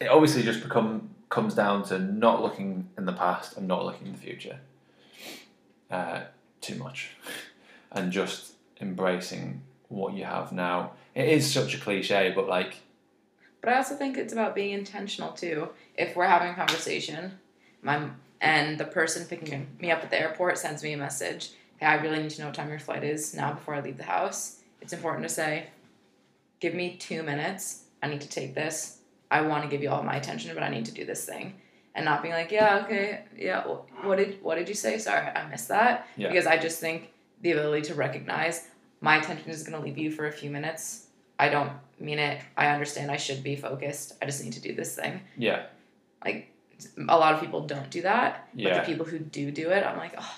it 0.00 0.08
obviously 0.08 0.42
just 0.42 0.62
become 0.62 1.10
comes 1.32 1.54
down 1.54 1.82
to 1.82 1.98
not 1.98 2.42
looking 2.42 2.90
in 2.98 3.06
the 3.06 3.12
past 3.12 3.56
and 3.56 3.66
not 3.66 3.86
looking 3.86 4.08
in 4.08 4.12
the 4.12 4.18
future 4.18 4.58
uh, 5.90 6.20
too 6.60 6.74
much 6.74 7.12
and 7.92 8.12
just 8.12 8.52
embracing 8.82 9.62
what 9.88 10.12
you 10.12 10.24
have 10.24 10.52
now 10.52 10.92
it 11.14 11.26
is 11.26 11.50
such 11.50 11.74
a 11.74 11.78
cliche 11.78 12.30
but 12.36 12.46
like 12.48 12.76
But 13.62 13.70
I 13.70 13.76
also 13.78 13.96
think 13.96 14.18
it's 14.18 14.34
about 14.34 14.54
being 14.54 14.72
intentional 14.72 15.32
too. 15.32 15.70
If 15.96 16.16
we're 16.16 16.26
having 16.26 16.50
a 16.50 16.54
conversation, 16.54 17.38
my 17.80 18.08
and 18.40 18.76
the 18.76 18.84
person 18.84 19.26
picking 19.26 19.68
me 19.80 19.90
up 19.90 20.02
at 20.02 20.10
the 20.10 20.20
airport 20.20 20.58
sends 20.58 20.82
me 20.82 20.92
a 20.92 20.96
message, 20.96 21.52
"Hey, 21.78 21.86
I 21.86 21.94
really 21.94 22.20
need 22.22 22.30
to 22.32 22.40
know 22.40 22.48
what 22.48 22.56
time 22.56 22.68
your 22.68 22.78
flight 22.78 23.04
is 23.04 23.34
now 23.34 23.52
before 23.52 23.74
I 23.74 23.80
leave 23.80 23.98
the 23.98 24.12
house." 24.18 24.60
It's 24.80 24.92
important 24.92 25.22
to 25.28 25.32
say, 25.32 25.68
"Give 26.60 26.74
me 26.74 26.96
two 26.96 27.22
minutes. 27.22 27.84
I 28.02 28.08
need 28.08 28.20
to 28.22 28.28
take 28.28 28.54
this. 28.54 29.01
I 29.36 29.40
want 29.50 29.60
to 29.64 29.68
give 29.72 29.82
you 29.84 29.90
all 29.94 30.02
my 30.12 30.16
attention, 30.22 30.48
but 30.56 30.62
I 30.62 30.70
need 30.76 30.86
to 30.90 30.94
do 31.00 31.04
this 31.12 31.22
thing." 31.32 31.46
And 31.94 32.02
not 32.10 32.18
being 32.22 32.34
like, 32.40 32.50
"Yeah, 32.58 32.82
okay, 32.84 33.04
yeah. 33.48 33.60
wh- 33.68 34.04
What 34.06 34.16
did 34.20 34.30
what 34.46 34.54
did 34.58 34.68
you 34.72 34.74
say? 34.84 34.92
Sorry, 34.98 35.26
I 35.38 35.40
missed 35.52 35.68
that." 35.76 35.94
Yeah. 36.16 36.28
Because 36.28 36.46
I 36.54 36.56
just 36.66 36.78
think 36.84 36.98
the 37.44 37.50
ability 37.52 37.82
to 37.90 37.94
recognize 38.06 38.56
my 39.08 39.14
attention 39.20 39.50
is 39.50 39.62
going 39.66 39.76
to 39.78 39.84
leave 39.86 39.98
you 40.04 40.10
for 40.16 40.24
a 40.32 40.32
few 40.40 40.50
minutes. 40.58 40.82
I 41.44 41.48
don't 41.54 41.72
mean 41.98 42.18
it. 42.30 42.36
I 42.56 42.66
understand 42.76 43.10
I 43.10 43.16
should 43.26 43.42
be 43.50 43.56
focused. 43.56 44.08
I 44.22 44.26
just 44.26 44.40
need 44.44 44.52
to 44.58 44.60
do 44.68 44.72
this 44.80 44.94
thing. 45.00 45.14
yeah 45.36 45.60
Like 46.24 46.38
A 47.16 47.18
lot 47.24 47.34
of 47.34 47.40
people 47.44 47.60
don't 47.74 47.90
do 47.90 48.02
that, 48.02 48.30
yeah. 48.54 48.68
but 48.68 48.74
the 48.80 48.86
people 48.90 49.06
who 49.12 49.18
do 49.18 49.44
do 49.62 49.66
it, 49.76 49.82
I'm 49.88 49.98
like, 50.04 50.14
oh, 50.24 50.34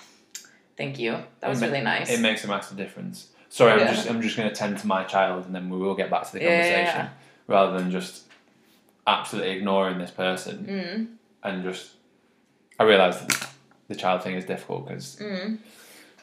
thank 0.77 0.97
you. 0.99 1.11
That 1.39 1.47
It 1.47 1.49
was 1.49 1.61
ma- 1.61 1.67
really 1.67 1.81
nice. 1.83 2.09
it 2.09 2.19
makes 2.21 2.43
a 2.43 2.47
massive 2.47 2.77
difference 2.77 3.27
sorry 3.49 3.71
I'm 3.81 3.87
just 3.95 4.09
I'm 4.09 4.21
just 4.21 4.35
going 4.37 4.49
to 4.49 4.55
tend 4.55 4.77
to 4.79 4.87
my 4.87 5.03
child 5.03 5.45
and 5.45 5.53
then 5.55 5.69
we 5.69 5.77
will 5.77 5.95
get 5.95 6.09
back 6.09 6.23
to 6.27 6.33
the 6.33 6.39
conversation 6.39 7.05
yeah. 7.05 7.09
rather 7.47 7.77
than 7.77 7.91
just 7.91 8.23
absolutely 9.07 9.51
ignoring 9.51 9.97
this 9.99 10.11
person 10.11 10.65
mm, 10.65 11.07
and 11.43 11.63
just 11.63 11.91
I 12.79 12.83
realise 12.83 13.17
that 13.17 13.49
the 13.87 13.95
child 13.95 14.23
thing 14.23 14.35
is 14.35 14.45
difficult 14.45 14.87
because 14.87 15.17
mm, 15.17 15.57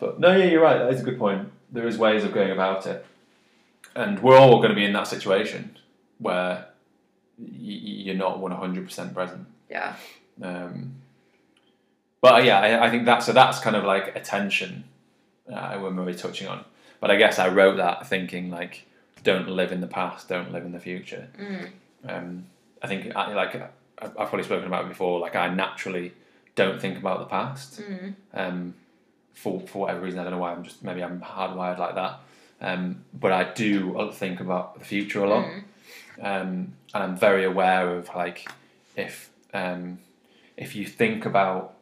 but 0.00 0.18
no 0.18 0.34
yeah 0.36 0.44
you're 0.46 0.62
right 0.62 0.78
that 0.78 0.92
is 0.92 1.00
a 1.00 1.04
good 1.04 1.18
point. 1.18 1.50
There 1.70 1.86
is 1.86 1.96
ways 1.96 2.22
of 2.24 2.32
going 2.34 2.50
about 2.50 2.86
it. 2.86 3.06
And 3.94 4.18
we're 4.22 4.36
all 4.38 4.56
going 4.58 4.70
to 4.70 4.74
be 4.74 4.84
in 4.84 4.92
that 4.94 5.06
situation 5.06 5.78
where 6.18 6.66
y- 7.38 7.46
you're 7.48 8.14
not 8.14 8.38
100% 8.40 9.14
present. 9.14 9.46
Yeah. 9.70 9.94
um, 10.42 10.94
but 12.20 12.44
yeah 12.44 12.60
I, 12.60 12.86
I 12.86 12.90
think 12.90 13.04
that 13.06 13.22
so 13.22 13.32
that's 13.32 13.58
kind 13.58 13.76
of 13.76 13.84
like 13.84 14.14
attention 14.16 14.84
uh, 15.52 15.78
were 15.80 15.90
touching 16.14 16.48
on. 16.48 16.64
But 17.00 17.10
I 17.10 17.16
guess 17.16 17.38
I 17.38 17.48
wrote 17.48 17.76
that 17.78 18.06
thinking 18.06 18.50
like 18.50 18.86
don't 19.24 19.48
live 19.48 19.72
in 19.72 19.80
the 19.80 19.86
past 19.86 20.28
don't 20.28 20.52
live 20.52 20.64
in 20.64 20.72
the 20.72 20.80
future. 20.80 21.28
Mm, 21.40 21.68
um, 22.08 22.46
I 22.82 22.86
think 22.88 23.14
I, 23.14 23.32
like 23.34 23.54
I've 23.98 24.14
probably 24.14 24.42
spoken 24.42 24.66
about 24.66 24.84
it 24.84 24.88
before. 24.88 25.20
Like 25.20 25.36
I 25.36 25.52
naturally 25.54 26.12
don't 26.54 26.80
think 26.80 26.98
about 26.98 27.20
the 27.20 27.26
past. 27.26 27.80
Mm. 27.80 28.14
Um, 28.34 28.74
for 29.34 29.60
for 29.60 29.82
whatever 29.82 30.00
reason, 30.00 30.18
I 30.20 30.24
don't 30.24 30.32
know 30.32 30.38
why. 30.38 30.52
I'm 30.52 30.64
just 30.64 30.82
maybe 30.82 31.02
I'm 31.02 31.20
hardwired 31.20 31.78
like 31.78 31.94
that. 31.94 32.20
Um, 32.60 33.04
but 33.12 33.32
I 33.32 33.44
do 33.52 34.10
think 34.12 34.40
about 34.40 34.78
the 34.78 34.84
future 34.84 35.24
a 35.24 35.28
lot, 35.28 35.46
Mm. 35.46 35.62
um, 36.22 36.50
and 36.94 37.02
I'm 37.04 37.16
very 37.16 37.44
aware 37.44 37.96
of 37.96 38.08
like 38.14 38.48
if 38.96 39.30
um, 39.52 39.98
if 40.56 40.76
you 40.76 40.86
think 40.86 41.26
about 41.26 41.74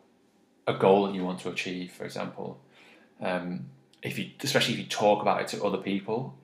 a 0.67 0.73
goal 0.75 1.07
that 1.07 1.15
you 1.15 1.25
want 1.25 1.41
to 1.41 1.51
achieve, 1.51 1.93
for 1.93 2.05
example, 2.05 2.59
um, 3.21 3.67
if 4.03 4.19
you 4.19 4.31
especially 4.43 4.75
if 4.75 4.81
you 4.81 4.87
talk 4.87 5.21
about 5.21 5.43
it 5.43 5.49
to 5.49 5.63
other 5.65 5.79
people, 5.79 6.35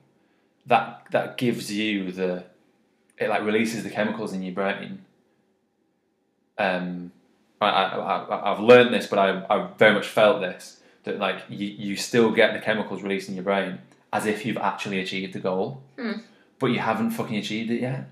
that 0.67 1.05
that 1.11 1.37
gives 1.37 1.71
you 1.71 2.11
the 2.11 2.43
it 3.17 3.29
like 3.29 3.43
releases 3.43 3.83
the 3.83 3.89
chemicals 3.89 4.33
in 4.33 4.41
your 4.43 4.53
brain. 4.53 4.99
Um, 6.57 7.11
I, 7.61 7.67
I, 7.69 8.51
I've 8.53 8.59
learned 8.59 8.93
this, 8.93 9.07
but 9.07 9.19
I 9.19 9.43
I 9.49 9.67
very 9.77 9.93
much 9.93 10.07
felt 10.07 10.41
this 10.41 10.79
that 11.03 11.17
like 11.19 11.43
you, 11.49 11.67
you 11.67 11.95
still 11.95 12.31
get 12.31 12.53
the 12.53 12.59
chemicals 12.59 13.01
released 13.01 13.29
in 13.29 13.35
your 13.35 13.43
brain 13.43 13.79
as 14.13 14.25
if 14.25 14.45
you've 14.45 14.57
actually 14.57 14.99
achieved 14.99 15.33
the 15.33 15.39
goal, 15.39 15.81
Hmm. 15.97 16.19
but 16.59 16.67
you 16.67 16.79
haven't 16.79 17.11
fucking 17.11 17.37
achieved 17.37 17.71
it 17.71 17.81
yet. 17.81 18.05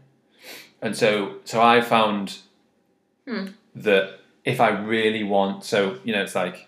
And 0.81 0.95
so 0.95 1.35
so 1.45 1.61
I 1.61 1.81
found 1.81 2.39
Hmm. 3.27 3.47
that 3.75 4.19
if 4.43 4.59
I 4.61 4.69
really 4.69 5.23
want, 5.23 5.63
so 5.63 5.97
you 6.03 6.13
know, 6.13 6.21
it's 6.21 6.35
like, 6.35 6.67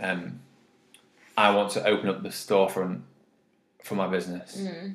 um, 0.00 0.40
I 1.36 1.50
want 1.54 1.70
to 1.72 1.84
open 1.86 2.08
up 2.08 2.22
the 2.22 2.28
storefront 2.30 3.00
for 3.82 3.94
my 3.96 4.06
business, 4.06 4.56
Mm. 4.60 4.94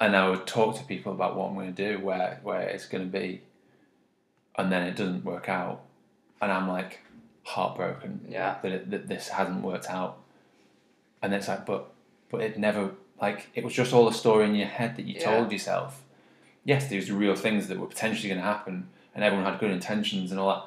And 0.00 0.16
I 0.16 0.28
would 0.28 0.46
talk 0.46 0.76
to 0.76 0.84
people 0.84 1.12
about 1.12 1.36
what 1.36 1.48
I'm 1.48 1.54
going 1.54 1.74
to 1.74 1.92
do, 1.92 1.98
where 2.04 2.40
where 2.42 2.62
it's 2.62 2.86
going 2.86 3.10
to 3.10 3.18
be, 3.18 3.42
and 4.56 4.70
then 4.72 4.82
it 4.86 4.96
doesn't 4.96 5.24
work 5.24 5.48
out, 5.48 5.82
and 6.40 6.50
I'm 6.52 6.68
like 6.68 7.00
heartbroken 7.44 8.26
Yeah. 8.28 8.56
that, 8.62 8.72
it, 8.72 8.90
that 8.90 9.08
this 9.08 9.28
hasn't 9.28 9.62
worked 9.62 9.88
out, 9.90 10.18
and 11.22 11.32
it's 11.34 11.48
like, 11.48 11.66
but 11.66 11.90
but 12.30 12.40
it 12.42 12.58
never 12.58 12.92
like 13.20 13.48
it 13.54 13.64
was 13.64 13.74
just 13.74 13.92
all 13.92 14.06
a 14.08 14.12
story 14.14 14.44
in 14.46 14.54
your 14.54 14.68
head 14.68 14.96
that 14.96 15.04
you 15.06 15.14
Yeah. 15.14 15.24
told 15.36 15.52
yourself. 15.52 16.02
Yes, 16.64 16.88
these 16.88 17.10
real 17.10 17.34
things 17.34 17.68
that 17.68 17.78
were 17.78 17.86
potentially 17.86 18.28
going 18.28 18.40
to 18.40 18.46
happen, 18.46 18.88
and 19.14 19.24
everyone 19.24 19.50
had 19.50 19.58
good 19.58 19.70
intentions 19.70 20.30
and 20.30 20.38
all 20.38 20.48
that. 20.48 20.64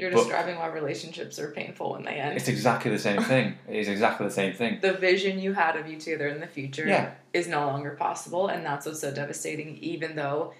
You're 0.00 0.10
But- 0.10 0.18
describing 0.20 0.56
why 0.56 0.68
relationships 0.68 1.38
are 1.38 1.50
painful 1.50 1.92
when 1.92 2.04
they 2.04 2.12
end. 2.14 2.36
It's 2.36 2.48
exactly 2.48 2.90
the 2.90 2.98
same 2.98 3.22
thing. 3.22 3.54
It 3.68 3.76
is 3.76 3.88
exactly 3.88 4.26
the 4.26 4.32
same 4.32 4.52
thing. 4.54 4.78
the 4.80 4.94
vision 4.94 5.38
you 5.38 5.52
had 5.52 5.76
of 5.76 5.86
you 5.88 5.98
together 5.98 6.28
in 6.28 6.40
the 6.40 6.46
future 6.46 6.86
Yeah. 6.86 7.10
is 7.32 7.46
no 7.46 7.66
longer 7.66 7.90
possible 7.90 8.48
and 8.48 8.64
that's 8.64 8.86
what's 8.86 9.00
so 9.00 9.12
devastating 9.12 9.76
even 9.82 10.16
though 10.16 10.54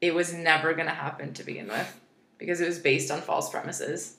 it 0.00 0.14
was 0.14 0.32
never 0.32 0.74
going 0.74 0.86
to 0.88 0.94
happen 0.94 1.32
to 1.34 1.42
begin 1.44 1.68
with 1.68 2.00
because 2.38 2.60
it 2.60 2.66
was 2.66 2.78
based 2.78 3.10
on 3.10 3.20
false 3.20 3.50
premises 3.50 4.16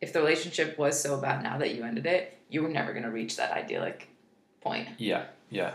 if 0.00 0.12
the 0.12 0.20
relationship 0.20 0.78
was 0.78 0.98
so 1.00 1.16
bad 1.18 1.42
now 1.42 1.58
that 1.58 1.74
you 1.74 1.84
ended 1.84 2.06
it 2.06 2.36
you 2.48 2.62
were 2.62 2.68
never 2.68 2.92
going 2.92 3.04
to 3.04 3.10
reach 3.10 3.36
that 3.36 3.52
idyllic 3.52 4.08
point 4.60 4.88
Yeah, 4.98 5.24
yeah. 5.50 5.74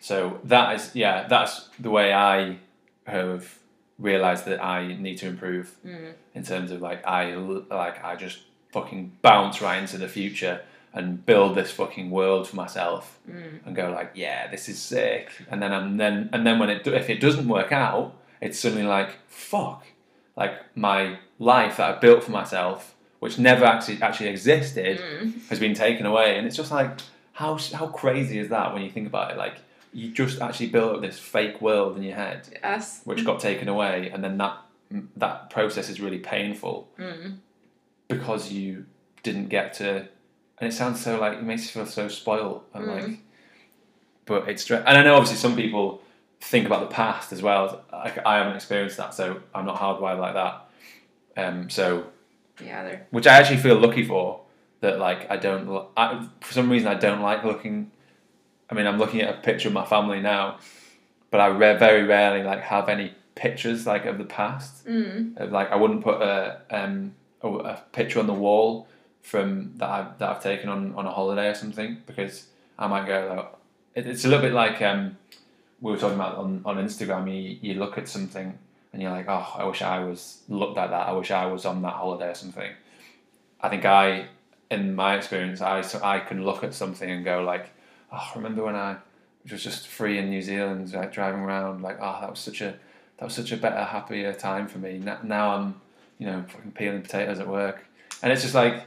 So 0.00 0.40
that 0.44 0.74
is 0.76 0.94
yeah, 0.94 1.26
that's 1.28 1.68
the 1.80 1.90
way 1.90 2.12
I 2.12 2.58
have 3.06 3.58
realized 3.98 4.44
that 4.46 4.62
I 4.62 4.94
need 4.96 5.18
to 5.18 5.26
improve 5.26 5.74
mm. 5.84 6.12
in 6.34 6.42
terms 6.42 6.70
of 6.70 6.80
like 6.80 7.06
I 7.06 7.34
like 7.34 8.04
I 8.04 8.16
just 8.16 8.38
fucking 8.72 9.12
bounce 9.22 9.60
right 9.60 9.78
into 9.80 9.98
the 9.98 10.08
future 10.08 10.60
and 10.94 11.24
build 11.26 11.54
this 11.56 11.70
fucking 11.70 12.10
world 12.10 12.48
for 12.48 12.56
myself 12.56 13.18
Mm. 13.30 13.60
and 13.66 13.76
go 13.76 13.90
like 13.90 14.12
yeah 14.14 14.48
this 14.50 14.68
is 14.68 14.78
sick 14.78 15.30
and 15.50 15.62
then 15.62 15.72
I'm 15.72 15.96
then 15.98 16.30
and 16.32 16.46
then 16.46 16.58
when 16.58 16.70
it 16.70 16.86
if 16.86 17.10
it 17.10 17.20
doesn't 17.20 17.46
work 17.48 17.72
out 17.72 18.14
it's 18.40 18.58
suddenly 18.58 18.84
like 18.86 19.10
fuck 19.28 19.84
like 20.36 20.54
my 20.74 21.18
life 21.38 21.76
that 21.78 21.96
I 21.96 21.98
built 21.98 22.24
for 22.24 22.30
myself 22.30 22.94
which 23.18 23.38
never 23.38 23.64
actually 23.64 24.00
actually 24.00 24.28
existed 24.30 24.98
Mm. 25.00 25.48
has 25.48 25.58
been 25.58 25.74
taken 25.74 26.06
away, 26.06 26.38
and 26.38 26.46
it's 26.46 26.56
just 26.56 26.70
like 26.70 26.90
how 27.32 27.58
how 27.74 27.88
crazy 27.88 28.38
is 28.38 28.48
that 28.50 28.72
when 28.72 28.82
you 28.82 28.90
think 28.90 29.06
about 29.08 29.32
it? 29.32 29.36
Like 29.36 29.56
you 29.92 30.10
just 30.10 30.40
actually 30.40 30.68
built 30.68 30.96
up 30.96 31.00
this 31.00 31.18
fake 31.18 31.60
world 31.60 31.96
in 31.96 32.02
your 32.02 32.14
head, 32.16 32.48
yes 32.62 33.00
which 33.04 33.24
got 33.24 33.40
taken 33.40 33.68
away, 33.68 34.10
and 34.12 34.22
then 34.22 34.38
that 34.38 34.58
that 35.16 35.50
process 35.50 35.88
is 35.88 36.00
really 36.00 36.18
painful 36.18 36.88
mm. 36.98 37.36
because 38.08 38.50
you 38.52 38.86
didn't 39.22 39.48
get 39.48 39.74
to. 39.74 40.08
And 40.58 40.72
it 40.72 40.72
sounds 40.72 41.00
so 41.00 41.20
like 41.20 41.38
it 41.38 41.42
makes 41.44 41.62
you 41.62 41.68
feel 41.68 41.86
so 41.86 42.08
spoiled 42.08 42.64
and 42.74 42.84
Mhm. 42.86 43.08
like, 43.08 43.18
but 44.24 44.48
it's 44.48 44.68
and 44.70 44.86
I 44.88 45.02
know 45.02 45.14
obviously 45.14 45.36
some 45.36 45.54
people 45.56 46.02
think 46.40 46.66
about 46.66 46.88
the 46.88 46.94
past 46.94 47.32
as 47.32 47.42
well. 47.42 47.82
I, 47.92 48.12
I 48.24 48.38
haven't 48.38 48.56
experienced 48.56 48.96
that, 48.96 49.14
so 49.14 49.40
I'm 49.54 49.66
not 49.66 49.76
hardwired 49.78 50.18
like 50.18 50.34
that. 50.34 50.64
Um, 51.36 51.70
so 51.70 52.06
yeah 52.64 52.82
they're 52.82 53.06
which 53.10 53.26
I 53.26 53.34
actually 53.38 53.58
feel 53.58 53.76
lucky 53.78 54.04
for. 54.04 54.40
That 54.80 55.00
like 55.00 55.28
I 55.28 55.36
don't, 55.36 55.86
I, 55.96 56.28
for 56.40 56.52
some 56.52 56.70
reason 56.70 56.86
I 56.88 56.94
don't 56.94 57.20
like 57.20 57.42
looking. 57.42 57.90
I 58.70 58.74
mean, 58.74 58.86
I'm 58.86 58.98
looking 58.98 59.20
at 59.22 59.34
a 59.34 59.38
picture 59.40 59.68
of 59.68 59.74
my 59.74 59.84
family 59.84 60.20
now, 60.20 60.58
but 61.30 61.40
I 61.40 61.46
re- 61.46 61.78
very 61.78 62.02
rarely 62.02 62.42
like 62.42 62.60
have 62.60 62.88
any 62.88 63.12
pictures 63.34 63.86
like 63.86 64.04
of 64.04 64.18
the 64.18 64.24
past. 64.24 64.86
mm. 64.86 65.36
Of, 65.36 65.52
like 65.52 65.70
I 65.70 65.76
wouldn't 65.76 66.02
put 66.02 66.20
a 66.20 66.60
um 66.70 67.14
a, 67.42 67.48
a 67.48 67.82
picture 67.92 68.18
on 68.20 68.26
the 68.26 68.34
wall 68.34 68.88
from 69.22 69.72
that 69.76 69.88
I've 69.88 70.18
that 70.18 70.28
I've 70.30 70.42
taken 70.42 70.68
on 70.68 70.94
on 70.94 71.06
a 71.06 71.10
holiday 71.10 71.48
or 71.48 71.54
something 71.54 71.98
because 72.06 72.46
I 72.78 72.86
might 72.86 73.06
go 73.06 73.34
like 73.36 73.52
it, 73.94 74.10
it's 74.10 74.24
a 74.24 74.28
little 74.28 74.42
bit 74.42 74.52
like 74.52 74.82
um 74.82 75.16
we 75.80 75.92
were 75.92 75.98
talking 75.98 76.16
about 76.16 76.36
on 76.36 76.62
on 76.64 76.76
Instagram. 76.76 77.26
You 77.32 77.58
you 77.60 77.74
look 77.78 77.98
at 77.98 78.08
something 78.08 78.58
and 78.92 79.02
you're 79.02 79.10
like, 79.10 79.26
oh, 79.28 79.54
I 79.56 79.64
wish 79.64 79.82
I 79.82 80.00
was 80.00 80.42
looked 80.48 80.76
like 80.76 80.90
that. 80.90 81.08
I 81.08 81.12
wish 81.12 81.30
I 81.30 81.46
was 81.46 81.64
on 81.64 81.82
that 81.82 81.92
holiday 81.94 82.30
or 82.30 82.34
something. 82.34 82.72
I 83.60 83.68
think 83.68 83.84
I, 83.84 84.26
in 84.70 84.94
my 84.94 85.16
experience, 85.16 85.60
I 85.60 85.82
so 85.82 86.00
I 86.02 86.20
can 86.20 86.44
look 86.44 86.64
at 86.64 86.74
something 86.74 87.08
and 87.10 87.24
go 87.24 87.42
like, 87.42 87.70
oh, 88.12 88.30
remember 88.36 88.64
when 88.64 88.76
I 88.76 88.96
was 89.50 89.62
just 89.62 89.86
free 89.88 90.18
in 90.18 90.28
New 90.30 90.42
Zealand, 90.42 90.92
like 90.92 91.12
driving 91.12 91.40
around, 91.40 91.82
like, 91.82 91.98
oh, 92.00 92.18
that 92.20 92.30
was 92.30 92.38
such 92.38 92.60
a 92.60 92.74
that 93.18 93.24
was 93.24 93.34
such 93.34 93.50
a 93.52 93.56
better, 93.56 93.82
happier 93.82 94.32
time 94.32 94.68
for 94.68 94.78
me. 94.78 94.98
Now, 94.98 95.18
now 95.24 95.54
I'm, 95.56 95.80
you 96.18 96.26
know, 96.26 96.44
fucking 96.48 96.72
peeling 96.72 97.02
potatoes 97.02 97.40
at 97.40 97.48
work, 97.48 97.84
and 98.22 98.32
it's 98.32 98.42
just 98.42 98.54
like 98.54 98.84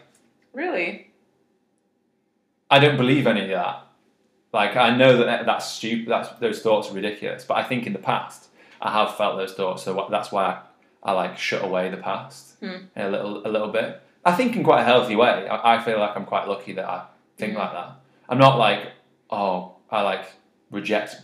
really 0.54 1.12
I 2.70 2.80
don't 2.80 2.98
believe 2.98 3.28
any 3.28 3.42
of 3.42 3.50
that. 3.50 3.88
Like 4.54 4.76
I 4.76 4.96
know 4.96 5.18
that 5.18 5.46
that's 5.46 5.68
stupid. 5.70 6.10
That's 6.10 6.30
those 6.40 6.62
thoughts 6.62 6.90
are 6.90 6.94
ridiculous. 6.94 7.44
But 7.46 7.58
I 7.58 7.64
think 7.64 7.88
in 7.88 7.94
the 7.94 8.00
past 8.00 8.48
I 8.82 8.92
have 8.92 9.16
felt 9.16 9.38
those 9.38 9.54
thoughts. 9.54 9.84
So 9.84 10.08
that's 10.10 10.32
why 10.32 10.46
I, 11.04 11.12
I 11.12 11.12
like 11.14 11.38
shut 11.38 11.64
away 11.64 11.90
the 11.90 11.98
past 11.98 12.56
Hmm. 12.60 12.86
a 12.96 13.10
little 13.10 13.46
a 13.48 13.50
little 13.50 13.70
bit. 13.70 14.02
I 14.24 14.34
think 14.34 14.56
in 14.56 14.64
quite 14.64 14.82
a 14.82 14.86
healthy 14.86 15.16
way. 15.16 15.48
I, 15.48 15.76
I 15.76 15.84
feel 15.84 16.00
like 16.00 16.16
I'm 16.16 16.26
quite 16.26 16.48
lucky 16.48 16.74
that 16.74 16.86
I 16.86 17.06
think 17.38 17.54
Hmm. 17.54 17.60
like 17.60 17.72
that. 17.74 17.92
I'm 18.30 18.38
not 18.38 18.58
like 18.58 18.92
oh 19.32 19.74
I 19.90 20.02
like 20.02 20.26
reject 20.72 21.18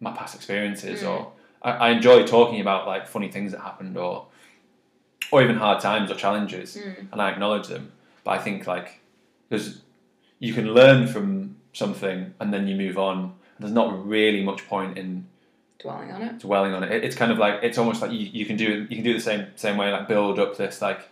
my 0.00 0.12
past 0.12 0.34
experiences 0.34 1.00
Hmm. 1.02 1.08
or 1.08 1.32
I, 1.62 1.70
I 1.72 1.90
enjoy 1.90 2.26
talking 2.26 2.60
about 2.60 2.86
like 2.86 3.06
funny 3.06 3.30
things 3.30 3.52
that 3.52 3.60
happened 3.60 3.96
or 3.96 4.26
or 5.32 5.42
even 5.42 5.56
hard 5.56 5.80
times 5.80 6.10
or 6.10 6.14
challenges 6.14 6.76
Mm. 6.76 7.12
and 7.12 7.22
I 7.22 7.30
acknowledge 7.30 7.68
them. 7.68 7.92
But 8.24 8.32
I 8.32 8.38
think 8.38 8.66
like 8.66 9.00
there's 9.48 9.82
you 10.38 10.52
can 10.54 10.72
learn 10.74 11.06
from 11.06 11.56
something 11.72 12.34
and 12.40 12.52
then 12.52 12.66
you 12.66 12.74
move 12.76 12.98
on. 12.98 13.34
There's 13.58 13.72
not 13.72 14.06
really 14.06 14.42
much 14.42 14.66
point 14.68 14.96
in 14.98 15.26
dwelling 15.78 16.10
on 16.12 16.22
it 16.22 16.38
dwelling 16.40 16.72
on 16.74 16.82
it. 16.82 16.90
it. 16.92 17.04
It's 17.04 17.16
kind 17.16 17.30
of 17.32 17.38
like 17.38 17.60
it's 17.62 17.78
almost 17.78 18.00
like 18.02 18.10
you, 18.12 18.18
you 18.38 18.44
can 18.46 18.56
do 18.56 18.86
you 18.90 18.96
can 18.96 19.04
do 19.04 19.12
the 19.14 19.20
same 19.20 19.46
same 19.56 19.76
way 19.76 19.90
like 19.92 20.08
build 20.08 20.38
up 20.38 20.56
this 20.56 20.80
like 20.82 21.02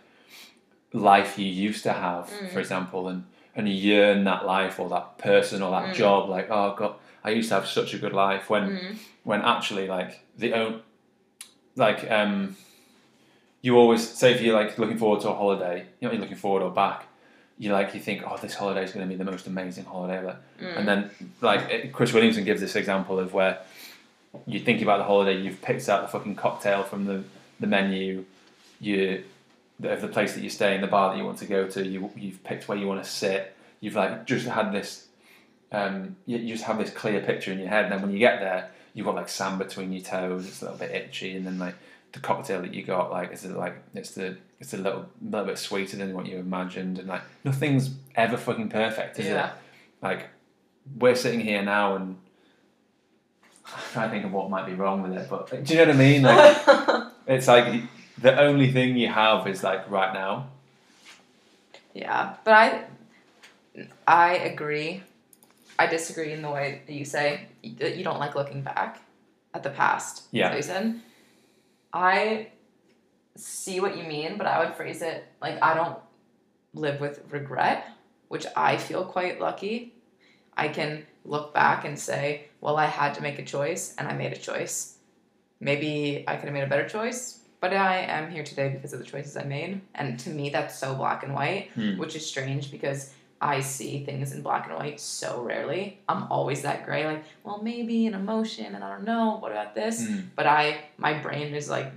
life 0.93 1.37
you 1.37 1.45
used 1.45 1.83
to 1.83 1.93
have, 1.93 2.25
Mm. 2.29 2.49
for 2.51 2.59
example, 2.59 3.07
and 3.07 3.23
and 3.59 3.67
you 3.67 3.75
yearn 3.75 4.23
that 4.23 4.45
life 4.45 4.79
or 4.79 4.87
that 4.89 5.17
person 5.17 5.61
or 5.61 5.69
that 5.71 5.89
Mm. 5.93 5.97
job. 6.01 6.29
Like 6.29 6.47
oh 6.49 6.73
god, 6.77 6.93
I 7.23 7.29
used 7.31 7.49
to 7.49 7.55
have 7.55 7.67
such 7.67 7.93
a 7.93 7.97
good 7.97 8.13
life 8.13 8.49
when 8.49 8.63
mm. 8.69 8.95
when 9.23 9.41
actually 9.41 9.87
like 9.87 10.11
the 10.37 10.53
own 10.53 10.81
like 11.75 12.09
um 12.09 12.55
you 13.61 13.75
always 13.77 14.07
say 14.07 14.31
if 14.33 14.41
you're 14.41 14.55
like 14.61 14.77
looking 14.79 14.97
forward 14.97 15.21
to 15.21 15.29
a 15.29 15.33
holiday 15.33 15.85
you're 15.99 16.13
looking 16.13 16.37
forward 16.37 16.63
or 16.63 16.71
back 16.71 17.05
you 17.57 17.71
like 17.71 17.93
you 17.93 17.99
think 17.99 18.23
oh 18.25 18.37
this 18.41 18.55
holiday 18.55 18.83
is 18.83 18.91
going 18.93 19.05
to 19.05 19.09
be 19.09 19.17
the 19.23 19.29
most 19.29 19.45
amazing 19.47 19.85
holiday 19.85 20.17
ever 20.17 20.37
Mm. 20.61 20.77
and 20.77 20.87
then 20.87 21.09
like 21.41 21.61
it- 21.69 21.93
Chris 21.93 22.13
Williamson 22.13 22.43
gives 22.45 22.61
this 22.61 22.75
example 22.75 23.19
of 23.19 23.33
where 23.33 23.59
you 24.45 24.59
think 24.59 24.81
about 24.81 24.97
the 24.99 25.03
holiday 25.03 25.35
you've 25.43 25.61
picked 25.61 25.87
out 25.89 26.01
the 26.01 26.07
fucking 26.07 26.35
cocktail 26.35 26.83
from 26.83 27.05
the 27.05 27.23
the 27.59 27.67
menu 27.67 28.23
you 28.79 29.23
of 29.83 30.01
the 30.01 30.07
place 30.07 30.33
that 30.33 30.43
you 30.43 30.49
stay 30.49 30.75
in 30.75 30.81
the 30.81 30.87
bar 30.87 31.11
that 31.11 31.17
you 31.17 31.25
want 31.25 31.37
to 31.37 31.45
go 31.45 31.67
to 31.67 31.85
you 31.85 32.11
you've 32.15 32.43
picked 32.43 32.67
where 32.67 32.77
you 32.77 32.87
want 32.87 33.03
to 33.03 33.09
sit 33.09 33.55
you've 33.79 33.95
like 33.95 34.25
just 34.25 34.45
had 34.47 34.71
this 34.71 35.07
um, 35.71 36.15
you, 36.25 36.37
you 36.37 36.53
just 36.53 36.65
have 36.65 36.77
this 36.77 36.89
clear 36.89 37.21
picture 37.21 37.51
in 37.51 37.59
your 37.59 37.67
head, 37.67 37.85
and 37.85 37.93
then 37.93 38.01
when 38.01 38.11
you 38.11 38.19
get 38.19 38.39
there, 38.39 38.71
you've 38.93 39.05
got 39.05 39.15
like 39.15 39.29
sand 39.29 39.59
between 39.59 39.93
your 39.93 40.01
toes. 40.01 40.47
It's 40.47 40.61
a 40.61 40.65
little 40.65 40.79
bit 40.79 40.91
itchy, 40.91 41.35
and 41.35 41.45
then 41.45 41.59
like 41.59 41.75
the 42.11 42.19
cocktail 42.19 42.61
that 42.61 42.73
you 42.73 42.83
got, 42.83 43.11
like 43.11 43.31
it's 43.31 43.45
like 43.45 43.75
it's 43.93 44.11
the 44.11 44.37
it's 44.59 44.73
a 44.73 44.77
little 44.77 45.05
little 45.21 45.45
bit 45.45 45.57
sweeter 45.57 45.97
than 45.97 46.13
what 46.13 46.25
you 46.25 46.37
imagined, 46.37 46.97
and 46.99 47.07
like 47.07 47.21
nothing's 47.43 47.91
ever 48.15 48.37
fucking 48.37 48.69
perfect, 48.69 49.19
is 49.19 49.27
yeah 49.27 49.49
it? 49.49 49.53
Like 50.01 50.29
we're 50.97 51.15
sitting 51.15 51.39
here 51.39 51.61
now, 51.61 51.95
and 51.95 52.17
I'm 53.67 53.81
trying 53.91 54.09
to 54.09 54.15
think 54.15 54.25
of 54.25 54.31
what 54.31 54.49
might 54.49 54.65
be 54.65 54.73
wrong 54.73 55.03
with 55.03 55.13
it, 55.13 55.29
but 55.29 55.63
do 55.63 55.73
you 55.73 55.79
know 55.79 55.85
what 55.85 55.95
I 55.95 55.99
mean? 55.99 56.21
Like 56.23 57.07
it's 57.27 57.47
like 57.47 57.83
the 58.21 58.39
only 58.39 58.71
thing 58.71 58.97
you 58.97 59.07
have 59.09 59.47
is 59.47 59.63
like 59.63 59.89
right 59.89 60.13
now. 60.13 60.49
Yeah, 61.93 62.35
but 62.43 62.53
I 62.53 62.85
I 64.07 64.33
agree. 64.37 65.03
I 65.77 65.87
disagree 65.87 66.33
in 66.33 66.41
the 66.41 66.51
way 66.51 66.81
that 66.85 66.93
you 66.93 67.05
say 67.05 67.47
that 67.77 67.95
you 67.95 68.03
don't 68.03 68.19
like 68.19 68.35
looking 68.35 68.61
back 68.61 69.01
at 69.53 69.63
the 69.63 69.69
past. 69.69 70.23
Yeah. 70.31 70.49
That's 70.49 70.67
what 70.67 70.75
you 70.75 70.81
said. 70.81 71.01
I 71.93 72.47
see 73.35 73.79
what 73.79 73.97
you 73.97 74.03
mean, 74.03 74.37
but 74.37 74.45
I 74.45 74.63
would 74.63 74.75
phrase 74.75 75.01
it 75.01 75.25
like 75.41 75.61
I 75.61 75.73
don't 75.73 75.97
live 76.73 76.99
with 76.99 77.21
regret, 77.29 77.87
which 78.27 78.45
I 78.55 78.77
feel 78.77 79.05
quite 79.05 79.39
lucky. 79.39 79.93
I 80.55 80.67
can 80.67 81.05
look 81.23 81.53
back 81.53 81.85
and 81.85 81.97
say, 81.97 82.49
well, 82.61 82.77
I 82.77 82.85
had 82.85 83.13
to 83.15 83.21
make 83.21 83.39
a 83.39 83.45
choice 83.45 83.95
and 83.97 84.07
I 84.07 84.13
made 84.13 84.33
a 84.33 84.37
choice. 84.37 84.97
Maybe 85.61 86.25
I 86.27 86.35
could 86.35 86.45
have 86.45 86.53
made 86.53 86.63
a 86.63 86.67
better 86.67 86.87
choice, 86.87 87.38
but 87.61 87.73
I 87.73 87.99
am 87.99 88.31
here 88.31 88.43
today 88.43 88.69
because 88.69 88.93
of 88.93 88.99
the 88.99 89.05
choices 89.05 89.35
I 89.37 89.43
made. 89.43 89.81
And 89.95 90.19
to 90.21 90.29
me, 90.29 90.49
that's 90.49 90.77
so 90.77 90.95
black 90.95 91.23
and 91.23 91.33
white, 91.33 91.69
Hmm. 91.75 91.97
which 91.97 92.15
is 92.15 92.25
strange 92.25 92.71
because 92.71 93.13
I 93.41 93.61
see 93.61 94.03
things 94.03 94.33
in 94.33 94.41
black 94.41 94.67
and 94.67 94.75
white 94.75 94.99
so 94.99 95.41
rarely. 95.41 95.99
I'm 96.09 96.23
always 96.31 96.61
that 96.63 96.85
gray, 96.85 97.05
like, 97.05 97.23
well, 97.43 97.61
maybe 97.63 98.05
an 98.07 98.13
emotion, 98.13 98.75
and 98.75 98.83
I 98.83 98.89
don't 98.89 99.05
know, 99.05 99.37
what 99.39 99.51
about 99.51 99.75
this? 99.75 100.03
Mm. 100.05 100.25
But 100.35 100.45
I, 100.45 100.81
my 100.97 101.13
brain 101.13 101.55
is 101.55 101.69
like, 101.69 101.91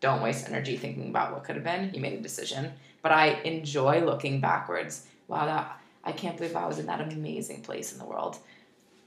don't 0.00 0.20
waste 0.20 0.46
energy 0.46 0.76
thinking 0.76 1.08
about 1.08 1.32
what 1.32 1.44
could 1.44 1.54
have 1.54 1.64
been. 1.64 1.90
You 1.94 2.00
made 2.00 2.12
a 2.12 2.20
decision. 2.20 2.72
But 3.00 3.12
I 3.12 3.40
enjoy 3.44 4.04
looking 4.04 4.40
backwards. 4.40 5.06
Wow, 5.28 5.46
that 5.46 5.80
I 6.04 6.12
can't 6.12 6.36
believe 6.36 6.54
I 6.54 6.66
was 6.66 6.78
in 6.78 6.84
that 6.86 7.00
amazing 7.00 7.62
place 7.62 7.92
in 7.92 7.98
the 7.98 8.04
world. 8.04 8.36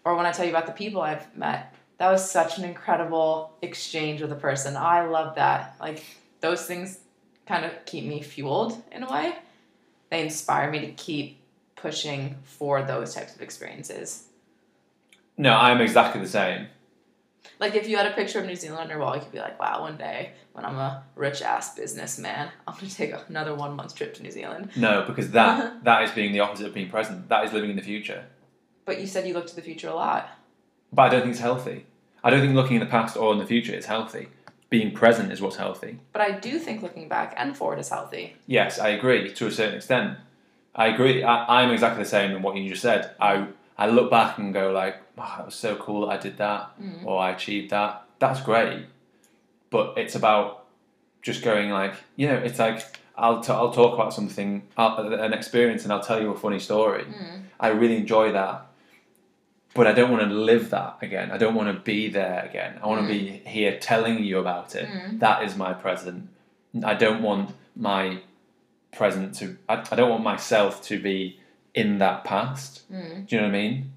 Or 0.03 0.15
when 0.15 0.25
I 0.25 0.31
tell 0.31 0.45
you 0.45 0.51
about 0.51 0.65
the 0.65 0.71
people 0.73 1.01
I've 1.01 1.35
met, 1.37 1.75
that 1.97 2.11
was 2.11 2.29
such 2.29 2.57
an 2.57 2.63
incredible 2.63 3.53
exchange 3.61 4.21
with 4.21 4.31
a 4.31 4.35
person. 4.35 4.77
I 4.77 5.05
love 5.05 5.35
that. 5.35 5.75
Like 5.79 6.03
those 6.41 6.65
things 6.65 6.99
kind 7.45 7.65
of 7.65 7.71
keep 7.85 8.05
me 8.05 8.21
fueled 8.21 8.81
in 8.91 9.03
a 9.03 9.11
way. 9.11 9.35
They 10.09 10.21
inspire 10.21 10.69
me 10.69 10.79
to 10.81 10.91
keep 10.91 11.39
pushing 11.75 12.37
for 12.43 12.83
those 12.83 13.13
types 13.13 13.35
of 13.35 13.41
experiences. 13.41 14.25
No, 15.37 15.53
I'm 15.53 15.81
exactly 15.81 16.21
the 16.21 16.27
same. 16.27 16.67
Like 17.59 17.75
if 17.75 17.87
you 17.87 17.97
had 17.97 18.07
a 18.07 18.13
picture 18.13 18.39
of 18.39 18.45
New 18.45 18.55
Zealand 18.55 18.81
on 18.81 18.89
your 18.89 18.99
wall, 18.99 19.15
you 19.15 19.21
could 19.21 19.31
be 19.31 19.39
like, 19.39 19.59
"Wow, 19.59 19.81
one 19.81 19.97
day 19.97 20.33
when 20.53 20.65
I'm 20.65 20.75
a 20.75 21.03
rich 21.15 21.41
ass 21.41 21.75
businessman, 21.75 22.51
I'm 22.67 22.75
gonna 22.75 22.89
take 22.89 23.13
another 23.29 23.55
one 23.55 23.75
month 23.75 23.95
trip 23.95 24.13
to 24.15 24.23
New 24.23 24.31
Zealand." 24.31 24.71
No, 24.75 25.03
because 25.07 25.31
that 25.31 25.83
that 25.83 26.03
is 26.03 26.11
being 26.11 26.33
the 26.33 26.41
opposite 26.41 26.67
of 26.67 26.73
being 26.73 26.89
present. 26.89 27.29
That 27.29 27.45
is 27.45 27.53
living 27.53 27.69
in 27.69 27.75
the 27.75 27.81
future. 27.81 28.25
But 28.85 29.01
you 29.01 29.07
said 29.07 29.27
you 29.27 29.33
look 29.33 29.47
to 29.47 29.55
the 29.55 29.61
future 29.61 29.89
a 29.89 29.95
lot. 29.95 30.29
But 30.93 31.03
I 31.03 31.09
don't 31.09 31.21
think 31.21 31.31
it's 31.33 31.41
healthy. 31.41 31.85
I 32.23 32.29
don't 32.29 32.41
think 32.41 32.55
looking 32.55 32.75
in 32.75 32.79
the 32.81 32.85
past 32.87 33.15
or 33.17 33.31
in 33.33 33.39
the 33.39 33.45
future 33.45 33.73
is 33.73 33.85
healthy. 33.85 34.27
Being 34.69 34.91
present 34.91 35.31
is 35.31 35.41
what's 35.41 35.55
healthy. 35.55 35.99
But 36.11 36.21
I 36.21 36.31
do 36.31 36.59
think 36.59 36.81
looking 36.81 37.07
back 37.07 37.33
and 37.37 37.55
forward 37.55 37.79
is 37.79 37.89
healthy. 37.89 38.35
Yes, 38.47 38.79
I 38.79 38.89
agree 38.89 39.31
to 39.33 39.47
a 39.47 39.51
certain 39.51 39.75
extent. 39.75 40.17
I 40.75 40.87
agree. 40.87 41.23
I, 41.23 41.61
I'm 41.63 41.71
exactly 41.71 42.03
the 42.03 42.09
same 42.09 42.31
in 42.35 42.41
what 42.41 42.55
you 42.57 42.69
just 42.69 42.81
said. 42.81 43.11
I 43.19 43.47
I 43.77 43.87
look 43.87 44.09
back 44.11 44.37
and 44.39 44.53
go 44.53 44.71
like, 44.71 44.95
"Wow, 45.17 45.35
that 45.37 45.45
was 45.45 45.55
so 45.55 45.75
cool 45.75 46.07
that 46.07 46.13
I 46.13 46.17
did 46.21 46.37
that, 46.37 46.71
Mm. 46.81 47.05
or 47.05 47.19
I 47.19 47.31
achieved 47.31 47.69
that." 47.71 48.03
That's 48.19 48.41
great. 48.41 48.85
But 49.69 49.97
it's 49.97 50.15
about 50.15 50.65
just 51.21 51.43
going 51.43 51.69
like, 51.71 51.93
you 52.15 52.27
know, 52.27 52.35
it's 52.35 52.59
like 52.59 52.99
I'll 53.15 53.41
t- 53.41 53.51
I'll 53.51 53.71
talk 53.73 53.93
about 53.95 54.13
something, 54.13 54.63
uh, 54.77 55.09
an 55.19 55.33
experience, 55.33 55.83
and 55.83 55.91
I'll 55.91 56.03
tell 56.03 56.21
you 56.21 56.31
a 56.31 56.37
funny 56.37 56.59
story. 56.59 57.03
Mm. 57.05 57.41
I 57.59 57.69
really 57.69 57.97
enjoy 57.97 58.31
that. 58.33 58.66
But 59.73 59.87
I 59.87 59.93
don't 59.93 60.11
want 60.11 60.23
to 60.23 60.33
live 60.35 60.71
that 60.71 60.97
again. 61.01 61.31
I 61.31 61.37
don't 61.37 61.53
want 61.53 61.75
to 61.75 61.79
be 61.81 62.09
there 62.09 62.43
again. 62.49 62.79
I 62.81 62.87
want 62.87 63.01
to 63.01 63.07
be 63.07 63.41
here 63.45 63.77
telling 63.79 64.23
you 64.23 64.39
about 64.39 64.75
it. 64.75 64.87
Mm. 64.87 65.19
That 65.19 65.43
is 65.43 65.55
my 65.55 65.73
present. 65.73 66.29
I 66.83 66.95
don't 66.95 67.21
want 67.21 67.51
my 67.75 68.21
present 68.91 69.35
to. 69.35 69.57
I, 69.69 69.85
I 69.91 69.95
don't 69.95 70.09
want 70.09 70.23
myself 70.23 70.81
to 70.83 70.99
be 70.99 71.39
in 71.75 71.99
that 71.99 72.23
past. 72.23 72.91
Mm. 72.91 73.27
Do 73.27 73.35
you 73.35 73.41
know 73.41 73.47
what 73.47 73.55
I 73.55 73.59
mean? 73.59 73.91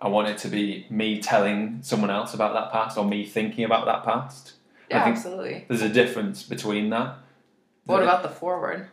I 0.00 0.08
want 0.08 0.28
it 0.28 0.38
to 0.38 0.48
be 0.48 0.86
me 0.90 1.20
telling 1.20 1.80
someone 1.82 2.10
else 2.10 2.34
about 2.34 2.54
that 2.54 2.72
past 2.72 2.98
or 2.98 3.04
me 3.04 3.24
thinking 3.24 3.64
about 3.64 3.86
that 3.86 4.02
past. 4.04 4.54
Yeah, 4.90 5.04
absolutely. 5.04 5.64
There's 5.68 5.82
a 5.82 5.88
difference 5.88 6.42
between 6.42 6.90
that. 6.90 7.18
What 7.84 8.02
about 8.02 8.22
the 8.22 8.28
forward? 8.28 8.88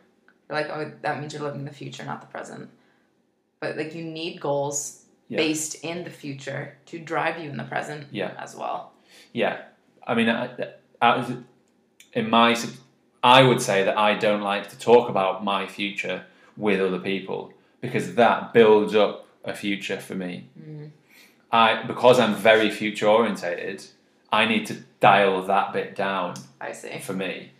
You're 0.48 0.57
like, 0.57 0.69
oh, 0.69 0.91
that 1.02 1.19
means 1.19 1.34
you're 1.34 1.41
living 1.41 1.65
the 1.65 1.73
future, 1.73 2.03
not 2.06 2.22
the 2.22 2.27
present. 2.27 2.69
But 3.60 3.77
like, 3.77 3.95
you 3.95 4.03
need 4.03 4.40
goals 4.40 4.99
Yeah. 5.30 5.38
based 5.38 5.76
in 5.84 6.04
the 6.04 6.10
future 6.10 6.76
to 6.88 7.00
drive 7.00 7.40
you 7.42 7.50
in 7.52 7.58
the 7.58 7.64
present 7.64 8.08
Yeah. 8.12 8.32
as 8.38 8.56
well. 8.56 8.92
Yeah, 9.32 9.62
I 10.06 10.16
mean, 10.16 10.28
I, 10.28 10.50
I, 11.02 11.38
in 12.14 12.30
my, 12.30 12.58
I 13.24 13.44
would 13.44 13.62
say 13.62 13.84
that 13.84 13.96
I 13.98 14.16
don't 14.16 14.42
like 14.42 14.70
to 14.70 14.80
talk 14.80 15.08
about 15.08 15.44
my 15.44 15.68
future 15.68 16.26
with 16.58 16.82
other 16.82 17.00
people 17.00 17.54
because 17.80 18.16
that 18.16 18.54
builds 18.54 18.96
up 18.96 19.28
a 19.46 19.54
future 19.54 20.00
for 20.00 20.16
me. 20.16 20.48
Mm. 20.60 20.90
I 21.52 21.84
because 21.84 22.20
I'm 22.20 22.36
very 22.36 22.70
future 22.72 23.08
orientated, 23.08 23.86
I 24.32 24.46
need 24.46 24.66
to 24.68 24.76
dial 25.00 25.42
that 25.44 25.74
bit 25.74 25.96
down 25.96 26.36
I 26.60 26.72
see. 26.72 27.00
for 27.00 27.14
me. 27.14 27.52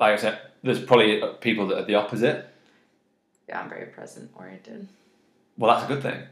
Like 0.00 0.14
I 0.14 0.16
said, 0.16 0.38
there's 0.62 0.82
probably 0.82 1.22
people 1.40 1.66
that 1.68 1.78
are 1.78 1.84
the 1.84 1.94
opposite. 1.94 2.48
Yeah, 3.48 3.60
I'm 3.60 3.68
very 3.68 3.86
present 3.86 4.30
oriented 4.34 4.88
Well, 5.58 5.70
that's 5.74 5.84
a 5.84 5.94
good 5.94 6.02
thing. 6.02 6.22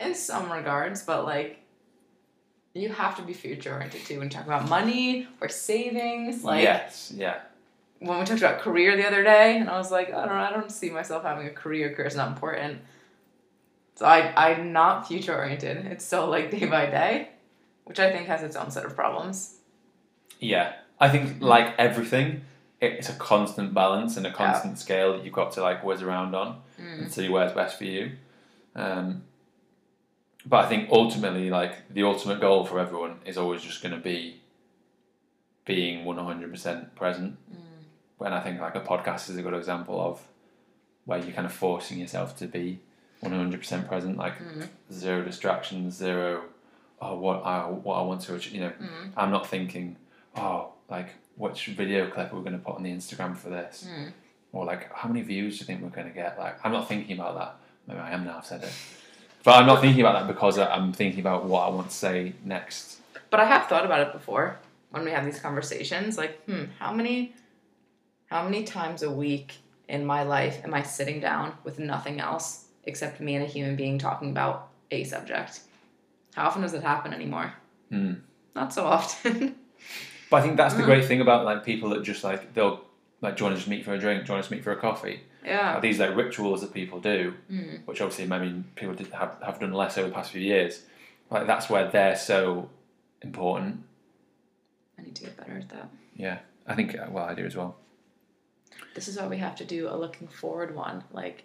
In 0.00 0.14
some 0.14 0.50
regards, 0.50 1.02
but 1.02 1.24
like, 1.24 1.58
you 2.74 2.88
have 2.88 3.16
to 3.16 3.22
be 3.22 3.32
future 3.32 3.72
oriented 3.74 4.04
too 4.04 4.18
when 4.18 4.26
you 4.26 4.30
talk 4.30 4.46
about 4.46 4.68
money 4.68 5.28
or 5.40 5.48
savings. 5.48 6.42
Like, 6.42 6.62
yes, 6.62 7.12
yeah, 7.14 7.40
when 7.98 8.18
we 8.18 8.24
talked 8.24 8.40
about 8.40 8.60
career 8.60 8.96
the 8.96 9.06
other 9.06 9.22
day, 9.22 9.58
and 9.58 9.68
I 9.68 9.76
was 9.76 9.90
like, 9.90 10.08
I 10.08 10.24
don't 10.24 10.28
know, 10.28 10.34
I 10.34 10.50
don't 10.50 10.72
see 10.72 10.90
myself 10.90 11.22
having 11.22 11.46
a 11.46 11.50
career. 11.50 11.92
Career 11.94 12.06
is 12.08 12.16
not 12.16 12.28
important. 12.28 12.80
So 13.96 14.06
I, 14.06 14.32
I'm 14.50 14.72
not 14.72 15.06
future 15.06 15.36
oriented. 15.36 15.84
It's 15.86 16.04
still 16.04 16.26
like 16.28 16.50
day 16.50 16.64
by 16.64 16.86
day, 16.86 17.28
which 17.84 18.00
I 18.00 18.10
think 18.10 18.28
has 18.28 18.42
its 18.42 18.56
own 18.56 18.70
set 18.70 18.84
of 18.84 18.96
problems. 18.96 19.56
yeah. 20.40 20.72
I 21.02 21.08
think 21.08 21.40
like 21.40 21.74
everything, 21.78 22.42
it's 22.78 23.08
a 23.08 23.14
constant 23.14 23.72
balance 23.72 24.18
and 24.18 24.26
a 24.26 24.30
constant 24.30 24.78
scale 24.78 25.14
that 25.14 25.24
you've 25.24 25.32
got 25.32 25.52
to 25.52 25.62
like 25.62 25.82
whiz 25.82 26.02
around 26.02 26.34
on. 26.34 26.60
Mm. 26.78 26.98
and 26.98 27.12
see 27.12 27.28
where's 27.28 27.52
best 27.52 27.78
for 27.78 27.84
you. 27.84 28.12
Um, 28.74 29.22
but 30.46 30.64
I 30.64 30.68
think 30.68 30.88
ultimately, 30.90 31.50
like 31.50 31.92
the 31.92 32.02
ultimate 32.04 32.40
goal 32.40 32.64
for 32.64 32.78
everyone 32.78 33.16
is 33.26 33.36
always 33.36 33.62
just 33.62 33.82
going 33.82 33.94
to 33.94 34.00
be 34.00 34.40
being 35.64 36.04
one 36.04 36.16
hundred 36.18 36.50
percent 36.50 36.94
present. 36.94 37.36
Mm. 37.52 37.56
When 38.18 38.32
I 38.32 38.40
think 38.40 38.60
like 38.60 38.74
a 38.74 38.80
podcast 38.80 39.30
is 39.30 39.36
a 39.36 39.42
good 39.42 39.54
example 39.54 40.00
of 40.00 40.20
where 41.04 41.18
you're 41.18 41.32
kind 41.32 41.46
of 41.46 41.52
forcing 41.52 41.98
yourself 41.98 42.36
to 42.38 42.46
be 42.46 42.80
one 43.20 43.32
hundred 43.32 43.60
percent 43.60 43.88
present, 43.88 44.16
like 44.16 44.38
Mm. 44.38 44.68
zero 44.92 45.22
distractions, 45.24 45.94
zero. 45.94 46.44
Oh, 47.02 47.16
what 47.18 47.44
I 47.46 47.62
what 47.66 47.94
I 47.96 48.02
want 48.02 48.20
to 48.22 48.34
achieve. 48.34 48.54
You 48.54 48.60
know, 48.60 48.72
Mm. 48.80 49.12
I'm 49.16 49.30
not 49.30 49.46
thinking, 49.46 49.96
oh, 50.36 50.72
like 50.88 51.10
which 51.36 51.66
video 51.66 52.10
clip 52.10 52.32
we're 52.32 52.38
we 52.40 52.44
going 52.44 52.58
to 52.58 52.64
put 52.64 52.76
on 52.76 52.82
the 52.82 52.90
Instagram 52.90 53.34
for 53.36 53.48
this 53.48 53.86
Mm. 53.88 54.12
or 54.52 54.64
like 54.66 54.92
how 54.92 55.08
many 55.08 55.22
views 55.22 55.56
do 55.56 55.60
you 55.60 55.66
think 55.66 55.80
we're 55.82 55.88
going 55.88 56.06
to 56.08 56.12
get 56.12 56.38
like 56.38 56.58
i'm 56.64 56.72
not 56.72 56.86
thinking 56.88 57.18
about 57.18 57.34
that 57.38 57.56
maybe 57.86 57.98
i 58.00 58.10
am 58.10 58.24
now 58.24 58.36
i've 58.38 58.44
said 58.44 58.62
it 58.62 58.72
but 59.44 59.52
i'm 59.56 59.66
not 59.66 59.80
thinking 59.80 60.00
about 60.00 60.14
that 60.26 60.32
because 60.32 60.58
i'm 60.58 60.92
thinking 60.92 61.20
about 61.20 61.44
what 61.44 61.60
i 61.66 61.68
want 61.70 61.88
to 61.88 61.94
say 61.96 62.32
next 62.44 62.98
But 63.30 63.40
I 63.40 63.44
have 63.46 63.66
thought 63.68 63.84
about 63.84 64.00
it 64.06 64.12
before 64.12 64.58
when 64.90 65.04
we 65.04 65.12
have 65.12 65.24
these 65.24 65.38
conversations. 65.40 66.18
Like, 66.18 66.42
hmm, 66.46 66.64
how 66.80 66.92
many, 66.92 67.32
how 68.26 68.42
many 68.42 68.64
times 68.64 69.02
a 69.04 69.10
week 69.10 69.48
in 69.88 70.04
my 70.04 70.22
life 70.24 70.56
am 70.64 70.74
I 70.74 70.82
sitting 70.82 71.20
down 71.20 71.52
with 71.62 71.78
nothing 71.78 72.18
else 72.20 72.66
except 72.90 73.20
me 73.20 73.36
and 73.36 73.44
a 73.44 73.46
human 73.48 73.76
being 73.76 73.98
talking 73.98 74.30
about 74.30 74.56
a 74.90 75.04
subject? 75.04 75.60
How 76.34 76.46
often 76.48 76.62
does 76.62 76.74
it 76.74 76.82
happen 76.82 77.12
anymore? 77.14 77.52
Hmm. 77.90 78.14
Not 78.56 78.72
so 78.74 78.84
often. 78.84 79.54
but 80.30 80.36
i 80.38 80.42
think 80.42 80.56
that's 80.56 80.74
the 80.74 80.82
Mm. 80.82 80.86
great 80.90 81.04
thing 81.06 81.20
about 81.20 81.44
like 81.44 81.64
people 81.64 81.88
that 81.90 82.02
just 82.02 82.22
like 82.24 82.52
they'll 82.54 82.80
like 83.20 83.36
join 83.36 83.52
us 83.52 83.66
meet 83.66 83.84
for 83.84 83.94
a 83.94 83.98
drink 83.98 84.24
join 84.26 84.38
us 84.40 84.50
meet 84.50 84.62
for 84.64 84.72
a 84.72 84.80
coffee 84.86 85.20
yeah. 85.44 85.72
Like, 85.74 85.82
these 85.82 85.98
like 85.98 86.14
rituals 86.16 86.60
that 86.62 86.72
people 86.74 87.00
do 87.00 87.34
Mm. 87.50 87.86
which 87.86 88.00
obviously 88.00 88.30
i 88.32 88.38
mean 88.38 88.64
people 88.76 88.94
did 88.94 89.08
have, 89.12 89.36
have 89.44 89.58
done 89.60 89.72
less 89.72 89.96
over 89.98 90.08
the 90.08 90.14
past 90.14 90.30
few 90.32 90.40
years 90.40 90.82
like 91.30 91.46
that's 91.46 91.68
where 91.70 91.88
they're 91.90 92.16
so 92.16 92.68
important 93.22 93.82
I 94.98 95.02
need 95.02 95.14
to 95.16 95.22
get 95.24 95.36
better 95.36 95.56
at 95.58 95.68
that. 95.70 95.88
yeah 96.16 96.38
i 96.66 96.74
think 96.74 96.94
uh, 96.98 97.06
well 97.10 97.24
i 97.24 97.34
do 97.34 97.44
as 97.46 97.56
well 97.56 97.76
This 98.94 99.08
is 99.08 99.16
why 99.18 99.26
we 99.28 99.38
have 99.38 99.56
to 99.56 99.64
do 99.64 99.88
a 99.88 99.96
looking 99.96 100.28
forward 100.28 100.74
one. 100.74 101.04
Like, 101.12 101.44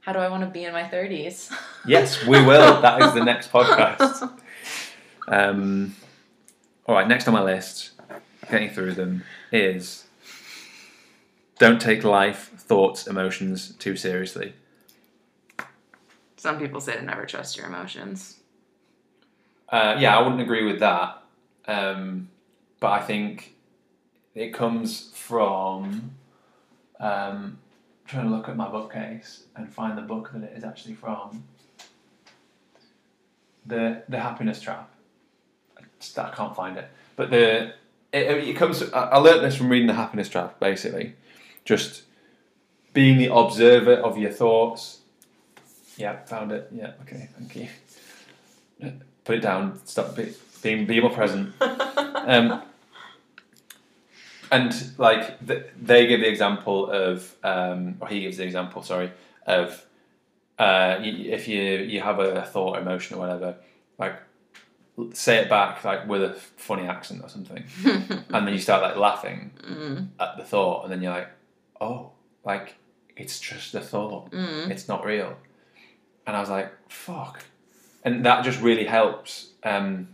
how 0.00 0.12
do 0.12 0.18
I 0.20 0.28
want 0.28 0.42
to 0.44 0.50
be 0.50 0.64
in 0.64 0.72
my 0.72 0.84
30s? 0.84 1.50
yes 1.86 2.24
we 2.26 2.38
will 2.44 2.80
that 2.82 3.02
is 3.02 3.12
the 3.14 3.24
next 3.24 3.50
podcast 3.52 4.30
Um, 5.26 5.94
all 6.86 6.94
right, 6.94 7.08
next 7.08 7.26
on 7.26 7.32
my 7.34 7.42
list, 7.42 7.92
getting 8.50 8.68
through 8.68 8.92
them, 8.92 9.24
is 9.50 10.03
don't 11.58 11.80
take 11.80 12.04
life, 12.04 12.50
thoughts, 12.56 13.06
emotions 13.06 13.74
too 13.76 13.96
seriously. 13.96 14.54
Some 16.36 16.58
people 16.58 16.80
say 16.80 16.96
to 16.96 17.02
never 17.02 17.24
trust 17.26 17.56
your 17.56 17.66
emotions. 17.66 18.38
Uh, 19.68 19.96
yeah, 19.98 20.16
I 20.16 20.22
wouldn't 20.22 20.40
agree 20.42 20.64
with 20.64 20.80
that. 20.80 21.22
Um, 21.66 22.28
but 22.80 22.92
I 22.92 23.00
think 23.00 23.54
it 24.34 24.52
comes 24.52 25.10
from 25.14 26.10
um, 27.00 27.58
trying 28.06 28.24
to 28.24 28.30
look 28.30 28.48
at 28.48 28.56
my 28.56 28.68
bookcase 28.68 29.44
and 29.56 29.72
find 29.72 29.96
the 29.96 30.02
book 30.02 30.30
that 30.34 30.42
it 30.42 30.52
is 30.56 30.64
actually 30.64 30.94
from. 30.94 31.44
The 33.66 34.02
the 34.10 34.20
happiness 34.20 34.60
trap. 34.60 34.90
I, 35.78 35.82
just- 35.98 36.18
I 36.18 36.30
can't 36.30 36.54
find 36.54 36.76
it, 36.76 36.86
but 37.16 37.30
the 37.30 37.72
it, 38.12 38.48
it 38.48 38.56
comes. 38.56 38.82
I 38.92 39.04
I 39.04 39.16
learnt 39.16 39.40
this 39.40 39.56
from 39.56 39.70
reading 39.70 39.86
the 39.86 39.94
happiness 39.94 40.28
trap. 40.28 40.60
Basically, 40.60 41.14
just 41.64 42.02
being 42.92 43.18
the 43.18 43.32
observer 43.34 43.94
of 43.94 44.16
your 44.18 44.30
thoughts. 44.30 45.00
Yeah, 45.96 46.24
found 46.24 46.52
it. 46.52 46.68
Yeah, 46.72 46.92
okay, 47.02 47.28
thank 47.38 47.56
you. 47.56 47.68
Put 49.24 49.36
it 49.36 49.40
down. 49.42 49.80
Stop 49.84 50.16
be, 50.16 50.32
being 50.62 50.86
be 50.86 51.00
more 51.00 51.10
present. 51.10 51.54
Um, 52.26 52.62
and 54.50 54.92
like 54.98 55.46
th- 55.46 55.66
they 55.80 56.06
give 56.06 56.20
the 56.20 56.28
example 56.28 56.90
of, 56.90 57.34
um, 57.42 57.96
or 58.00 58.08
he 58.08 58.20
gives 58.20 58.38
the 58.38 58.44
example, 58.44 58.82
sorry, 58.82 59.12
of 59.46 59.84
uh, 60.58 60.96
y- 61.00 61.26
if 61.28 61.48
you 61.48 61.60
you 61.60 62.00
have 62.00 62.18
a 62.18 62.42
thought, 62.42 62.78
emotion, 62.78 63.16
or 63.16 63.20
whatever, 63.20 63.56
like 63.98 64.14
say 65.12 65.36
it 65.38 65.50
back 65.50 65.84
like 65.84 66.08
with 66.08 66.22
a 66.22 66.32
funny 66.56 66.86
accent 66.86 67.20
or 67.22 67.28
something, 67.28 67.62
and 67.84 68.46
then 68.46 68.54
you 68.54 68.58
start 68.58 68.82
like 68.82 68.96
laughing 68.96 69.50
Mm, 69.62 70.08
at 70.20 70.36
the 70.38 70.44
thought, 70.44 70.84
and 70.84 70.92
then 70.92 71.02
you're 71.02 71.12
like, 71.12 71.28
oh, 71.80 72.10
like 72.44 72.74
it's 73.16 73.38
just 73.40 73.74
a 73.74 73.80
thought, 73.80 74.30
mm, 74.30 74.70
it's 74.70 74.88
not 74.88 75.04
real. 75.04 75.36
And 76.26 76.36
I 76.36 76.40
was 76.40 76.50
like, 76.50 76.72
fuck, 76.88 77.44
and 78.04 78.24
that 78.26 78.44
just 78.44 78.60
really 78.60 78.84
helps. 78.86 79.50
Um, 79.62 80.08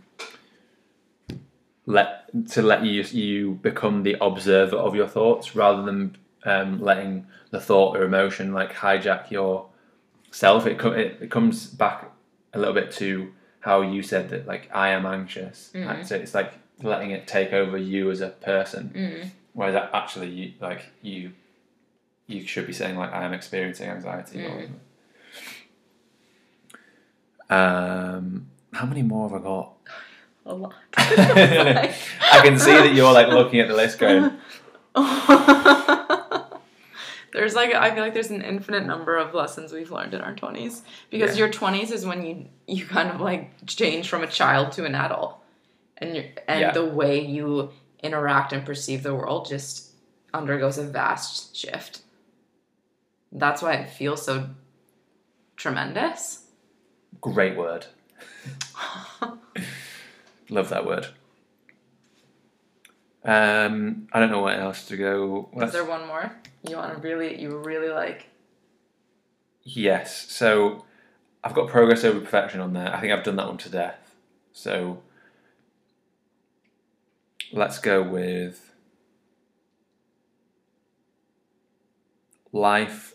let 1.85 2.29
to 2.51 2.61
let 2.61 2.83
you 2.85 3.01
you 3.03 3.51
become 3.55 4.03
the 4.03 4.15
observer 4.21 4.75
of 4.77 4.95
your 4.95 5.07
thoughts 5.07 5.55
rather 5.55 5.81
than 5.83 6.15
um, 6.43 6.81
letting 6.81 7.25
the 7.49 7.59
thought 7.59 7.97
or 7.97 8.03
emotion 8.03 8.53
like 8.53 8.73
hijack 8.73 9.31
your 9.31 9.67
self. 10.31 10.65
It, 10.67 10.77
co- 10.79 10.91
it 10.91 11.17
it 11.21 11.31
comes 11.31 11.67
back 11.67 12.09
a 12.53 12.59
little 12.59 12.73
bit 12.73 12.91
to 12.93 13.31
how 13.61 13.81
you 13.81 14.01
said 14.03 14.29
that 14.29 14.47
like 14.47 14.69
I 14.73 14.89
am 14.89 15.05
anxious. 15.05 15.71
Like, 15.73 16.05
So 16.05 16.15
it's 16.15 16.33
like 16.33 16.53
letting 16.81 17.11
it 17.11 17.27
take 17.27 17.51
over 17.53 17.77
you 17.77 18.09
as 18.11 18.21
a 18.21 18.29
person. 18.29 18.91
mm. 18.95 19.29
Whereas 19.53 19.75
actually, 19.93 20.29
you 20.29 20.53
like 20.61 20.85
you, 21.01 21.33
you 22.31 22.45
should 22.47 22.67
be 22.67 22.73
saying 22.73 22.95
like 22.97 23.11
I 23.13 23.23
am 23.23 23.33
experiencing 23.33 23.89
anxiety. 23.89 24.39
Mm. 24.39 24.69
Um, 27.49 28.47
how 28.73 28.85
many 28.85 29.01
more 29.03 29.29
have 29.29 29.39
I 29.39 29.43
got? 29.43 29.73
A 30.45 30.53
lot. 30.53 30.73
I 30.97 31.93
can 32.43 32.57
see 32.57 32.71
that 32.71 32.93
you're 32.95 33.11
like 33.13 33.27
looking 33.27 33.59
at 33.59 33.67
the 33.67 33.75
list, 33.75 33.99
going, 33.99 34.31
there's 37.33 37.55
like 37.55 37.73
I 37.73 37.91
feel 37.93 38.03
like 38.03 38.13
there's 38.13 38.29
an 38.31 38.41
infinite 38.41 38.85
number 38.85 39.17
of 39.17 39.33
lessons 39.33 39.71
we've 39.71 39.91
learned 39.91 40.13
in 40.13 40.21
our 40.21 40.35
twenties 40.35 40.81
because 41.09 41.31
Yeah. 41.31 41.45
your 41.45 41.49
twenties 41.49 41.91
is 41.91 42.05
when 42.05 42.25
you 42.25 42.47
you 42.67 42.85
kind 42.85 43.09
of 43.09 43.21
like 43.21 43.65
change 43.67 44.09
from 44.09 44.23
a 44.23 44.27
child 44.27 44.71
to 44.73 44.85
an 44.85 44.95
adult, 44.95 45.37
and 45.97 46.15
you 46.15 46.23
and 46.47 46.59
Yeah. 46.61 46.71
the 46.71 46.85
way 46.85 47.19
you 47.25 47.71
interact 48.03 48.51
and 48.53 48.65
perceive 48.65 49.03
the 49.03 49.13
world 49.13 49.47
just 49.47 49.91
undergoes 50.33 50.77
a 50.77 50.83
vast 50.83 51.55
shift. 51.55 52.01
That's 53.31 53.61
why 53.61 53.73
it 53.73 53.89
feels 53.89 54.23
so 54.25 54.49
tremendous. 55.55 56.45
"Great 57.21 57.57
word." 57.57 57.87
Love 60.49 60.69
that 60.69 60.85
word. 60.85 61.07
Um, 63.23 64.07
I 64.11 64.19
don't 64.19 64.31
know 64.31 64.41
what 64.41 64.57
else 64.59 64.87
to 64.87 64.97
go. 64.97 65.49
Is 65.61 65.71
there 65.71 65.85
one 65.85 66.07
more 66.07 66.35
you 66.67 66.75
want 66.75 66.95
to 66.95 67.01
really 67.01 67.39
you 67.39 67.57
really 67.59 67.89
like? 67.89 68.27
Yes. 69.63 70.31
So 70.31 70.85
I've 71.43 71.53
got 71.53 71.69
progress 71.69 72.03
over 72.03 72.19
perfection 72.19 72.59
on 72.59 72.73
there. 72.73 72.93
I 72.93 72.99
think 72.99 73.13
I've 73.13 73.23
done 73.23 73.35
that 73.37 73.47
one 73.47 73.57
to 73.59 73.69
death. 73.69 74.15
So 74.51 75.03
let's 77.53 77.79
go 77.79 78.01
with 78.01 78.71
life. 82.51 83.13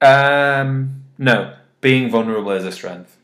Um, 0.00 1.04
no, 1.18 1.54
being 1.80 2.10
vulnerable 2.10 2.50
is 2.52 2.64
a 2.64 2.72
strength. 2.72 3.16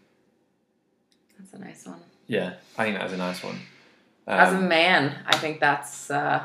That's 1.39 1.53
a 1.53 1.59
nice 1.59 1.87
one. 1.87 2.01
Yeah, 2.27 2.55
I 2.79 2.85
think 2.85 2.97
that 2.97 3.05
was 3.05 3.13
a 3.13 3.19
nice 3.19 3.43
one. 3.43 3.57
Um, 4.27 4.39
As 4.39 4.53
a 4.55 4.61
man, 4.61 5.19
I 5.27 5.37
think 5.37 5.61
that's 5.61 6.11
uh, 6.11 6.45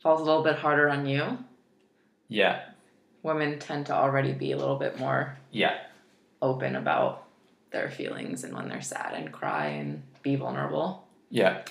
falls 0.00 0.20
a 0.20 0.24
little 0.24 0.42
bit 0.42 0.56
harder 0.56 0.88
on 0.88 1.06
you. 1.06 1.38
yeah, 2.28 2.62
Women 3.22 3.58
tend 3.58 3.86
to 3.86 3.94
already 3.94 4.32
be 4.32 4.52
a 4.52 4.56
little 4.56 4.76
bit 4.76 4.98
more 4.98 5.36
yeah, 5.50 5.78
open 6.42 6.76
about 6.76 7.24
their 7.70 7.90
feelings 7.90 8.44
and 8.44 8.54
when 8.54 8.68
they're 8.68 8.82
sad 8.82 9.14
and 9.14 9.32
cry 9.32 9.66
and 9.66 10.02
be 10.22 10.36
vulnerable. 10.36 11.06
Yeah, 11.30 11.62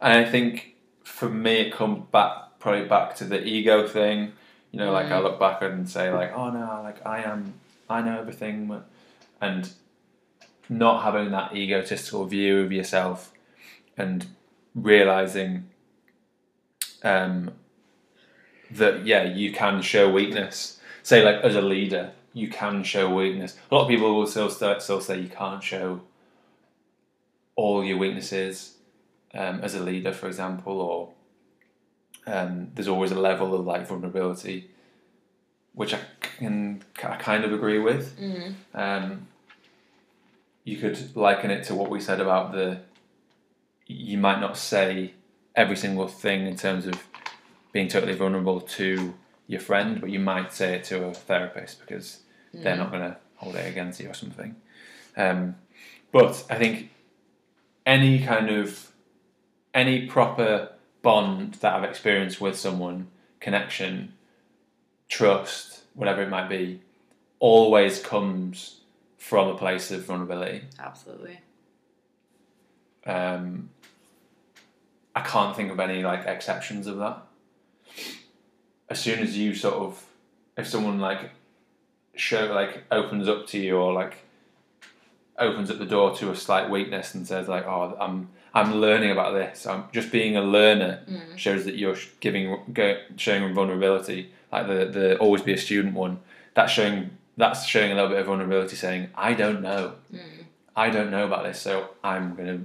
and 0.00 0.26
I 0.26 0.30
think 0.30 0.74
for 1.04 1.28
me 1.28 1.52
it 1.62 1.72
comes 1.72 2.04
back 2.12 2.58
probably 2.58 2.86
back 2.86 3.14
to 3.16 3.24
the 3.24 3.42
ego 3.42 3.86
thing. 3.88 4.32
You 4.72 4.78
know, 4.78 4.92
like 4.92 5.06
I 5.06 5.18
look 5.18 5.40
back 5.40 5.62
and 5.62 5.88
say 5.88 6.12
like, 6.12 6.32
oh 6.32 6.50
no, 6.50 6.80
like 6.82 7.04
I 7.04 7.22
am, 7.22 7.54
I 7.88 8.02
know 8.02 8.20
everything, 8.20 8.82
and 9.40 9.70
not 10.68 11.02
having 11.02 11.32
that 11.32 11.54
egotistical 11.56 12.24
view 12.26 12.60
of 12.60 12.70
yourself, 12.70 13.32
and 13.96 14.26
realizing 14.74 15.68
um, 17.02 17.52
that 18.70 19.04
yeah, 19.04 19.24
you 19.24 19.52
can 19.52 19.82
show 19.82 20.10
weakness. 20.10 20.78
Say 21.02 21.24
like 21.24 21.42
as 21.42 21.56
a 21.56 21.62
leader, 21.62 22.12
you 22.32 22.48
can 22.48 22.84
show 22.84 23.12
weakness. 23.12 23.56
A 23.70 23.74
lot 23.74 23.82
of 23.82 23.88
people 23.88 24.14
will 24.14 24.26
still 24.26 24.50
start, 24.50 24.82
still 24.82 25.00
say 25.00 25.18
you 25.18 25.28
can't 25.28 25.62
show 25.62 26.02
all 27.56 27.84
your 27.84 27.98
weaknesses 27.98 28.76
um, 29.34 29.60
as 29.60 29.74
a 29.74 29.82
leader, 29.82 30.12
for 30.12 30.28
example, 30.28 30.80
or 30.80 31.08
um, 32.26 32.70
there's 32.74 32.88
always 32.88 33.10
a 33.10 33.18
level 33.20 33.54
of 33.54 33.66
like 33.66 33.86
vulnerability, 33.86 34.70
which 35.74 35.94
I 35.94 36.00
can 36.38 36.82
I 37.02 37.16
kind 37.16 37.44
of 37.44 37.52
agree 37.52 37.78
with. 37.78 38.18
Mm. 38.18 38.54
Um, 38.74 39.28
you 40.64 40.76
could 40.76 41.16
liken 41.16 41.50
it 41.50 41.64
to 41.64 41.74
what 41.74 41.90
we 41.90 42.00
said 42.00 42.20
about 42.20 42.52
the. 42.52 42.80
You 43.86 44.18
might 44.18 44.40
not 44.40 44.56
say 44.56 45.14
every 45.56 45.76
single 45.76 46.06
thing 46.06 46.46
in 46.46 46.56
terms 46.56 46.86
of 46.86 46.94
being 47.72 47.88
totally 47.88 48.14
vulnerable 48.14 48.60
to 48.60 49.14
your 49.46 49.60
friend, 49.60 50.00
but 50.00 50.10
you 50.10 50.20
might 50.20 50.52
say 50.52 50.74
it 50.74 50.84
to 50.84 51.04
a 51.06 51.14
therapist 51.14 51.80
because 51.80 52.20
they're 52.52 52.76
not 52.76 52.90
going 52.90 53.02
to 53.02 53.16
hold 53.36 53.56
it 53.56 53.66
against 53.66 54.00
you 54.00 54.08
or 54.08 54.14
something. 54.14 54.54
Um, 55.16 55.56
but 56.12 56.44
I 56.50 56.56
think 56.56 56.90
any 57.86 58.20
kind 58.20 58.50
of 58.50 58.90
any 59.74 60.06
proper 60.06 60.69
bond 61.02 61.54
that 61.54 61.74
I've 61.74 61.84
experienced 61.84 62.40
with 62.40 62.56
someone, 62.56 63.08
connection, 63.40 64.14
trust, 65.08 65.82
whatever 65.94 66.22
it 66.22 66.28
might 66.28 66.48
be, 66.48 66.80
always 67.38 68.00
comes 68.00 68.80
from 69.18 69.48
a 69.48 69.56
place 69.56 69.90
of 69.90 70.04
vulnerability. 70.04 70.62
Absolutely. 70.78 71.40
Um, 73.06 73.70
I 75.14 75.22
can't 75.22 75.56
think 75.56 75.72
of 75.72 75.80
any 75.80 76.02
like 76.02 76.26
exceptions 76.26 76.86
of 76.86 76.98
that. 76.98 77.22
As 78.88 79.00
soon 79.00 79.20
as 79.20 79.36
you 79.36 79.54
sort 79.54 79.74
of, 79.74 80.04
if 80.56 80.66
someone 80.66 80.98
like 80.98 81.30
show 82.14 82.52
like 82.52 82.84
opens 82.90 83.28
up 83.28 83.46
to 83.48 83.58
you 83.58 83.76
or 83.76 83.92
like 83.92 84.16
opens 85.38 85.70
up 85.70 85.78
the 85.78 85.86
door 85.86 86.14
to 86.16 86.30
a 86.30 86.36
slight 86.36 86.68
weakness 86.68 87.14
and 87.14 87.26
says 87.26 87.48
like, 87.48 87.66
"Oh, 87.66 87.96
I'm 87.98 88.28
I'm 88.54 88.80
learning 88.80 89.10
about 89.10 89.34
this. 89.34 89.66
I'm 89.66 89.84
just 89.92 90.10
being 90.10 90.36
a 90.36 90.42
learner." 90.42 91.00
Mm. 91.08 91.36
Shows 91.38 91.64
that 91.64 91.76
you're 91.76 91.96
giving 92.20 92.58
go, 92.72 92.96
showing 93.16 93.54
vulnerability. 93.54 94.32
Like 94.52 94.66
the 94.66 94.86
the 94.86 95.18
always 95.18 95.42
be 95.42 95.52
a 95.52 95.58
student 95.58 95.94
one. 95.94 96.20
That's 96.54 96.72
showing 96.72 97.10
that's 97.36 97.64
showing 97.64 97.92
a 97.92 97.94
little 97.94 98.10
bit 98.10 98.18
of 98.18 98.26
vulnerability, 98.26 98.76
saying, 98.76 99.08
"I 99.14 99.34
don't 99.34 99.62
know." 99.62 99.94
Mm. 100.12 100.44
I 100.76 100.90
don't 100.90 101.10
know 101.10 101.24
about 101.24 101.44
this, 101.44 101.60
so 101.60 101.90
I'm 102.02 102.34
gonna 102.34 102.60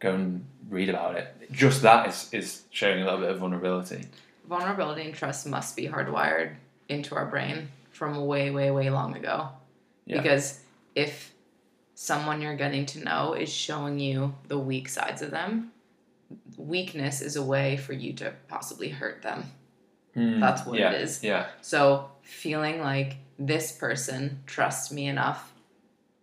go 0.00 0.14
and 0.14 0.44
read 0.68 0.88
about 0.88 1.16
it. 1.16 1.34
Just 1.50 1.82
that 1.82 2.08
is, 2.08 2.28
is 2.32 2.62
showing 2.70 3.02
a 3.02 3.04
little 3.04 3.20
bit 3.20 3.30
of 3.30 3.38
vulnerability. 3.38 4.06
Vulnerability 4.48 5.02
and 5.02 5.14
trust 5.14 5.46
must 5.46 5.76
be 5.76 5.88
hardwired 5.88 6.56
into 6.88 7.14
our 7.14 7.26
brain 7.26 7.68
from 7.92 8.26
way, 8.26 8.50
way, 8.50 8.70
way 8.70 8.90
long 8.90 9.16
ago. 9.16 9.48
Yeah. 10.06 10.20
Because 10.20 10.60
if 10.94 11.32
someone 12.04 12.42
you're 12.42 12.54
getting 12.54 12.84
to 12.84 13.02
know 13.02 13.32
is 13.32 13.50
showing 13.50 13.98
you 13.98 14.34
the 14.48 14.58
weak 14.58 14.90
sides 14.90 15.22
of 15.22 15.30
them, 15.30 15.72
weakness 16.58 17.22
is 17.22 17.36
a 17.36 17.42
way 17.42 17.78
for 17.78 17.94
you 17.94 18.12
to 18.12 18.30
possibly 18.46 18.90
hurt 18.90 19.22
them. 19.22 19.42
Hmm, 20.12 20.38
That's 20.38 20.66
what 20.66 20.76
it 20.76 20.82
yeah, 20.82 20.92
is. 20.92 21.24
Yeah, 21.24 21.46
So 21.62 22.10
feeling 22.20 22.80
like 22.80 23.16
this 23.38 23.72
person 23.72 24.42
trusts 24.44 24.92
me 24.92 25.06
enough 25.06 25.54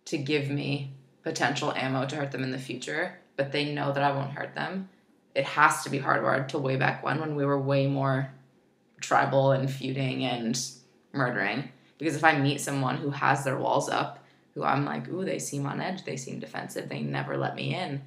to 0.04 0.18
give 0.18 0.48
me 0.48 0.92
potential 1.24 1.72
ammo 1.74 2.06
to 2.06 2.14
hurt 2.14 2.30
them 2.30 2.44
in 2.44 2.52
the 2.52 2.58
future, 2.58 3.18
but 3.36 3.50
they 3.50 3.74
know 3.74 3.92
that 3.92 4.04
I 4.04 4.12
won't 4.12 4.30
hurt 4.38 4.54
them, 4.54 4.88
it 5.34 5.44
has 5.44 5.82
to 5.82 5.90
be 5.90 5.98
hardwired 5.98 6.46
to 6.48 6.58
way 6.58 6.76
back 6.76 7.02
when 7.02 7.18
when 7.18 7.34
we 7.34 7.44
were 7.44 7.60
way 7.60 7.88
more 7.88 8.32
tribal 9.00 9.50
and 9.50 9.68
feuding 9.68 10.24
and 10.24 10.60
murdering. 11.10 11.70
Because 11.98 12.14
if 12.14 12.22
I 12.22 12.38
meet 12.38 12.60
someone 12.60 12.98
who 12.98 13.10
has 13.10 13.42
their 13.42 13.58
walls 13.58 13.88
up, 13.88 14.21
who 14.54 14.62
I'm 14.64 14.84
like, 14.84 15.08
ooh, 15.08 15.24
they 15.24 15.38
seem 15.38 15.66
on 15.66 15.80
edge, 15.80 16.04
they 16.04 16.16
seem 16.16 16.38
defensive, 16.38 16.88
they 16.88 17.00
never 17.00 17.36
let 17.36 17.54
me 17.54 17.74
in. 17.74 18.02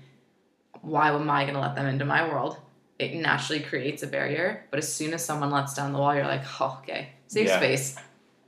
Why 0.82 1.12
am 1.12 1.30
I 1.30 1.44
going 1.44 1.56
to 1.56 1.60
let 1.60 1.76
them 1.76 1.88
into 1.88 2.06
my 2.06 2.28
world? 2.28 2.58
It 3.00 3.16
naturally 3.16 3.62
creates 3.62 4.04
a 4.04 4.08
barrier, 4.08 4.66
but 4.70 4.78
as 4.78 4.94
soon 4.94 5.14
as 5.14 5.26
someone 5.26 5.52
lets 5.52 5.74
down 5.74 5.94
the 5.94 6.00
wall, 6.00 6.16
you're 6.16 6.26
like, 6.26 6.44
oh, 6.62 6.80
okay, 6.84 7.10
safe 7.28 7.48
yeah. 7.48 7.58
space. 7.58 7.96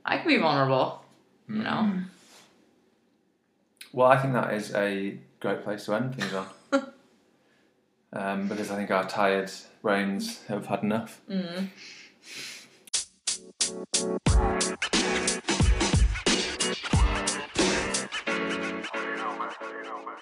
I 0.04 0.18
can 0.18 0.28
be 0.28 0.38
vulnerable, 0.38 1.04
mm. 1.50 1.56
you 1.56 1.62
know? 1.64 1.82
Hmm. 1.82 2.02
Well, 3.92 4.08
I 4.08 4.18
think 4.18 4.34
that 4.34 4.54
is 4.54 4.74
a 4.74 5.18
great 5.40 5.64
place 5.64 5.84
to 5.86 5.94
end 5.94 6.14
things 6.14 6.32
on. 6.34 6.46
um, 8.12 8.48
because 8.48 8.70
I 8.70 8.76
think 8.76 8.90
our 8.90 9.08
tired 9.08 9.50
brains 9.82 10.44
have 10.46 10.66
had 10.66 10.82
enough. 10.82 11.20
Mm. 11.28 11.68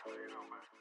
so 0.04 0.10
you 0.12 0.28
know, 0.30 0.44
man. 0.50 0.75